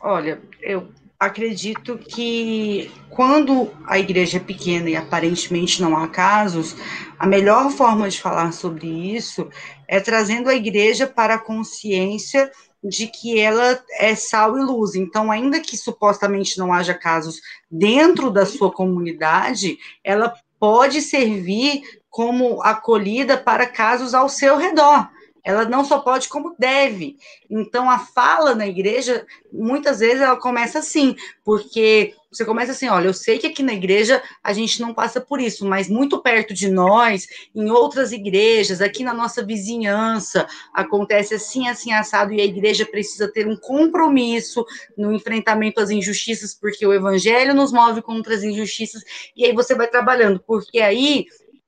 Olha, 0.01 0.41
eu 0.63 0.87
acredito 1.19 1.99
que 1.99 2.89
quando 3.11 3.71
a 3.85 3.99
igreja 3.99 4.37
é 4.37 4.39
pequena 4.39 4.89
e 4.89 4.95
aparentemente 4.95 5.79
não 5.79 5.95
há 5.95 6.07
casos, 6.07 6.75
a 7.19 7.27
melhor 7.27 7.69
forma 7.69 8.09
de 8.09 8.19
falar 8.19 8.51
sobre 8.51 8.87
isso 8.87 9.47
é 9.87 9.99
trazendo 9.99 10.49
a 10.49 10.55
igreja 10.55 11.05
para 11.05 11.35
a 11.35 11.39
consciência 11.39 12.49
de 12.87 13.07
que 13.07 13.39
ela 13.39 13.81
é 13.99 14.15
sal 14.15 14.57
e 14.57 14.61
luz. 14.61 14.95
Então, 14.95 15.31
ainda 15.31 15.59
que 15.59 15.75
supostamente 15.77 16.57
não 16.57 16.71
haja 16.71 16.93
casos 16.93 17.41
dentro 17.69 18.29
da 18.29 18.45
sua 18.45 18.71
comunidade, 18.71 19.77
ela 20.03 20.33
pode 20.59 21.01
servir 21.01 21.81
como 22.09 22.61
acolhida 22.61 23.37
para 23.37 23.65
casos 23.65 24.13
ao 24.13 24.29
seu 24.29 24.57
redor 24.57 25.09
ela 25.45 25.63
não 25.63 25.85
só 25.85 25.99
pode, 25.99 26.27
como 26.27 26.55
deve. 26.57 27.17
Então, 27.47 27.87
a 27.87 27.99
fala 27.99 28.55
na 28.55 28.65
igreja, 28.65 29.27
muitas 29.53 29.99
vezes, 29.99 30.19
ela 30.19 30.37
começa 30.37 30.79
assim, 30.79 31.15
porque 31.43 32.15
você 32.35 32.45
começa 32.45 32.71
assim: 32.71 32.87
olha, 32.87 33.07
eu 33.07 33.13
sei 33.13 33.37
que 33.37 33.47
aqui 33.47 33.63
na 33.63 33.73
igreja 33.73 34.21
a 34.43 34.51
gente 34.53 34.81
não 34.81 34.93
passa 34.93 35.21
por 35.21 35.39
isso, 35.39 35.65
mas 35.65 35.87
muito 35.87 36.21
perto 36.21 36.53
de 36.53 36.69
nós, 36.69 37.27
em 37.55 37.69
outras 37.69 38.11
igrejas, 38.11 38.81
aqui 38.81 39.03
na 39.03 39.13
nossa 39.13 39.43
vizinhança, 39.43 40.47
acontece 40.73 41.35
assim, 41.35 41.67
assim, 41.67 41.93
assado, 41.93 42.33
e 42.33 42.41
a 42.41 42.45
igreja 42.45 42.85
precisa 42.85 43.31
ter 43.31 43.47
um 43.47 43.55
compromisso 43.55 44.65
no 44.97 45.13
enfrentamento 45.13 45.79
às 45.79 45.89
injustiças, 45.89 46.53
porque 46.53 46.85
o 46.85 46.93
evangelho 46.93 47.53
nos 47.53 47.71
move 47.71 48.01
contra 48.01 48.35
as 48.35 48.43
injustiças, 48.43 49.01
e 49.35 49.45
aí 49.45 49.53
você 49.53 49.73
vai 49.73 49.87
trabalhando, 49.87 50.39
porque 50.45 50.79
aí 50.79 51.25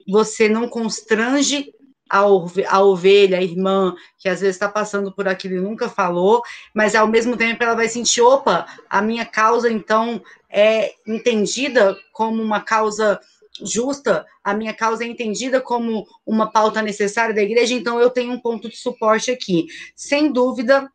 você 0.07 0.47
não 0.47 0.67
constrange 0.67 1.73
a, 2.09 2.19
a 2.19 2.81
ovelha, 2.81 3.37
a 3.37 3.43
irmã, 3.43 3.95
que 4.17 4.29
às 4.29 4.41
vezes 4.41 4.55
está 4.55 4.67
passando 4.69 5.11
por 5.11 5.27
aquilo 5.27 5.55
e 5.55 5.61
nunca 5.61 5.89
falou, 5.89 6.41
mas 6.73 6.95
ao 6.95 7.07
mesmo 7.07 7.37
tempo 7.37 7.63
ela 7.63 7.75
vai 7.75 7.87
sentir, 7.87 8.21
opa, 8.21 8.65
a 8.89 9.01
minha 9.01 9.25
causa 9.25 9.71
então 9.71 10.21
é 10.49 10.93
entendida 11.05 11.97
como 12.11 12.41
uma 12.41 12.61
causa 12.61 13.19
justa, 13.61 14.25
a 14.43 14.53
minha 14.53 14.73
causa 14.73 15.03
é 15.03 15.07
entendida 15.07 15.59
como 15.59 16.05
uma 16.25 16.51
pauta 16.51 16.81
necessária 16.81 17.33
da 17.33 17.41
igreja, 17.41 17.73
então 17.73 17.99
eu 17.99 18.09
tenho 18.09 18.31
um 18.31 18.39
ponto 18.39 18.69
de 18.69 18.77
suporte 18.77 19.31
aqui. 19.31 19.65
Sem 19.95 20.31
dúvida, 20.31 20.91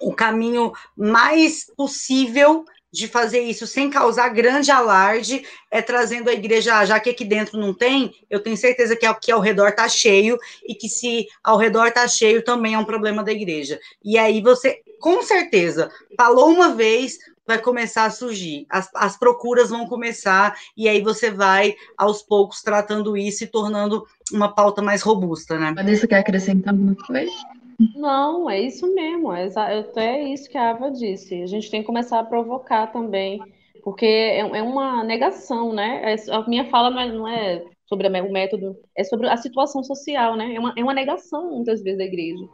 o 0.00 0.12
caminho 0.12 0.72
mais 0.96 1.66
possível 1.76 2.64
de 2.92 3.08
fazer 3.08 3.40
isso 3.40 3.66
sem 3.66 3.88
causar 3.88 4.28
grande 4.28 4.70
alarde, 4.70 5.44
é 5.70 5.80
trazendo 5.80 6.28
a 6.28 6.32
igreja, 6.32 6.84
já 6.84 7.00
que 7.00 7.10
aqui 7.10 7.24
dentro 7.24 7.58
não 7.58 7.72
tem, 7.72 8.14
eu 8.28 8.40
tenho 8.40 8.56
certeza 8.56 8.94
que 8.94 9.06
aqui 9.06 9.32
ao 9.32 9.40
redor 9.40 9.68
está 9.68 9.88
cheio, 9.88 10.38
e 10.66 10.74
que 10.74 10.88
se 10.88 11.26
ao 11.42 11.56
redor 11.56 11.86
está 11.86 12.06
cheio, 12.06 12.44
também 12.44 12.74
é 12.74 12.78
um 12.78 12.84
problema 12.84 13.24
da 13.24 13.32
igreja. 13.32 13.80
E 14.04 14.18
aí 14.18 14.42
você, 14.42 14.80
com 15.00 15.22
certeza, 15.22 15.90
falou 16.16 16.50
uma 16.50 16.74
vez, 16.74 17.18
vai 17.46 17.58
começar 17.58 18.04
a 18.04 18.10
surgir, 18.10 18.66
as, 18.68 18.88
as 18.94 19.16
procuras 19.16 19.70
vão 19.70 19.86
começar, 19.86 20.54
e 20.76 20.88
aí 20.88 21.00
você 21.00 21.30
vai, 21.30 21.74
aos 21.96 22.22
poucos, 22.22 22.60
tratando 22.62 23.16
isso 23.16 23.44
e 23.44 23.46
tornando 23.46 24.06
uma 24.30 24.54
pauta 24.54 24.82
mais 24.82 25.00
robusta, 25.02 25.58
né? 25.58 25.72
Vanessa, 25.74 26.06
quer 26.06 26.18
acrescentar 26.18 26.74
alguma 26.74 26.94
coisa? 26.94 27.32
Não, 27.78 28.48
é 28.48 28.60
isso 28.60 28.92
mesmo. 28.94 29.32
É 29.32 29.48
até 29.78 30.22
isso 30.24 30.48
que 30.48 30.58
a 30.58 30.70
Ava 30.70 30.90
disse. 30.90 31.42
A 31.42 31.46
gente 31.46 31.70
tem 31.70 31.80
que 31.80 31.86
começar 31.86 32.18
a 32.18 32.24
provocar 32.24 32.88
também, 32.88 33.40
porque 33.82 34.06
é, 34.06 34.40
é 34.40 34.62
uma 34.62 35.04
negação, 35.04 35.72
né? 35.72 36.14
É, 36.14 36.16
a 36.30 36.48
minha 36.48 36.64
fala 36.66 36.90
não 36.90 37.26
é 37.26 37.64
sobre 37.86 38.08
o 38.08 38.32
método, 38.32 38.76
é 38.96 39.04
sobre 39.04 39.28
a 39.28 39.36
situação 39.36 39.82
social, 39.82 40.36
né? 40.36 40.54
É 40.54 40.58
uma, 40.60 40.74
é 40.76 40.82
uma 40.82 40.94
negação, 40.94 41.50
muitas 41.50 41.82
vezes, 41.82 41.98
da 41.98 42.04
igreja. 42.04 42.44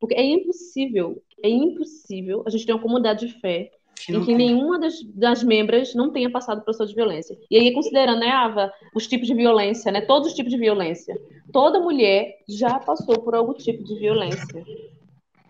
Porque 0.00 0.14
é 0.14 0.22
impossível, 0.22 1.22
é 1.42 1.48
impossível 1.48 2.42
a 2.46 2.50
gente 2.50 2.66
ter 2.66 2.72
uma 2.72 2.82
comunidade 2.82 3.26
de 3.26 3.40
fé 3.40 3.70
em 4.08 4.24
que 4.24 4.34
nenhuma 4.34 4.78
das, 4.78 4.94
das 5.14 5.42
membras 5.42 5.94
não 5.94 6.10
tenha 6.10 6.30
passado 6.30 6.62
por 6.64 6.74
de 6.86 6.94
violência. 6.94 7.38
E 7.50 7.56
aí, 7.56 7.72
considerando, 7.72 8.20
né, 8.20 8.30
Ava, 8.30 8.72
os 8.94 9.06
tipos 9.06 9.26
de 9.26 9.34
violência, 9.34 9.92
né, 9.92 10.00
todos 10.00 10.28
os 10.28 10.34
tipos 10.34 10.52
de 10.52 10.58
violência, 10.58 11.16
toda 11.52 11.80
mulher 11.80 12.38
já 12.48 12.78
passou 12.78 13.20
por 13.20 13.34
algum 13.34 13.54
tipo 13.54 13.84
de 13.84 13.98
violência. 13.98 14.64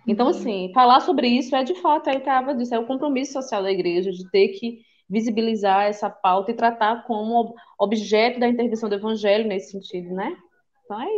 Então, 0.06 0.28
assim, 0.28 0.70
falar 0.74 1.00
sobre 1.00 1.28
isso 1.28 1.54
é 1.54 1.62
de 1.62 1.74
fato, 1.76 2.10
é 2.10 2.16
o 2.16 2.20
que 2.20 2.28
a 2.28 2.38
Ava 2.38 2.54
disse, 2.54 2.74
é 2.74 2.78
o 2.78 2.86
compromisso 2.86 3.32
social 3.32 3.62
da 3.62 3.70
igreja 3.70 4.10
de 4.10 4.28
ter 4.30 4.48
que 4.48 4.80
visibilizar 5.08 5.84
essa 5.84 6.08
pauta 6.08 6.50
e 6.50 6.54
tratar 6.54 7.04
como 7.06 7.54
objeto 7.78 8.40
da 8.40 8.48
intervenção 8.48 8.88
do 8.88 8.94
evangelho 8.94 9.46
nesse 9.46 9.70
sentido, 9.72 10.14
né? 10.14 10.36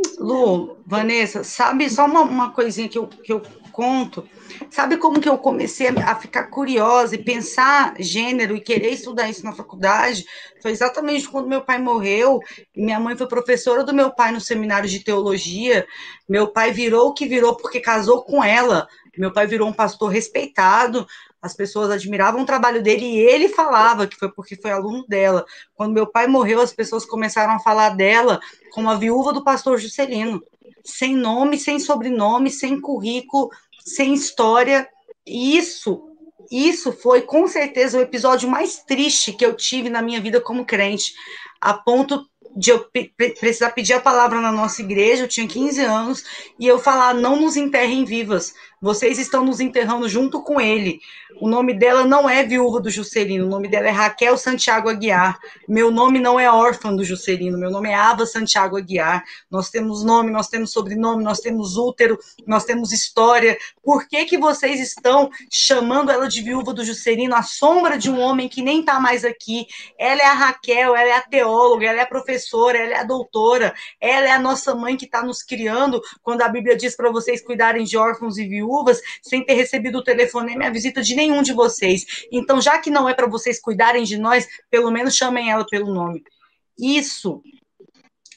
Isso. 0.04 0.22
Lu, 0.22 0.78
Vanessa, 0.86 1.42
sabe 1.42 1.88
só 1.88 2.06
uma, 2.06 2.22
uma 2.22 2.52
coisinha 2.52 2.88
que 2.88 2.98
eu, 2.98 3.06
que 3.06 3.32
eu 3.32 3.42
conto? 3.72 4.26
Sabe 4.70 4.96
como 4.96 5.20
que 5.20 5.28
eu 5.28 5.36
comecei 5.36 5.88
a 5.88 6.14
ficar 6.14 6.44
curiosa 6.44 7.14
e 7.14 7.24
pensar 7.24 7.94
gênero 7.98 8.56
e 8.56 8.60
querer 8.60 8.90
estudar 8.90 9.28
isso 9.28 9.44
na 9.44 9.52
faculdade? 9.52 10.24
Foi 10.62 10.70
exatamente 10.70 11.28
quando 11.28 11.48
meu 11.48 11.62
pai 11.62 11.78
morreu. 11.78 12.40
Minha 12.76 13.00
mãe 13.00 13.16
foi 13.16 13.26
professora 13.26 13.82
do 13.82 13.94
meu 13.94 14.12
pai 14.12 14.32
no 14.32 14.40
seminário 14.40 14.88
de 14.88 15.00
teologia. 15.00 15.86
Meu 16.28 16.48
pai 16.48 16.72
virou 16.72 17.08
o 17.08 17.14
que 17.14 17.26
virou 17.26 17.56
porque 17.56 17.80
casou 17.80 18.22
com 18.22 18.42
ela. 18.42 18.86
Meu 19.16 19.32
pai 19.32 19.46
virou 19.46 19.68
um 19.68 19.72
pastor 19.72 20.10
respeitado, 20.10 21.06
as 21.44 21.52
pessoas 21.52 21.90
admiravam 21.90 22.40
o 22.40 22.46
trabalho 22.46 22.82
dele 22.82 23.04
e 23.04 23.18
ele 23.18 23.50
falava 23.50 24.06
que 24.06 24.16
foi 24.16 24.32
porque 24.32 24.56
foi 24.56 24.70
aluno 24.70 25.04
dela. 25.06 25.44
Quando 25.74 25.92
meu 25.92 26.06
pai 26.06 26.26
morreu, 26.26 26.58
as 26.62 26.72
pessoas 26.72 27.04
começaram 27.04 27.52
a 27.52 27.58
falar 27.58 27.90
dela 27.90 28.40
como 28.72 28.88
a 28.88 28.94
viúva 28.94 29.30
do 29.30 29.44
pastor 29.44 29.78
Juscelino, 29.78 30.42
sem 30.82 31.14
nome, 31.14 31.58
sem 31.58 31.78
sobrenome, 31.78 32.50
sem 32.50 32.80
currículo, 32.80 33.50
sem 33.84 34.14
história. 34.14 34.88
E 35.26 35.58
isso, 35.58 36.08
isso 36.50 36.90
foi 36.90 37.20
com 37.20 37.46
certeza 37.46 37.98
o 37.98 38.00
episódio 38.00 38.48
mais 38.48 38.78
triste 38.78 39.34
que 39.34 39.44
eu 39.44 39.54
tive 39.54 39.90
na 39.90 40.00
minha 40.00 40.22
vida 40.22 40.40
como 40.40 40.64
crente, 40.64 41.12
a 41.60 41.74
ponto 41.74 42.26
de 42.56 42.70
eu 42.70 42.88
precisar 43.38 43.70
pedir 43.72 43.94
a 43.94 44.00
palavra 44.00 44.40
na 44.40 44.52
nossa 44.52 44.80
igreja, 44.80 45.24
eu 45.24 45.28
tinha 45.28 45.46
15 45.46 45.80
anos, 45.82 46.24
e 46.58 46.66
eu 46.66 46.78
falar: 46.78 47.12
não 47.12 47.40
nos 47.40 47.56
enterrem 47.56 48.04
vivas, 48.04 48.54
Vocês 48.84 49.18
estão 49.18 49.42
nos 49.42 49.60
enterrando 49.60 50.06
junto 50.10 50.42
com 50.42 50.60
ele. 50.60 51.00
O 51.40 51.48
nome 51.48 51.72
dela 51.72 52.04
não 52.04 52.28
é 52.28 52.44
Viúva 52.44 52.78
do 52.78 52.90
Juscelino, 52.90 53.46
o 53.46 53.48
nome 53.48 53.66
dela 53.66 53.88
é 53.88 53.90
Raquel 53.90 54.36
Santiago 54.36 54.90
Aguiar. 54.90 55.38
Meu 55.66 55.90
nome 55.90 56.20
não 56.20 56.38
é 56.38 56.52
órfã 56.52 56.94
do 56.94 57.02
Juscelino, 57.02 57.56
meu 57.56 57.70
nome 57.70 57.88
é 57.88 57.94
Ava 57.94 58.26
Santiago 58.26 58.76
Aguiar. 58.76 59.24
Nós 59.50 59.70
temos 59.70 60.04
nome, 60.04 60.30
nós 60.30 60.48
temos 60.48 60.70
sobrenome, 60.70 61.24
nós 61.24 61.40
temos 61.40 61.78
útero, 61.78 62.18
nós 62.46 62.66
temos 62.66 62.92
história. 62.92 63.56
Por 63.82 64.06
que, 64.06 64.26
que 64.26 64.36
vocês 64.36 64.78
estão 64.78 65.30
chamando 65.50 66.10
ela 66.10 66.28
de 66.28 66.42
Viúva 66.42 66.74
do 66.74 66.84
Juscelino, 66.84 67.34
a 67.34 67.42
sombra 67.42 67.96
de 67.96 68.10
um 68.10 68.20
homem 68.20 68.50
que 68.50 68.60
nem 68.60 68.80
está 68.80 69.00
mais 69.00 69.24
aqui? 69.24 69.66
Ela 69.98 70.20
é 70.20 70.26
a 70.26 70.34
Raquel, 70.34 70.94
ela 70.94 71.08
é 71.08 71.16
a 71.16 71.22
teóloga, 71.22 71.86
ela 71.86 72.00
é 72.00 72.02
a 72.02 72.06
professora, 72.06 72.76
ela 72.76 72.92
é 72.92 72.98
a 72.98 73.04
doutora, 73.04 73.72
ela 73.98 74.26
é 74.26 74.32
a 74.32 74.38
nossa 74.38 74.74
mãe 74.74 74.94
que 74.94 75.06
está 75.06 75.22
nos 75.22 75.42
criando 75.42 76.02
quando 76.22 76.42
a 76.42 76.48
Bíblia 76.48 76.76
diz 76.76 76.94
para 76.94 77.10
vocês 77.10 77.42
cuidarem 77.42 77.84
de 77.84 77.96
órfãos 77.96 78.36
e 78.36 78.46
viúvas 78.46 78.73
sem 79.22 79.44
ter 79.44 79.54
recebido 79.54 79.98
o 79.98 80.04
telefonema 80.04 80.64
e 80.64 80.66
a 80.66 80.70
visita 80.70 81.02
de 81.02 81.14
nenhum 81.14 81.42
de 81.42 81.52
vocês. 81.52 82.26
Então, 82.32 82.60
já 82.60 82.78
que 82.78 82.90
não 82.90 83.08
é 83.08 83.14
para 83.14 83.28
vocês 83.28 83.60
cuidarem 83.60 84.04
de 84.04 84.18
nós, 84.18 84.48
pelo 84.70 84.90
menos 84.90 85.14
chamem 85.14 85.50
ela 85.50 85.66
pelo 85.66 85.92
nome. 85.92 86.22
Isso, 86.78 87.42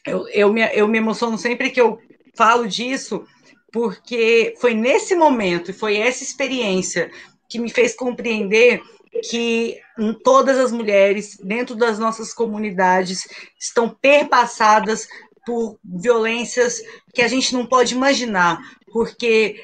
eu, 0.06 0.28
eu, 0.30 0.54
me, 0.54 0.62
eu 0.74 0.88
me 0.88 0.98
emociono 0.98 1.38
sempre 1.38 1.70
que 1.72 1.82
eu 1.82 2.00
falo 2.36 2.68
disso, 2.68 3.26
porque 3.72 4.54
foi 4.60 4.74
nesse 4.74 5.16
momento, 5.16 5.72
e 5.72 5.74
foi 5.74 5.98
essa 5.98 6.24
experiência 6.24 7.10
que 7.50 7.60
me 7.60 7.70
fez 7.70 7.96
compreender 7.96 8.82
que 9.30 9.80
todas 10.24 10.58
as 10.58 10.72
mulheres 10.72 11.38
dentro 11.38 11.76
das 11.76 11.98
nossas 11.98 12.34
comunidades 12.34 13.28
estão 13.60 13.90
perpassadas 13.90 15.08
por 15.46 15.80
violências 15.84 16.82
que 17.14 17.22
a 17.22 17.28
gente 17.28 17.54
não 17.54 17.66
pode 17.66 17.96
imaginar, 17.96 18.60
porque 18.92 19.64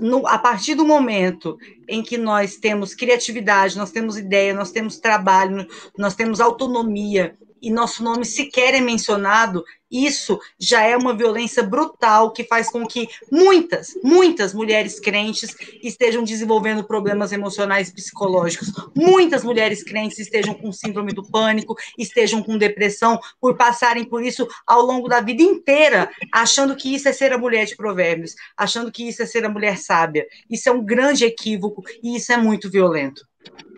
no, 0.00 0.26
a 0.26 0.38
partir 0.38 0.74
do 0.74 0.84
momento 0.84 1.58
em 1.88 2.02
que 2.02 2.16
nós 2.16 2.56
temos 2.56 2.94
criatividade, 2.94 3.76
nós 3.76 3.90
temos 3.90 4.16
ideia, 4.16 4.54
nós 4.54 4.70
temos 4.70 4.98
trabalho, 4.98 5.66
nós 5.96 6.14
temos 6.14 6.40
autonomia 6.40 7.36
e 7.60 7.70
nosso 7.70 8.02
nome 8.02 8.24
sequer 8.24 8.74
é 8.74 8.80
mencionado, 8.80 9.64
isso 9.90 10.38
já 10.58 10.82
é 10.82 10.96
uma 10.96 11.16
violência 11.16 11.62
brutal 11.64 12.32
que 12.32 12.44
faz 12.44 12.70
com 12.70 12.86
que 12.86 13.08
muitas, 13.30 13.98
muitas 14.04 14.54
mulheres 14.54 15.00
crentes 15.00 15.56
estejam 15.82 16.22
desenvolvendo 16.22 16.84
problemas 16.84 17.32
emocionais 17.32 17.88
e 17.88 17.94
psicológicos. 17.94 18.70
Muitas 18.94 19.42
mulheres 19.42 19.82
crentes 19.82 20.18
estejam 20.20 20.54
com 20.54 20.70
síndrome 20.70 21.12
do 21.12 21.28
pânico, 21.28 21.74
estejam 21.98 22.40
com 22.40 22.56
depressão, 22.56 23.18
por 23.40 23.56
passarem 23.56 24.04
por 24.04 24.22
isso 24.22 24.46
ao 24.64 24.82
longo 24.82 25.08
da 25.08 25.20
vida 25.20 25.42
inteira, 25.42 26.08
achando 26.32 26.76
que 26.76 26.94
isso 26.94 27.08
é 27.08 27.12
ser 27.12 27.32
a 27.32 27.38
mulher 27.38 27.66
de 27.66 27.74
provérbios, 27.74 28.36
achando 28.56 28.92
que 28.92 29.08
isso 29.08 29.22
é 29.22 29.26
ser 29.26 29.44
a 29.44 29.48
mulher 29.48 29.76
sábia. 29.76 30.26
Isso 30.48 30.68
é 30.68 30.72
um 30.72 30.84
grande 30.84 31.24
equívoco 31.24 31.82
e 32.02 32.16
isso 32.16 32.32
é 32.32 32.36
muito 32.36 32.70
violento. 32.70 33.29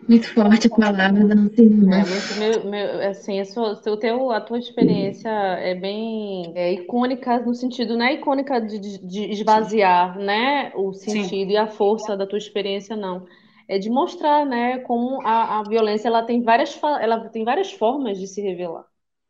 Muito 0.07 0.33
forte 0.33 0.67
a 0.67 0.69
palavra 0.69 1.25
da 1.27 1.35
nossa 1.35 1.61
irmã. 1.61 1.95
É 1.95 2.39
meu, 2.39 2.69
meu, 2.69 3.09
assim, 3.09 3.39
a, 3.39 3.45
sua, 3.45 3.73
o 3.73 3.97
teu, 3.97 4.31
a 4.31 4.41
tua 4.41 4.59
experiência 4.59 5.29
é 5.29 5.75
bem 5.75 6.51
é, 6.55 6.73
icônica 6.73 7.39
no 7.39 7.53
sentido, 7.53 7.97
não 7.97 8.05
é 8.05 8.13
icônica 8.13 8.59
de, 8.59 8.79
de 8.79 9.31
esvaziar, 9.31 10.17
né, 10.17 10.71
o 10.75 10.93
sentido 10.93 11.49
Sim. 11.49 11.51
e 11.51 11.57
a 11.57 11.67
força 11.67 12.17
da 12.17 12.27
tua 12.27 12.37
experiência, 12.37 12.95
não. 12.95 13.25
É 13.67 13.77
de 13.77 13.89
mostrar, 13.89 14.45
né, 14.45 14.79
como 14.79 15.21
a, 15.25 15.59
a 15.59 15.63
violência 15.63 16.07
ela 16.07 16.23
tem 16.23 16.41
várias 16.41 16.77
ela 16.99 17.29
tem 17.29 17.45
várias 17.45 17.71
formas 17.71 18.19
de 18.19 18.27
se 18.27 18.41
revelar, 18.41 18.85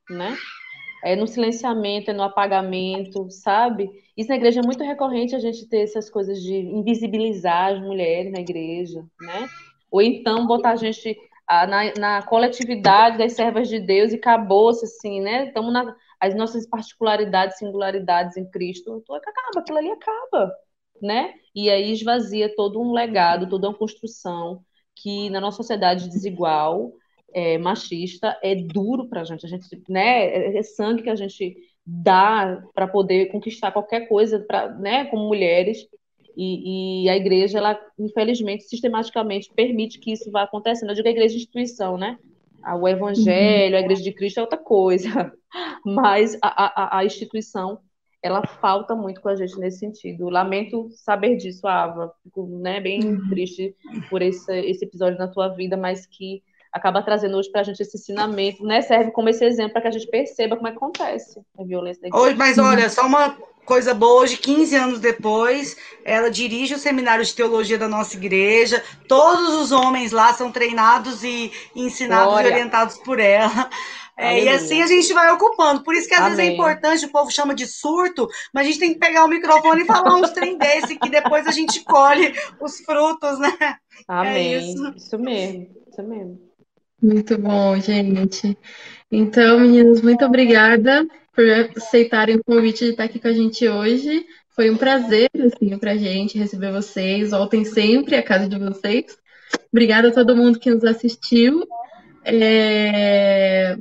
né? 0.09 0.35
É 1.03 1.17
no 1.17 1.27
silenciamento, 1.27 2.11
é 2.11 2.13
no 2.13 2.23
apagamento, 2.23 3.29
sabe? 3.29 3.89
Isso 4.17 4.29
na 4.29 4.37
igreja 4.37 4.61
é 4.61 4.65
muito 4.65 4.83
recorrente 4.83 5.35
a 5.35 5.39
gente 5.39 5.67
ter 5.67 5.81
essas 5.81 6.09
coisas 6.09 6.41
de 6.41 6.55
invisibilizar 6.55 7.73
as 7.73 7.81
mulheres 7.81 8.31
na 8.31 8.39
igreja, 8.39 9.05
né? 9.19 9.49
Ou 9.93 10.01
então 10.01 10.47
botar 10.47 10.71
a 10.71 10.75
gente 10.75 11.15
ah, 11.47 11.67
na, 11.67 11.93
na, 11.99 12.23
coletividade 12.23 13.17
das 13.19 13.33
servas 13.33 13.69
de 13.69 13.79
Deus 13.79 14.11
e 14.11 14.15
acabou-se, 14.15 14.85
assim, 14.85 15.21
né? 15.21 15.47
Estamos 15.47 15.71
nas 15.71 15.95
as 16.19 16.33
nossas 16.33 16.65
particularidades, 16.65 17.57
singularidades 17.57 18.37
em 18.37 18.49
Cristo, 18.49 18.97
então 19.03 19.15
acaba, 19.15 19.59
aquilo 19.59 19.77
ali 19.77 19.89
acaba, 19.91 20.53
né? 21.01 21.33
E 21.53 21.69
aí 21.69 21.91
esvazia 21.91 22.55
todo 22.55 22.81
um 22.81 22.93
legado, 22.93 23.49
toda 23.49 23.67
uma 23.67 23.77
construção 23.77 24.63
que 24.95 25.29
na 25.29 25.41
nossa 25.41 25.57
sociedade 25.57 26.09
desigual, 26.09 26.93
é, 27.33 27.57
machista, 27.57 28.39
é 28.41 28.55
duro 28.55 29.09
para 29.09 29.21
a 29.21 29.23
gente, 29.25 29.45
a 29.45 29.49
gente, 29.49 29.67
né? 29.89 30.25
É, 30.27 30.57
é 30.57 30.63
sangue 30.63 31.03
que 31.03 31.09
a 31.09 31.15
gente 31.15 31.55
dá 31.85 32.63
para 32.73 32.87
poder 32.87 33.27
conquistar 33.27 33.71
qualquer 33.71 34.07
coisa, 34.07 34.39
para, 34.39 34.69
né? 34.75 35.05
Como 35.05 35.27
mulheres 35.27 35.85
e, 36.35 37.05
e, 37.05 37.09
a 37.09 37.15
igreja, 37.15 37.57
ela, 37.59 37.79
infelizmente, 37.97 38.63
sistematicamente 38.63 39.51
permite 39.53 39.99
que 39.99 40.11
isso 40.11 40.31
vá 40.31 40.43
acontecendo. 40.43 40.89
Eu 40.89 40.95
digo 40.95 41.07
a 41.07 41.11
igreja 41.11 41.35
instituição, 41.35 41.97
né? 41.97 42.17
O 42.79 42.87
evangelho, 42.87 43.75
a 43.75 43.79
igreja 43.79 44.01
de 44.01 44.11
Cristo 44.13 44.39
é 44.39 44.41
outra 44.41 44.57
coisa. 44.57 45.33
Mas 45.85 46.37
a, 46.41 46.97
a, 46.97 46.99
a 46.99 47.05
instituição, 47.05 47.79
ela 48.21 48.45
falta 48.45 48.95
muito 48.95 49.21
com 49.21 49.29
a 49.29 49.35
gente 49.35 49.59
nesse 49.59 49.79
sentido. 49.79 50.29
Lamento 50.29 50.89
saber 50.91 51.35
disso, 51.35 51.67
Ava. 51.67 52.13
Fico 52.23 52.47
né, 52.47 52.79
bem 52.79 53.03
uhum. 53.03 53.29
triste 53.29 53.75
por 54.09 54.21
esse, 54.21 54.51
esse 54.61 54.85
episódio 54.85 55.19
na 55.19 55.27
tua 55.27 55.49
vida, 55.49 55.75
mas 55.75 56.05
que 56.05 56.41
acaba 56.73 57.03
trazendo 57.03 57.37
hoje 57.37 57.51
para 57.51 57.61
a 57.61 57.63
gente 57.63 57.79
esse 57.81 57.95
ensinamento, 57.95 58.63
né? 58.65 58.81
Serve 58.81 59.11
como 59.11 59.29
esse 59.29 59.45
exemplo 59.45 59.73
para 59.73 59.83
que 59.83 59.87
a 59.89 59.91
gente 59.91 60.07
perceba 60.07 60.55
como 60.55 60.67
é 60.67 60.71
que 60.71 60.77
acontece 60.77 61.39
a 61.57 61.63
violência 61.63 62.01
da 62.01 62.07
igreja. 62.07 62.25
Hoje, 62.25 62.35
mas 62.35 62.57
olha, 62.57 62.89
só 62.89 63.05
uma 63.05 63.37
coisa 63.63 63.93
boa, 63.93 64.23
hoje, 64.23 64.37
15 64.37 64.75
anos 64.75 64.99
depois, 64.99 65.77
ela 66.03 66.29
dirige 66.29 66.73
o 66.73 66.79
seminário 66.79 67.23
de 67.23 67.33
teologia 67.33 67.77
da 67.77 67.87
nossa 67.87 68.17
igreja. 68.17 68.83
Todos 69.07 69.53
os 69.53 69.71
homens 69.71 70.11
lá 70.11 70.33
são 70.33 70.51
treinados 70.51 71.23
e 71.23 71.51
ensinados 71.75 72.33
Glória. 72.33 72.49
e 72.49 72.51
orientados 72.51 72.97
por 72.97 73.19
ela. 73.19 73.69
É, 74.15 74.43
e 74.43 74.49
assim 74.49 74.81
a 74.81 74.87
gente 74.87 75.11
vai 75.11 75.31
ocupando. 75.31 75.83
Por 75.83 75.95
isso 75.95 76.07
que 76.07 76.13
às 76.13 76.21
Amém. 76.21 76.35
vezes 76.35 76.51
é 76.51 76.53
importante, 76.53 77.05
o 77.05 77.11
povo 77.11 77.31
chama 77.31 77.55
de 77.55 77.65
surto, 77.65 78.27
mas 78.53 78.65
a 78.65 78.69
gente 78.69 78.79
tem 78.79 78.93
que 78.93 78.99
pegar 78.99 79.25
o 79.25 79.27
microfone 79.27 79.81
e 79.81 79.85
falar 79.85 80.15
uns 80.15 80.31
trem 80.31 80.57
desse, 80.57 80.95
que 80.97 81.09
depois 81.09 81.47
a 81.47 81.51
gente 81.51 81.83
colhe 81.83 82.33
os 82.61 82.79
frutos, 82.81 83.39
né? 83.39 83.57
É 83.59 83.77
Amém. 84.07 84.53
É 84.53 84.57
isso. 84.59 84.93
isso 84.95 85.17
mesmo, 85.17 85.67
isso 85.89 86.03
mesmo. 86.03 86.52
Muito 87.03 87.37
bom, 87.37 87.77
gente. 87.81 88.57
Então, 89.11 89.59
meninos, 89.59 90.01
muito 90.01 90.23
obrigada 90.23 91.05
por 91.35 91.43
aceitarem 91.75 92.37
o 92.37 92.43
convite 92.45 92.85
de 92.85 92.91
estar 92.91 93.03
aqui 93.03 93.19
com 93.19 93.27
a 93.27 93.33
gente 93.33 93.67
hoje. 93.67 94.25
Foi 94.55 94.69
um 94.69 94.77
prazer, 94.77 95.29
assim, 95.35 95.77
pra 95.77 95.97
gente 95.97 96.37
receber 96.37 96.71
vocês. 96.71 97.31
Voltem 97.31 97.65
sempre 97.65 98.15
à 98.15 98.23
casa 98.23 98.47
de 98.47 98.57
vocês. 98.57 99.17
Obrigada 99.69 100.07
a 100.07 100.13
todo 100.13 100.33
mundo 100.33 100.57
que 100.57 100.71
nos 100.71 100.85
assistiu. 100.85 101.67
É, 102.23 103.77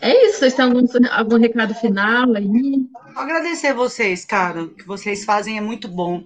é 0.00 0.26
isso, 0.26 0.38
vocês 0.38 0.54
têm 0.54 0.64
algum, 0.64 0.86
algum 1.10 1.36
recado 1.36 1.74
final 1.74 2.34
aí? 2.34 2.86
Agradecer 3.14 3.74
vocês, 3.74 4.24
cara. 4.24 4.62
O 4.62 4.70
que 4.70 4.86
vocês 4.86 5.26
fazem 5.26 5.58
é 5.58 5.60
muito 5.60 5.88
bom. 5.88 6.24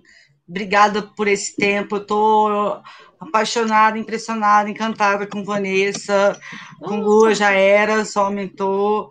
Obrigada 0.48 1.02
por 1.02 1.27
esse 1.27 1.57
tempo. 1.57 1.97
Eu 1.97 2.07
tô 2.07 2.81
apaixonada, 3.20 3.98
impressionada, 3.98 4.70
encantada 4.70 5.26
com 5.26 5.44
Vanessa, 5.44 6.40
com 6.80 7.01
Lua 7.01 7.34
já 7.34 7.51
era, 7.51 8.05
só 8.05 8.24
aumentou. 8.24 9.10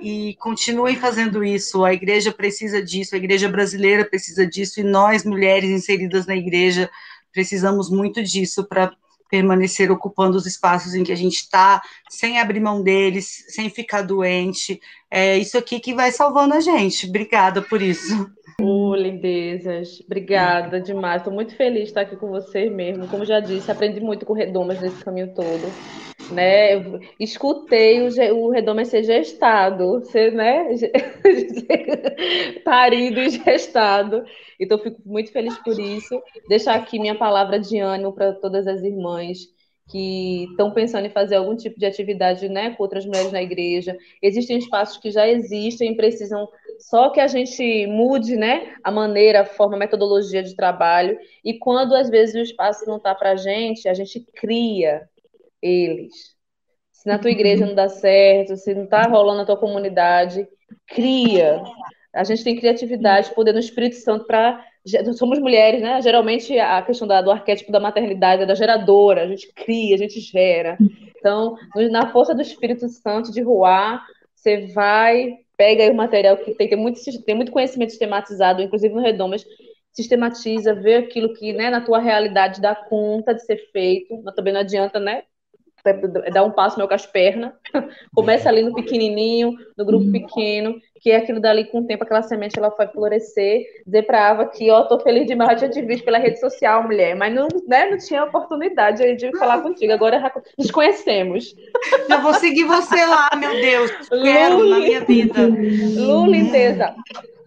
E 0.00 0.36
continuem 0.38 0.96
fazendo 0.96 1.42
isso. 1.42 1.84
A 1.84 1.92
igreja 1.92 2.30
precisa 2.30 2.80
disso, 2.80 3.14
a 3.14 3.18
igreja 3.18 3.48
brasileira 3.48 4.04
precisa 4.04 4.46
disso, 4.46 4.80
e 4.80 4.84
nós, 4.84 5.24
mulheres 5.24 5.70
inseridas 5.70 6.26
na 6.26 6.36
igreja, 6.36 6.88
precisamos 7.32 7.90
muito 7.90 8.22
disso 8.22 8.64
para 8.68 8.92
permanecer 9.30 9.90
ocupando 9.90 10.36
os 10.36 10.46
espaços 10.46 10.94
em 10.94 11.04
que 11.04 11.12
a 11.12 11.16
gente 11.16 11.36
está, 11.36 11.82
sem 12.08 12.38
abrir 12.38 12.60
mão 12.60 12.82
deles, 12.82 13.44
sem 13.48 13.68
ficar 13.68 14.02
doente. 14.02 14.80
É 15.10 15.36
isso 15.36 15.58
aqui 15.58 15.80
que 15.80 15.94
vai 15.94 16.12
salvando 16.12 16.54
a 16.54 16.60
gente. 16.60 17.06
Obrigada 17.06 17.60
por 17.60 17.82
isso. 17.82 18.30
Oh, 18.60 18.92
lindezas, 18.96 20.00
obrigada 20.04 20.80
demais. 20.80 21.20
Estou 21.20 21.32
muito 21.32 21.54
feliz 21.54 21.82
de 21.82 21.88
estar 21.88 22.00
aqui 22.00 22.16
com 22.16 22.28
vocês 22.28 22.72
mesmo. 22.72 23.06
Como 23.06 23.24
já 23.24 23.38
disse, 23.38 23.70
aprendi 23.70 24.00
muito 24.00 24.26
com 24.26 24.32
Redomas 24.32 24.80
nesse 24.80 25.04
caminho 25.04 25.32
todo. 25.32 25.62
Né? 26.32 26.74
Escutei 27.20 28.00
o, 28.00 28.36
o 28.36 28.50
Redomas 28.50 28.88
ser 28.88 29.04
gestado, 29.04 30.04
ser 30.06 30.32
né? 30.32 30.70
parido 32.64 33.20
e 33.20 33.30
gestado. 33.30 34.24
Então, 34.58 34.76
fico 34.78 35.00
muito 35.06 35.30
feliz 35.30 35.56
por 35.58 35.78
isso. 35.78 36.20
Deixar 36.48 36.74
aqui 36.74 36.98
minha 36.98 37.14
palavra 37.14 37.60
de 37.60 37.78
ânimo 37.78 38.12
para 38.12 38.32
todas 38.32 38.66
as 38.66 38.82
irmãs 38.82 39.38
que 39.88 40.44
estão 40.50 40.72
pensando 40.72 41.06
em 41.06 41.10
fazer 41.10 41.36
algum 41.36 41.56
tipo 41.56 41.78
de 41.78 41.86
atividade 41.86 42.48
né, 42.48 42.70
com 42.70 42.82
outras 42.82 43.06
mulheres 43.06 43.32
na 43.32 43.42
igreja. 43.42 43.96
Existem 44.20 44.58
espaços 44.58 44.98
que 44.98 45.10
já 45.10 45.26
existem 45.26 45.92
e 45.92 45.96
precisam 45.96 46.46
só 46.78 47.10
que 47.10 47.20
a 47.20 47.26
gente 47.26 47.86
mude 47.86 48.36
né, 48.36 48.74
a 48.82 48.90
maneira, 48.90 49.42
a 49.42 49.44
forma, 49.44 49.76
a 49.76 49.78
metodologia 49.78 50.42
de 50.42 50.54
trabalho. 50.54 51.18
E 51.44 51.58
quando 51.58 51.94
às 51.94 52.08
vezes 52.08 52.34
o 52.34 52.38
espaço 52.38 52.86
não 52.86 52.96
está 52.96 53.14
para 53.14 53.32
a 53.32 53.36
gente, 53.36 53.88
a 53.88 53.94
gente 53.94 54.20
cria 54.34 55.08
eles. 55.60 56.36
Se 56.92 57.06
na 57.06 57.18
tua 57.18 57.30
igreja 57.30 57.66
não 57.66 57.74
dá 57.74 57.88
certo, 57.88 58.56
se 58.56 58.74
não 58.74 58.84
está 58.84 59.02
rolando 59.02 59.38
na 59.38 59.46
tua 59.46 59.56
comunidade, 59.56 60.48
cria. 60.86 61.62
A 62.12 62.24
gente 62.24 62.42
tem 62.42 62.56
criatividade, 62.56 63.34
poder 63.34 63.52
no 63.52 63.60
Espírito 63.60 63.96
Santo 63.96 64.26
para 64.26 64.64
somos 65.16 65.38
mulheres, 65.38 65.82
né? 65.82 66.00
Geralmente 66.00 66.58
a 66.58 66.80
questão 66.82 67.06
do 67.06 67.30
arquétipo 67.30 67.70
da 67.70 67.80
maternidade 67.80 68.42
é 68.42 68.46
da 68.46 68.54
geradora, 68.54 69.22
a 69.22 69.26
gente 69.26 69.52
cria, 69.52 69.94
a 69.94 69.98
gente 69.98 70.20
gera. 70.20 70.78
Então, 71.18 71.56
na 71.90 72.10
força 72.10 72.34
do 72.34 72.40
Espírito 72.40 72.88
Santo 72.88 73.30
de 73.30 73.42
Ruá, 73.42 74.02
você 74.34 74.66
vai, 74.68 75.38
pega 75.58 75.84
aí 75.84 75.90
o 75.90 75.96
material 75.96 76.38
que 76.38 76.54
tem, 76.54 76.68
tem 76.70 76.78
muito, 76.78 77.00
tem 77.26 77.36
muito 77.36 77.52
conhecimento 77.52 77.90
sistematizado, 77.90 78.62
inclusive 78.62 78.94
no 78.94 79.02
Redomas, 79.02 79.44
sistematiza, 79.92 80.74
vê 80.74 80.96
aquilo 80.96 81.34
que 81.34 81.52
né, 81.52 81.70
na 81.70 81.82
tua 81.82 82.00
realidade 82.00 82.60
dá 82.62 82.74
conta 82.76 83.34
de 83.34 83.44
ser 83.44 83.58
feito, 83.72 84.22
mas 84.24 84.34
também 84.34 84.54
não 84.54 84.60
adianta, 84.60 85.00
né? 85.00 85.24
Dar 85.92 86.44
um 86.44 86.50
passo 86.50 86.76
meio 86.76 86.88
com 86.88 86.94
as 86.94 87.06
pernas. 87.06 87.52
Começa 88.14 88.48
ali 88.48 88.62
no 88.62 88.74
pequenininho, 88.74 89.56
no 89.76 89.84
grupo 89.84 90.04
uhum. 90.04 90.12
pequeno, 90.12 90.80
que 91.00 91.10
é 91.10 91.16
aquilo 91.16 91.40
dali 91.40 91.64
com 91.64 91.78
o 91.80 91.86
tempo, 91.86 92.04
aquela 92.04 92.22
semente 92.22 92.58
ela 92.58 92.68
vai 92.70 92.88
florescer. 92.88 93.64
Dizer 93.86 94.02
pra 94.02 94.30
Ava 94.30 94.46
que, 94.46 94.70
ó, 94.70 94.82
tô 94.82 94.98
feliz 95.00 95.26
demais, 95.26 95.60
já 95.60 95.68
tinha 95.68 95.82
te 95.82 95.88
visto 95.88 96.04
pela 96.04 96.18
rede 96.18 96.40
social, 96.40 96.82
mulher, 96.82 97.14
mas 97.14 97.34
não, 97.34 97.48
né, 97.66 97.90
não 97.90 97.98
tinha 97.98 98.24
oportunidade 98.24 99.02
aí 99.02 99.16
de 99.16 99.30
falar 99.38 99.62
contigo. 99.62 99.92
Agora 99.92 100.20
já 100.20 100.32
nos 100.58 100.70
conhecemos. 100.70 101.54
Eu 102.08 102.20
vou 102.20 102.34
seguir 102.34 102.64
você 102.64 103.04
lá, 103.04 103.30
meu 103.36 103.52
Deus. 103.52 103.90
Quero 104.22 104.66
na 104.68 104.78
minha 104.80 105.00
vida. 105.04 105.46
Lu, 105.46 106.26
lindeza. 106.26 106.94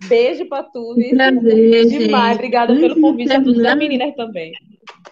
Beijo 0.07 0.45
pra 0.45 0.63
tu. 0.63 0.95
Prazer, 1.11 1.85
Demais. 1.85 1.89
Gente. 1.89 2.35
Obrigada 2.35 2.75
pelo 2.75 2.99
convite. 2.99 3.33
A 3.33 3.43
todas 3.43 3.65
as 3.65 3.77
meninas 3.77 4.15
também. 4.15 4.53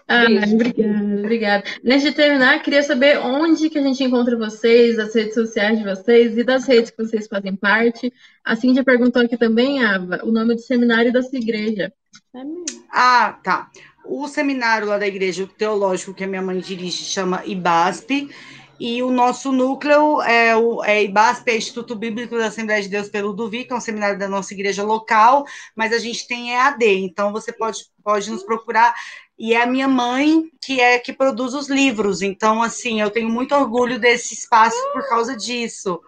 Ah, 0.08 0.26
obrigada, 0.52 1.20
obrigada. 1.20 1.64
Antes 1.86 2.02
de 2.02 2.12
terminar, 2.12 2.62
queria 2.62 2.84
saber 2.84 3.20
onde 3.20 3.70
que 3.70 3.78
a 3.78 3.82
gente 3.82 4.04
encontra 4.04 4.36
vocês, 4.38 4.98
as 4.98 5.14
redes 5.14 5.36
sociais 5.36 5.78
de 5.78 5.84
vocês 5.84 6.38
e 6.38 6.44
das 6.44 6.66
redes 6.66 6.92
que 6.92 7.04
vocês 7.04 7.28
fazem 7.28 7.56
parte. 7.56 8.12
A 8.44 8.56
Cintia 8.56 8.84
perguntou 8.84 9.22
aqui 9.22 9.38
também, 9.38 9.84
Ava, 9.84 10.22
o 10.24 10.32
nome 10.32 10.56
do 10.56 10.62
seminário 10.62 11.14
da 11.14 11.22
sua 11.22 11.38
igreja. 11.38 11.94
Ah, 12.92 13.40
tá. 13.44 13.70
O 14.06 14.28
seminário 14.28 14.88
lá 14.88 14.98
da 14.98 15.08
igreja 15.08 15.48
teológico 15.58 16.14
que 16.14 16.24
a 16.24 16.28
minha 16.28 16.42
mãe 16.42 16.60
dirige 16.60 17.04
chama 17.04 17.46
IBASP. 17.46 18.30
E 18.80 19.04
o 19.04 19.12
nosso 19.12 19.52
núcleo 19.52 20.22
é 20.22 20.56
o 20.56 20.82
é 20.82 21.04
IBASP, 21.04 21.52
é 21.52 21.58
Instituto 21.58 21.98
Bíblico 21.98 22.38
da 22.38 22.48
Assembleia 22.48 22.82
de 22.82 22.88
Deus 22.88 23.10
pelo 23.10 23.34
Duvi, 23.34 23.66
que 23.66 23.74
é 23.74 23.76
um 23.76 23.82
seminário 23.82 24.18
da 24.18 24.28
nossa 24.28 24.54
igreja 24.54 24.84
local, 24.84 25.46
mas 25.76 25.92
a 25.92 26.00
gente 26.00 26.26
tem 26.26 26.54
EAD, 26.54 26.86
então 26.86 27.34
você 27.34 27.52
pode, 27.52 27.80
pode 28.02 28.32
nos 28.32 28.42
procurar. 28.42 28.96
E 29.40 29.54
é 29.54 29.64
a 29.64 29.66
minha 29.66 29.88
mãe 29.88 30.52
que 30.62 30.82
é 30.82 31.00
que 31.00 31.14
produz 31.14 31.54
os 31.54 31.70
livros, 31.70 32.22
então, 32.22 32.62
assim, 32.62 33.00
eu 33.00 33.10
tenho 33.10 33.30
muito 33.30 33.56
orgulho 33.56 33.98
desse 33.98 34.34
espaço 34.34 34.78
por 34.92 35.08
causa 35.08 35.36
disso. 35.36 36.02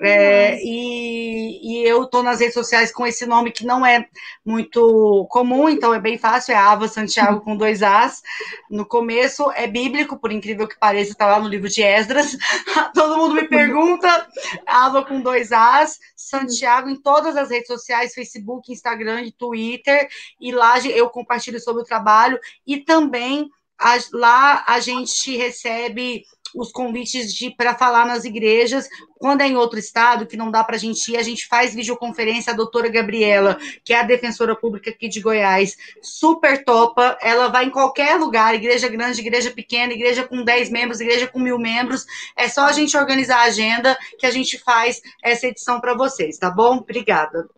É, 0.00 0.58
e, 0.60 1.60
e, 1.62 1.88
eu 1.88 2.02
estou 2.02 2.22
nas 2.22 2.40
redes 2.40 2.54
sociais 2.54 2.92
com 2.92 3.06
esse 3.06 3.24
nome 3.26 3.52
que 3.52 3.64
não 3.64 3.86
é 3.86 4.08
muito 4.44 5.26
comum, 5.30 5.68
então 5.68 5.94
é 5.94 6.00
bem 6.00 6.18
fácil, 6.18 6.52
é 6.52 6.56
Ava 6.56 6.88
Santiago 6.88 7.40
com 7.40 7.56
dois 7.56 7.82
As. 7.82 8.20
No 8.68 8.84
começo 8.84 9.50
é 9.52 9.66
bíblico, 9.66 10.18
por 10.18 10.32
incrível 10.32 10.66
que 10.66 10.78
pareça, 10.78 11.12
está 11.12 11.26
lá 11.26 11.38
no 11.38 11.48
livro 11.48 11.68
de 11.68 11.82
Esdras. 11.82 12.36
Todo 12.92 13.16
mundo 13.16 13.34
me 13.34 13.48
pergunta, 13.48 14.28
Ava 14.66 15.04
com 15.04 15.20
dois 15.20 15.52
As, 15.52 15.98
Santiago 16.16 16.88
em 16.88 17.00
todas 17.00 17.36
as 17.36 17.50
redes 17.50 17.68
sociais, 17.68 18.14
Facebook, 18.14 18.72
Instagram 18.72 19.22
e 19.22 19.32
Twitter, 19.32 20.08
e 20.40 20.50
lá 20.50 20.78
eu 20.80 21.08
compartilho 21.08 21.60
sobre 21.60 21.82
o 21.82 21.86
trabalho, 21.86 22.38
e 22.66 22.78
também 22.78 23.48
a, 23.78 23.96
lá 24.12 24.64
a 24.66 24.80
gente 24.80 25.36
recebe 25.36 26.24
os 26.54 26.70
convites 26.70 27.32
de 27.32 27.50
para 27.50 27.74
falar 27.74 28.06
nas 28.06 28.24
igrejas. 28.24 28.88
Quando 29.18 29.40
é 29.40 29.48
em 29.48 29.56
outro 29.56 29.78
estado, 29.78 30.26
que 30.26 30.36
não 30.36 30.50
dá 30.50 30.62
para 30.62 30.76
a 30.76 30.78
gente 30.78 31.10
ir, 31.10 31.16
a 31.16 31.22
gente 31.22 31.46
faz 31.46 31.74
videoconferência. 31.74 32.52
A 32.52 32.56
doutora 32.56 32.88
Gabriela, 32.88 33.58
que 33.84 33.92
é 33.92 34.00
a 34.00 34.02
defensora 34.02 34.54
pública 34.54 34.90
aqui 34.90 35.08
de 35.08 35.20
Goiás, 35.20 35.76
super 36.02 36.64
topa. 36.64 37.18
Ela 37.20 37.48
vai 37.48 37.66
em 37.66 37.70
qualquer 37.70 38.16
lugar, 38.16 38.54
igreja 38.54 38.88
grande, 38.88 39.20
igreja 39.20 39.50
pequena, 39.50 39.92
igreja 39.92 40.24
com 40.24 40.44
10 40.44 40.70
membros, 40.70 41.00
igreja 41.00 41.26
com 41.26 41.38
mil 41.38 41.58
membros. 41.58 42.04
É 42.36 42.48
só 42.48 42.66
a 42.66 42.72
gente 42.72 42.96
organizar 42.96 43.38
a 43.38 43.44
agenda 43.44 43.96
que 44.18 44.26
a 44.26 44.30
gente 44.30 44.58
faz 44.58 45.00
essa 45.22 45.46
edição 45.46 45.80
para 45.80 45.94
vocês, 45.94 46.38
tá 46.38 46.50
bom? 46.50 46.76
Obrigada. 46.76 47.48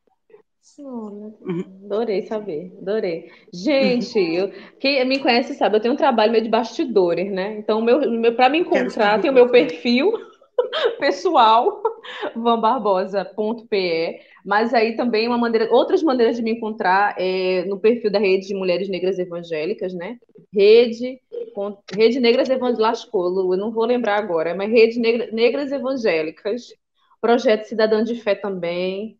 Adorei 1.84 2.22
saber, 2.22 2.72
adorei. 2.80 3.30
Gente, 3.52 4.18
eu, 4.18 4.50
quem 4.78 5.04
me 5.04 5.18
conhece 5.20 5.54
sabe, 5.54 5.76
eu 5.76 5.80
tenho 5.80 5.94
um 5.94 5.96
trabalho 5.96 6.32
meio 6.32 6.44
de 6.44 6.50
bastidores, 6.50 7.30
né? 7.30 7.56
Então, 7.58 7.80
meu, 7.80 8.10
meu, 8.10 8.34
para 8.34 8.48
me 8.48 8.58
encontrar, 8.58 9.20
tem 9.20 9.30
o 9.30 9.34
meu 9.34 9.48
perfil 9.48 10.12
pessoal, 10.98 11.82
vanbarbosa.pe, 12.34 14.20
mas 14.44 14.74
aí 14.74 14.96
também 14.96 15.26
uma 15.26 15.38
maneira, 15.38 15.72
outras 15.72 16.02
maneiras 16.02 16.36
de 16.36 16.42
me 16.42 16.52
encontrar 16.52 17.14
é 17.18 17.64
no 17.64 17.78
perfil 17.78 18.10
da 18.10 18.18
Rede 18.18 18.48
de 18.48 18.54
Mulheres 18.54 18.88
Negras 18.88 19.18
Evangélicas, 19.18 19.94
né? 19.94 20.18
Rede, 20.52 21.20
Rede 21.94 22.20
Negras 22.20 22.50
Evangélicas, 22.50 23.08
eu 23.12 23.56
não 23.56 23.70
vou 23.72 23.84
lembrar 23.84 24.16
agora, 24.16 24.54
mas 24.54 24.70
Rede 24.70 24.98
Negra, 24.98 25.30
Negras 25.32 25.72
Evangélicas, 25.72 26.66
Projeto 27.20 27.64
Cidadão 27.64 28.02
de 28.02 28.16
Fé 28.16 28.34
também, 28.34 29.18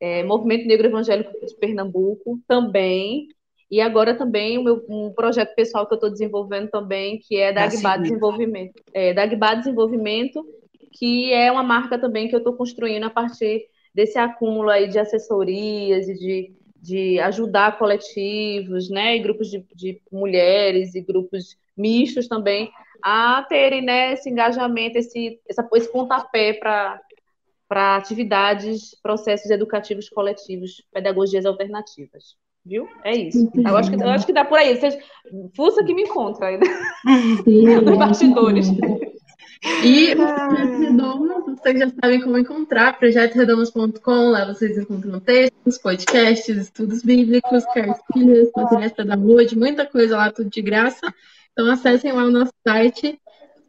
é, 0.00 0.22
Movimento 0.22 0.66
Negro 0.66 0.86
Evangélico 0.86 1.32
de 1.44 1.54
Pernambuco 1.56 2.40
também, 2.46 3.28
e 3.70 3.80
agora 3.80 4.14
também 4.14 4.62
meu, 4.62 4.84
um 4.88 5.12
projeto 5.12 5.54
pessoal 5.54 5.86
que 5.86 5.94
eu 5.94 5.96
estou 5.96 6.10
desenvolvendo 6.10 6.68
também, 6.70 7.18
que 7.18 7.36
é 7.36 7.52
Dagba 7.52 7.96
Desenvolvimento. 7.96 8.82
É, 8.94 9.12
Dagba 9.12 9.54
Desenvolvimento, 9.54 10.44
que 10.92 11.32
é 11.32 11.50
uma 11.50 11.62
marca 11.62 11.98
também 11.98 12.28
que 12.28 12.34
eu 12.34 12.38
estou 12.38 12.54
construindo 12.54 13.04
a 13.04 13.10
partir 13.10 13.66
desse 13.94 14.18
acúmulo 14.18 14.70
aí 14.70 14.88
de 14.88 14.98
assessorias 14.98 16.08
e 16.08 16.14
de, 16.14 16.52
de 16.80 17.18
ajudar 17.20 17.78
coletivos, 17.78 18.88
né, 18.88 19.16
e 19.16 19.20
grupos 19.20 19.50
de, 19.50 19.64
de 19.74 20.00
mulheres 20.12 20.94
e 20.94 21.00
grupos 21.00 21.56
mistos 21.76 22.28
também 22.28 22.70
a 23.02 23.44
terem 23.48 23.82
né, 23.82 24.12
esse 24.12 24.28
engajamento, 24.28 24.98
esse, 24.98 25.40
essa, 25.48 25.66
esse 25.74 25.92
pontapé 25.92 26.54
para 26.54 27.00
para 27.68 27.96
atividades, 27.96 28.96
processos 29.02 29.50
educativos 29.50 30.08
coletivos, 30.08 30.82
pedagogias 30.92 31.44
alternativas. 31.44 32.36
Viu? 32.64 32.88
É 33.04 33.14
isso. 33.14 33.50
Eu 33.54 33.76
acho 33.76 33.90
que, 33.90 34.02
eu 34.02 34.08
acho 34.08 34.26
que 34.26 34.32
dá 34.32 34.44
por 34.44 34.58
aí. 34.58 34.76
Vocês, 34.76 34.98
fuça 35.54 35.84
que 35.84 35.94
me 35.94 36.02
encontra 36.02 36.48
aí, 36.48 36.58
né? 36.58 37.80
nos 37.80 37.96
bastidores. 37.96 38.68
E 39.84 40.12
o 40.12 40.16
Projeto 40.16 40.78
Redomas, 40.78 41.44
vocês 41.46 41.78
já 41.78 41.90
sabem 42.00 42.20
como 42.20 42.38
encontrar, 42.38 42.98
projetoredomas.com, 42.98 44.30
lá 44.30 44.44
vocês 44.46 44.76
encontram 44.76 45.18
textos, 45.20 45.78
podcasts, 45.78 46.56
estudos 46.56 47.02
bíblicos, 47.02 47.64
cartilhas, 47.66 48.50
materiais 48.54 48.92
para 48.92 49.04
download, 49.04 49.58
muita 49.58 49.86
coisa 49.86 50.16
lá, 50.16 50.30
tudo 50.30 50.50
de 50.50 50.60
graça. 50.60 51.12
Então 51.52 51.70
acessem 51.70 52.12
lá 52.12 52.24
o 52.24 52.30
nosso 52.30 52.52
site 52.66 53.18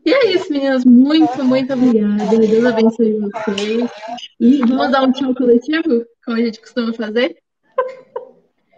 e 0.07 0.13
é 0.13 0.25
isso, 0.27 0.53
meninas. 0.53 0.85
Muito, 0.85 1.43
muito 1.43 1.73
obrigada. 1.73 2.37
Deus 2.37 2.65
abençoe 2.65 3.19
vocês. 3.19 3.91
E 4.39 4.59
vamos 4.59 4.89
dar 4.89 5.03
um 5.03 5.11
tchau 5.11 5.35
coletivo, 5.35 6.05
como 6.23 6.37
a 6.37 6.39
gente 6.39 6.61
costuma 6.61 6.93
fazer? 6.93 7.35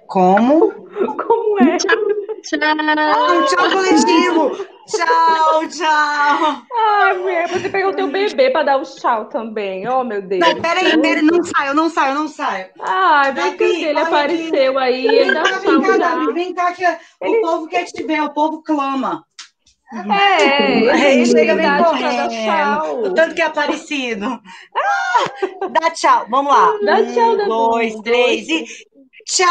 Como? 0.07 0.72
Como 0.72 1.60
é? 1.61 1.77
Tchau, 1.77 1.95
tchau. 2.41 3.45
tchau 3.45 3.72
coletivo. 3.72 4.68
Tchau, 4.88 5.68
tchau. 5.68 6.64
Ai, 6.76 7.18
mulher, 7.19 7.47
você 7.47 7.69
pegou 7.69 7.91
o 7.91 7.95
teu 7.95 8.07
bebê 8.07 8.49
para 8.49 8.64
dar 8.64 8.77
o 8.77 8.81
tchau 8.81 9.26
também. 9.26 9.88
Oh, 9.88 10.03
meu 10.03 10.23
Deus. 10.23 10.39
Não, 10.39 10.60
peraí, 10.60 10.99
peraí, 10.99 11.22
não 11.22 11.43
saio, 11.43 11.73
não 11.76 11.89
saio, 11.91 12.15
não 12.15 12.27
saio. 12.27 12.69
Ai, 12.80 13.34
vem 13.34 13.56
que 13.56 13.85
ele 13.85 13.99
apareceu 13.99 14.80
aí. 14.80 15.06
Ele 15.06 15.31
dá 15.31 15.43
tchau 15.43 15.80
vem 15.80 15.99
cá, 15.99 16.31
vem 16.34 16.53
cá, 16.56 16.72
que 16.72 16.84
ele... 16.84 17.38
o 17.38 17.41
povo 17.41 17.68
quer 17.68 17.85
te 17.85 18.01
ver, 18.01 18.23
o 18.23 18.34
povo 18.34 18.64
clama. 18.64 19.28
É, 20.91 21.13
ele 21.15 21.25
chega 21.25 21.55
bem 21.55 21.83
correndo. 21.83 23.07
O 23.07 23.13
tanto 23.13 23.33
que 23.33 23.41
é 23.41 23.45
aparecido. 23.45 24.39
Ah, 24.75 25.67
dá 25.69 25.89
tchau, 25.91 26.27
vamos 26.29 26.53
lá. 26.53 26.71
Dá 26.83 27.03
tchau, 27.05 27.33
um, 27.33 27.37
dois, 27.37 27.47
dois, 27.47 28.01
três 28.01 28.47
e. 28.47 28.65
Tchau! 29.25 29.47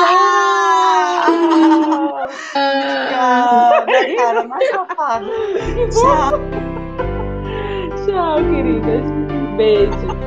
Tchau! 3.08 3.86
Minha 3.86 4.16
cara 4.16 4.44
mais 4.44 4.70
safada. 4.70 5.26
Tchau. 5.90 6.40
Tchau, 8.04 8.36
queridas. 8.36 9.04
Beijo. 9.56 10.17